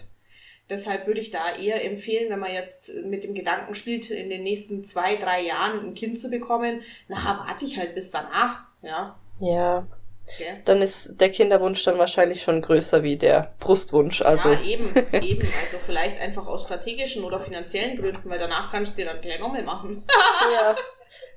Deshalb 0.71 1.09
würde 1.09 1.21
ich 1.21 1.33
da 1.33 1.57
eher 1.57 1.85
empfehlen, 1.85 2.31
wenn 2.31 2.39
man 2.39 2.53
jetzt 2.53 2.93
mit 3.05 3.25
dem 3.25 3.35
Gedanken 3.35 3.75
spielt, 3.75 4.09
in 4.11 4.31
den 4.31 4.45
nächsten 4.45 4.85
zwei, 4.85 5.17
drei 5.17 5.43
Jahren 5.43 5.81
ein 5.81 5.95
Kind 5.95 6.21
zu 6.21 6.31
bekommen, 6.31 6.83
na, 7.09 7.45
warte 7.47 7.65
ich 7.65 7.79
halt 7.79 7.95
bis 7.97 8.13
danach, 8.13 8.63
ja. 8.83 9.19
Ja, 9.41 9.87
Okay. 10.29 10.57
Dann 10.65 10.83
ist 10.83 11.21
der 11.21 11.31
Kinderwunsch 11.31 11.85
dann 11.85 11.99
wahrscheinlich 11.99 12.43
schon 12.43 12.61
größer 12.61 13.03
wie 13.03 13.17
der 13.17 13.55
Brustwunsch. 13.61 14.23
Also. 14.23 14.51
Ja, 14.51 14.63
eben, 14.63 14.85
eben. 15.13 15.43
Also 15.43 15.79
vielleicht 15.85 16.21
einfach 16.21 16.47
aus 16.47 16.65
strategischen 16.65 17.25
oder 17.25 17.39
finanziellen 17.39 17.97
Gründen, 17.97 18.29
weil 18.29 18.39
danach 18.39 18.73
kannst 18.73 18.93
du 18.93 19.03
dir 19.03 19.11
dann 19.11 19.21
gleich 19.21 19.39
nochmal 19.39 19.63
machen. 19.63 20.05
ja, 20.53 20.77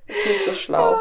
ist 0.06 0.26
nicht 0.26 0.44
so 0.44 0.52
schlau. 0.54 0.96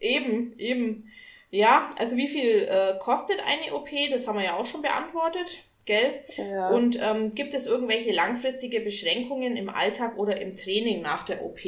Eben, 0.00 0.58
eben. 0.58 1.10
Ja, 1.50 1.90
also 1.98 2.16
wie 2.16 2.28
viel 2.28 2.66
äh, 2.68 2.98
kostet 2.98 3.38
eine 3.46 3.74
OP? 3.74 3.88
Das 4.10 4.26
haben 4.26 4.38
wir 4.38 4.44
ja 4.44 4.56
auch 4.56 4.66
schon 4.66 4.82
beantwortet, 4.82 5.58
gell? 5.84 6.24
Ja. 6.36 6.70
Und 6.70 6.98
ähm, 7.00 7.34
gibt 7.34 7.54
es 7.54 7.66
irgendwelche 7.66 8.10
langfristige 8.10 8.80
Beschränkungen 8.80 9.56
im 9.56 9.68
Alltag 9.68 10.16
oder 10.16 10.40
im 10.40 10.56
Training 10.56 11.02
nach 11.02 11.24
der 11.24 11.44
OP? 11.44 11.60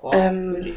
Boah, 0.00 0.14
ähm, 0.14 0.54
würde 0.54 0.68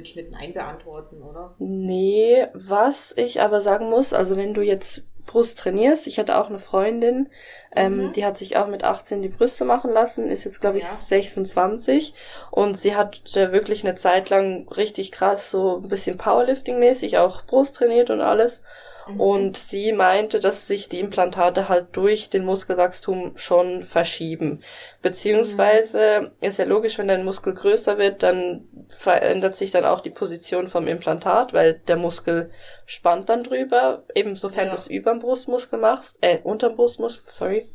ich, 0.00 0.16
mit 0.16 0.30
Nein 0.30 0.54
beantworten, 0.54 1.22
oder? 1.22 1.54
Nee, 1.58 2.46
was 2.54 3.12
ich 3.16 3.40
aber 3.40 3.60
sagen 3.60 3.90
muss, 3.90 4.12
also 4.12 4.36
wenn 4.36 4.54
du 4.54 4.62
jetzt 4.62 5.26
Brust 5.26 5.58
trainierst, 5.58 6.06
ich 6.06 6.18
hatte 6.18 6.38
auch 6.38 6.48
eine 6.48 6.58
Freundin, 6.58 7.28
ähm, 7.74 8.06
mhm. 8.06 8.12
die 8.12 8.24
hat 8.24 8.36
sich 8.36 8.56
auch 8.56 8.66
mit 8.66 8.84
18 8.84 9.22
die 9.22 9.28
Brüste 9.28 9.64
machen 9.64 9.90
lassen, 9.90 10.28
ist 10.28 10.44
jetzt 10.44 10.60
glaube 10.60 10.78
ich 10.78 10.84
ja. 10.84 10.90
26 10.90 12.14
und 12.50 12.76
sie 12.76 12.96
hat 12.96 13.36
äh, 13.36 13.52
wirklich 13.52 13.84
eine 13.84 13.94
Zeit 13.94 14.30
lang 14.30 14.68
richtig 14.68 15.12
krass 15.12 15.50
so 15.50 15.76
ein 15.76 15.88
bisschen 15.88 16.18
Powerlifting-mäßig 16.18 17.18
auch 17.18 17.42
Brust 17.42 17.76
trainiert 17.76 18.10
und 18.10 18.20
alles 18.20 18.62
Mhm. 19.06 19.20
Und 19.20 19.56
sie 19.56 19.92
meinte, 19.92 20.40
dass 20.40 20.66
sich 20.66 20.88
die 20.88 21.00
Implantate 21.00 21.68
halt 21.68 21.88
durch 21.92 22.30
den 22.30 22.44
Muskelwachstum 22.44 23.36
schon 23.36 23.84
verschieben. 23.84 24.62
Beziehungsweise 25.00 26.20
mhm. 26.22 26.30
ist 26.40 26.58
ja 26.58 26.64
logisch, 26.64 26.98
wenn 26.98 27.08
dein 27.08 27.24
Muskel 27.24 27.54
größer 27.54 27.98
wird, 27.98 28.22
dann 28.22 28.68
verändert 28.88 29.56
sich 29.56 29.70
dann 29.70 29.84
auch 29.84 30.00
die 30.00 30.10
Position 30.10 30.68
vom 30.68 30.86
Implantat, 30.86 31.52
weil 31.52 31.74
der 31.86 31.96
Muskel 31.96 32.50
spannt 32.86 33.28
dann 33.28 33.44
drüber, 33.44 34.04
eben 34.14 34.36
sofern 34.36 34.66
ja. 34.66 34.72
du 34.72 34.78
es 34.78 34.86
über 34.86 35.12
dem 35.12 35.20
Brustmuskel 35.20 35.78
machst, 35.78 36.18
äh, 36.20 36.38
unterm 36.42 36.76
Brustmuskel, 36.76 37.30
sorry. 37.32 37.68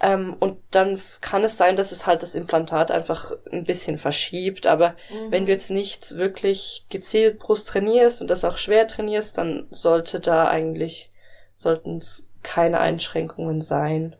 Ähm, 0.00 0.36
und 0.40 0.58
dann 0.70 0.98
kann 1.20 1.44
es 1.44 1.56
sein, 1.58 1.76
dass 1.76 1.92
es 1.92 2.06
halt 2.06 2.22
das 2.22 2.34
Implantat 2.34 2.90
einfach 2.90 3.32
ein 3.52 3.64
bisschen 3.64 3.98
verschiebt. 3.98 4.66
Aber 4.66 4.90
mhm. 5.10 5.30
wenn 5.30 5.46
du 5.46 5.52
jetzt 5.52 5.70
nicht 5.70 6.16
wirklich 6.16 6.86
gezielt 6.88 7.38
Brust 7.38 7.68
trainierst 7.68 8.20
und 8.20 8.28
das 8.28 8.44
auch 8.44 8.56
schwer 8.56 8.86
trainierst, 8.86 9.36
dann 9.36 9.66
sollte 9.70 10.20
da 10.20 10.48
eigentlich, 10.48 11.12
sollten 11.54 11.98
es 11.98 12.24
keine 12.42 12.80
Einschränkungen 12.80 13.60
sein. 13.60 14.16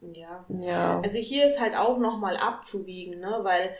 Ja. 0.00 0.44
ja. 0.48 1.00
Also 1.04 1.18
hier 1.18 1.46
ist 1.46 1.60
halt 1.60 1.76
auch 1.76 1.98
nochmal 1.98 2.36
abzuwiegen, 2.36 3.20
ne, 3.20 3.38
weil 3.42 3.70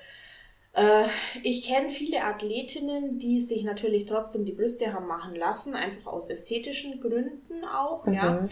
äh, 0.74 1.04
ich 1.42 1.66
kenne 1.66 1.90
viele 1.90 2.22
Athletinnen, 2.22 3.18
die 3.18 3.40
sich 3.40 3.64
natürlich 3.64 4.06
trotzdem 4.06 4.44
die 4.44 4.52
Brüste 4.52 4.92
haben 4.92 5.06
machen 5.06 5.34
lassen, 5.34 5.74
einfach 5.74 6.12
aus 6.12 6.28
ästhetischen 6.28 7.00
Gründen 7.00 7.64
auch, 7.64 8.06
mhm. 8.06 8.14
ja. 8.14 8.44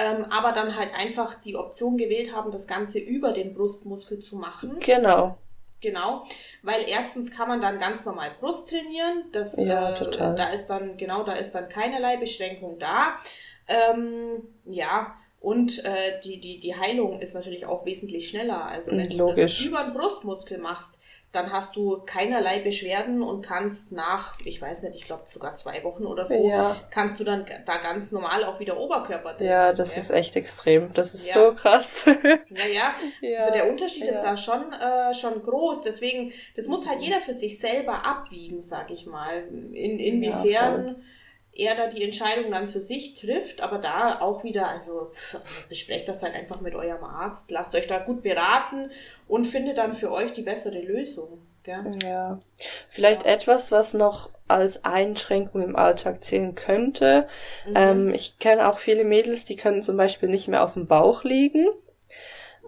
Ähm, 0.00 0.26
aber 0.30 0.52
dann 0.52 0.76
halt 0.76 0.94
einfach 0.94 1.34
die 1.42 1.56
Option 1.56 1.98
gewählt 1.98 2.32
haben, 2.32 2.52
das 2.52 2.68
Ganze 2.68 3.00
über 3.00 3.32
den 3.32 3.52
Brustmuskel 3.52 4.20
zu 4.20 4.36
machen. 4.36 4.78
Genau. 4.78 5.36
Genau, 5.80 6.24
weil 6.62 6.88
erstens 6.88 7.30
kann 7.30 7.48
man 7.48 7.60
dann 7.60 7.78
ganz 7.78 8.04
normal 8.04 8.30
Brust 8.40 8.68
trainieren. 8.68 9.24
Das, 9.32 9.56
ja, 9.56 9.90
äh, 9.90 9.94
total. 9.94 10.34
Da 10.34 10.50
ist 10.50 10.66
dann, 10.66 10.96
genau, 10.96 11.22
da 11.22 11.34
ist 11.34 11.52
dann 11.52 11.68
keinerlei 11.68 12.16
Beschränkung 12.16 12.78
da. 12.78 13.16
Ähm, 13.68 14.42
ja, 14.64 15.14
und 15.40 15.84
äh, 15.84 16.20
die, 16.24 16.40
die, 16.40 16.58
die 16.58 16.74
Heilung 16.74 17.20
ist 17.20 17.34
natürlich 17.34 17.64
auch 17.66 17.84
wesentlich 17.84 18.28
schneller. 18.28 18.66
Also 18.66 18.90
wenn 18.90 19.10
Logisch. 19.10 19.58
du 19.58 19.70
das 19.70 19.82
über 19.82 19.84
den 19.84 19.94
Brustmuskel 19.94 20.58
machst, 20.58 20.98
dann 21.30 21.52
hast 21.52 21.76
du 21.76 22.00
keinerlei 22.06 22.60
Beschwerden 22.60 23.22
und 23.22 23.42
kannst 23.42 23.92
nach, 23.92 24.38
ich 24.46 24.62
weiß 24.62 24.82
nicht, 24.84 24.94
ich 24.94 25.04
glaube 25.04 25.24
sogar 25.26 25.56
zwei 25.56 25.84
Wochen 25.84 26.06
oder 26.06 26.24
so, 26.24 26.48
ja. 26.48 26.76
kannst 26.90 27.20
du 27.20 27.24
dann 27.24 27.44
da 27.66 27.76
ganz 27.76 28.12
normal 28.12 28.44
auch 28.44 28.60
wieder 28.60 28.78
Oberkörper 28.78 29.36
trainieren. 29.36 29.58
Ja, 29.58 29.72
das 29.74 29.94
ja. 29.94 30.00
ist 30.00 30.10
echt 30.10 30.36
extrem. 30.36 30.92
Das 30.94 31.12
ist 31.12 31.28
ja. 31.28 31.34
so 31.34 31.54
krass. 31.54 32.06
Naja, 32.50 32.94
ja. 33.20 33.38
also 33.40 33.52
der 33.52 33.70
Unterschied 33.70 34.04
ist 34.04 34.20
da 34.20 34.36
schon, 34.36 34.72
äh, 34.72 35.12
schon 35.14 35.42
groß. 35.42 35.82
Deswegen, 35.82 36.32
das 36.56 36.66
muss 36.66 36.86
halt 36.86 37.00
jeder 37.00 37.20
für 37.20 37.34
sich 37.34 37.58
selber 37.58 38.04
abwiegen, 38.06 38.62
sag 38.62 38.90
ich 38.90 39.06
mal. 39.06 39.46
In, 39.48 39.98
inwiefern 39.98 41.02
er 41.58 41.74
da 41.74 41.88
die 41.88 42.04
Entscheidung 42.04 42.50
dann 42.50 42.68
für 42.68 42.80
sich 42.80 43.14
trifft, 43.14 43.60
aber 43.60 43.78
da 43.78 44.20
auch 44.20 44.44
wieder, 44.44 44.68
also 44.68 45.10
besprecht 45.68 46.08
das 46.08 46.22
halt 46.22 46.34
einfach 46.36 46.60
mit 46.60 46.74
eurem 46.74 47.04
Arzt, 47.04 47.50
lasst 47.50 47.74
euch 47.74 47.88
da 47.88 47.98
gut 47.98 48.22
beraten 48.22 48.90
und 49.26 49.44
findet 49.44 49.76
dann 49.76 49.92
für 49.92 50.12
euch 50.12 50.32
die 50.32 50.42
bessere 50.42 50.80
Lösung. 50.80 51.42
Gell? 51.64 51.98
Ja. 52.02 52.40
Vielleicht 52.88 53.24
ja. 53.24 53.32
etwas, 53.32 53.72
was 53.72 53.92
noch 53.92 54.30
als 54.46 54.84
Einschränkung 54.84 55.62
im 55.62 55.76
Alltag 55.76 56.24
zählen 56.24 56.54
könnte. 56.54 57.28
Mhm. 57.66 57.74
Ähm, 57.74 58.14
ich 58.14 58.38
kenne 58.38 58.68
auch 58.68 58.78
viele 58.78 59.04
Mädels, 59.04 59.44
die 59.44 59.56
können 59.56 59.82
zum 59.82 59.96
Beispiel 59.96 60.28
nicht 60.28 60.48
mehr 60.48 60.62
auf 60.62 60.74
dem 60.74 60.86
Bauch 60.86 61.24
liegen. 61.24 61.66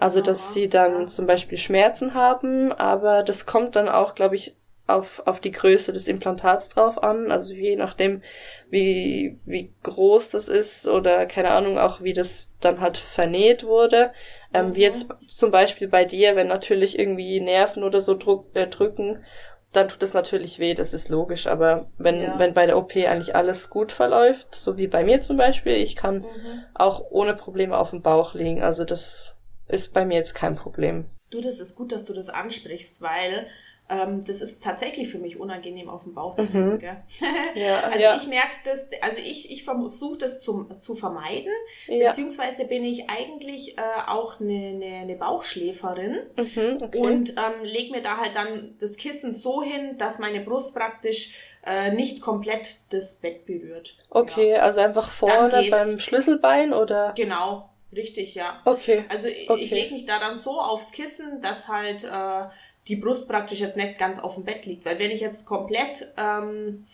Also, 0.00 0.22
dass 0.22 0.54
sie 0.54 0.70
dann 0.70 1.08
zum 1.08 1.26
Beispiel 1.26 1.58
Schmerzen 1.58 2.14
haben, 2.14 2.72
aber 2.72 3.22
das 3.22 3.44
kommt 3.44 3.76
dann 3.76 3.88
auch, 3.88 4.14
glaube 4.14 4.34
ich, 4.34 4.56
auf, 4.94 5.22
auf 5.26 5.40
die 5.40 5.52
Größe 5.52 5.92
des 5.92 6.06
Implantats 6.06 6.68
drauf 6.68 7.02
an. 7.02 7.30
Also 7.30 7.52
je 7.52 7.76
nachdem, 7.76 8.22
wie, 8.68 9.38
wie 9.44 9.72
groß 9.82 10.30
das 10.30 10.48
ist 10.48 10.86
oder 10.86 11.26
keine 11.26 11.50
Ahnung, 11.50 11.78
auch 11.78 12.02
wie 12.02 12.12
das 12.12 12.52
dann 12.60 12.80
halt 12.80 12.98
vernäht 12.98 13.64
wurde. 13.64 14.12
Ähm, 14.52 14.68
mhm. 14.68 14.76
Wie 14.76 14.82
jetzt 14.82 15.12
zum 15.28 15.50
Beispiel 15.50 15.88
bei 15.88 16.04
dir, 16.04 16.36
wenn 16.36 16.48
natürlich 16.48 16.98
irgendwie 16.98 17.40
Nerven 17.40 17.84
oder 17.84 18.00
so 18.00 18.16
druck, 18.16 18.46
äh, 18.54 18.66
drücken, 18.66 19.24
dann 19.72 19.88
tut 19.88 20.02
es 20.02 20.14
natürlich 20.14 20.58
weh, 20.58 20.74
das 20.74 20.92
ist 20.92 21.08
logisch. 21.08 21.46
Aber 21.46 21.90
wenn, 21.96 22.22
ja. 22.22 22.38
wenn 22.38 22.54
bei 22.54 22.66
der 22.66 22.76
OP 22.76 22.96
eigentlich 22.96 23.36
alles 23.36 23.70
gut 23.70 23.92
verläuft, 23.92 24.54
so 24.54 24.76
wie 24.76 24.88
bei 24.88 25.04
mir 25.04 25.20
zum 25.20 25.36
Beispiel, 25.36 25.74
ich 25.74 25.96
kann 25.96 26.18
mhm. 26.18 26.62
auch 26.74 27.04
ohne 27.10 27.34
Probleme 27.34 27.78
auf 27.78 27.90
dem 27.90 28.02
Bauch 28.02 28.34
liegen. 28.34 28.62
Also 28.62 28.84
das 28.84 29.38
ist 29.68 29.94
bei 29.94 30.04
mir 30.04 30.16
jetzt 30.16 30.34
kein 30.34 30.56
Problem. 30.56 31.06
Du, 31.30 31.40
das 31.40 31.60
ist 31.60 31.76
gut, 31.76 31.92
dass 31.92 32.04
du 32.04 32.12
das 32.12 32.28
ansprichst, 32.28 33.00
weil 33.02 33.46
ähm, 33.90 34.24
das 34.24 34.40
ist 34.40 34.62
tatsächlich 34.62 35.08
für 35.08 35.18
mich 35.18 35.38
unangenehm 35.38 35.88
aus 35.88 36.04
dem 36.04 36.14
Bauch 36.14 36.36
zu 36.36 36.42
mhm. 36.56 36.78
Ja, 37.54 37.80
also 37.80 38.00
ja. 38.00 38.16
ich 38.16 38.28
merke 38.28 38.52
das, 38.64 38.86
also 39.00 39.18
ich, 39.18 39.50
ich 39.50 39.64
versuche 39.64 40.18
das 40.18 40.40
zu, 40.40 40.64
zu 40.78 40.94
vermeiden, 40.94 41.52
ja. 41.88 42.10
beziehungsweise 42.10 42.64
bin 42.66 42.84
ich 42.84 43.10
eigentlich 43.10 43.76
äh, 43.76 43.82
auch 44.06 44.40
eine, 44.40 44.68
eine, 44.68 44.96
eine 45.00 45.16
Bauchschläferin 45.16 46.20
mhm, 46.36 46.78
okay. 46.80 46.98
und 46.98 47.30
ähm, 47.30 47.64
lege 47.64 47.90
mir 47.90 48.02
da 48.02 48.18
halt 48.18 48.36
dann 48.36 48.76
das 48.78 48.96
Kissen 48.96 49.34
so 49.34 49.60
hin, 49.60 49.98
dass 49.98 50.20
meine 50.20 50.40
Brust 50.40 50.72
praktisch 50.72 51.34
äh, 51.66 51.92
nicht 51.92 52.20
komplett 52.20 52.76
das 52.90 53.14
Bett 53.14 53.44
berührt. 53.44 53.96
Okay, 54.08 54.52
ja. 54.52 54.60
also 54.60 54.80
einfach 54.80 55.10
vorne 55.10 55.66
beim 55.68 55.98
Schlüsselbein 55.98 56.72
oder? 56.72 57.12
Genau, 57.16 57.70
Richtig, 57.94 58.36
ja. 58.36 58.60
Okay. 58.64 59.04
Also 59.08 59.26
okay. 59.26 59.56
ich 59.58 59.70
lege 59.70 59.94
mich 59.94 60.06
da 60.06 60.20
dann 60.20 60.38
so 60.38 60.60
aufs 60.60 60.92
Kissen, 60.92 61.42
dass 61.42 61.66
halt 61.66 62.04
äh, 62.04 62.44
die 62.90 62.96
Brust 62.96 63.28
praktisch 63.28 63.60
jetzt 63.60 63.76
nicht 63.76 63.98
ganz 63.98 64.18
auf 64.18 64.34
dem 64.34 64.44
Bett 64.44 64.66
liegt. 64.66 64.84
Weil 64.84 64.98
wenn 64.98 65.12
ich 65.12 65.20
jetzt 65.20 65.46
komplett 65.46 66.12
ähm, 66.16 66.86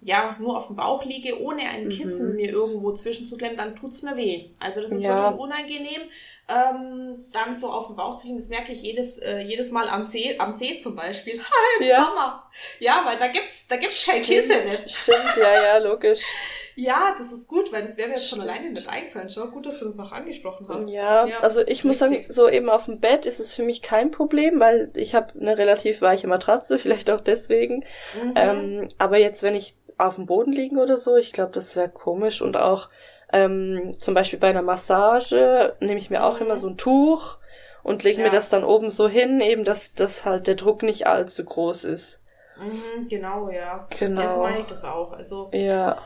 ja, 0.00 0.36
nur 0.38 0.56
auf 0.56 0.68
dem 0.68 0.76
Bauch 0.76 1.04
liege, 1.04 1.42
ohne 1.42 1.62
ein 1.62 1.86
mhm. 1.86 1.90
Kissen 1.90 2.30
mhm. 2.30 2.36
mir 2.36 2.50
irgendwo 2.50 2.92
zwischenzuklemmen, 2.92 3.56
dann 3.56 3.74
tut's 3.76 4.02
mir 4.02 4.16
weh. 4.16 4.50
Also 4.60 4.80
das 4.80 4.92
ist 4.92 5.02
ja. 5.02 5.24
wirklich 5.24 5.40
unangenehm. 5.40 6.02
Ähm, 6.48 7.26
dann 7.32 7.56
so 7.56 7.70
auf 7.70 7.88
dem 7.88 7.96
Bauch 7.96 8.18
zu 8.18 8.26
liegen, 8.26 8.38
das 8.38 8.48
merke 8.48 8.72
ich 8.72 8.82
jedes, 8.82 9.18
äh, 9.18 9.40
jedes 9.40 9.70
Mal 9.70 9.88
am 9.88 10.04
See, 10.04 10.36
am 10.38 10.52
See 10.52 10.80
zum 10.82 10.96
Beispiel. 10.96 11.34
Im 11.80 11.86
ja. 11.86 12.04
Sommer. 12.04 12.50
Ja, 12.78 13.02
weil 13.04 13.18
da 13.18 13.28
gibt's, 13.28 13.66
da 13.68 13.76
gibt's 13.76 14.06
kein 14.06 14.22
Kissen. 14.22 14.88
Stimmt, 14.88 15.36
ja, 15.36 15.62
ja, 15.62 15.78
logisch. 15.78 16.22
Ja, 16.80 17.14
das 17.18 17.30
ist 17.30 17.46
gut, 17.46 17.70
weil 17.72 17.82
das 17.82 17.98
wäre 17.98 18.08
mir 18.08 18.14
jetzt 18.14 18.30
schon 18.30 18.40
alleine 18.40 18.70
nicht 18.70 18.88
eingefallen. 18.88 19.28
Schau, 19.28 19.48
gut, 19.48 19.66
dass 19.66 19.80
du 19.80 19.84
das 19.84 19.96
noch 19.96 20.12
angesprochen 20.12 20.66
hast. 20.66 20.88
Ja, 20.88 21.26
ja 21.26 21.38
also 21.40 21.60
ich 21.66 21.84
muss 21.84 21.98
sagen, 21.98 22.24
so 22.30 22.48
eben 22.48 22.70
auf 22.70 22.86
dem 22.86 23.00
Bett 23.00 23.26
ist 23.26 23.38
es 23.38 23.52
für 23.52 23.62
mich 23.62 23.82
kein 23.82 24.10
Problem, 24.10 24.60
weil 24.60 24.90
ich 24.96 25.14
habe 25.14 25.38
eine 25.38 25.58
relativ 25.58 26.00
weiche 26.00 26.26
Matratze, 26.26 26.78
vielleicht 26.78 27.10
auch 27.10 27.20
deswegen. 27.20 27.84
Mhm. 28.22 28.32
Ähm, 28.34 28.88
aber 28.96 29.18
jetzt, 29.18 29.42
wenn 29.42 29.54
ich 29.54 29.74
auf 29.98 30.14
dem 30.14 30.24
Boden 30.24 30.52
liegen 30.52 30.78
oder 30.78 30.96
so, 30.96 31.16
ich 31.16 31.34
glaube, 31.34 31.52
das 31.52 31.76
wäre 31.76 31.90
komisch 31.90 32.40
und 32.40 32.56
auch 32.56 32.88
ähm, 33.30 33.94
zum 33.98 34.14
Beispiel 34.14 34.38
bei 34.38 34.48
einer 34.48 34.62
Massage 34.62 35.76
nehme 35.80 35.98
ich 35.98 36.08
mir 36.08 36.24
auch 36.24 36.40
mhm. 36.40 36.46
immer 36.46 36.56
so 36.56 36.68
ein 36.68 36.78
Tuch 36.78 37.38
und 37.82 38.04
lege 38.04 38.22
ja. 38.22 38.24
mir 38.24 38.32
das 38.32 38.48
dann 38.48 38.64
oben 38.64 38.90
so 38.90 39.06
hin, 39.06 39.42
eben 39.42 39.64
dass, 39.64 39.92
dass 39.92 40.24
halt 40.24 40.46
der 40.46 40.54
Druck 40.54 40.82
nicht 40.82 41.06
allzu 41.06 41.44
groß 41.44 41.84
ist. 41.84 42.22
Mhm, 42.58 43.08
genau, 43.08 43.50
ja. 43.50 43.86
Genau. 43.98 44.22
Das 44.22 44.36
meine 44.38 44.60
ich 44.60 44.66
das 44.66 44.84
auch. 44.84 45.12
Also 45.12 45.50
ja. 45.52 45.98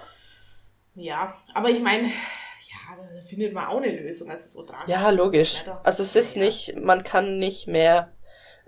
Ja, 0.95 1.37
aber 1.55 1.71
ich 1.71 1.81
meine, 1.81 2.05
ja, 2.05 2.97
da 2.97 3.25
findet 3.27 3.53
man 3.53 3.66
auch 3.66 3.79
eine 3.79 3.91
Lösung. 3.91 4.31
Also 4.31 4.61
so 4.61 4.66
tragisch. 4.66 4.89
Ja, 4.89 5.11
logisch. 5.11 5.65
Also 5.83 6.03
es 6.03 6.15
ist 6.15 6.37
ja. 6.37 6.43
nicht, 6.43 6.77
man 6.77 7.05
kann 7.05 7.39
nicht 7.39 7.66
mehr 7.66 8.12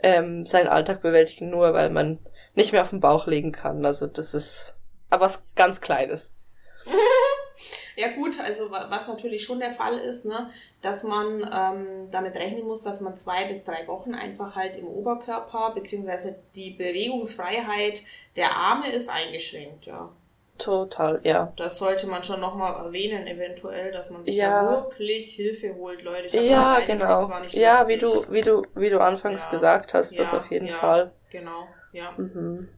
ähm, 0.03 0.47
seinen 0.47 0.69
Alltag 0.69 1.03
bewältigen, 1.03 1.51
nur 1.51 1.73
weil 1.73 1.90
man 1.90 2.19
nicht 2.55 2.73
mehr 2.73 2.82
auf 2.82 2.90
den 2.90 3.01
Bauch 3.01 3.27
legen 3.27 3.53
kann. 3.53 3.85
Also 3.85 4.07
das 4.07 4.35
ist 4.35 4.74
aber 5.11 5.27
was 5.27 5.44
ganz 5.55 5.81
Kleines. 5.81 6.36
ja 7.97 8.12
gut, 8.12 8.39
also 8.40 8.70
was 8.70 9.07
natürlich 9.09 9.44
schon 9.44 9.61
der 9.61 9.73
Fall 9.73 9.98
ist, 9.98 10.24
ne, 10.24 10.51
dass 10.82 11.03
man 11.03 11.40
ähm, 11.43 12.11
damit 12.11 12.35
rechnen 12.35 12.66
muss, 12.66 12.82
dass 12.82 13.01
man 13.01 13.16
zwei 13.16 13.47
bis 13.48 13.65
drei 13.65 13.86
Wochen 13.86 14.15
einfach 14.15 14.55
halt 14.57 14.77
im 14.77 14.86
Oberkörper 14.86 15.73
beziehungsweise 15.74 16.36
die 16.55 16.70
Bewegungsfreiheit 16.70 18.03
der 18.36 18.53
Arme 18.53 18.90
ist 18.90 19.09
eingeschränkt, 19.09 19.86
ja. 19.86 20.11
Total, 20.58 21.20
ja. 21.22 21.52
Das 21.56 21.78
sollte 21.78 22.06
man 22.06 22.24
schon 22.24 22.40
nochmal 22.40 22.86
erwähnen, 22.86 23.26
eventuell, 23.26 23.92
dass 23.92 24.10
man 24.10 24.24
sich 24.24 24.36
ja. 24.36 24.64
da 24.64 24.70
wirklich 24.70 25.34
Hilfe 25.34 25.74
holt, 25.74 26.02
Leute. 26.02 26.36
ja, 26.38 26.80
genau. 26.80 27.30
Ja, 27.50 27.86
wie 27.88 27.98
du, 27.98 28.24
wie 28.30 28.40
du, 28.40 28.62
wie 28.74 28.88
du 28.88 29.00
anfangs 29.00 29.44
ja. 29.44 29.50
gesagt 29.50 29.92
hast, 29.92 30.12
ja, 30.12 30.18
das 30.18 30.32
auf 30.32 30.50
jeden 30.50 30.70
Fall. 30.70 31.12
Genau, 31.30 31.68
ja. 31.92 32.12
Mhm. 32.16 32.68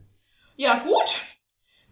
Ja, 0.55 0.83
gut. 0.83 1.21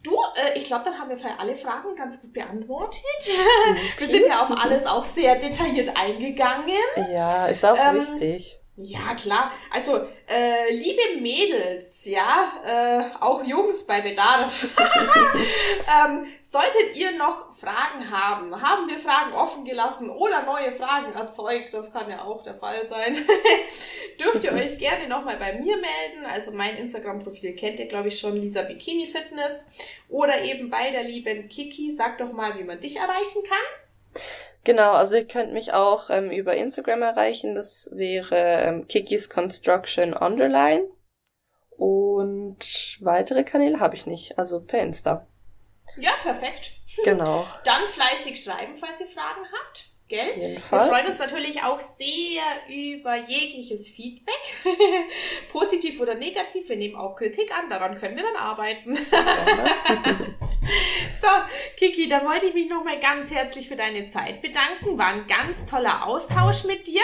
Du, 0.03 0.15
äh, 0.35 0.57
ich 0.57 0.65
glaube, 0.65 0.85
dann 0.85 0.99
haben 0.99 1.09
wir 1.09 1.17
für 1.17 1.39
alle 1.39 1.55
Fragen 1.55 1.95
ganz 1.95 2.21
gut 2.21 2.33
beantwortet. 2.33 3.01
wir 3.97 4.07
sind 4.07 4.27
ja 4.27 4.41
auf 4.41 4.51
alles 4.51 4.85
auch 4.85 5.05
sehr 5.05 5.35
detailliert 5.39 5.95
eingegangen. 5.95 6.75
Ja, 7.11 7.47
ist 7.47 7.65
auch 7.65 7.77
ähm, 7.77 8.01
wichtig. 8.01 8.59
Ja, 8.77 9.15
klar. 9.15 9.51
Also, 9.73 10.07
äh, 10.27 10.71
liebe 10.71 11.19
Mädels, 11.19 12.05
ja, 12.05 12.51
äh, 12.65 13.23
auch 13.23 13.43
Jungs 13.43 13.83
bei 13.85 14.01
Bedarf, 14.01 14.67
ähm, 16.05 16.27
Solltet 16.49 16.95
ihr 16.95 17.11
noch 17.17 17.51
Fragen 17.51 18.09
haben, 18.09 18.61
haben 18.61 18.87
wir 18.87 18.97
Fragen 18.99 19.33
offen 19.33 19.65
gelassen 19.65 20.09
oder 20.09 20.43
neue 20.43 20.71
Fragen 20.71 21.11
erzeugt, 21.11 21.73
das 21.73 21.91
kann 21.91 22.09
ja 22.09 22.23
auch 22.23 22.41
der 22.41 22.55
Fall 22.55 22.87
sein, 22.87 23.17
dürft 24.19 24.45
ihr 24.45 24.53
euch 24.53 24.79
gerne 24.79 25.09
nochmal 25.09 25.35
bei 25.35 25.59
mir 25.59 25.75
melden. 25.75 26.25
Also 26.33 26.51
mein 26.51 26.77
Instagram-Profil 26.77 27.53
kennt 27.53 27.81
ihr, 27.81 27.87
glaube 27.87 28.07
ich, 28.07 28.17
schon, 28.17 28.37
Lisa 28.37 28.61
Bikini 28.61 29.07
Fitness. 29.07 29.65
Oder 30.07 30.41
eben 30.41 30.69
bei 30.69 30.89
der 30.89 31.03
lieben 31.03 31.49
Kiki. 31.49 31.91
Sag 31.91 32.17
doch 32.17 32.31
mal, 32.31 32.57
wie 32.57 32.63
man 32.63 32.79
dich 32.79 32.95
erreichen 32.95 33.43
kann. 33.47 34.23
Genau, 34.67 34.91
also 34.91 35.15
ihr 35.15 35.25
könnt 35.25 35.53
mich 35.53 35.71
auch 35.71 36.09
ähm, 36.09 36.29
über 36.29 36.57
Instagram 36.57 37.01
erreichen. 37.01 37.55
Das 37.55 37.89
wäre 37.93 38.35
ähm, 38.35 38.85
Kikis 38.85 39.29
Construction 39.29 40.13
Underline. 40.13 40.83
Und 41.77 42.97
weitere 42.99 43.45
Kanäle 43.45 43.79
habe 43.79 43.95
ich 43.95 44.05
nicht, 44.07 44.37
also 44.37 44.59
per 44.59 44.81
Insta. 44.81 45.25
Ja, 45.97 46.11
perfekt. 46.21 46.71
Genau. 47.03 47.45
Dann 47.63 47.85
fleißig 47.85 48.43
schreiben, 48.43 48.75
falls 48.75 48.99
ihr 48.99 49.05
Fragen 49.07 49.41
habt. 49.53 49.85
Gell? 50.07 50.55
Wir 50.55 50.59
freuen 50.59 51.05
uns 51.07 51.19
natürlich 51.19 51.61
auch 51.61 51.79
sehr 51.79 52.41
über 52.67 53.17
jegliches 53.27 53.87
Feedback. 53.87 54.33
Positiv 55.51 56.01
oder 56.01 56.15
negativ. 56.15 56.67
Wir 56.67 56.75
nehmen 56.75 56.95
auch 56.95 57.15
Kritik 57.15 57.55
an, 57.55 57.69
daran 57.69 57.99
können 57.99 58.15
wir 58.15 58.23
dann 58.23 58.35
arbeiten. 58.35 58.97
so, 61.21 61.27
Kiki, 61.77 62.07
dann 62.07 62.25
wollte 62.25 62.47
ich 62.47 62.53
mich 62.53 62.69
nochmal 62.69 62.99
ganz 62.99 63.31
herzlich 63.31 63.67
für 63.67 63.75
deine 63.75 64.09
Zeit 64.11 64.41
bedanken. 64.41 64.97
War 64.97 65.07
ein 65.07 65.27
ganz 65.27 65.65
toller 65.69 66.05
Austausch 66.05 66.63
mit 66.65 66.87
dir. 66.87 67.01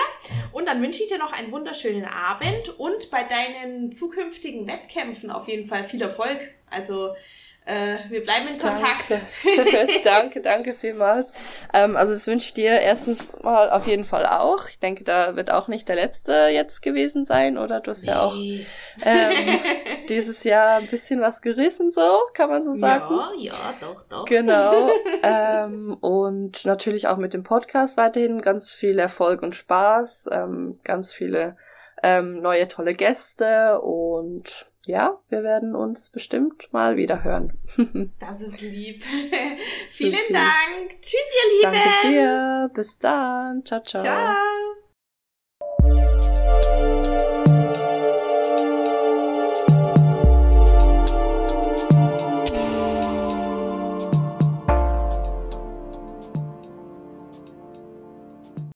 Und 0.52 0.68
dann 0.68 0.82
wünsche 0.82 1.04
ich 1.04 1.10
dir 1.10 1.18
noch 1.18 1.34
einen 1.34 1.52
wunderschönen 1.52 2.06
Abend 2.06 2.70
und 2.78 3.10
bei 3.12 3.24
deinen 3.24 3.92
zukünftigen 3.92 4.68
Wettkämpfen 4.68 5.32
auf 5.32 5.48
jeden 5.48 5.68
Fall 5.68 5.84
viel 5.84 6.02
Erfolg. 6.02 6.54
Also 6.70 7.16
äh, 7.66 7.98
wir 8.10 8.24
bleiben 8.24 8.48
in 8.50 8.60
Kontakt. 8.60 9.10
Danke, 9.10 9.88
danke, 10.04 10.42
danke 10.42 10.74
vielmals. 10.74 11.32
Ähm, 11.74 11.96
also 11.96 12.14
das 12.14 12.28
wünsche 12.28 12.48
ich 12.48 12.54
dir 12.54 12.82
erstens 12.82 13.32
mal 13.42 13.70
auf 13.70 13.88
jeden 13.88 14.04
Fall 14.04 14.26
auch. 14.26 14.68
Ich 14.68 14.80
denke, 14.80 15.06
da 15.06 15.38
wird 15.38 15.50
auch 15.50 15.70
nicht 15.70 15.88
der 15.88 15.96
letzte 15.96 16.48
jetzt 16.48 16.82
gewesen 16.82 17.24
sein, 17.24 17.58
oder? 17.58 17.80
Du 17.80 17.92
hast 17.92 18.04
nee. 18.04 18.12
ja 18.12 18.22
auch 18.22 18.36
ähm, 18.36 19.60
dieses 20.10 20.44
Jahr 20.44 20.78
ein 20.78 20.88
bisschen 20.88 21.22
was 21.22 21.42
gerissen, 21.42 21.92
so 21.92 22.20
kann 22.34 22.50
man 22.50 22.66
so 22.66 22.74
sagen. 22.74 23.16
Ja, 23.38 23.54
ja, 23.54 23.74
doch, 23.80 24.04
doch. 24.10 24.26
Genau. 24.26 24.90
ähm, 25.24 25.98
und 26.02 26.66
natürlich 26.66 27.08
auch 27.08 27.18
mit 27.18 27.34
dem 27.34 27.44
Podcast 27.44 27.96
weiterhin 27.96 28.42
ganz 28.42 28.72
viel 28.72 29.00
Erfolg 29.00 29.42
und 29.42 29.56
Spaß, 29.56 30.30
ähm, 30.34 30.80
ganz 30.84 31.14
viele 31.14 31.56
ähm, 32.02 32.42
neue 32.42 32.68
tolle 32.68 32.94
Gäste 32.94 33.80
und 33.80 34.68
ja, 34.86 35.18
wir 35.30 35.44
werden 35.44 35.76
uns 35.76 36.10
bestimmt 36.10 36.72
mal 36.74 36.98
wieder 36.98 37.24
hören. 37.24 37.54
das 38.20 38.42
ist 38.42 38.62
lieb. 38.62 39.04
Vielen 39.92 40.34
Dank. 40.34 41.02
Tschüss, 41.02 41.22
ihr 41.22 41.72
Lieben. 41.72 41.84
Danke 41.84 42.08
dir. 42.10 42.72
Bis 42.74 43.00
dann. 43.00 43.66
Ciao, 43.66 43.82
ciao. 43.84 44.04
Ciao. 44.04 44.74